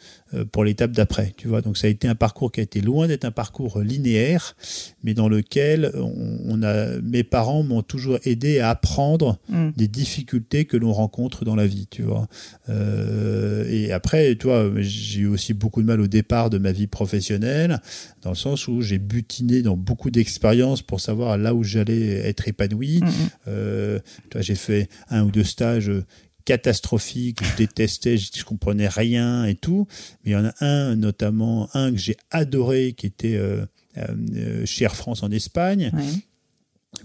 pour 0.53 0.65
l'étape 0.65 0.93
d'après. 0.93 1.35
Tu 1.37 1.49
vois, 1.49 1.61
donc 1.61 1.77
ça 1.77 1.87
a 1.87 1.91
été 1.91 2.07
un 2.09 2.15
parcours 2.15 2.53
qui 2.53 2.61
a 2.61 2.63
été 2.63 2.81
loin 2.81 3.09
d'être 3.09 3.25
un 3.25 3.31
parcours 3.31 3.81
linéaire, 3.81 4.57
mais 5.03 5.15
dans 5.15 5.29
lequel 5.29 5.93
on, 5.95 6.63
a, 6.63 7.01
mes 7.01 7.25
parents 7.25 7.63
m'ont 7.63 7.83
toujours 7.83 8.19
aidé 8.25 8.61
à 8.61 8.71
apprendre 8.71 9.39
mm. 9.49 9.71
des 9.77 9.89
difficultés 9.89 10.65
que 10.65 10.77
l'on 10.77 10.93
rencontre 10.93 11.45
dans 11.45 11.57
la 11.57 11.67
vie. 11.67 11.87
Tu 11.91 12.03
vois, 12.03 12.29
euh, 12.69 13.65
et 13.69 13.93
après, 13.93 14.37
tu 14.37 14.47
vois, 14.47 14.71
j'ai 14.79 15.21
eu 15.21 15.27
aussi 15.27 15.55
beaucoup 15.55 15.83
de 15.83 15.87
mal 15.87 16.01
au 16.01 16.07
départ 16.07 16.51
de 16.51 16.59
ma 16.59 16.73
vie 16.73 16.87
professionnelle, 16.87 17.81
dans 18.23 18.31
le 18.31 18.37
sens 18.37 18.69
où 18.69 18.81
j'ai 18.83 18.99
butiné 18.99 19.63
dans 19.63 19.77
beaucoup 19.77 20.11
d'expériences 20.11 20.83
pour 20.83 21.01
savoir 21.01 21.39
là 21.39 21.55
où 21.55 21.63
j'allais 21.63 22.27
être 22.29 22.49
épanoui. 22.49 23.01
Mm, 23.01 23.07
mm. 23.07 23.11
Euh, 23.49 23.99
j'ai 24.37 24.55
fait 24.55 24.89
un 25.11 25.25
ou 25.25 25.31
deux 25.31 25.45
stages 25.45 25.91
catastrophique, 26.45 27.43
je 27.43 27.57
détestais, 27.57 28.17
je, 28.17 28.45
comprenais 28.45 28.89
rien 28.89 29.45
et 29.45 29.55
tout. 29.55 29.87
Mais 30.25 30.33
il 30.33 30.35
y 30.35 30.37
en 30.37 30.47
a 30.47 30.55
un, 30.61 30.97
notamment 30.97 31.69
un 31.75 31.93
que 31.93 31.99
j'ai 31.99 32.17
adoré, 32.31 32.95
qui 32.97 33.07
était 33.07 33.37
euh, 33.37 33.65
euh, 33.99 34.65
chez 34.67 34.85
Air 34.85 34.97
France 34.97 35.23
en 35.23 35.31
Espagne. 35.31 35.93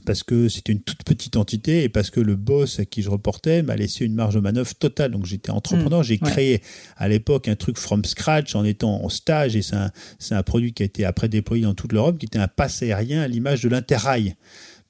Parce 0.04 0.24
que 0.24 0.50
c'était 0.50 0.72
une 0.72 0.82
toute 0.82 1.04
petite 1.04 1.38
entité 1.38 1.84
et 1.84 1.90
parce 1.90 2.10
que 2.10 2.20
le 2.20 2.36
boss 2.36 2.80
à 2.80 2.86
qui 2.86 3.04
je 3.04 3.10
reportais 3.10 3.62
m'a 3.62 3.76
laissé 3.76 4.04
une 4.04 4.16
marge 4.16 4.34
de 4.34 4.40
manœuvre 4.40 4.74
totale. 4.74 5.12
Donc 5.12 5.26
j'étais 5.26 5.52
entrepreneur, 5.52 6.00
mmh. 6.00 6.04
j'ai 6.04 6.18
créé 6.18 6.62
à 6.98 7.08
l'époque 7.08 7.48
un 7.48 7.56
truc 7.56 7.78
from 7.78 8.04
scratch 8.04 8.56
en 8.56 8.64
étant 8.64 9.04
en 9.04 9.10
stage 9.10 9.56
et 9.56 9.62
c'est 9.62 9.76
un, 9.76 9.92
un, 10.32 10.44
produit 10.44 10.74
qui 10.74 10.82
a 10.82 10.88
été 10.88 11.06
après 11.06 11.30
déployé 11.30 11.64
dans 11.64 11.76
toute 11.76 11.94
l'Europe 11.94 12.18
qui 12.18 12.26
était 12.26 12.40
un 12.40 12.48
pass 12.48 12.82
aérien 12.82 13.22
à 13.22 13.28
l'image 13.28 13.62
de 13.62 13.70
l'Interrail 13.70 14.36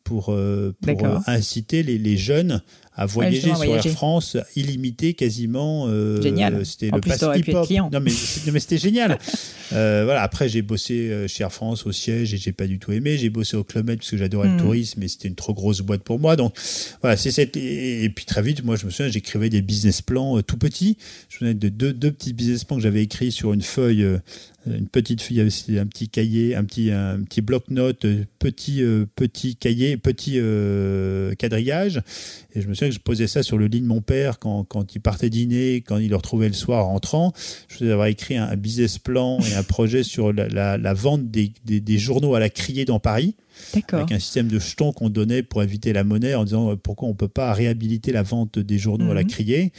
pour, 0.06 0.32
euh, 0.32 0.74
pour 0.82 1.20
inciter 1.28 1.84
les, 1.84 1.98
les, 1.98 2.16
jeunes 2.16 2.62
à 2.96 3.06
voyager 3.06 3.54
sur 3.54 3.64
Air 3.64 3.84
France 3.88 4.38
illimité 4.56 5.14
quasiment. 5.14 5.88
Euh, 5.90 6.22
génial. 6.22 6.66
C'était 6.66 6.92
le 6.92 7.02
pass 7.02 7.24
hip-hop. 7.36 7.70
Non 7.92 8.00
mais, 8.00 8.12
mais 8.52 8.60
c'était 8.60 8.78
génial. 8.78 9.18
euh, 9.74 10.04
voilà. 10.06 10.22
Après 10.22 10.48
j'ai 10.48 10.62
bossé 10.62 11.10
euh, 11.10 11.28
chez 11.28 11.44
Air 11.44 11.52
France 11.52 11.86
au 11.86 11.92
siège 11.92 12.34
et 12.34 12.38
j'ai 12.38 12.54
pas 12.54 12.68
du 12.68 12.80
tout 12.80 12.92
aimé. 12.94 13.18
J'ai 13.18 13.30
bossé 13.30 13.58
au 13.58 13.64
Club 13.64 13.88
Med 13.88 13.98
parce 13.98 14.12
que 14.12 14.18
j'adorais 14.18 14.48
le 14.48 14.54
hmm. 14.54 14.60
tourisme, 14.60 15.00
mais 15.02 15.08
c'était 15.08 15.28
une 15.28 15.36
trop 15.36 15.54
grosse 15.54 15.82
boîte 15.82 16.04
pour 16.04 16.20
moi. 16.20 16.36
Donc 16.36 16.56
voilà, 17.02 17.18
c'est 17.18 17.32
cette. 17.32 17.58
Et, 17.58 18.10
puis 18.16 18.26
très 18.26 18.42
vite, 18.42 18.64
moi 18.64 18.76
je 18.76 18.86
me 18.86 18.92
souviens, 18.92 19.12
j'écrivais 19.12 19.50
des 19.50 19.62
business 19.62 20.02
plans 20.02 20.38
euh, 20.38 20.44
tout 20.44 20.58
petits. 20.58 20.98
Je 21.28 21.36
me 21.36 21.40
souviens 21.40 21.54
de 21.54 21.70
deux, 21.70 21.92
deux 21.92 22.12
petits 22.12 22.34
business 22.34 22.64
plans 22.64 22.78
que 22.78 22.84
j'avais 22.84 23.04
écrits 23.04 23.32
sur 23.32 23.52
une 23.52 23.64
feuille 23.64 24.04
euh, 24.04 24.20
une 24.68 24.88
petite 24.88 25.22
fille 25.22 25.40
avait 25.40 25.80
un 25.80 25.86
petit 25.86 26.10
cahier, 26.10 26.56
un 26.56 26.64
petit 26.64 26.92
un 26.92 27.22
petit 27.24 27.42
bloc-notes, 27.42 28.06
petit 28.40 28.84
petit 29.16 29.56
cahier, 29.56 29.98
petit 29.98 30.36
euh, 30.38 31.34
quadrillage. 31.36 32.02
Et 32.54 32.62
je 32.62 32.68
me 32.68 32.74
souviens 32.74 32.90
que 32.90 32.96
je 32.96 33.00
posais 33.00 33.28
ça 33.28 33.44
sur 33.44 33.58
le 33.58 33.68
lit 33.68 33.82
de 33.82 33.86
mon 33.86 34.02
père 34.02 34.40
quand, 34.40 34.64
quand 34.64 34.96
il 34.96 35.00
partait 35.00 35.30
dîner, 35.30 35.84
quand 35.86 35.98
il 35.98 36.10
le 36.10 36.16
retrouvait 36.16 36.48
le 36.48 36.54
soir 36.54 36.86
rentrant. 36.86 37.34
Je 37.68 37.78
faisais 37.78 37.92
avoir 37.92 38.08
écrit 38.08 38.38
un, 38.38 38.56
business 38.56 38.98
plan 38.98 39.40
et 39.40 39.56
un 39.56 39.64
projet 39.64 40.04
sur 40.04 40.34
la, 40.34 40.94
vente 40.94 41.30
des, 41.30 41.52
des, 41.66 41.98
journaux 41.98 42.36
à 42.36 42.40
la 42.40 42.50
criée 42.50 42.86
dans 42.86 43.00
Paris. 43.00 43.36
Avec 43.74 44.12
un 44.12 44.20
système 44.20 44.48
de 44.48 44.60
jetons 44.60 44.92
qu'on 44.92 45.10
donnait 45.10 45.44
pour 45.44 45.64
éviter 45.64 45.94
la 45.94 46.04
monnaie 46.04 46.36
en 46.36 46.44
disant 46.44 46.72
euh, 46.72 46.76
pourquoi 46.76 47.08
on 47.08 47.14
peut 47.14 47.28
pas 47.28 47.54
réhabiliter 47.54 48.12
la 48.12 48.24
vente 48.24 48.60
des 48.60 48.78
journaux 48.78 49.12
à 49.12 49.14
la 49.14 49.24
mhm. 49.24 49.28
criée. 49.28 49.72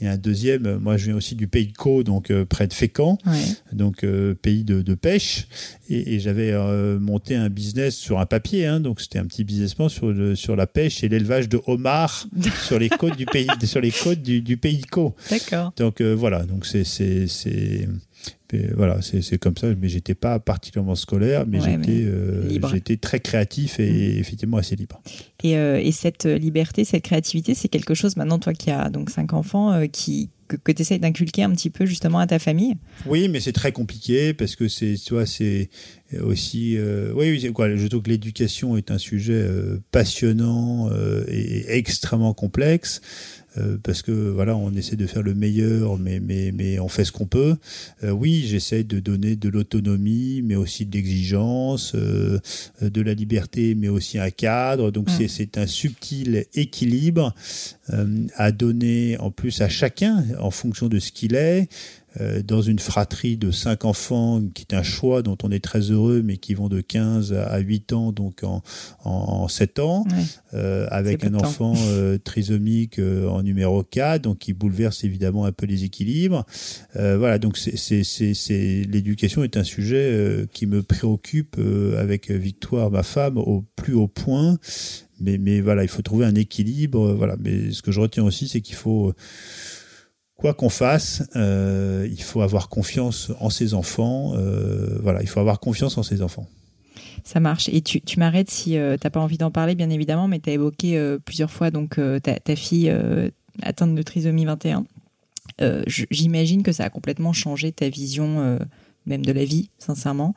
Et 0.00 0.08
un 0.08 0.16
deuxième, 0.16 0.66
euh, 0.66 0.78
moi 0.78 0.96
je 0.96 1.06
viens 1.06 1.16
aussi 1.16 1.34
du 1.34 1.48
pays 1.48 1.66
de 1.66 1.72
Caux, 1.72 2.02
donc 2.02 2.30
euh, 2.30 2.44
près 2.44 2.66
de 2.66 2.72
Fécamp, 2.72 3.18
donc 3.72 4.04
pays 4.42 4.64
de, 4.64 4.82
de, 4.82 4.94
pêche. 4.94 5.46
Et, 5.88 6.14
et 6.14 6.20
j'avais 6.20 6.52
monté 6.98 7.34
un 7.34 7.48
business 7.48 7.96
sur 7.96 8.20
un 8.20 8.26
papier, 8.26 8.66
hein, 8.66 8.80
donc 8.80 9.00
c'était 9.00 9.18
un 9.18 9.26
petit 9.26 9.44
business 9.44 9.74
plan 9.74 9.88
sur, 9.88 10.08
le, 10.08 10.34
sur 10.34 10.56
la 10.56 10.66
pêche 10.66 11.02
et 11.04 11.08
l'élevage 11.08 11.48
de 11.48 11.60
homards 11.66 12.26
sur 12.66 12.78
les 12.78 12.88
côtes 12.88 13.16
du 13.16 13.26
pays, 13.26 13.48
sur 13.64 13.80
les 13.80 13.90
côtes 13.90 14.22
du, 14.22 14.40
du 14.40 14.56
pays 14.56 14.78
de 14.78 14.86
Caux. 14.86 15.14
D'accord. 15.30 15.72
Donc 15.76 16.00
voilà, 16.00 16.44
donc 16.44 16.66
c'est 16.66 16.84
voilà, 18.76 19.00
c'est 19.02 19.38
comme 19.38 19.56
ça. 19.56 19.68
Mais 19.80 19.88
j'étais 19.88 20.14
pas 20.14 20.38
particulièrement 20.38 20.94
scolaire, 20.94 21.44
mais 21.46 21.60
j'étais 21.60 22.04
euh, 22.04 22.48
j'étais 22.72 22.96
très 22.96 23.20
créatif 23.20 23.80
et 23.80 23.90
mm. 23.90 24.18
effectivement 24.18 24.56
assez 24.56 24.76
libre. 24.76 25.00
Et, 25.42 25.52
et 25.52 25.92
cette 25.92 26.24
liberté, 26.24 26.84
cette 26.84 27.04
créativité, 27.04 27.54
c'est 27.54 27.68
quelque 27.68 27.94
chose 27.94 28.16
maintenant, 28.16 28.38
toi 28.38 28.52
qui 28.52 28.70
as 28.70 28.90
donc 28.90 29.10
cinq 29.10 29.32
enfants, 29.32 29.86
qui 29.88 30.30
que, 30.52 30.56
que 30.56 30.72
tu 30.72 30.82
essayes 30.82 30.98
d'inculquer 30.98 31.42
un 31.42 31.50
petit 31.50 31.70
peu 31.70 31.86
justement 31.86 32.18
à 32.18 32.26
ta 32.26 32.38
famille? 32.38 32.76
Oui, 33.06 33.28
mais 33.28 33.40
c'est 33.40 33.52
très 33.52 33.72
compliqué 33.72 34.34
parce 34.34 34.56
que 34.56 34.68
c'est, 34.68 34.94
tu 34.94 35.14
vois, 35.14 35.26
c'est 35.26 35.70
aussi, 36.20 36.76
euh, 36.76 37.12
oui, 37.14 37.30
oui 37.30 37.52
quoi, 37.52 37.74
je 37.74 37.86
trouve 37.86 38.02
que 38.02 38.10
l'éducation 38.10 38.76
est 38.76 38.90
un 38.90 38.98
sujet 38.98 39.32
euh, 39.34 39.82
passionnant 39.90 40.90
euh, 40.90 41.24
et 41.28 41.64
extrêmement 41.76 42.34
complexe. 42.34 43.00
Euh, 43.58 43.76
parce 43.82 44.02
que 44.02 44.12
voilà, 44.12 44.56
on 44.56 44.72
essaie 44.72 44.96
de 44.96 45.06
faire 45.06 45.22
le 45.22 45.34
meilleur, 45.34 45.98
mais 45.98 46.20
mais 46.20 46.52
mais 46.52 46.78
on 46.78 46.88
fait 46.88 47.04
ce 47.04 47.12
qu'on 47.12 47.26
peut. 47.26 47.56
Euh, 48.02 48.10
oui, 48.10 48.44
j'essaie 48.46 48.82
de 48.82 48.98
donner 48.98 49.36
de 49.36 49.48
l'autonomie, 49.48 50.42
mais 50.42 50.54
aussi 50.54 50.86
de 50.86 50.96
l'exigence, 50.96 51.92
euh, 51.94 52.38
de 52.80 53.02
la 53.02 53.14
liberté, 53.14 53.74
mais 53.74 53.88
aussi 53.88 54.18
un 54.18 54.30
cadre. 54.30 54.90
Donc 54.90 55.10
mm. 55.10 55.28
c'est 55.28 55.58
un 55.58 55.66
subtil 55.66 56.46
équilibre 56.54 57.34
à 58.36 58.52
donner 58.52 59.18
en 59.18 59.30
plus 59.30 59.60
à 59.60 59.68
chacun 59.68 60.24
en 60.40 60.50
fonction 60.50 60.88
de 60.88 60.98
ce 60.98 61.12
qu'il 61.12 61.34
est. 61.34 61.68
Euh, 62.20 62.42
dans 62.42 62.60
une 62.60 62.78
fratrie 62.78 63.36
de 63.36 63.50
cinq 63.50 63.84
enfants, 63.84 64.42
qui 64.54 64.66
est 64.68 64.74
un 64.74 64.82
choix 64.82 65.22
dont 65.22 65.38
on 65.42 65.50
est 65.50 65.64
très 65.64 65.80
heureux, 65.90 66.22
mais 66.22 66.36
qui 66.36 66.54
vont 66.54 66.68
de 66.68 66.80
15 66.80 67.32
à 67.32 67.58
8 67.58 67.92
ans, 67.92 68.12
donc 68.12 68.42
en, 68.42 68.62
en, 69.04 69.48
7 69.48 69.78
ans, 69.78 70.04
euh, 70.52 70.86
avec 70.90 71.24
un 71.24 71.34
enfant 71.34 71.74
euh, 71.76 72.18
trisomique 72.18 72.98
euh, 72.98 73.28
en 73.28 73.42
numéro 73.42 73.82
4, 73.82 74.22
donc 74.22 74.38
qui 74.38 74.52
bouleverse 74.52 75.04
évidemment 75.04 75.46
un 75.46 75.52
peu 75.52 75.66
les 75.66 75.84
équilibres. 75.84 76.44
voilà, 76.94 77.38
donc 77.38 77.56
c'est 77.56 78.82
l'éducation 78.88 79.42
est 79.42 79.56
un 79.56 79.64
sujet 79.64 80.46
qui 80.52 80.66
me 80.66 80.82
préoccupe 80.82 81.56
avec 81.98 82.30
Victoire, 82.30 82.90
ma 82.90 83.02
femme, 83.02 83.38
au 83.38 83.64
plus 83.76 83.94
haut 83.94 84.08
point. 84.08 84.58
Mais, 85.20 85.38
mais 85.38 85.60
voilà, 85.60 85.84
il 85.84 85.88
faut 85.88 86.02
trouver 86.02 86.26
un 86.26 86.34
équilibre. 86.34 87.12
Voilà, 87.12 87.36
mais 87.38 87.70
ce 87.70 87.80
que 87.80 87.92
je 87.92 88.00
retiens 88.00 88.24
aussi, 88.24 88.48
c'est 88.48 88.60
qu'il 88.60 88.74
faut 88.74 89.12
quoi 90.42 90.54
qu'on 90.54 90.68
fasse, 90.68 91.22
euh, 91.36 92.06
il 92.10 92.20
faut 92.20 92.42
avoir 92.42 92.68
confiance 92.68 93.30
en 93.38 93.48
ses 93.48 93.74
enfants. 93.74 94.32
Euh, 94.34 94.98
voilà, 95.00 95.22
il 95.22 95.28
faut 95.28 95.38
avoir 95.38 95.60
confiance 95.60 95.96
en 95.98 96.02
ses 96.02 96.20
enfants. 96.20 96.48
Ça 97.22 97.38
marche. 97.38 97.68
Et 97.68 97.80
tu, 97.80 98.00
tu 98.00 98.18
m'arrêtes 98.18 98.50
si 98.50 98.76
euh, 98.76 98.96
tu 99.00 99.06
n'as 99.06 99.10
pas 99.10 99.20
envie 99.20 99.38
d'en 99.38 99.52
parler, 99.52 99.76
bien 99.76 99.88
évidemment, 99.88 100.26
mais 100.26 100.40
tu 100.40 100.50
as 100.50 100.54
évoqué 100.54 101.16
plusieurs 101.24 101.50
fois 101.52 101.70
donc 101.70 102.00
ta, 102.22 102.56
fille 102.56 102.92
atteinte 103.62 103.94
de 103.94 104.02
trisomie 104.02 104.44
21. 104.44 104.84
J'imagine 105.86 106.64
que 106.64 106.72
ça 106.72 106.84
a 106.84 106.90
complètement 106.90 107.32
changé 107.32 107.70
ta 107.70 107.88
vision 107.88 108.58
même 109.06 109.24
de 109.24 109.32
la 109.32 109.44
vie, 109.44 109.70
sincèrement. 109.78 110.34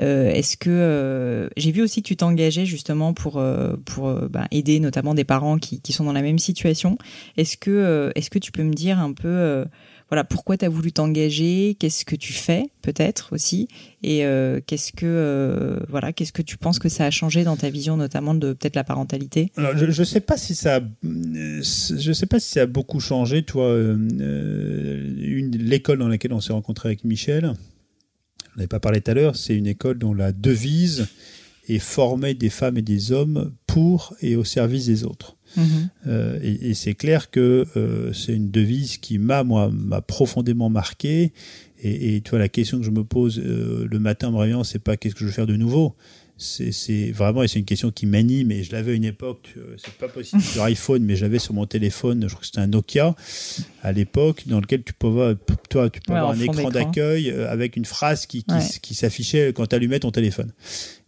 Euh, 0.00 0.30
Est-ce 0.30 0.56
que 0.56 0.70
euh, 0.70 1.48
j'ai 1.56 1.72
vu 1.72 1.82
aussi 1.82 2.02
que 2.02 2.08
tu 2.08 2.16
t'engageais 2.16 2.66
justement 2.66 3.12
pour 3.14 3.38
euh, 3.38 3.76
pour 3.84 4.12
bah, 4.12 4.46
aider 4.50 4.80
notamment 4.80 5.14
des 5.14 5.24
parents 5.24 5.58
qui, 5.58 5.80
qui 5.80 5.92
sont 5.92 6.04
dans 6.04 6.12
la 6.12 6.22
même 6.22 6.38
situation. 6.38 6.98
Est-ce 7.36 7.56
que 7.56 8.10
est-ce 8.14 8.30
que 8.30 8.38
tu 8.38 8.52
peux 8.52 8.62
me 8.62 8.74
dire 8.74 8.98
un 8.98 9.12
peu 9.12 9.64
voilà 10.08 10.24
pourquoi 10.24 10.56
tu 10.56 10.64
as 10.64 10.68
voulu 10.68 10.90
t'engager, 10.90 11.76
qu'est-ce 11.78 12.04
que 12.04 12.16
tu 12.16 12.32
fais 12.32 12.64
peut-être 12.82 13.32
aussi? 13.32 13.68
Et 14.02 14.24
qu'est-ce 14.66 14.92
que 14.92 15.80
voilà 15.88 16.12
qu'est-ce 16.12 16.32
que 16.32 16.42
tu 16.42 16.56
penses 16.56 16.78
que 16.78 16.88
ça 16.88 17.04
a 17.04 17.10
changé 17.10 17.44
dans 17.44 17.56
ta 17.56 17.70
vision 17.70 17.96
notamment 17.96 18.34
de 18.34 18.52
peut-être 18.52 18.76
la 18.76 18.84
parentalité? 18.84 19.52
Je 19.56 20.00
ne 20.00 20.04
sais 20.04 20.20
pas 20.20 20.36
si 20.36 20.54
ça 20.54 20.80
je 21.02 22.12
sais 22.12 22.26
pas 22.26 22.40
si 22.40 22.50
ça 22.52 22.62
a 22.62 22.66
beaucoup 22.66 23.00
changé 23.00 23.42
toi 23.44 23.76
l'école 25.52 25.98
dans 25.98 26.08
laquelle 26.08 26.32
on 26.32 26.40
s'est 26.40 26.52
rencontré 26.52 26.88
avec 26.88 27.04
Michel 27.04 27.54
on 28.54 28.58
n'avait 28.58 28.68
pas 28.68 28.80
parlé 28.80 29.00
tout 29.00 29.10
à 29.10 29.14
l'heure, 29.14 29.36
c'est 29.36 29.56
une 29.56 29.66
école 29.66 29.98
dont 29.98 30.14
la 30.14 30.32
devise 30.32 31.08
est 31.68 31.78
former 31.78 32.34
des 32.34 32.50
femmes 32.50 32.78
et 32.78 32.82
des 32.82 33.12
hommes 33.12 33.52
pour 33.66 34.14
et 34.20 34.36
au 34.36 34.44
service 34.44 34.86
des 34.86 35.04
autres. 35.04 35.36
Mhm. 35.56 35.88
Euh, 36.06 36.38
et, 36.42 36.74
c'est 36.74 36.94
clair 36.94 37.30
que 37.30 37.66
euh, 37.76 38.12
c'est 38.12 38.34
une 38.34 38.50
devise 38.50 38.98
qui 38.98 39.18
m'a 39.18 39.42
moi 39.42 39.70
m'a 39.72 40.00
profondément 40.00 40.70
marqué. 40.70 41.32
Et, 41.82 42.16
et, 42.16 42.20
tu 42.20 42.30
vois 42.30 42.38
la 42.38 42.48
question 42.48 42.78
que 42.78 42.84
je 42.84 42.90
me 42.90 43.04
pose 43.04 43.40
euh, 43.44 43.86
le 43.90 43.98
matin 43.98 44.28
en 44.28 44.32
me 44.32 44.36
réveillant, 44.38 44.64
c'est 44.64 44.78
pas 44.78 44.96
qu'est-ce 44.96 45.14
que 45.14 45.20
je 45.20 45.26
veux 45.26 45.32
faire 45.32 45.46
de 45.46 45.56
nouveau, 45.56 45.94
c'est 46.40 47.10
vraiment, 47.10 47.42
et 47.42 47.48
c'est 47.48 47.58
une 47.58 47.64
question 47.64 47.90
qui 47.90 48.06
m'anime, 48.06 48.50
et 48.50 48.62
je 48.62 48.72
l'avais 48.72 48.92
à 48.92 48.94
une 48.94 49.04
époque, 49.04 49.54
euh, 49.56 49.76
c'est 49.76 49.94
pas 49.94 50.08
possible 50.08 50.42
sur 50.42 50.62
iPhone, 50.62 51.04
mais 51.04 51.14
j'avais 51.14 51.38
sur 51.38 51.54
mon 51.54 51.66
téléphone, 51.66 52.22
je 52.22 52.28
crois 52.28 52.40
que 52.40 52.46
c'était 52.46 52.60
un 52.60 52.66
Nokia, 52.66 53.14
à 53.82 53.92
l'époque, 53.92 54.44
dans 54.46 54.60
lequel 54.60 54.82
tu 54.82 54.94
peux 54.94 55.36
toi, 55.68 55.90
tu 55.90 56.00
peux 56.00 56.14
avoir 56.14 56.32
un 56.32 56.40
écran 56.40 56.70
d'accueil 56.70 57.30
euh, 57.30 57.50
avec 57.50 57.76
une 57.76 57.84
phrase 57.84 58.26
qui, 58.26 58.44
qui, 58.44 58.80
qui 58.80 58.94
s'affichait 58.94 59.52
quand 59.52 59.66
tu 59.66 59.76
allumais 59.76 60.00
ton 60.00 60.10
téléphone. 60.10 60.52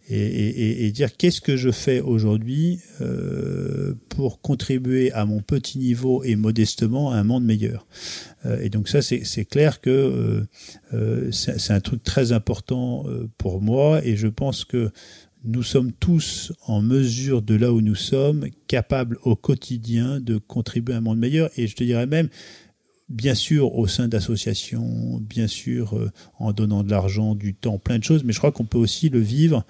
Et, 0.09 0.17
et, 0.17 0.85
et 0.85 0.91
dire 0.91 1.15
qu'est-ce 1.15 1.39
que 1.39 1.55
je 1.55 1.71
fais 1.71 2.01
aujourd'hui 2.01 2.81
euh, 2.99 3.93
pour 4.09 4.41
contribuer 4.41 5.13
à 5.13 5.23
mon 5.23 5.39
petit 5.39 5.77
niveau 5.77 6.23
et 6.23 6.35
modestement 6.35 7.11
à 7.11 7.15
un 7.15 7.23
monde 7.23 7.45
meilleur? 7.45 7.87
Euh, 8.45 8.59
et 8.61 8.69
donc 8.69 8.89
ça, 8.89 9.01
c'est 9.01 9.45
clair 9.45 9.79
que 9.79 9.89
euh, 9.89 10.47
euh 10.93 11.31
c'est 11.31 11.71
un 11.71 11.79
truc 11.79 12.03
très 12.03 12.33
important 12.33 13.05
pour 13.37 13.61
moi 13.61 14.05
et 14.05 14.17
je 14.17 14.27
pense 14.27 14.65
que 14.65 14.91
nous 15.43 15.63
sommes 15.63 15.91
tous 15.91 16.53
en 16.67 16.81
mesure 16.81 17.41
de 17.41 17.55
là 17.55 17.73
où 17.73 17.81
nous 17.81 17.95
sommes 17.95 18.47
capables 18.67 19.17
au 19.23 19.35
quotidien 19.35 20.19
de 20.19 20.37
contribuer 20.37 20.95
à 20.95 20.97
un 20.97 21.01
monde 21.01 21.19
meilleur 21.19 21.49
et 21.57 21.67
je 21.67 21.75
te 21.75 21.83
dirais 21.83 22.07
même 22.07 22.29
bien 23.09 23.35
sûr 23.35 23.75
au 23.75 23.85
sein 23.87 24.07
d'associations, 24.07 25.19
bien 25.19 25.47
sûr 25.47 25.97
euh, 25.97 26.11
en 26.39 26.53
donnant 26.53 26.83
de 26.83 26.89
l'argent, 26.89 27.35
du 27.35 27.53
temps, 27.53 27.77
plein 27.77 27.99
de 27.99 28.03
choses, 28.03 28.23
mais 28.23 28.33
je 28.33 28.37
crois 28.37 28.51
qu'on 28.51 28.65
peut 28.65 28.77
aussi 28.77 29.09
le 29.09 29.19
vivre 29.19 29.65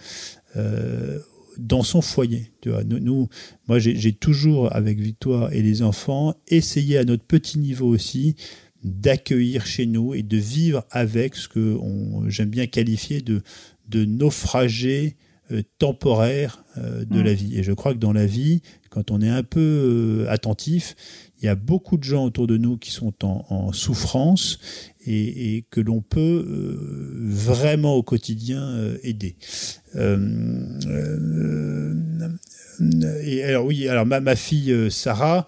euh, 0.56 1.20
dans 1.58 1.84
son 1.84 2.02
foyer. 2.02 2.52
Tu 2.62 2.70
vois, 2.70 2.84
nous, 2.84 3.28
moi, 3.68 3.80
j'ai 3.80 4.14
toujours 4.14 4.74
avec 4.76 5.00
Victoire 5.00 5.52
et 5.52 5.62
les 5.62 5.82
enfants 5.82 6.36
essayé 6.48 6.98
à 6.98 7.04
notre 7.04 7.24
petit 7.24 7.60
niveau 7.60 7.88
aussi 7.88 8.36
d'accueillir 8.84 9.66
chez 9.66 9.86
nous 9.86 10.14
et 10.14 10.24
de 10.24 10.38
vivre 10.38 10.86
avec 10.92 11.36
ce 11.36 11.48
que 11.48 11.78
j'aime 12.28 12.50
bien 12.50 12.68
qualifier 12.68 13.22
de, 13.22 13.42
de 13.88 14.06
naufragés 14.06 15.16
euh, 15.52 15.62
temporaires 15.78 16.64
euh, 16.78 17.06
de 17.06 17.20
mmh. 17.20 17.24
la 17.24 17.34
vie. 17.34 17.58
Et 17.58 17.64
je 17.64 17.72
crois 17.72 17.94
que 17.94 18.00
dans 18.00 18.14
la 18.14 18.26
vie, 18.26 18.62
quand 18.94 19.10
on 19.10 19.22
est 19.22 19.30
un 19.30 19.42
peu 19.42 19.60
euh, 19.60 20.30
attentif, 20.30 20.96
il 21.40 21.46
y 21.46 21.48
a 21.48 21.56
beaucoup 21.56 21.98
de 21.98 22.04
gens 22.04 22.26
autour 22.26 22.46
de 22.46 22.58
nous 22.58 22.78
qui 22.78 22.92
sont 22.92 23.12
en, 23.26 23.74
souffrance 23.74 24.60
et, 25.08 25.66
que 25.72 25.82
l'on 25.82 26.02
peut 26.02 26.20
euh, 26.48 26.78
vraiment 27.24 27.96
au 27.96 28.04
quotidien 28.04 28.62
euh, 28.62 28.98
aider. 29.02 29.36
et 33.24 33.44
alors 33.44 33.66
oui, 33.66 33.88
alors 33.88 34.06
ma, 34.06 34.20
ma 34.20 34.36
fille 34.36 34.92
Sarah, 34.92 35.48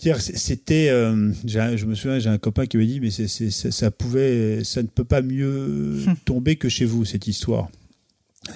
c'était, 0.00 0.88
je 0.88 1.84
me 1.86 1.94
souviens, 1.94 2.18
j'ai 2.18 2.28
un 2.28 2.38
copain 2.38 2.66
qui 2.66 2.76
m'a 2.76 2.84
dit, 2.84 2.98
mais 2.98 3.10
ça 3.10 3.90
pouvait, 3.92 4.64
ça 4.64 4.82
ne 4.82 4.88
peut 4.88 5.04
pas 5.04 5.22
mieux 5.22 6.00
tomber 6.24 6.56
que 6.56 6.68
chez 6.68 6.86
vous 6.86 7.04
cette 7.04 7.28
histoire. 7.28 7.70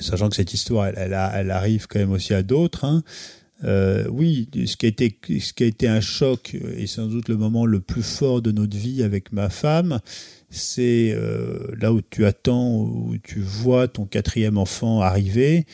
Sachant 0.00 0.28
que 0.28 0.36
cette 0.36 0.54
histoire, 0.54 0.88
elle, 0.96 1.50
arrive 1.50 1.86
quand 1.88 1.98
même 1.98 2.12
aussi 2.12 2.34
à 2.34 2.42
d'autres. 2.42 2.84
Hein. 2.84 3.02
Euh, 3.64 4.06
oui, 4.10 4.48
ce 4.66 4.76
qui, 4.76 4.86
a 4.86 4.88
été, 4.88 5.18
ce 5.40 5.52
qui 5.52 5.64
a 5.64 5.66
été 5.66 5.88
un 5.88 6.00
choc 6.00 6.56
et 6.76 6.86
sans 6.86 7.06
doute 7.06 7.28
le 7.28 7.36
moment 7.36 7.66
le 7.66 7.80
plus 7.80 8.02
fort 8.02 8.40
de 8.40 8.52
notre 8.52 8.76
vie 8.76 9.02
avec 9.02 9.32
ma 9.32 9.50
femme, 9.50 10.00
c'est 10.48 11.12
euh, 11.14 11.66
là 11.80 11.92
où 11.92 12.00
tu 12.00 12.24
attends, 12.24 12.82
où 12.82 13.16
tu 13.22 13.40
vois 13.40 13.86
ton 13.88 14.06
quatrième 14.06 14.56
enfant 14.58 15.00
arriver, 15.00 15.66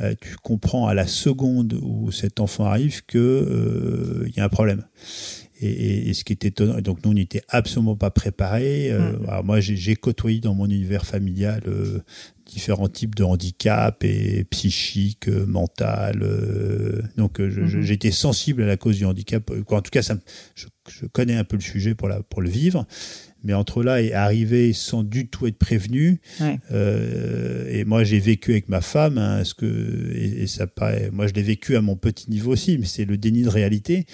euh, 0.00 0.14
tu 0.20 0.36
comprends 0.36 0.86
à 0.86 0.94
la 0.94 1.06
seconde 1.06 1.78
où 1.82 2.10
cet 2.10 2.40
enfant 2.40 2.64
arrive 2.64 3.04
que 3.06 3.18
euh, 3.18 4.28
il 4.28 4.36
y 4.36 4.40
a 4.40 4.44
un 4.44 4.48
problème. 4.48 4.84
Et, 5.64 6.10
et, 6.10 6.14
ce 6.14 6.24
qui 6.24 6.32
est 6.32 6.44
étonnant, 6.44 6.80
donc 6.80 7.04
nous 7.04 7.12
on 7.12 7.14
n'était 7.14 7.42
absolument 7.48 7.96
pas 7.96 8.10
préparés. 8.10 8.90
Euh, 8.90 9.12
mmh. 9.12 9.42
moi 9.44 9.60
j'ai 9.60 9.96
côtoyé 9.96 10.40
dans 10.40 10.54
mon 10.54 10.66
univers 10.66 11.06
familial 11.06 11.62
différents 12.52 12.88
types 12.88 13.14
de 13.14 13.24
handicaps 13.24 14.04
et 14.04 14.44
psychiques, 14.50 15.28
euh, 15.28 15.46
mental. 15.46 16.20
Euh, 16.22 17.02
donc 17.16 17.40
euh, 17.40 17.48
mhm. 17.48 17.82
j'ai 17.82 17.94
été 17.94 18.10
sensible 18.10 18.62
à 18.62 18.66
la 18.66 18.76
cause 18.76 18.98
du 18.98 19.04
handicap. 19.04 19.50
En 19.70 19.82
tout 19.82 19.90
cas, 19.90 20.02
ça, 20.02 20.16
je, 20.54 20.66
je, 20.88 21.06
connais 21.06 21.34
un 21.34 21.44
peu 21.44 21.56
le 21.56 21.62
sujet 21.62 21.94
pour, 21.94 22.08
la, 22.08 22.22
pour 22.22 22.42
le 22.42 22.50
vivre. 22.50 22.86
Mais 23.44 23.54
entre 23.54 23.82
là 23.82 24.00
et 24.00 24.12
arriver 24.12 24.72
sans 24.72 25.02
du 25.02 25.26
tout 25.26 25.48
être 25.48 25.58
prévenu, 25.58 26.20
euh, 26.70 27.68
et 27.68 27.84
moi 27.84 28.04
j'ai 28.04 28.20
vécu 28.20 28.52
avec 28.52 28.68
ma 28.68 28.80
femme, 28.80 29.18
hein, 29.18 29.42
ce 29.42 29.54
que 29.54 29.66
et, 30.14 30.42
et, 30.42 30.46
ça 30.46 30.68
paraît, 30.68 31.10
moi 31.12 31.26
je 31.26 31.32
l'ai 31.32 31.42
vécu 31.42 31.74
à 31.74 31.80
mon 31.80 31.96
petit 31.96 32.30
niveau 32.30 32.52
aussi, 32.52 32.78
mais 32.78 32.86
c'est 32.86 33.04
le 33.04 33.16
déni 33.16 33.42
de 33.42 33.48
réalité. 33.48 34.06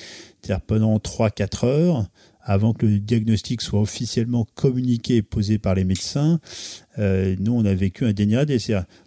C'est-à-dire 0.43 0.64
pendant 0.64 0.97
3-4 0.99 1.66
heures, 1.66 2.07
avant 2.49 2.72
que 2.72 2.86
le 2.86 2.99
diagnostic 2.99 3.61
soit 3.61 3.80
officiellement 3.80 4.47
communiqué 4.55 5.16
et 5.16 5.22
posé 5.22 5.59
par 5.59 5.74
les 5.74 5.84
médecins, 5.84 6.41
euh, 6.99 7.36
nous, 7.39 7.53
on 7.53 7.64
a 7.64 7.74
vécu 7.74 8.07
un 8.07 8.12
dénigré. 8.12 8.59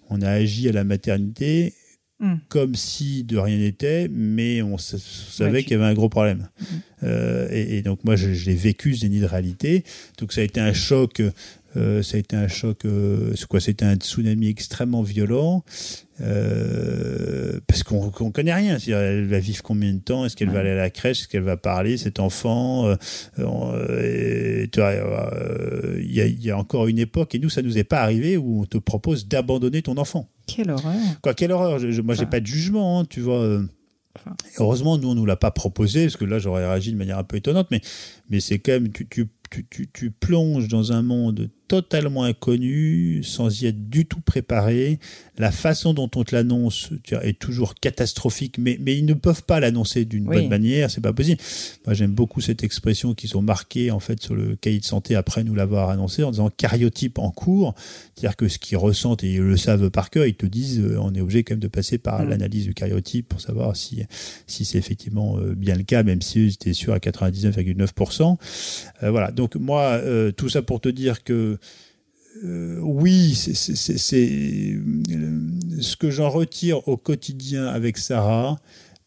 On 0.09 0.21
a 0.21 0.29
agi 0.29 0.69
à 0.69 0.71
la 0.73 0.84
maternité 0.84 1.73
hmm. 2.19 2.36
comme 2.49 2.75
si 2.75 3.23
de 3.23 3.38
rien 3.38 3.57
n'était, 3.57 4.09
mais 4.09 4.61
on 4.61 4.77
savait 4.77 5.63
qu'il 5.63 5.71
y 5.71 5.75
avait 5.75 5.86
un 5.86 5.95
gros 5.95 6.09
problème. 6.09 6.49
Hmm. 6.59 6.65
Euh, 7.03 7.47
et, 7.49 7.77
et, 7.77 7.82
donc 7.82 8.03
moi, 8.03 8.15
je, 8.15 8.34
je 8.34 8.45
l'ai 8.45 8.55
vécu 8.55 8.93
ce 8.93 9.01
déni 9.01 9.19
de 9.19 9.25
réalité. 9.25 9.86
Donc 10.19 10.34
ça 10.34 10.41
a 10.41 10.43
été 10.43 10.59
un 10.59 10.73
choc. 10.73 11.21
Euh, 11.78 12.03
ça 12.03 12.17
a 12.17 12.19
été 12.19 12.36
un 12.36 12.47
choc. 12.47 12.86
Euh, 12.86 13.34
c'est 13.36 13.47
quoi 13.47 13.59
C'était 13.59 13.86
un 13.86 13.95
tsunami 13.95 14.47
extrêmement 14.47 15.01
violent. 15.01 15.63
Euh, 16.19 17.59
parce 17.67 17.84
qu'on 17.84 18.11
qu'on 18.11 18.32
connaît 18.32 18.53
rien. 18.53 18.78
Elle 18.88 19.26
va 19.26 19.39
vivre 19.39 19.63
combien 19.63 19.93
de 19.93 19.99
temps? 19.99 20.26
Est-ce 20.26 20.36
qu'elle 20.36 20.49
va 20.49 20.59
aller 20.59 20.72
à 20.72 20.76
la 20.76 20.89
crèche? 20.89 21.22
Est-ce 21.22 21.28
qu'elle 21.28 21.43
va 21.43 21.57
parler 21.57 21.97
cet 21.97 22.19
enfant 22.19 22.86
euh, 22.88 22.95
il 23.39 24.69
y, 26.13 26.22
a, 26.22 26.26
y, 26.28 26.51
a, 26.51 26.57
encore 26.57 26.88
une 26.88 26.99
époque 26.99 27.34
et 27.36 27.39
nous, 27.39 27.49
ça 27.49 27.61
nous 27.61 27.78
est 27.78 27.84
pas 27.84 28.01
arrivé 28.01 28.38
où 28.38 28.61
on 28.61 28.65
te 28.65 28.78
propose 28.78 29.28
d'abandonner 29.28 29.82
ton 29.82 29.97
enfant. 29.97 30.30
Quelle 30.47 30.69
horreur 30.72 30.95
Quoi, 31.22 31.34
quelle 31.34 31.51
horreur 31.51 31.80
je, 31.80 31.91
je, 31.91 32.01
Moi, 32.01 32.15
j'ai 32.15 32.26
pas 32.26 32.39
de 32.39 32.45
jugement, 32.45 32.99
hein, 32.99 33.05
tu 33.09 33.22
vois. 33.22 33.61
Enfin... 34.17 34.36
Heureusement, 34.59 34.97
nous, 34.97 35.09
on 35.09 35.15
nous 35.15 35.26
l'a 35.26 35.38
pas 35.38 35.51
proposé, 35.51 36.05
parce 36.05 36.17
que 36.17 36.26
là, 36.26 36.39
j'aurais 36.39 36.67
réagi 36.67 36.91
de 36.91 36.97
manière 36.97 37.17
un 37.17 37.24
peu 37.24 37.38
étonnante, 37.38 37.67
mais, 37.72 37.82
mais 38.32 38.39
c'est 38.39 38.59
quand 38.59 38.71
même, 38.71 38.91
tu, 38.91 39.07
tu, 39.07 39.27
tu, 39.51 39.65
tu, 39.69 39.89
tu 39.91 40.11
plonges 40.11 40.67
dans 40.67 40.93
un 40.93 41.03
monde 41.03 41.49
totalement 41.71 42.25
inconnu, 42.25 43.23
sans 43.23 43.61
y 43.61 43.65
être 43.65 43.89
du 43.89 44.05
tout 44.05 44.19
préparé. 44.19 44.99
La 45.38 45.51
façon 45.51 45.93
dont 45.93 46.11
on 46.17 46.25
te 46.25 46.36
l'annonce 46.36 46.89
est 47.21 47.39
toujours 47.39 47.75
catastrophique, 47.75 48.57
mais, 48.57 48.77
mais 48.82 48.97
ils 48.97 49.05
ne 49.05 49.13
peuvent 49.13 49.43
pas 49.43 49.61
l'annoncer 49.61 50.03
d'une 50.03 50.27
oui. 50.27 50.36
bonne 50.36 50.49
manière, 50.49 50.91
c'est 50.91 50.99
pas 50.99 51.13
possible. 51.13 51.41
Moi, 51.86 51.93
j'aime 51.93 52.11
beaucoup 52.11 52.41
cette 52.41 52.65
expression 52.65 53.13
qu'ils 53.13 53.38
ont 53.38 53.41
marquée 53.41 53.89
en 53.89 54.01
fait 54.01 54.21
sur 54.21 54.36
le 54.36 54.57
cahier 54.57 54.79
de 54.79 54.84
santé 54.84 55.15
après 55.15 55.45
nous 55.45 55.55
l'avoir 55.55 55.89
annoncé 55.89 56.23
en 56.25 56.32
disant 56.32 56.49
cariotype 56.49 57.19
en 57.19 57.32
cours, 57.32 57.73
c'est-à-dire 58.15 58.36
que 58.36 58.49
ce 58.49 58.59
qu'ils 58.59 58.75
ressentent 58.75 59.23
et 59.23 59.36
ils 59.36 59.41
le 59.41 59.55
savent 59.55 59.89
par 59.91 60.09
cœur, 60.09 60.25
ils 60.25 60.36
te 60.36 60.45
disent 60.45 60.82
euh, 60.82 60.97
on 60.99 61.15
est 61.15 61.21
obligé 61.21 61.45
quand 61.45 61.53
même 61.53 61.61
de 61.61 61.69
passer 61.69 61.97
par 61.97 62.21
mmh. 62.21 62.29
l'analyse 62.29 62.65
du 62.65 62.73
cariotype 62.73 63.29
pour 63.29 63.39
savoir 63.39 63.77
si 63.77 64.03
si 64.45 64.65
c'est 64.65 64.77
effectivement 64.77 65.38
euh, 65.39 65.55
bien 65.55 65.75
le 65.75 65.84
cas, 65.84 66.03
même 66.03 66.21
si 66.21 66.51
c'était 66.51 66.73
sûr 66.73 66.91
à 66.91 66.97
99,9%. 66.97 68.20
Euh, 69.03 69.11
voilà. 69.11 69.32
Donc 69.32 69.55
moi, 69.55 69.84
euh, 69.91 70.32
tout 70.32 70.49
ça 70.49 70.61
pour 70.61 70.82
te 70.82 70.89
dire 70.89 71.24
que 71.24 71.57
euh, 72.43 72.80
oui, 72.82 73.34
c'est 73.36 73.55
ce 73.55 73.97
que 75.97 76.09
j'en 76.09 76.30
retire 76.30 76.88
au 76.88 76.97
quotidien 76.97 77.67
avec 77.67 77.97
Sarah. 77.97 78.57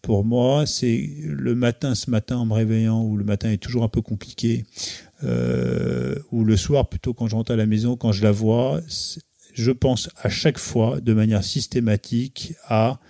Pour 0.03 0.25
moi, 0.25 0.67
c'est 0.67 1.11
le 1.25 1.55
matin, 1.55 1.95
ce 1.95 2.11
matin, 2.11 2.37
en 2.37 2.45
me 2.45 2.53
réveillant, 2.53 3.03
où 3.03 3.17
le 3.17 3.25
matin 3.25 3.51
est 3.51 3.57
toujours 3.57 3.85
un 3.85 3.89
peu 3.89 4.03
compliqué, 4.03 4.67
ou 5.23 6.45
le 6.45 6.57
soir, 6.59 6.87
plutôt 6.91 7.15
quand 7.15 7.27
je 7.27 7.35
rentre 7.35 7.53
à 7.53 7.57
la 7.57 7.65
maison, 7.65 7.97
quand 7.97 8.13
je 8.13 8.23
la 8.23 8.31
vois, 8.31 8.83
je 9.55 9.71
pense 9.71 10.11
à 10.23 10.29
chaque 10.29 10.59
fois, 10.59 11.01
de 11.01 11.15
manière 11.15 11.43
systématique, 11.43 12.53
à 12.69 13.01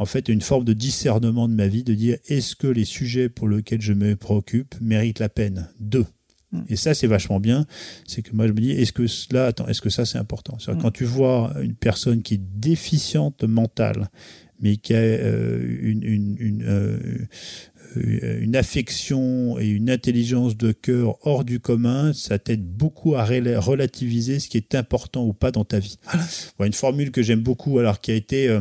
en 0.00 0.06
fait 0.06 0.30
une 0.30 0.40
forme 0.40 0.64
de 0.64 0.72
discernement 0.72 1.46
de 1.46 1.52
ma 1.52 1.68
vie, 1.68 1.84
de 1.84 1.92
dire 1.92 2.16
est-ce 2.26 2.56
que 2.56 2.66
les 2.66 2.86
sujets 2.86 3.28
pour 3.28 3.46
lesquels 3.48 3.82
je 3.82 3.92
me 3.92 4.16
préoccupe 4.16 4.74
méritent 4.80 5.18
la 5.18 5.28
peine? 5.28 5.68
Deux. 5.78 6.06
Et 6.68 6.76
ça, 6.76 6.94
c'est 6.94 7.06
vachement 7.06 7.38
bien. 7.38 7.66
C'est 8.06 8.22
que 8.22 8.34
moi, 8.34 8.48
je 8.48 8.52
me 8.52 8.60
dis, 8.60 8.70
est-ce 8.70 8.92
que 8.92 9.04
là, 9.32 9.46
attends, 9.46 9.68
est-ce 9.68 9.82
que 9.82 9.90
ça, 9.90 10.06
c'est 10.06 10.18
important? 10.18 10.56
Mmh. 10.56 10.78
Quand 10.78 10.90
tu 10.90 11.04
vois 11.04 11.54
une 11.62 11.74
personne 11.74 12.22
qui 12.22 12.34
est 12.34 12.42
déficiente 12.42 13.44
mentale, 13.44 14.08
mais 14.58 14.78
qui 14.78 14.94
a 14.94 14.98
euh, 14.98 15.78
une, 15.82 16.02
une, 16.02 16.36
une, 16.40 16.62
euh, 16.62 18.40
une, 18.40 18.56
affection 18.56 19.58
et 19.58 19.68
une 19.68 19.90
intelligence 19.90 20.56
de 20.56 20.72
cœur 20.72 21.18
hors 21.26 21.44
du 21.44 21.60
commun, 21.60 22.12
ça 22.14 22.38
t'aide 22.38 22.64
beaucoup 22.64 23.16
à 23.16 23.24
relativiser 23.24 24.40
ce 24.40 24.48
qui 24.48 24.56
est 24.56 24.74
important 24.74 25.24
ou 25.26 25.34
pas 25.34 25.50
dans 25.50 25.64
ta 25.64 25.78
vie. 25.78 25.98
Voilà. 26.56 26.66
Une 26.66 26.72
formule 26.72 27.10
que 27.10 27.22
j'aime 27.22 27.42
beaucoup, 27.42 27.78
alors 27.78 28.00
qui 28.00 28.10
a 28.10 28.14
été, 28.14 28.48
euh, 28.48 28.60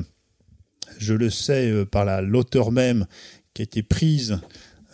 je 1.00 1.16
le 1.16 1.30
sais, 1.30 1.72
euh, 1.72 1.86
par 1.86 2.22
l'auteur 2.22 2.72
même, 2.72 3.08
qui 3.54 3.62
a 3.62 3.64
été 3.64 3.82
prise 3.82 4.40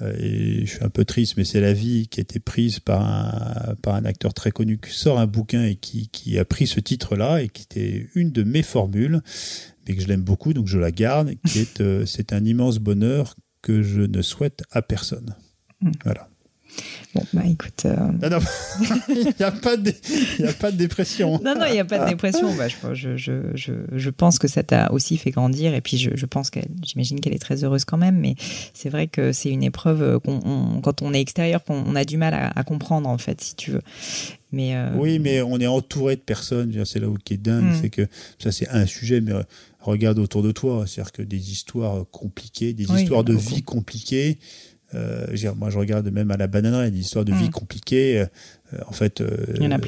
et 0.02 0.66
je 0.66 0.72
suis 0.72 0.84
un 0.84 0.90
peu 0.90 1.06
triste, 1.06 1.36
mais 1.38 1.46
c'est 1.46 1.62
la 1.62 1.72
vie 1.72 2.08
qui 2.08 2.20
a 2.20 2.24
été 2.24 2.40
prise 2.40 2.80
par 2.80 3.02
un, 3.02 3.76
par 3.76 3.96
un 3.96 4.04
acteur 4.04 4.34
très 4.34 4.52
connu 4.52 4.78
qui 4.78 4.92
sort 4.92 5.20
un 5.20 5.28
bouquin 5.28 5.64
et 5.64 5.76
qui, 5.76 6.10
qui 6.10 6.38
a 6.38 6.44
pris 6.44 6.68
ce 6.68 6.82
titre-là 6.82 7.42
et 7.42 7.48
qui 7.48 7.64
était 7.64 8.10
une 8.14 8.32
de 8.32 8.44
mes 8.44 8.62
formules, 8.62 9.22
mais 9.88 9.96
que 9.96 10.02
je 10.02 10.08
l'aime 10.08 10.24
beaucoup, 10.24 10.54
donc 10.54 10.68
je 10.68 10.78
la 10.78 10.92
garde, 10.92 11.36
qui 11.48 11.60
est 11.60 11.80
euh, 11.80 12.06
c'est 12.06 12.34
un 12.34 12.44
immense 12.44 12.80
bonheur 12.80 13.36
que 13.62 13.84
je 13.84 14.02
ne 14.02 14.22
souhaite 14.22 14.64
à 14.72 14.82
personne. 14.82 15.36
Mm. 15.82 15.92
Voilà. 16.04 16.30
Bon, 17.14 17.24
bah 17.32 17.44
écoute. 17.46 17.86
Euh... 17.86 17.96
Non, 17.96 18.30
non, 18.30 18.40
il 19.10 19.34
n'y 19.40 19.46
a, 19.46 19.52
pas 19.52 19.78
de, 19.78 19.94
a 20.46 20.54
pas 20.54 20.72
de 20.72 20.78
dépression. 20.78 21.40
Non, 21.44 21.56
non, 21.56 21.66
il 21.68 21.74
n'y 21.74 21.80
a 21.80 21.86
pas 21.86 22.00
de 22.00 22.10
dépression. 22.10 22.54
Bah, 22.56 22.68
je, 22.68 23.16
je, 23.16 23.40
je, 23.54 23.74
je, 23.92 24.10
pense 24.10 24.38
que 24.38 24.48
ça 24.48 24.64
t'a 24.64 24.92
aussi 24.92 25.18
fait 25.18 25.32
grandir. 25.32 25.74
Et 25.74 25.82
puis, 25.82 25.98
je, 25.98 26.12
je 26.14 26.26
pense 26.26 26.50
qu'elle, 26.50 26.68
j'imagine 26.84 27.22
qu'elle 27.22 27.34
est 27.34 27.40
très 27.40 27.64
heureuse 27.64 27.86
quand 27.86 27.98
même. 27.98 28.18
Mais 28.18 28.36
c'est 28.74 28.90
vrai 28.90 29.08
que 29.08 29.32
c'est 29.32 29.50
une 29.50 29.64
épreuve 29.64 30.20
qu'on, 30.20 30.42
on, 30.46 30.82
quand 30.82 31.02
on 31.02 31.14
est 31.14 31.22
extérieur, 31.22 31.64
qu'on 31.64 31.96
a 31.96 32.04
du 32.04 32.18
mal 32.18 32.34
à, 32.34 32.52
à, 32.54 32.64
comprendre, 32.64 33.08
en 33.08 33.18
fait, 33.18 33.40
si 33.40 33.56
tu 33.56 33.72
veux. 33.72 33.82
Mais 34.52 34.76
euh... 34.76 34.90
Oui, 34.96 35.20
mais 35.20 35.42
on 35.42 35.60
est 35.60 35.68
entouré 35.68 36.18
de 36.18 36.22
personnes. 36.22 36.84
C'est 36.86 37.00
là 37.00 37.08
où 37.08 37.18
qui 37.24 37.36
est 37.36 37.38
dingue. 37.38 37.72
Mm. 37.72 37.78
C'est 37.82 37.90
que 37.90 38.08
ça, 38.40 38.52
c'est 38.52 38.68
un 38.70 38.86
sujet, 38.86 39.22
mais 39.22 39.34
regarde 39.80 40.20
autour 40.20 40.44
de 40.44 40.52
toi. 40.52 40.86
C'est-à-dire 40.86 41.14
que 41.14 41.22
des 41.22 41.52
histoires 41.52 42.06
compliquées, 42.12 42.74
des 42.74 42.90
oui, 42.92 43.04
histoires 43.04 43.24
de 43.24 43.34
vie 43.34 43.64
compliquées. 43.64 44.38
Euh, 44.94 45.26
moi, 45.56 45.70
je 45.70 45.78
regarde 45.78 46.08
même 46.10 46.32
à 46.32 46.38
la 46.38 46.48
bananerie, 46.48 46.92
des 46.92 47.00
histoires 47.00 47.26
de 47.26 47.34
mmh. 47.34 47.38
vie 47.38 47.50
compliquées. 47.50 48.20
Euh, 48.20 48.78
en 48.88 48.92
fait, 48.92 49.22
euh, 49.22 49.36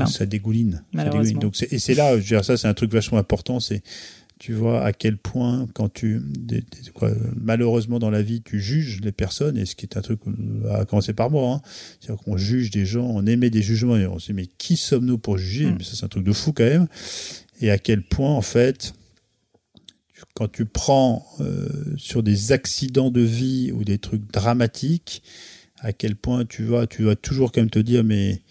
ça 0.07 0.25
dégouline. 0.25 0.83
Ça 0.95 1.03
dégouline. 1.05 1.39
Donc, 1.39 1.55
et 1.71 1.79
c'est 1.79 1.93
là, 1.93 2.13
je 2.13 2.17
veux 2.17 2.23
dire, 2.23 2.45
ça, 2.45 2.57
c'est 2.57 2.67
un 2.67 2.73
truc 2.73 2.91
vachement 2.91 3.17
important. 3.17 3.59
C'est, 3.59 3.83
tu 4.39 4.53
vois, 4.53 4.83
à 4.83 4.93
quel 4.93 5.17
point, 5.17 5.67
quand 5.73 5.91
tu, 5.91 6.21
des, 6.23 6.61
des, 6.61 6.91
quoi, 6.93 7.11
malheureusement 7.35 7.99
dans 7.99 8.09
la 8.09 8.21
vie, 8.21 8.41
tu 8.41 8.59
juges 8.59 9.01
les 9.01 9.11
personnes, 9.11 9.57
et 9.57 9.65
ce 9.65 9.75
qui 9.75 9.85
est 9.85 9.97
un 9.97 10.01
truc 10.01 10.19
à 10.71 10.85
commencer 10.85 11.13
par 11.13 11.29
moi, 11.29 11.55
hein, 11.55 11.61
c'est-à-dire 11.99 12.23
qu'on 12.23 12.37
juge 12.37 12.69
des 12.71 12.85
gens, 12.85 13.05
on 13.05 13.25
émet 13.25 13.49
des 13.49 13.61
jugements, 13.61 13.97
et 13.97 14.05
on 14.07 14.19
se 14.19 14.27
dit, 14.27 14.33
mais 14.33 14.47
qui 14.57 14.77
sommes-nous 14.77 15.17
pour 15.17 15.37
juger? 15.37 15.67
Mmh. 15.67 15.75
Mais 15.77 15.83
ça, 15.83 15.91
c'est 15.95 16.05
un 16.05 16.09
truc 16.09 16.23
de 16.23 16.33
fou 16.33 16.53
quand 16.53 16.65
même. 16.65 16.87
Et 17.61 17.71
à 17.71 17.77
quel 17.77 18.03
point, 18.03 18.31
en 18.31 18.43
fait, 18.43 18.93
quand 20.37 20.51
tu 20.51 20.65
prends 20.65 21.25
euh, 21.39 21.67
sur 21.97 22.21
des 22.21 22.51
accidents 22.51 23.09
de 23.09 23.21
vie 23.21 23.71
ou 23.73 23.83
des 23.83 23.97
trucs 23.97 24.31
dramatiques, 24.31 25.23
à 25.79 25.93
quel 25.93 26.15
point 26.15 26.45
tu 26.45 26.63
vas, 26.63 26.85
tu 26.85 27.05
vas 27.05 27.15
toujours 27.15 27.51
quand 27.51 27.61
même 27.61 27.71
te 27.71 27.79
dire, 27.79 28.03
mais 28.03 28.43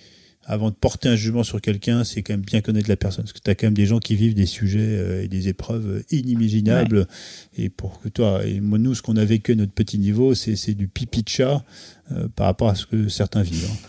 avant 0.43 0.71
de 0.71 0.75
porter 0.75 1.09
un 1.09 1.15
jugement 1.15 1.45
sur 1.45 1.61
quelqu'un, 1.61 2.03
c'est 2.03 2.23
quand 2.23 2.33
même 2.33 2.41
bien 2.41 2.61
connaître 2.61 2.89
la 2.89 2.97
personne. 2.97 3.23
Parce 3.23 3.33
que 3.33 3.39
tu 3.39 3.49
as 3.49 3.55
quand 3.55 3.69
même 3.69 3.75
des 3.75 3.87
gens 3.87 4.01
qui 4.01 4.17
vivent 4.17 4.35
des 4.35 4.47
sujets 4.47 4.81
euh, 4.81 5.23
et 5.23 5.29
des 5.29 5.47
épreuves 5.47 6.03
inimaginables. 6.11 6.99
Ouais. 6.99 7.65
Et 7.65 7.69
pour 7.69 8.01
que 8.01 8.09
toi, 8.09 8.45
et 8.45 8.59
moi, 8.59 8.79
nous, 8.79 8.97
ce 8.97 9.03
qu'on 9.03 9.17
a 9.17 9.25
vécu 9.25 9.53
à 9.53 9.55
notre 9.55 9.73
petit 9.73 10.01
niveau, 10.01 10.35
c'est 10.35 10.75
du 10.75 10.89
pipi 10.89 11.23
de 11.23 11.29
chat 11.29 11.65
euh, 12.11 12.27
par 12.35 12.47
rapport 12.47 12.69
à 12.69 12.75
ce 12.75 12.87
que 12.87 13.07
certains 13.07 13.43
vivent. 13.43 13.71
Hein. 13.71 13.89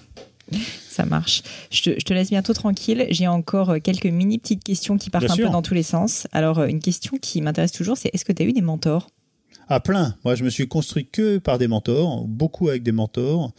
Ça 0.89 1.05
marche. 1.05 1.43
Je 1.71 1.83
te, 1.83 1.89
je 1.99 2.03
te, 2.03 2.13
laisse 2.13 2.29
bientôt 2.29 2.53
tranquille. 2.53 3.05
J'ai 3.09 3.27
encore 3.27 3.75
quelques 3.83 4.05
mini 4.05 4.39
petites 4.39 4.63
questions 4.63 4.97
qui 4.97 5.09
partent 5.09 5.25
Bien 5.25 5.33
un 5.33 5.35
sûr. 5.35 5.47
peu 5.47 5.51
dans 5.51 5.61
tous 5.61 5.73
les 5.73 5.83
sens. 5.83 6.27
Alors, 6.31 6.63
une 6.63 6.79
question 6.79 7.17
qui 7.21 7.41
m'intéresse 7.41 7.71
toujours, 7.71 7.97
c'est 7.97 8.09
est-ce 8.13 8.25
que 8.25 8.33
tu 8.33 8.43
as 8.43 8.45
eu 8.45 8.53
des 8.53 8.61
mentors? 8.61 9.09
À 9.69 9.79
plein. 9.79 10.15
Moi, 10.23 10.35
je 10.35 10.43
me 10.43 10.49
suis 10.49 10.67
construit 10.67 11.07
que 11.07 11.39
par 11.39 11.57
des 11.57 11.67
mentors, 11.67 12.25
beaucoup 12.25 12.69
avec 12.69 12.83
des 12.83 12.93
mentors 12.93 13.51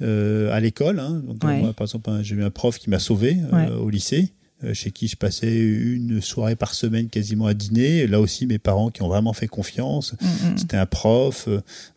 euh, 0.00 0.50
à 0.52 0.60
l'école. 0.60 0.98
Hein. 0.98 1.22
Donc, 1.26 1.44
ouais. 1.44 1.60
moi, 1.60 1.72
par 1.74 1.86
exemple, 1.86 2.10
j'ai 2.22 2.34
eu 2.34 2.42
un 2.42 2.50
prof 2.50 2.78
qui 2.78 2.88
m'a 2.88 2.98
sauvé 2.98 3.38
euh, 3.52 3.56
ouais. 3.56 3.70
au 3.70 3.90
lycée 3.90 4.32
chez 4.72 4.90
qui 4.90 5.08
je 5.08 5.16
passais 5.16 5.54
une 5.54 6.20
soirée 6.20 6.56
par 6.56 6.74
semaine 6.74 7.08
quasiment 7.08 7.46
à 7.46 7.54
dîner. 7.54 8.06
Là 8.06 8.20
aussi, 8.20 8.46
mes 8.46 8.58
parents 8.58 8.90
qui 8.90 9.02
ont 9.02 9.08
vraiment 9.08 9.32
fait 9.32 9.48
confiance. 9.48 10.12
Mm 10.12 10.16
-hmm. 10.26 10.58
C'était 10.58 10.76
un 10.76 10.86
prof 10.86 11.48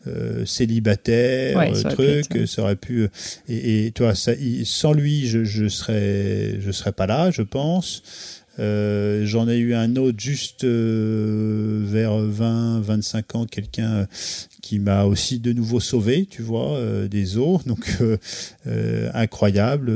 euh, 0.08 0.46
célibataire, 0.46 1.58
ouais, 1.58 1.76
ça 1.76 1.90
truc, 1.90 2.30
pu 2.30 2.48
ça 2.48 2.62
aurait 2.62 2.76
pu. 2.76 3.08
Et, 3.48 3.86
et 3.86 3.92
toi, 3.92 4.16
ça, 4.16 4.32
sans 4.64 4.94
lui, 4.94 5.28
je, 5.28 5.44
je 5.44 5.68
serais, 5.68 6.60
je 6.60 6.72
serais 6.72 6.92
pas 6.92 7.08
là, 7.08 7.32
je 7.32 7.44
pense. 7.44 8.04
Euh, 8.60 9.26
J'en 9.26 9.50
ai 9.50 9.58
eu 9.58 9.74
un 9.74 9.96
autre 9.98 10.20
juste 10.20 10.64
euh, 10.64 11.84
vers 11.86 12.16
20, 12.16 12.82
25 12.82 13.36
ans, 13.36 13.46
quelqu'un 13.46 14.08
qui 14.66 14.80
m'a 14.80 15.04
aussi 15.04 15.38
de 15.38 15.54
nouveau 15.54 15.80
sauvé, 15.80 16.26
tu 16.26 16.42
vois, 16.42 16.76
euh, 16.78 17.08
des 17.08 17.38
eaux. 17.38 17.62
Donc 17.68 17.86
euh, 18.02 18.18
euh, 18.66 19.12
incroyable, 19.14 19.94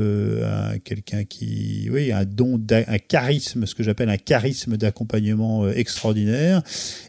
quelqu'un 0.84 1.24
qui, 1.24 1.88
oui, 1.90 2.12
un 2.12 2.24
don, 2.24 2.60
un 2.70 2.98
charisme, 2.98 3.66
ce 3.66 3.74
que 3.74 3.82
j'appelle 3.82 4.10
un 4.10 4.16
charisme 4.16 4.76
d'accompagnement 4.76 5.68
extraordinaire. 5.70 6.62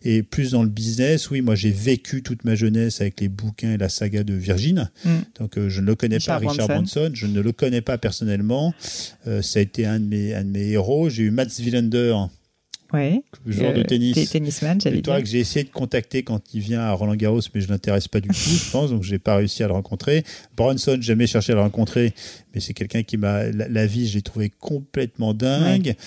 Et 0.03 0.24
plus 0.24 0.51
dans 0.51 0.64
le 0.64 0.70
business, 0.70 1.30
oui, 1.30 1.41
moi 1.41 1.53
j'ai 1.53 1.70
vécu 1.70 2.24
toute 2.24 2.45
ma 2.45 2.55
jeunesse 2.55 2.99
avec 2.99 3.22
les 3.22 3.30
bouquins 3.30 3.74
et 3.74 3.78
la 3.78 3.89
saga 3.89 4.24
de 4.24 4.34
Virgin. 4.34 4.89
Mm. 5.05 5.09
Donc 5.39 5.59
je 5.68 5.82
ne 5.82 5.86
le 5.86 5.93
connais 5.93 6.16
Richard 6.16 6.41
pas, 6.41 6.49
Richard 6.49 6.68
Branson. 6.68 6.99
Branson. 7.01 7.12
Je 7.14 7.28
ne 7.28 7.41
le 7.41 7.51
connais 7.51 7.82
pas 7.82 7.99
personnellement. 7.99 8.74
ça 9.24 9.59
a 9.59 9.62
été 9.62 9.86
un 9.86 9.99
de 9.99 10.05
mes, 10.05 10.34
un 10.34 10.43
de 10.43 10.49
mes 10.49 10.70
héros. 10.70 11.09
J'ai 11.09 11.24
eu 11.24 11.32
Mats 11.32 11.59
Wilander 11.59 12.16
Ouais. 12.93 13.23
Joueur 13.45 13.73
de 13.73 13.83
tennis. 13.83 14.29
Tennisman, 14.29 14.79
j'allais 14.81 15.01
dire. 15.01 15.19
que 15.19 15.25
j'ai 15.25 15.39
essayé 15.39 15.63
de 15.63 15.69
contacter 15.69 16.23
quand 16.23 16.41
il 16.53 16.61
vient 16.61 16.81
à 16.81 16.91
Roland 16.91 17.15
Garros, 17.15 17.39
mais 17.53 17.61
je 17.61 17.69
l'intéresse 17.69 18.07
pas 18.07 18.19
du 18.19 18.27
tout, 18.27 18.35
je 18.35 18.71
pense, 18.71 18.91
donc 18.91 19.03
j'ai 19.03 19.19
pas 19.19 19.37
réussi 19.37 19.63
à 19.63 19.67
le 19.67 19.73
rencontrer. 19.73 20.23
Bronson, 20.57 20.97
jamais 20.99 21.27
cherché 21.27 21.53
à 21.53 21.55
le 21.55 21.61
rencontrer, 21.61 22.13
mais 22.53 22.59
c'est 22.59 22.73
quelqu'un 22.73 23.03
qui 23.03 23.17
m'a, 23.17 23.45
la, 23.45 23.67
la, 23.67 23.85
vie, 23.85 24.07
j'ai 24.07 24.21
trouvé 24.21 24.49
complètement 24.49 25.33
dingue. 25.33 25.87
Ouais. 25.87 25.97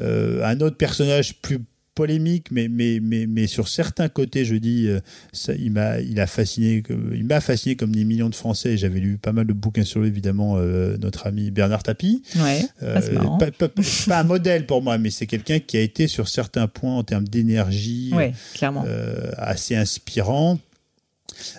Euh, 0.00 0.44
un 0.44 0.60
autre 0.60 0.76
personnage 0.76 1.34
plus 1.36 1.60
polémique, 1.94 2.50
mais, 2.50 2.68
mais, 2.68 2.98
mais, 3.02 3.26
mais 3.26 3.46
sur 3.46 3.68
certains 3.68 4.08
côtés, 4.08 4.44
je 4.44 4.54
dis, 4.56 4.88
euh, 4.88 5.00
ça, 5.32 5.54
il 5.54 5.70
m'a, 5.72 6.00
il 6.00 6.18
a 6.20 6.26
fasciné, 6.26 6.82
il 7.14 7.24
m'a 7.24 7.40
fasciné 7.40 7.76
comme 7.76 7.94
des 7.94 8.04
millions 8.04 8.28
de 8.28 8.34
Français. 8.34 8.76
J'avais 8.76 9.00
lu 9.00 9.16
pas 9.16 9.32
mal 9.32 9.46
de 9.46 9.52
bouquins 9.52 9.84
sur 9.84 10.00
lui, 10.00 10.08
évidemment, 10.08 10.56
euh, 10.58 10.96
notre 10.98 11.26
ami 11.26 11.50
Bernard 11.50 11.82
Tapie. 11.82 12.22
Ouais, 12.36 12.62
Euh, 12.82 13.00
pas, 13.38 13.50
pas- 13.50 13.68
pas 14.06 14.18
un 14.20 14.24
modèle 14.24 14.66
pour 14.66 14.82
moi, 14.82 14.98
mais 14.98 15.10
c'est 15.10 15.26
quelqu'un 15.26 15.58
qui 15.60 15.76
a 15.76 15.80
été 15.80 16.08
sur 16.08 16.28
certains 16.28 16.66
points 16.66 16.96
en 16.96 17.04
termes 17.04 17.28
d'énergie 17.28 18.10
Ouais, 18.12 18.32
clairement. 18.54 18.84
euh, 18.86 19.30
assez 19.36 19.76
inspirant. 19.76 20.58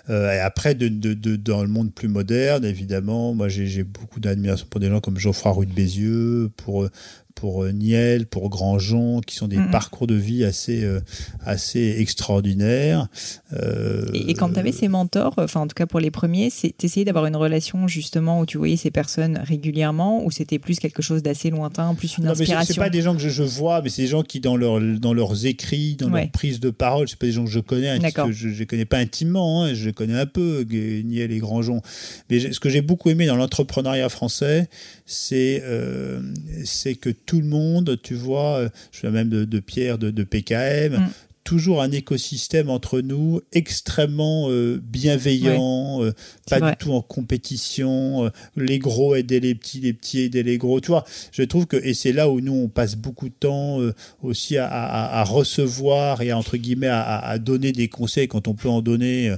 Euh, 0.08 0.32
et 0.32 0.38
après, 0.38 0.74
de, 0.74 0.88
de, 0.88 1.12
de- 1.14 1.36
dans 1.36 1.62
le 1.62 1.68
monde 1.68 1.92
plus 1.92 2.08
moderne, 2.08 2.64
évidemment, 2.64 3.34
moi 3.34 3.48
j'ai 3.48 3.84
beaucoup 3.84 4.20
d'admiration 4.20 4.66
pour 4.70 4.80
des 4.80 4.88
gens 4.88 5.00
comme 5.00 5.18
Geoffroy 5.18 5.52
Roux 5.52 5.64
de 5.66 5.72
Bézieux, 5.72 6.50
pour 6.56 6.88
pour 7.36 7.62
euh, 7.62 7.70
Niel, 7.70 8.26
pour 8.26 8.48
Grandjean, 8.50 9.20
qui 9.20 9.36
sont 9.36 9.46
des 9.46 9.60
parcours 9.70 10.08
de 10.08 10.14
vie 10.16 10.42
assez 10.44 10.82
euh, 10.82 11.00
assez 11.44 11.96
extraordinaires. 12.00 13.06
Euh, 13.52 14.06
Et, 14.12 14.30
et 14.30 14.34
quand 14.34 14.50
tu 14.52 14.58
avais 14.58 14.72
ces 14.72 14.88
mentors, 14.88 15.34
enfin 15.38 15.60
en 15.60 15.66
tout 15.68 15.74
cas 15.74 15.86
pour 15.86 16.00
les 16.00 16.10
premiers, 16.10 16.50
t'essayais 16.76 17.04
d'avoir 17.04 17.26
une 17.26 17.36
relation 17.36 17.86
justement 17.86 18.40
où 18.40 18.46
tu 18.46 18.58
voyais 18.58 18.76
ces 18.76 18.90
personnes 18.90 19.38
régulièrement, 19.44 20.24
ou 20.24 20.30
c'était 20.30 20.58
plus 20.58 20.78
quelque 20.80 21.02
chose 21.02 21.22
d'assez 21.22 21.50
lointain, 21.50 21.94
plus 21.94 22.16
une 22.18 22.24
Non, 22.24 22.30
inspiration 22.32 22.74
c'est 22.74 22.80
pas 22.80 22.90
des 22.90 23.02
gens 23.02 23.14
que 23.14 23.20
je, 23.22 23.28
je 23.28 23.42
vois, 23.44 23.82
mais 23.82 23.90
c'est 23.90 24.02
des 24.02 24.08
gens 24.08 24.22
qui 24.22 24.40
dans 24.40 24.56
leur 24.56 24.80
dans 24.80 25.14
leurs 25.14 25.46
écrits, 25.46 25.94
dans 25.96 26.10
Ouais. 26.10 26.22
leur 26.22 26.30
prise 26.30 26.58
de 26.60 26.70
parole, 26.70 27.08
c'est 27.08 27.18
pas 27.18 27.26
des 27.26 27.32
gens 27.32 27.44
que 27.44 27.50
je 27.50 27.60
connais, 27.60 27.88
hein, 27.90 27.98
que 28.00 28.32
je, 28.32 28.48
je 28.48 28.58
les 28.60 28.66
connais 28.66 28.84
pas 28.86 28.98
intimement, 28.98 29.62
hein, 29.64 29.74
je 29.74 29.86
les 29.86 29.92
connais 29.92 30.18
un 30.18 30.26
peu, 30.26 30.64
Niel 30.70 31.30
et 31.32 31.38
Grandjean. 31.38 31.82
Mais 32.30 32.40
ce 32.52 32.58
que 32.60 32.70
j'ai 32.70 32.80
beaucoup 32.80 33.10
aimé 33.10 33.26
dans 33.26 33.36
l'entrepreneuriat 33.36 34.08
français, 34.08 34.68
c'est 35.04 35.62
euh, 35.64 36.20
c'est 36.64 36.94
que 36.94 37.10
tout 37.26 37.40
le 37.40 37.46
monde, 37.46 37.98
tu 38.02 38.14
vois, 38.14 38.58
euh, 38.58 38.68
je 38.92 39.00
fais 39.00 39.10
même 39.10 39.28
de, 39.28 39.60
Pierre 39.60 39.98
de, 39.98 40.10
de 40.10 40.24
PKM. 40.24 40.96
Mm. 40.96 41.10
Toujours 41.46 41.80
un 41.80 41.92
écosystème 41.92 42.68
entre 42.70 43.00
nous 43.00 43.40
extrêmement 43.52 44.50
euh, 44.50 44.80
bienveillant, 44.82 46.02
euh, 46.02 46.12
pas 46.50 46.58
vrai. 46.58 46.72
du 46.72 46.76
tout 46.76 46.92
en 46.92 47.00
compétition. 47.02 48.26
euh, 48.26 48.30
les 48.56 48.78
gros 48.78 49.14
aider 49.14 49.40
les 49.40 49.54
petits, 49.54 49.80
les 49.80 49.92
petits 49.92 50.20
aider 50.20 50.42
les 50.42 50.58
gros. 50.58 50.80
Tu 50.80 50.88
vois, 50.88 51.04
je 51.32 51.42
trouve 51.44 51.66
que 51.66 51.76
et 51.76 51.94
c'est 51.94 52.12
là 52.12 52.28
où 52.28 52.40
nous 52.40 52.52
on 52.52 52.68
passe 52.68 52.96
beaucoup 52.96 53.28
de 53.28 53.34
temps 53.38 53.78
aussi 54.22 54.56
à, 54.58 54.66
à- 54.66 55.20
à 55.20 55.24
recevoir 55.24 56.20
et 56.20 56.30
à 56.32 56.38
entre 56.38 56.56
guillemets 56.56 56.88
à, 56.90 57.38
donner 57.38 57.72
des 57.72 57.88
conseils 57.88 58.28
quand 58.28 58.48
on 58.48 58.54
peut 58.54 58.68
en 58.68 58.82
donner. 58.82 59.34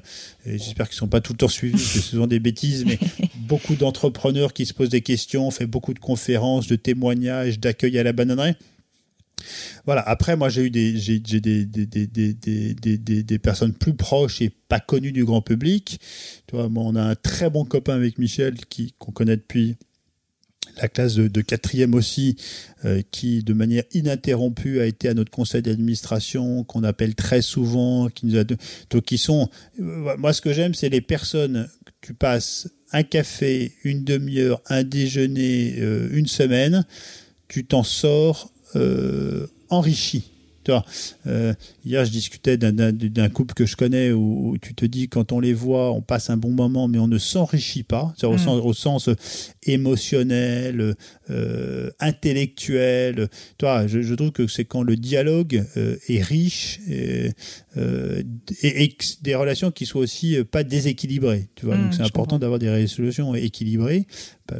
J'espère 0.46 0.88
qu'ils 0.88 0.96
sont 0.98 1.08
pas 1.08 1.20
tout 1.20 1.32
le 1.34 1.38
temps 1.38 1.48
suivis, 1.48 1.72
parce 1.74 1.92
que 1.92 2.00
ce 2.00 2.16
sont 2.16 2.26
des 2.26 2.40
bêtises, 2.40 2.84
mais 2.86 2.98
beaucoup 3.36 3.74
d'entrepreneurs 3.74 4.52
qui 4.54 4.64
se 4.66 4.72
posent 4.72 4.88
des 4.88 5.02
questions, 5.02 5.46
on 5.46 5.50
fait 5.50 5.66
beaucoup 5.66 5.92
de 5.94 5.98
conférences, 5.98 6.66
de 6.68 6.76
témoignages, 6.76 7.60
d'accueil 7.60 7.98
à 7.98 8.02
la 8.02 8.12
bananerie. 8.12 8.54
Voilà. 9.86 10.02
Après, 10.02 10.36
moi, 10.36 10.48
j'ai 10.48 10.62
eu 10.62 10.70
des, 10.70 10.96
j'ai, 10.96 11.18
des, 11.18 11.64
des, 11.64 11.86
des, 11.86 13.22
des, 13.22 13.38
personnes 13.38 13.72
plus 13.72 13.94
proches 13.94 14.42
et 14.42 14.50
pas 14.68 14.80
connues 14.80 15.12
du 15.12 15.24
grand 15.24 15.42
public. 15.42 16.00
Tu 16.46 16.56
moi, 16.56 16.82
on 16.84 16.96
a 16.96 17.02
un 17.02 17.14
très 17.14 17.50
bon 17.50 17.64
copain 17.64 17.94
avec 17.94 18.18
Michel 18.18 18.56
qui, 18.66 18.94
qu'on 18.98 19.12
connaît 19.12 19.36
depuis 19.36 19.76
la 20.80 20.88
classe 20.88 21.14
de, 21.16 21.40
quatrième 21.40 21.94
aussi, 21.94 22.36
euh, 22.84 23.02
qui 23.10 23.42
de 23.42 23.52
manière 23.52 23.84
ininterrompue 23.94 24.80
a 24.80 24.86
été 24.86 25.08
à 25.08 25.14
notre 25.14 25.30
conseil 25.30 25.62
d'administration, 25.62 26.64
qu'on 26.64 26.84
appelle 26.84 27.14
très 27.14 27.42
souvent, 27.42 28.08
qui 28.08 28.26
nous 28.26 28.38
a, 28.38 28.44
qui 29.00 29.18
sont, 29.18 29.48
euh, 29.80 30.16
moi 30.18 30.32
ce 30.32 30.40
que 30.40 30.52
j'aime, 30.52 30.74
c'est 30.74 30.88
les 30.88 31.00
personnes 31.00 31.68
que 31.84 31.92
tu 32.00 32.14
passes 32.14 32.68
un 32.92 33.02
café, 33.02 33.72
une 33.84 34.04
demi-heure, 34.04 34.62
un 34.66 34.82
déjeuner, 34.82 35.76
euh, 35.78 36.08
une 36.12 36.26
semaine, 36.26 36.86
tu 37.48 37.64
t'en 37.64 37.82
sors 37.82 38.52
enrichi. 39.70 40.24
Tu 40.64 40.72
vois, 40.72 40.84
euh, 41.26 41.54
hier, 41.86 42.04
je 42.04 42.10
discutais 42.10 42.58
d'un- 42.58 43.28
couple 43.30 43.54
que 43.54 43.64
je 43.64 43.74
connais 43.74 44.12
où, 44.12 44.50
où 44.50 44.58
tu 44.58 44.74
te 44.74 44.84
dis, 44.84 45.08
quand 45.08 45.32
on 45.32 45.40
les 45.40 45.54
voit, 45.54 45.92
on 45.92 46.02
passe 46.02 46.28
un 46.28 46.36
bon 46.36 46.50
moment, 46.50 46.88
mais 46.88 46.98
on 46.98 47.08
ne 47.08 47.16
s'enrichit 47.16 47.84
pas, 47.84 48.12
c'est-à-dire 48.18 48.34
au, 48.36 48.42
Mm. 48.42 48.44
sens, 48.44 48.62
au 48.62 48.72
sens 48.74 49.08
émotionnel, 49.62 50.94
euh, 51.30 51.90
intellectuel. 52.00 53.28
Tu 53.56 53.64
vois, 53.64 53.86
je, 53.86 54.02
je 54.02 54.14
trouve 54.14 54.32
que 54.32 54.46
c'est 54.46 54.64
quand 54.66 54.82
le 54.82 54.96
dialogue 54.96 55.64
euh, 55.76 55.96
est 56.08 56.22
riche 56.22 56.80
et, 56.88 57.30
euh, 57.78 58.22
et, 58.62 58.82
et 58.84 58.88
que 58.90 59.04
des 59.22 59.34
relations 59.34 59.70
qui 59.70 59.86
soient 59.86 60.02
aussi 60.02 60.36
euh, 60.36 60.44
pas 60.44 60.64
déséquilibrées. 60.64 61.48
Tu 61.54 61.64
vois, 61.66 61.76
Mm, 61.76 61.84
donc 61.84 61.94
c'est 61.94 62.02
important 62.02 62.38
d'avoir 62.38 62.58
des 62.58 62.68
résolutions 62.68 63.34
équilibrées. 63.34 64.06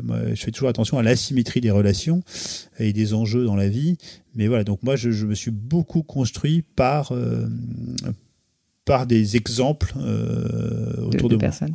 Moi, 0.02 0.18
je 0.34 0.42
fais 0.42 0.50
toujours 0.50 0.68
attention 0.68 0.98
à 0.98 1.02
l'asymétrie 1.02 1.60
des 1.60 1.70
relations 1.70 2.22
et 2.78 2.92
des 2.92 3.14
enjeux 3.14 3.44
dans 3.44 3.56
la 3.56 3.68
vie. 3.68 3.96
Mais 4.34 4.46
voilà, 4.46 4.64
donc 4.64 4.82
moi, 4.82 4.96
je, 4.96 5.10
je 5.10 5.26
me 5.26 5.34
suis 5.34 5.50
beaucoup 5.50 6.02
construit 6.02 6.62
par, 6.62 7.12
euh, 7.12 7.48
par 8.84 9.06
des 9.06 9.36
exemples 9.36 9.92
euh, 9.96 10.92
de, 10.96 11.02
autour 11.02 11.28
de 11.28 11.34
de, 11.34 11.36
moi. 11.36 11.40
personnes. 11.40 11.74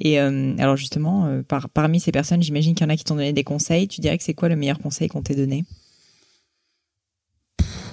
Et 0.00 0.20
euh, 0.20 0.54
alors 0.58 0.76
justement, 0.76 1.42
par, 1.46 1.68
parmi 1.68 2.00
ces 2.00 2.12
personnes, 2.12 2.42
j'imagine 2.42 2.74
qu'il 2.74 2.86
y 2.86 2.90
en 2.90 2.92
a 2.92 2.96
qui 2.96 3.04
t'ont 3.04 3.16
donné 3.16 3.32
des 3.32 3.44
conseils. 3.44 3.86
Tu 3.86 4.00
dirais 4.00 4.16
que 4.16 4.24
c'est 4.24 4.34
quoi 4.34 4.48
le 4.48 4.56
meilleur 4.56 4.78
conseil 4.78 5.08
qu'on 5.08 5.22
t'ait 5.22 5.34
donné? 5.34 5.64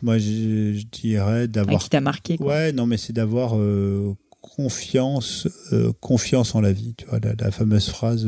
Moi, 0.04 0.18
je, 0.20 0.74
je 0.74 0.86
dirais 0.92 1.42
Ah, 1.44 1.48
d'avoir 1.48 1.82
Qui 1.82 1.90
t'a 1.90 2.02
marqué 2.02 2.38
quoi. 2.38 2.48
Ouais, 2.48 2.72
non, 2.72 2.86
mais 2.86 2.98
c'est 2.98 3.14
d'avoir 3.14 3.56
confiance, 4.40 5.48
confiance 6.00 6.56
en 6.56 6.62
la 6.62 6.72
vie. 6.72 6.94
Tu 6.98 7.06
vois, 7.08 7.20
la, 7.20 7.34
la 7.38 7.52
fameuse 7.52 7.90
phrase 7.90 8.26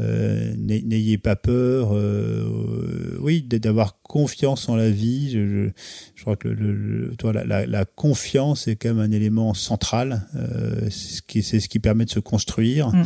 euh, 0.00 0.54
n'ay- 0.56 0.82
n'ayez 0.82 1.18
pas 1.18 1.36
peur. 1.36 1.92
euh, 1.92 2.44
euh, 2.44 3.18
oui, 3.20 3.42
d'avoir 3.42 4.00
confiance 4.02 4.68
en 4.68 4.76
la 4.76 4.90
vie. 4.90 5.30
Je, 5.30 5.46
je, 5.46 5.68
je 6.14 6.22
crois 6.22 6.36
que 6.36 6.48
le, 6.48 6.72
le- 6.74 7.16
toi, 7.16 7.32
la, 7.32 7.44
la, 7.44 7.66
la 7.66 7.84
confiance 7.84 8.68
est 8.68 8.76
quand 8.76 8.88
même 8.94 8.98
un 9.00 9.10
élément 9.12 9.54
central. 9.54 10.26
Euh, 10.36 10.80
c'est 10.90 11.16
ce 11.16 11.22
qui, 11.22 11.42
c'est 11.42 11.60
ce 11.60 11.68
qui 11.68 11.78
permet 11.78 12.04
de 12.04 12.10
se 12.10 12.20
construire. 12.20 12.88
Mm. 12.88 13.04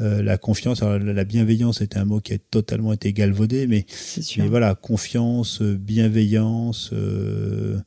Euh, 0.00 0.22
la 0.22 0.38
confiance, 0.38 0.82
alors, 0.82 0.98
la 0.98 1.12
la 1.12 1.24
bienveillance 1.24 1.80
est 1.80 1.96
un 1.96 2.04
mot 2.04 2.20
qui 2.20 2.32
a 2.34 2.38
totalement 2.38 2.92
été 2.92 3.12
galvaudé, 3.12 3.66
mais 3.66 3.84
C'est 3.88 4.36
mais 4.38 4.46
voilà, 4.48 4.74
confiance, 4.76 5.60
euh, 5.60 5.76
bienveillance. 5.76 6.90
euh, 6.92 7.78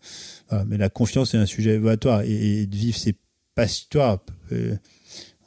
voilà, 0.50 0.66
mais 0.66 0.78
la 0.78 0.90
confiance, 0.90 1.32
c'est 1.32 1.38
un 1.38 1.46
sujet. 1.46 1.78
Voilà, 1.78 1.98
toi, 1.98 2.26
et, 2.26 2.62
et 2.64 2.66
de 2.68 2.76
vivre 2.76 2.98
ses 2.98 3.16
passions. 3.56 3.88
toi, 3.92 4.26
euh, 4.52 4.76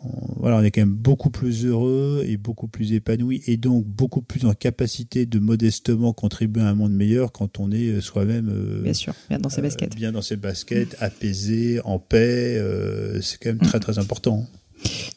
on, 0.04 0.40
voilà, 0.40 0.56
on 0.58 0.62
est 0.62 0.70
quand 0.70 0.82
même 0.82 0.94
beaucoup 0.94 1.30
plus 1.30 1.64
heureux 1.66 2.22
et 2.26 2.36
beaucoup 2.36 2.68
plus 2.68 2.92
épanoui 2.92 3.42
et 3.46 3.56
donc 3.56 3.84
beaucoup 3.86 4.22
plus 4.22 4.44
en 4.46 4.52
capacité 4.54 5.26
de 5.26 5.38
modestement 5.38 6.12
contribuer 6.12 6.62
à 6.62 6.68
un 6.68 6.74
monde 6.74 6.92
meilleur 6.92 7.32
quand 7.32 7.58
on 7.60 7.70
est 7.72 7.88
euh, 7.88 8.00
soi-même 8.00 8.48
euh, 8.50 8.82
Bien 8.82 8.92
sûr, 8.94 9.14
bien 9.28 9.38
dans 9.38 9.48
ses 9.48 9.60
euh, 9.60 9.62
baskets. 9.62 9.94
bien 9.96 10.12
dans 10.12 10.22
ses 10.22 10.36
baskets, 10.36 10.96
apaisé, 11.00 11.80
en 11.84 11.98
paix. 11.98 12.56
euh, 12.58 13.20
c'est 13.20 13.38
quand 13.42 13.50
même 13.50 13.58
très 13.58 13.80
très 13.80 13.98
important. 13.98 14.46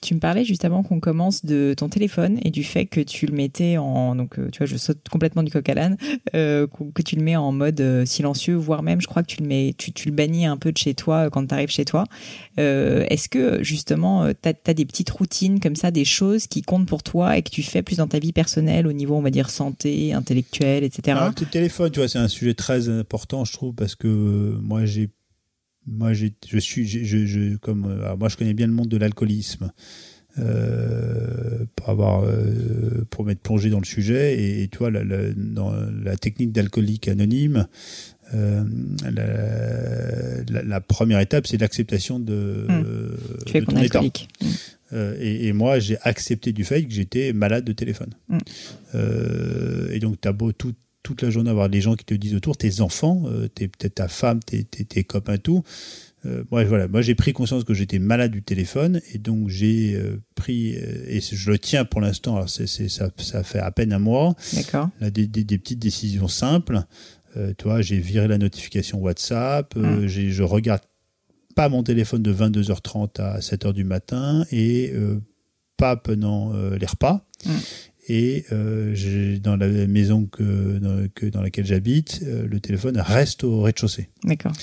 Tu 0.01 0.13
me 0.13 0.19
parlais 0.19 0.45
juste 0.45 0.65
avant 0.65 0.83
qu'on 0.83 0.99
commence 0.99 1.45
de 1.45 1.73
ton 1.75 1.89
téléphone 1.89 2.39
et 2.43 2.51
du 2.51 2.63
fait 2.63 2.85
que 2.85 3.01
tu 3.01 3.25
le 3.25 3.33
mettais 3.33 3.77
en 3.77 4.15
donc 4.15 4.39
euh, 4.39 4.49
tu 4.51 4.59
vois 4.59 4.67
je 4.67 4.77
saute 4.77 4.99
complètement 5.09 5.43
du 5.43 5.51
coq 5.51 5.67
à 5.67 5.73
l'âne 5.73 5.97
euh, 6.35 6.67
que 6.93 7.01
tu 7.01 7.15
le 7.15 7.23
mets 7.23 7.35
en 7.35 7.51
mode 7.51 7.81
euh, 7.81 8.05
silencieux 8.05 8.55
voire 8.55 8.83
même 8.83 9.01
je 9.01 9.07
crois 9.07 9.23
que 9.23 9.27
tu 9.27 9.41
le 9.41 9.47
mets 9.47 9.73
tu, 9.77 9.91
tu 9.91 10.09
le 10.09 10.15
bannis 10.15 10.45
un 10.45 10.57
peu 10.57 10.71
de 10.71 10.77
chez 10.77 10.93
toi 10.93 11.29
quand 11.29 11.45
tu 11.47 11.53
arrives 11.53 11.69
chez 11.69 11.85
toi. 11.85 12.05
Est-ce 12.57 13.29
que 13.29 13.63
justement 13.63 14.31
tu 14.33 14.49
as, 14.49 14.73
des 14.73 14.85
petites 14.85 15.09
routines 15.09 15.59
comme 15.59 15.75
ça 15.75 15.91
des 15.91 16.05
choses 16.05 16.47
qui 16.47 16.61
comptent 16.61 16.87
pour 16.87 17.03
toi 17.03 17.37
et 17.37 17.41
que 17.41 17.49
tu 17.49 17.63
fais 17.63 17.83
plus 17.83 17.97
dans 17.97 18.07
ta 18.07 18.19
vie 18.19 18.33
personnelle 18.33 18.87
au 18.87 18.93
niveau 18.93 19.15
on 19.15 19.21
va 19.21 19.29
dire 19.29 19.49
santé, 19.49 20.13
intellectuelle, 20.13 20.83
etc. 20.83 21.17
Le 21.39 21.45
téléphone, 21.45 21.91
tu 21.91 21.99
vois, 21.99 22.07
c'est 22.07 22.19
un 22.19 22.27
sujet 22.27 22.53
très 22.53 22.89
important, 22.89 23.45
je 23.45 23.53
trouve, 23.53 23.73
parce 23.73 23.95
que 23.95 24.57
moi, 24.61 24.85
j'ai, 24.85 25.09
moi, 25.87 26.13
je 26.13 26.27
suis, 26.59 26.87
je, 26.87 27.25
je, 27.25 27.55
comme, 27.57 27.85
euh, 27.85 28.15
moi, 28.17 28.29
je 28.29 28.37
connais 28.37 28.53
bien 28.53 28.67
le 28.67 28.73
monde 28.73 28.89
de 28.89 28.97
l'alcoolisme. 28.97 29.71
Euh, 30.39 31.65
pour 31.75 31.89
avoir 31.89 32.23
euh, 32.23 33.03
pour 33.09 33.25
m'être 33.25 33.41
plongé 33.41 33.71
dans 33.71 33.79
le 33.79 33.85
sujet 33.85 34.35
et, 34.37 34.61
et 34.61 34.67
tu 34.67 34.77
vois 34.77 34.91
la, 34.91 35.03
la, 35.03 35.33
dans 35.35 35.73
la 36.03 36.15
technique 36.15 36.51
d'alcoolique 36.51 37.07
anonyme 37.07 37.65
euh, 38.35 38.63
la, 40.51 40.61
la, 40.61 40.79
première 40.81 41.19
étape 41.21 41.47
c'est 41.47 41.57
l'acceptation 41.59 42.19
de, 42.19 42.65
Hmm. 42.69 42.83
euh, 42.85 43.17
tu 43.47 43.53
de 43.59 43.65
ton 43.65 43.71
état 43.77 43.97
alcoolique. 43.99 44.27
Mm. 44.39 44.45
euh, 44.93 45.17
et, 45.19 45.47
et 45.47 45.53
moi, 45.53 45.79
j'ai 45.79 45.97
accepté 46.03 46.51
du 46.53 46.63
fait 46.63 46.83
que 46.83 46.91
j'étais 46.93 47.33
malade 47.33 47.63
de 47.65 47.71
téléphone. 47.73 48.11
Mm. 48.29 48.37
Euh, 48.95 49.89
et 49.91 49.99
donc, 49.99 50.21
tu 50.21 50.27
as 50.27 50.33
beau 50.33 50.51
tout- 50.51 50.75
toute 51.03 51.21
la 51.21 51.29
journée 51.29 51.49
avoir 51.49 51.69
des 51.69 51.81
gens 51.81 51.95
qui 51.95 52.05
te 52.05 52.13
disent 52.13 52.35
autour, 52.35 52.57
tes 52.57 52.81
enfants, 52.81 53.23
euh, 53.27 53.47
t'es 53.47 53.67
peut-être 53.67 53.95
ta 53.95 54.07
femme, 54.07 54.39
tes, 54.41 54.63
tes, 54.63 54.85
tes 54.85 55.03
copains, 55.03 55.37
tout. 55.37 55.63
Euh, 56.25 56.43
moi, 56.51 56.63
voilà, 56.65 56.87
moi 56.87 57.01
j'ai 57.01 57.15
pris 57.15 57.31
conscience 57.31 57.63
que 57.63 57.73
j'étais 57.73 57.99
malade 57.99 58.31
du 58.31 58.41
téléphone 58.41 59.01
et 59.13 59.17
donc 59.17 59.47
j'ai 59.49 59.95
euh, 59.95 60.21
pris 60.35 60.69
et 60.71 61.21
je 61.21 61.51
le 61.51 61.59
tiens 61.59 61.85
pour 61.85 62.01
l'instant. 62.01 62.45
Ça, 62.47 62.65
ça 63.17 63.43
fait 63.43 63.59
à 63.59 63.71
peine 63.71 63.93
un 63.93 63.99
mois. 63.99 64.35
Là, 64.99 65.09
des, 65.09 65.27
des, 65.27 65.43
des 65.43 65.57
petites 65.57 65.79
décisions 65.79 66.27
simples. 66.27 66.83
Vois, 67.63 67.81
j'ai 67.81 67.99
viré 67.99 68.27
la 68.27 68.39
notification 68.39 68.99
WhatsApp. 68.99 69.77
j'ai, 70.07 70.31
je 70.31 70.41
regarde 70.41 70.81
pas 71.55 71.69
mon 71.69 71.83
téléphone 71.83 72.23
de 72.23 72.33
22h30 72.33 73.21
à 73.21 73.39
7h 73.39 73.73
du 73.73 73.83
matin 73.83 74.43
et 74.51 74.91
pas 75.77 75.95
pendant 75.95 76.51
les 76.53 76.85
repas. 76.87 77.27
Mm. 77.45 77.51
Et 78.07 78.45
euh, 78.53 79.37
dans 79.39 79.57
la 79.57 79.67
maison 79.67 80.25
que 80.25 80.77
dans, 80.79 81.07
que 81.13 81.25
dans 81.25 81.41
laquelle 81.41 81.65
j'habite, 81.65 82.21
euh, 82.23 82.47
le 82.47 82.59
téléphone 82.59 82.97
reste 82.97 83.43
au 83.43 83.61
rez-de-chaussée. 83.61 84.09
D'accord. 84.23 84.53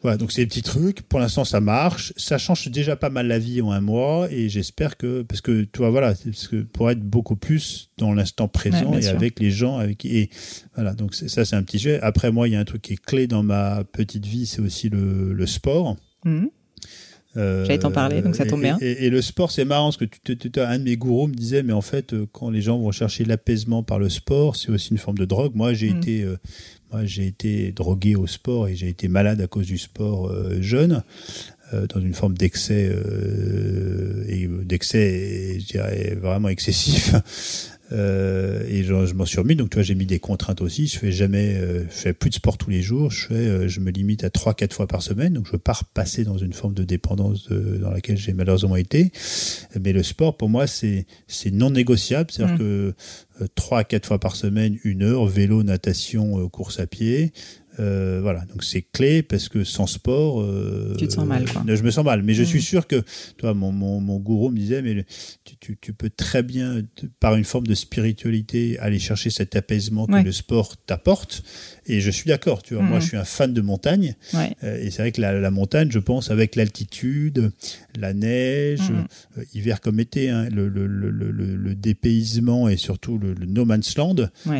Voilà, 0.00 0.18
donc 0.18 0.32
c'est 0.32 0.42
des 0.42 0.46
petits 0.46 0.62
trucs. 0.62 1.00
Pour 1.02 1.18
l'instant, 1.18 1.44
ça 1.44 1.60
marche. 1.60 2.12
Ça 2.18 2.36
change 2.36 2.68
déjà 2.68 2.94
pas 2.94 3.08
mal 3.08 3.26
la 3.26 3.38
vie 3.38 3.62
en 3.62 3.70
un 3.70 3.80
mois, 3.80 4.28
et 4.30 4.50
j'espère 4.50 4.98
que 4.98 5.22
parce 5.22 5.40
que 5.40 5.64
toi, 5.64 5.88
voilà, 5.88 6.14
parce 6.14 6.48
que 6.48 6.62
pour 6.62 6.90
être 6.90 7.00
beaucoup 7.00 7.36
plus 7.36 7.90
dans 7.96 8.12
l'instant 8.12 8.46
présent 8.46 8.94
et 8.98 9.06
avec 9.06 9.40
les 9.40 9.50
gens, 9.50 9.78
avec 9.78 10.04
et 10.04 10.28
voilà. 10.74 10.92
Donc 10.92 11.14
ça, 11.14 11.46
c'est 11.46 11.56
un 11.56 11.62
petit 11.62 11.78
sujet. 11.78 12.00
Après, 12.00 12.30
moi, 12.30 12.48
il 12.48 12.52
y 12.52 12.56
a 12.56 12.60
un 12.60 12.66
truc 12.66 12.82
qui 12.82 12.94
est 12.94 13.02
clé 13.02 13.26
dans 13.26 13.42
ma 13.42 13.84
petite 13.84 14.26
vie, 14.26 14.44
c'est 14.44 14.60
aussi 14.60 14.90
le, 14.90 15.32
le 15.32 15.46
sport. 15.46 15.96
Mmh. 16.24 16.46
Euh, 17.36 17.64
J'allais 17.64 17.78
t'en 17.78 17.90
parler, 17.90 18.22
donc 18.22 18.36
ça 18.36 18.46
tombe 18.46 18.60
bien. 18.60 18.78
Et, 18.80 19.10
le 19.10 19.22
sport, 19.22 19.50
c'est 19.50 19.64
marrant 19.64 19.86
parce 19.86 19.96
que 19.96 20.04
tu, 20.04 20.36
tu, 20.36 20.60
un 20.60 20.78
de 20.78 20.84
mes 20.84 20.96
gourous 20.96 21.26
me 21.26 21.34
disait, 21.34 21.62
mais 21.62 21.72
en 21.72 21.80
fait, 21.80 22.12
euh, 22.12 22.26
quand 22.32 22.50
les 22.50 22.62
gens 22.62 22.78
vont 22.78 22.92
chercher 22.92 23.24
l'apaisement 23.24 23.82
par 23.82 23.98
le 23.98 24.08
sport, 24.08 24.56
c'est 24.56 24.70
aussi 24.70 24.90
une 24.90 24.98
forme 24.98 25.18
de 25.18 25.24
drogue. 25.24 25.52
Moi, 25.54 25.74
j'ai 25.74 25.92
mmh. 25.92 25.98
été, 25.98 26.22
euh, 26.22 26.36
j'ai 27.04 27.26
été 27.26 27.72
drogué 27.72 28.14
au 28.14 28.26
sport 28.26 28.68
et 28.68 28.76
j'ai 28.76 28.88
été 28.88 29.08
malade 29.08 29.40
à 29.40 29.46
cause 29.46 29.66
du 29.66 29.78
sport 29.78 30.32
jeune, 30.60 31.02
dans 31.72 32.00
une 32.00 32.14
forme 32.14 32.34
d'excès, 32.34 32.88
euh, 32.88 34.24
et 34.28 34.48
d'excès, 34.64 35.58
je 35.60 35.66
dirais, 35.66 36.16
vraiment 36.20 36.48
excessif. 36.48 37.14
Euh, 37.94 38.64
et 38.68 38.82
je, 38.82 39.06
je 39.06 39.14
m'en 39.14 39.24
suis 39.24 39.38
remis. 39.38 39.56
Donc, 39.56 39.70
tu 39.70 39.76
vois, 39.76 39.82
j'ai 39.82 39.94
mis 39.94 40.06
des 40.06 40.18
contraintes 40.18 40.60
aussi. 40.60 40.86
Je 40.86 40.98
fais 40.98 41.12
jamais, 41.12 41.54
euh, 41.56 41.84
je 41.84 41.94
fais 41.94 42.12
plus 42.12 42.30
de 42.30 42.34
sport 42.34 42.58
tous 42.58 42.70
les 42.70 42.82
jours. 42.82 43.10
Je 43.10 43.28
fais, 43.28 43.34
euh, 43.34 43.68
je 43.68 43.80
me 43.80 43.90
limite 43.90 44.24
à 44.24 44.30
trois, 44.30 44.54
quatre 44.54 44.74
fois 44.74 44.86
par 44.86 45.02
semaine. 45.02 45.34
Donc, 45.34 45.46
je 45.46 45.52
veux 45.52 45.58
pas 45.58 45.74
repasser 45.74 46.24
dans 46.24 46.38
une 46.38 46.52
forme 46.52 46.74
de 46.74 46.84
dépendance 46.84 47.48
dans 47.50 47.90
laquelle 47.90 48.16
j'ai 48.16 48.32
malheureusement 48.32 48.76
été. 48.76 49.12
Mais 49.80 49.92
le 49.92 50.02
sport, 50.02 50.36
pour 50.36 50.48
moi, 50.48 50.66
c'est, 50.66 51.06
c'est 51.28 51.50
non 51.50 51.70
négociable. 51.70 52.30
C'est-à-dire 52.30 52.56
mmh. 52.56 52.58
que 52.58 52.94
trois 53.54 53.80
à 53.80 53.84
quatre 53.84 54.06
fois 54.06 54.18
par 54.18 54.36
semaine, 54.36 54.78
une 54.84 55.02
heure, 55.02 55.26
vélo, 55.26 55.62
natation, 55.62 56.48
course 56.48 56.80
à 56.80 56.86
pied. 56.86 57.32
Euh, 57.80 58.20
voilà, 58.22 58.44
donc 58.46 58.62
c'est 58.62 58.82
clé 58.82 59.22
parce 59.22 59.48
que 59.48 59.64
sans 59.64 59.86
sport, 59.86 60.40
euh, 60.40 60.94
tu 60.98 61.08
te 61.08 61.12
sens 61.12 61.26
mal. 61.26 61.44
Quoi. 61.50 61.62
Je 61.66 61.82
me 61.82 61.90
sens 61.90 62.04
mal, 62.04 62.22
mais 62.22 62.34
je 62.34 62.42
mm. 62.42 62.46
suis 62.46 62.62
sûr 62.62 62.86
que, 62.86 63.02
toi, 63.36 63.54
mon, 63.54 63.72
mon, 63.72 64.00
mon 64.00 64.18
gourou 64.18 64.50
me 64.50 64.56
disait, 64.56 64.82
mais 64.82 65.04
tu, 65.44 65.56
tu, 65.58 65.76
tu, 65.80 65.92
peux 65.92 66.10
très 66.10 66.42
bien, 66.42 66.82
par 67.20 67.34
une 67.34 67.44
forme 67.44 67.66
de 67.66 67.74
spiritualité, 67.74 68.78
aller 68.78 68.98
chercher 68.98 69.30
cet 69.30 69.56
apaisement 69.56 70.06
que 70.06 70.24
le 70.24 70.32
sport 70.32 70.76
t'apporte. 70.76 71.42
Et 71.86 72.00
je 72.00 72.10
suis 72.10 72.28
d'accord, 72.28 72.62
tu 72.62 72.74
vois. 72.74 72.82
Moi, 72.82 72.98
mm. 72.98 73.00
je 73.00 73.06
suis 73.06 73.16
un 73.16 73.24
fan 73.24 73.52
de 73.52 73.60
montagne. 73.60 74.14
Euh, 74.34 74.78
et 74.80 74.90
c'est 74.90 75.02
vrai 75.02 75.12
que 75.12 75.20
la, 75.20 75.38
la, 75.38 75.50
montagne, 75.50 75.90
je 75.90 75.98
pense, 75.98 76.30
avec 76.30 76.56
l'altitude, 76.56 77.50
la 77.98 78.14
neige, 78.14 78.90
mm. 78.90 79.06
euh, 79.38 79.44
hiver 79.54 79.80
comme 79.80 80.00
été, 80.00 80.30
hein, 80.30 80.48
le, 80.50 80.68
le, 80.68 80.86
le, 80.86 81.10
le, 81.10 81.74
dépaysement 81.74 82.68
et 82.68 82.76
surtout 82.76 83.18
le, 83.18 83.34
no 83.46 83.64
man's 83.64 83.96
land 83.96 84.16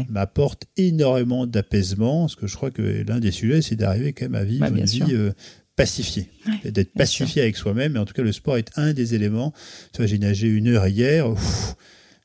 m'apporte 0.09 0.65
énormément 0.77 1.47
d'apaisement. 1.47 2.23
Parce 2.23 2.37
que 2.37 2.47
je 2.47 2.57
crois 2.57 2.71
que 2.71 3.05
l'un 3.07 3.21
des 3.21 3.31
sujets, 3.31 3.63
c'est 3.63 3.77
d'arriver 3.77 4.13
quand 4.13 4.27
même 4.27 4.35
à 4.35 4.45
vivre 4.45 4.67
une 4.67 4.85
vie 4.85 5.03
euh, 5.11 5.33
pacifiée, 5.77 6.29
d'être 6.65 6.93
pacifié 6.93 7.43
avec 7.43 7.57
soi-même. 7.57 7.93
Mais 7.93 7.99
en 7.99 8.05
tout 8.05 8.15
cas, 8.15 8.23
le 8.23 8.33
sport 8.33 8.59
est 8.59 8.71
un 8.77 8.93
des 8.93 9.15
éléments. 9.15 9.53
Tu 9.93 9.99
vois, 9.99 10.07
j'ai 10.07 10.19
nagé 10.19 10.49
une 10.49 10.69
heure 10.69 10.87
hier. 10.87 11.27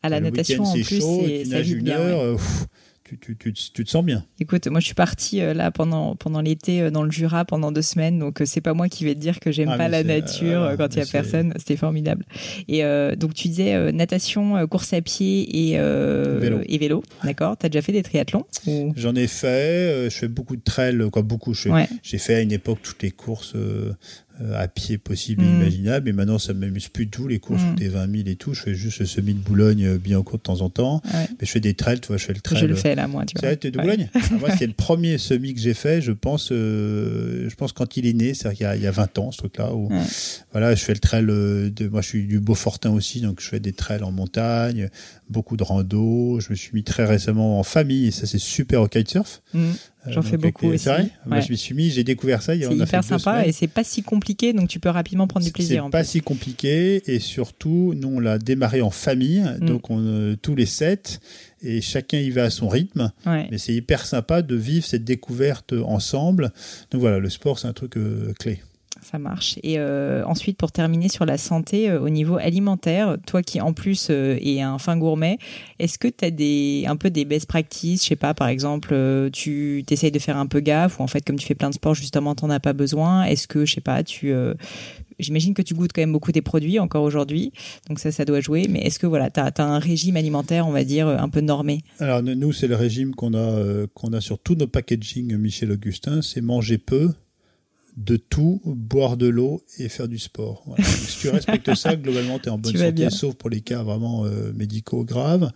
à 0.03 0.09
la 0.09 0.19
natation, 0.19 0.63
en 0.63 0.73
plus, 0.73 0.83
c'est 0.83 1.45
ça 1.45 1.61
vite 1.61 1.83
bien. 1.83 1.99
Heure, 1.99 2.37
tu, 3.17 3.35
tu, 3.35 3.53
tu, 3.53 3.83
te 3.83 3.89
sens 3.89 4.03
bien. 4.03 4.25
Écoute, 4.39 4.67
moi 4.67 4.79
je 4.79 4.85
suis 4.85 4.95
partie 4.95 5.41
euh, 5.41 5.53
là 5.53 5.71
pendant, 5.71 6.15
pendant 6.15 6.41
l'été 6.41 6.81
euh, 6.81 6.91
dans 6.91 7.03
le 7.03 7.11
Jura 7.11 7.45
pendant 7.45 7.71
deux 7.71 7.81
semaines, 7.81 8.19
donc 8.19 8.41
euh, 8.41 8.45
c'est 8.45 8.61
pas 8.61 8.73
moi 8.73 8.89
qui 8.89 9.05
vais 9.05 9.15
te 9.15 9.19
dire 9.19 9.39
que 9.39 9.51
j'aime 9.51 9.69
ah, 9.69 9.77
pas 9.77 9.87
la 9.87 10.03
nature 10.03 10.73
quand 10.77 10.95
il 10.95 10.99
y 10.99 11.01
a 11.01 11.05
personne. 11.05 11.53
C'était 11.57 11.77
formidable. 11.77 12.25
Et 12.67 12.83
donc 13.17 13.33
tu 13.33 13.47
disais 13.47 13.91
natation, 13.91 14.67
course 14.67 14.93
à 14.93 15.01
pied 15.01 15.71
et 15.71 15.77
vélo. 15.77 16.59
Et 16.65 16.77
vélo, 16.77 17.03
d'accord. 17.23 17.57
T'as 17.57 17.69
déjà 17.69 17.81
fait 17.81 17.91
des 17.91 18.03
triathlons 18.03 18.45
J'en 18.95 19.15
ai 19.15 19.27
fait. 19.27 20.09
je 20.09 20.15
fais 20.15 20.27
beaucoup 20.27 20.55
de 20.55 20.61
trail, 20.61 20.97
quoi, 21.11 21.21
beaucoup. 21.21 21.53
J'ai 21.53 22.17
fait 22.17 22.35
à 22.35 22.41
une 22.41 22.51
époque 22.51 22.79
toutes 22.81 23.03
les 23.03 23.11
courses 23.11 23.53
euh, 23.55 23.93
à 24.53 24.67
pied 24.67 24.97
possible 24.97 25.43
et 25.43 25.47
mm. 25.47 25.61
imaginable. 25.61 26.09
Et 26.09 26.13
maintenant, 26.13 26.39
ça 26.39 26.53
ne 26.53 26.59
m'amuse 26.59 26.87
plus 26.87 27.05
du 27.05 27.11
tout, 27.11 27.27
les 27.27 27.39
courses 27.39 27.63
mm. 27.63 27.75
des 27.75 27.89
20 27.89 28.11
000 28.11 28.23
et 28.27 28.35
tout. 28.35 28.53
Je 28.53 28.61
fais 28.61 28.73
juste 28.73 28.99
le 28.99 29.05
semi 29.05 29.33
de 29.33 29.39
Boulogne 29.39 29.85
euh, 29.85 30.23
cours 30.23 30.37
de 30.37 30.43
temps 30.43 30.61
en 30.61 30.69
temps. 30.69 31.01
Mais 31.13 31.25
je 31.41 31.51
fais 31.51 31.59
des 31.59 31.73
trails, 31.73 31.99
tu 31.99 32.07
vois, 32.07 32.17
je 32.17 32.25
fais 32.25 32.33
le 32.33 32.41
trail. 32.41 32.59
Je 32.59 32.65
le 32.65 32.75
fais 32.75 32.95
là, 32.95 33.07
moi, 33.07 33.25
tu 33.25 33.35
vois. 33.39 33.49
C'est 33.49 33.71
de 33.71 33.79
Boulogne 33.79 34.09
ah, 34.15 34.19
Moi, 34.39 34.49
c'est 34.57 34.67
le 34.67 34.73
premier 34.73 35.17
semi 35.17 35.53
que 35.53 35.59
j'ai 35.59 35.73
fait, 35.73 36.01
je 36.01 36.11
pense, 36.11 36.49
euh, 36.51 37.49
je 37.49 37.55
pense 37.55 37.73
quand 37.73 37.97
il 37.97 38.05
est 38.05 38.13
né, 38.13 38.33
c'est-à-dire 38.33 38.73
qu'il 38.73 38.83
y, 38.83 38.87
a 38.87 38.91
20 38.91 39.19
ans, 39.19 39.31
ce 39.31 39.37
truc-là. 39.37 39.73
Où, 39.73 39.89
Voilà, 40.51 40.75
je 40.75 40.83
fais 40.83 40.93
le 40.93 40.99
trail 40.99 41.25
de, 41.25 41.87
moi, 41.89 42.01
je 42.01 42.07
suis 42.07 42.25
du 42.25 42.39
Beaufortin 42.39 42.91
aussi, 42.91 43.21
donc 43.21 43.41
je 43.41 43.47
fais 43.47 43.59
des 43.59 43.73
trails 43.73 44.03
en 44.03 44.11
montagne, 44.11 44.89
beaucoup 45.29 45.57
de 45.57 45.63
rando. 45.63 46.39
Je 46.39 46.49
me 46.49 46.55
suis 46.55 46.71
mis 46.73 46.83
très 46.83 47.05
récemment 47.05 47.59
en 47.59 47.63
famille 47.63 48.07
et 48.07 48.11
ça, 48.11 48.25
c'est 48.25 48.39
super 48.39 48.81
au 48.81 48.87
kitesurf. 48.87 49.41
Mm. 49.53 49.71
J'en 50.07 50.21
fais 50.21 50.37
beaucoup 50.37 50.67
aussi. 50.67 50.85
C'est 50.85 50.89
vrai 50.89 51.09
Moi, 51.25 51.39
je 51.41 51.51
me 51.51 51.57
suis 51.57 51.75
mis, 51.75 51.89
j'ai 51.89 52.03
découvert 52.03 52.41
ça. 52.41 52.53
C'est 52.57 52.75
hyper 52.75 53.03
sympa 53.03 53.45
et 53.45 53.51
c'est 53.51 53.67
pas 53.67 53.83
si 53.83 54.01
compliqué, 54.01 54.53
donc 54.53 54.69
tu 54.69 54.79
peux 54.79 54.89
rapidement 54.89 55.27
prendre 55.27 55.45
du 55.45 55.51
plaisir. 55.51 55.83
C'est 55.85 55.91
pas 55.91 56.03
si 56.03 56.21
compliqué 56.21 57.01
et 57.11 57.19
surtout, 57.19 57.93
nous, 57.95 58.07
on 58.07 58.19
l'a 58.19 58.37
démarré 58.37 58.81
en 58.81 58.91
famille, 58.91 59.41
mm. 59.41 59.65
donc 59.65 59.89
on, 59.89 59.99
euh, 59.99 60.35
tous 60.41 60.55
les 60.55 60.65
sept 60.65 61.19
et 61.61 61.81
chacun 61.81 62.17
y 62.17 62.29
va 62.29 62.43
à 62.43 62.49
son 62.49 62.69
rythme. 62.69 63.11
Mais 63.25 63.57
c'est 63.57 63.73
hyper 63.73 64.05
sympa 64.05 64.41
de 64.41 64.55
vivre 64.55 64.85
cette 64.85 65.03
découverte 65.03 65.73
ensemble. 65.73 66.51
Donc 66.91 67.01
voilà, 67.01 67.19
le 67.19 67.29
sport, 67.29 67.59
c'est 67.59 67.67
un 67.67 67.73
truc 67.73 67.97
euh, 67.97 68.33
clé 68.39 68.61
ça 69.09 69.17
marche. 69.17 69.57
Et 69.63 69.79
euh, 69.79 70.23
ensuite, 70.25 70.57
pour 70.57 70.71
terminer 70.71 71.09
sur 71.09 71.25
la 71.25 71.37
santé 71.37 71.89
euh, 71.89 71.99
au 71.99 72.09
niveau 72.09 72.37
alimentaire, 72.37 73.17
toi 73.25 73.41
qui 73.41 73.59
en 73.59 73.73
plus 73.73 74.07
euh, 74.09 74.37
es 74.41 74.61
un 74.61 74.77
fin 74.77 74.97
gourmet, 74.97 75.37
est-ce 75.79 75.97
que 75.97 76.07
tu 76.07 76.25
as 76.25 76.31
des, 76.31 76.85
un 76.87 76.95
peu 76.95 77.09
des 77.09 77.25
best 77.25 77.47
practices? 77.47 78.03
Je 78.03 78.09
sais 78.09 78.15
pas, 78.15 78.33
par 78.33 78.47
exemple, 78.47 78.95
tu 79.33 79.83
t'essayes 79.85 80.11
de 80.11 80.19
faire 80.19 80.37
un 80.37 80.45
peu 80.45 80.59
gaffe 80.59 80.99
ou 80.99 81.03
en 81.03 81.07
fait, 81.07 81.25
comme 81.25 81.37
tu 81.37 81.47
fais 81.47 81.55
plein 81.55 81.69
de 81.69 81.75
sport, 81.75 81.95
justement, 81.95 82.35
tu 82.35 82.45
n'en 82.45 82.51
as 82.51 82.59
pas 82.59 82.73
besoin 82.73 83.23
Est-ce 83.23 83.47
que, 83.47 83.65
je 83.65 83.73
sais 83.73 83.81
pas, 83.81 84.03
tu. 84.03 84.33
J'imagine 85.17 85.53
que 85.53 85.61
tu 85.61 85.73
goûtes 85.73 85.91
quand 85.93 86.01
même 86.01 86.13
beaucoup 86.13 86.31
tes 86.31 86.41
produits 86.41 86.79
encore 86.79 87.03
aujourd'hui, 87.03 87.51
donc 87.89 87.99
ça, 87.99 88.09
ça 88.09 88.23
doit 88.23 88.39
jouer. 88.39 88.67
Mais 88.69 88.79
est-ce 88.83 88.99
que 88.99 89.07
voilà, 89.07 89.29
tu 89.29 89.41
as, 89.41 89.51
as, 89.53 89.63
un 89.63 89.79
régime 89.79 90.15
alimentaire, 90.15 90.65
on 90.65 90.71
va 90.71 90.85
dire, 90.85 91.07
un 91.09 91.27
peu 91.27 91.41
normé? 91.41 91.81
Alors, 91.99 92.23
nous, 92.23 92.53
c'est 92.53 92.67
le 92.67 92.75
régime 92.75 93.13
qu'on 93.15 93.33
a, 93.33 93.85
qu'on 93.93 94.13
a 94.13 94.21
sur 94.21 94.39
tous 94.39 94.55
nos 94.55 94.67
packaging 94.67 95.35
Michel 95.35 95.71
Augustin 95.71 96.21
c'est 96.21 96.41
manger 96.41 96.77
peu, 96.77 97.11
de 97.99 98.15
tout, 98.15 98.61
boire 98.65 99.17
de 99.17 99.27
l'eau 99.27 99.61
et 99.77 99.89
faire 99.89 100.07
du 100.07 100.17
sport. 100.17 100.63
si 100.81 101.19
tu 101.19 101.29
respectes 101.29 101.75
ça, 101.75 101.97
globalement, 101.97 102.39
tu 102.43 102.47
es 102.47 102.49
en 102.49 102.57
bonne 102.57 102.75
santé, 102.75 103.09
sauf 103.09 103.35
pour 103.35 103.49
les 103.49 103.59
cas 103.59 103.83
vraiment 103.83 104.25
euh, 104.25 104.53
médicaux 104.53 105.03
graves. 105.03 105.51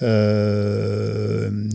Euh, 0.00 1.68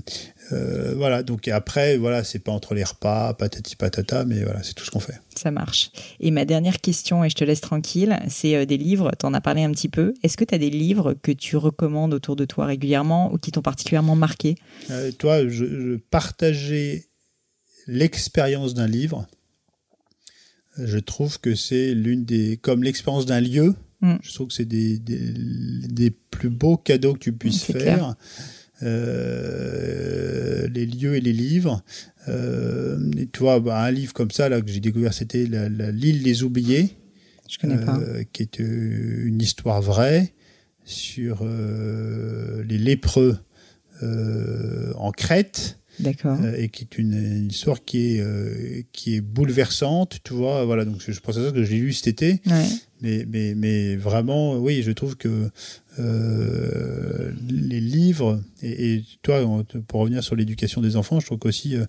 euh, 0.52 0.96
voilà, 0.96 1.22
donc 1.22 1.48
après, 1.48 1.98
voilà, 1.98 2.24
c'est 2.24 2.40
pas 2.40 2.52
entre 2.52 2.74
les 2.74 2.84
repas, 2.84 3.36
patati 3.36 3.76
patata, 3.76 4.26
mais 4.26 4.44
voilà, 4.44 4.64
c'est 4.64 4.74
tout 4.74 4.84
ce 4.84 4.90
qu'on 4.90 5.00
fait. 5.00 5.22
Ça 5.36 5.52
marche. 5.52 5.92
Et 6.20 6.32
ma 6.32 6.44
dernière 6.44 6.82
question, 6.82 7.24
et 7.24 7.30
je 7.30 7.36
te 7.36 7.44
laisse 7.44 7.62
tranquille, 7.62 8.20
c'est 8.30 8.66
des 8.66 8.78
livres, 8.78 9.12
tu 9.20 9.28
en 9.28 9.36
as 9.36 9.42
parlé 9.42 9.64
un 9.64 9.72
petit 9.72 9.90
peu. 9.90 10.16
Est-ce 10.24 10.38
que 10.38 10.44
tu 10.44 10.56
as 10.56 10.58
des 10.58 10.72
livres 10.72 11.14
que 11.22 11.32
tu 11.32 11.56
recommandes 11.56 12.16
autour 12.16 12.36
de 12.36 12.46
toi 12.46 12.66
régulièrement 12.66 13.32
ou 13.32 13.38
qui 13.38 13.52
t'ont 13.52 13.62
particulièrement 13.62 14.16
marqué? 14.16 14.56
Toi, 15.20 15.48
je 15.48 15.98
partageais 16.10 17.06
l'expérience 17.86 18.74
d'un 18.74 18.88
livre 18.88 19.28
je 20.86 20.98
trouve 21.00 21.40
que 21.40 21.56
c'est 21.56 21.94
l'une 21.94 22.26
des, 22.26 22.58
comme 22.58 22.84
l'expérience 22.84 23.26
d'un 23.26 23.42
lieu, 23.42 23.76
mm. 24.02 24.16
je 24.22 24.34
trouve 24.34 24.48
que 24.48 24.54
c'est 24.54 24.66
des, 24.66 25.00
des, 25.00 26.12
plus 26.32 26.50
beaux 26.50 26.78
cadeaux 26.78 27.14
que 27.14 27.20
tu 27.20 27.34
puisses 27.34 27.64
faire. 27.64 28.16
Euh, 28.82 30.68
les 30.70 30.86
lieux 30.86 31.16
et 31.16 31.22
les 31.22 31.34
livres. 31.34 31.84
Euh, 32.30 33.12
et 33.18 33.26
toi, 33.26 33.60
bah, 33.60 33.84
un 33.84 33.92
livre 33.92 34.14
comme 34.14 34.32
ça 34.32 34.48
là 34.48 34.62
que 34.62 34.70
j'ai 34.70 34.80
découvert, 34.80 35.14
c'était 35.14 35.46
l'île 35.46 36.24
des 36.24 36.44
oubliés. 36.44 36.96
Je 37.50 37.58
connais 37.58 37.84
pas. 37.84 37.98
Euh, 37.98 38.24
qui 38.32 38.44
est 38.44 38.60
une 38.60 39.42
histoire 39.42 39.82
vraie 39.82 40.34
sur 40.86 41.46
les 41.46 42.78
lépreux 42.78 43.38
en 44.02 45.12
Crète. 45.12 45.78
D'accord. 46.00 46.38
Euh, 46.42 46.56
et 46.58 46.70
qui 46.70 46.84
est 46.84 46.98
une, 46.98 47.48
histoire 47.50 47.84
qui 47.84 48.16
est 48.16 48.22
euh, 48.22 48.82
qui 48.94 49.16
est 49.16 49.22
bouleversante, 49.22 50.20
tu 50.24 50.34
vois. 50.34 50.66
Voilà, 50.66 50.86
donc 50.86 51.02
je, 51.06 51.20
pense 51.20 51.38
à 51.38 51.46
ça 51.46 51.52
que 51.52 51.64
j'ai 51.64 51.78
lu 51.78 51.94
cet 51.94 52.08
été. 52.08 52.42
Ouais. 52.46 52.66
Mais, 53.02 53.26
mais, 53.30 53.56
mais 53.56 53.96
vraiment, 53.96 54.58
oui, 54.58 54.82
je 54.84 54.92
trouve 54.92 55.16
que 55.16 55.50
euh, 56.00 57.32
les 57.50 57.80
livres, 57.80 58.42
et, 58.62 58.96
et, 58.96 59.06
toi, 59.22 59.64
pour 59.88 60.02
revenir 60.02 60.24
sur 60.24 60.36
l'éducation 60.36 60.82
des 60.82 60.96
enfants, 60.96 61.20
je 61.20 61.26
trouve 61.26 61.40
qu'aussi, 61.40 61.76
euh, 61.76 61.86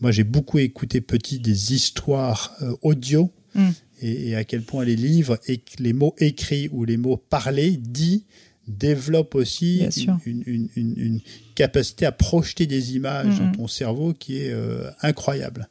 moi 0.00 0.10
j'ai 0.10 0.24
beaucoup 0.24 0.58
écouté 0.58 1.00
petit 1.00 1.38
des 1.38 1.74
histoires 1.74 2.56
audio, 2.80 3.30
mm. 3.54 3.68
et, 4.00 4.30
et, 4.30 4.36
à 4.36 4.44
quel 4.44 4.62
point 4.62 4.84
les 4.84 4.96
livres, 4.96 5.38
et 5.48 5.60
les 5.78 5.92
mots 5.92 6.14
écrits 6.18 6.68
ou 6.72 6.84
les 6.84 6.96
mots 6.96 7.18
parlés, 7.18 7.76
dits, 7.76 8.24
développe 8.68 9.34
aussi 9.34 9.86
une, 10.26 10.42
une, 10.46 10.68
une, 10.76 10.94
une, 10.96 11.20
capacité 11.54 12.06
à 12.06 12.12
projeter 12.12 12.66
des 12.66 12.96
images 12.96 13.38
dans 13.38 13.52
ton 13.52 13.68
cerveau 13.68 14.12
qui 14.12 14.38
est 14.38 14.50
euh, 14.50 14.90
incroyable. 15.02 15.68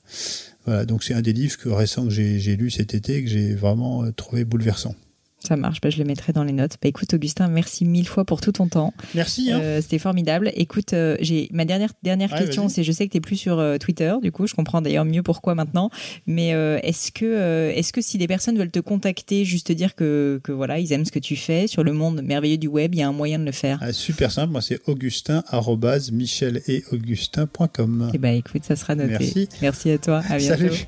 Voilà, 0.65 0.85
donc 0.85 1.03
c'est 1.03 1.13
un 1.13 1.21
des 1.21 1.33
livres 1.33 1.57
que 1.57 1.69
récent 1.69 2.05
que 2.05 2.11
j'ai 2.11 2.55
lu 2.55 2.69
cet 2.71 2.93
été 2.93 3.23
que 3.23 3.29
j'ai 3.29 3.53
vraiment 3.53 4.03
euh, 4.03 4.11
trouvé 4.11 4.45
bouleversant. 4.45 4.95
Ça 5.45 5.57
marche, 5.57 5.81
bah, 5.81 5.89
je 5.89 5.97
le 5.97 6.05
mettrai 6.05 6.31
dans 6.31 6.43
les 6.43 6.53
notes. 6.53 6.77
Bah, 6.81 6.87
écoute, 6.87 7.13
Augustin, 7.13 7.47
merci 7.47 7.85
mille 7.85 8.07
fois 8.07 8.23
pour 8.23 8.39
tout 8.39 8.53
ton 8.53 8.67
temps. 8.67 8.93
Merci. 9.13 9.51
Hein. 9.51 9.59
Euh, 9.61 9.81
C'était 9.81 9.99
formidable. 9.99 10.51
Écoute, 10.55 10.93
euh, 10.93 11.17
j'ai 11.19 11.49
ma 11.51 11.65
dernière 11.65 11.91
dernière 12.01 12.31
Ouais, 12.31 12.39
question, 12.39 12.69
c'est, 12.69 12.83
je 12.83 12.91
sais 12.91 13.05
que 13.07 13.11
tu 13.11 13.17
es 13.17 13.21
plus 13.21 13.35
sur 13.35 13.59
euh, 13.59 13.77
Twitter, 13.77 14.13
du 14.21 14.31
coup, 14.31 14.47
je 14.47 14.53
comprends 14.53 14.81
d'ailleurs 14.81 15.05
mieux 15.05 15.21
pourquoi 15.21 15.55
maintenant. 15.55 15.89
Mais 16.27 16.49
est-ce 16.83 17.11
que 17.11 17.71
est-ce 17.75 17.91
que 17.91 18.01
si 18.01 18.17
des 18.17 18.27
personnes 18.27 18.57
veulent 18.57 18.71
te 18.71 18.79
contacter, 18.79 19.45
juste 19.45 19.67
te 19.67 19.73
dire 19.73 19.95
que 19.95 20.39
que 20.43 20.51
voilà, 20.51 20.79
ils 20.79 20.91
aiment 20.93 21.05
ce 21.05 21.11
que 21.11 21.19
tu 21.19 21.35
fais 21.35 21.67
sur 21.67 21.83
le 21.83 21.93
monde 21.93 22.21
merveilleux 22.21 22.57
du 22.57 22.67
web, 22.67 22.95
il 22.95 22.99
y 22.99 23.01
a 23.01 23.07
un 23.07 23.13
moyen 23.13 23.39
de 23.39 23.45
le 23.45 23.51
faire? 23.51 23.79
Ah, 23.81 23.91
super 23.91 24.31
simple, 24.31 24.51
moi 24.51 24.61
c'est 24.61 24.79
augustin 24.87 25.43
arrobase 25.47 26.11
michel 26.11 26.61
et 26.67 26.83
augustin.com. 26.91 28.11
Eh 28.13 28.17
ben, 28.17 28.35
écoute, 28.35 28.63
ça 28.63 28.75
sera 28.75 28.95
noté. 28.95 29.09
Merci. 29.09 29.49
Merci 29.61 29.91
à 29.91 29.97
toi. 29.97 30.21
À 30.29 30.37
bientôt. 30.37 30.55
Salut. 30.55 30.87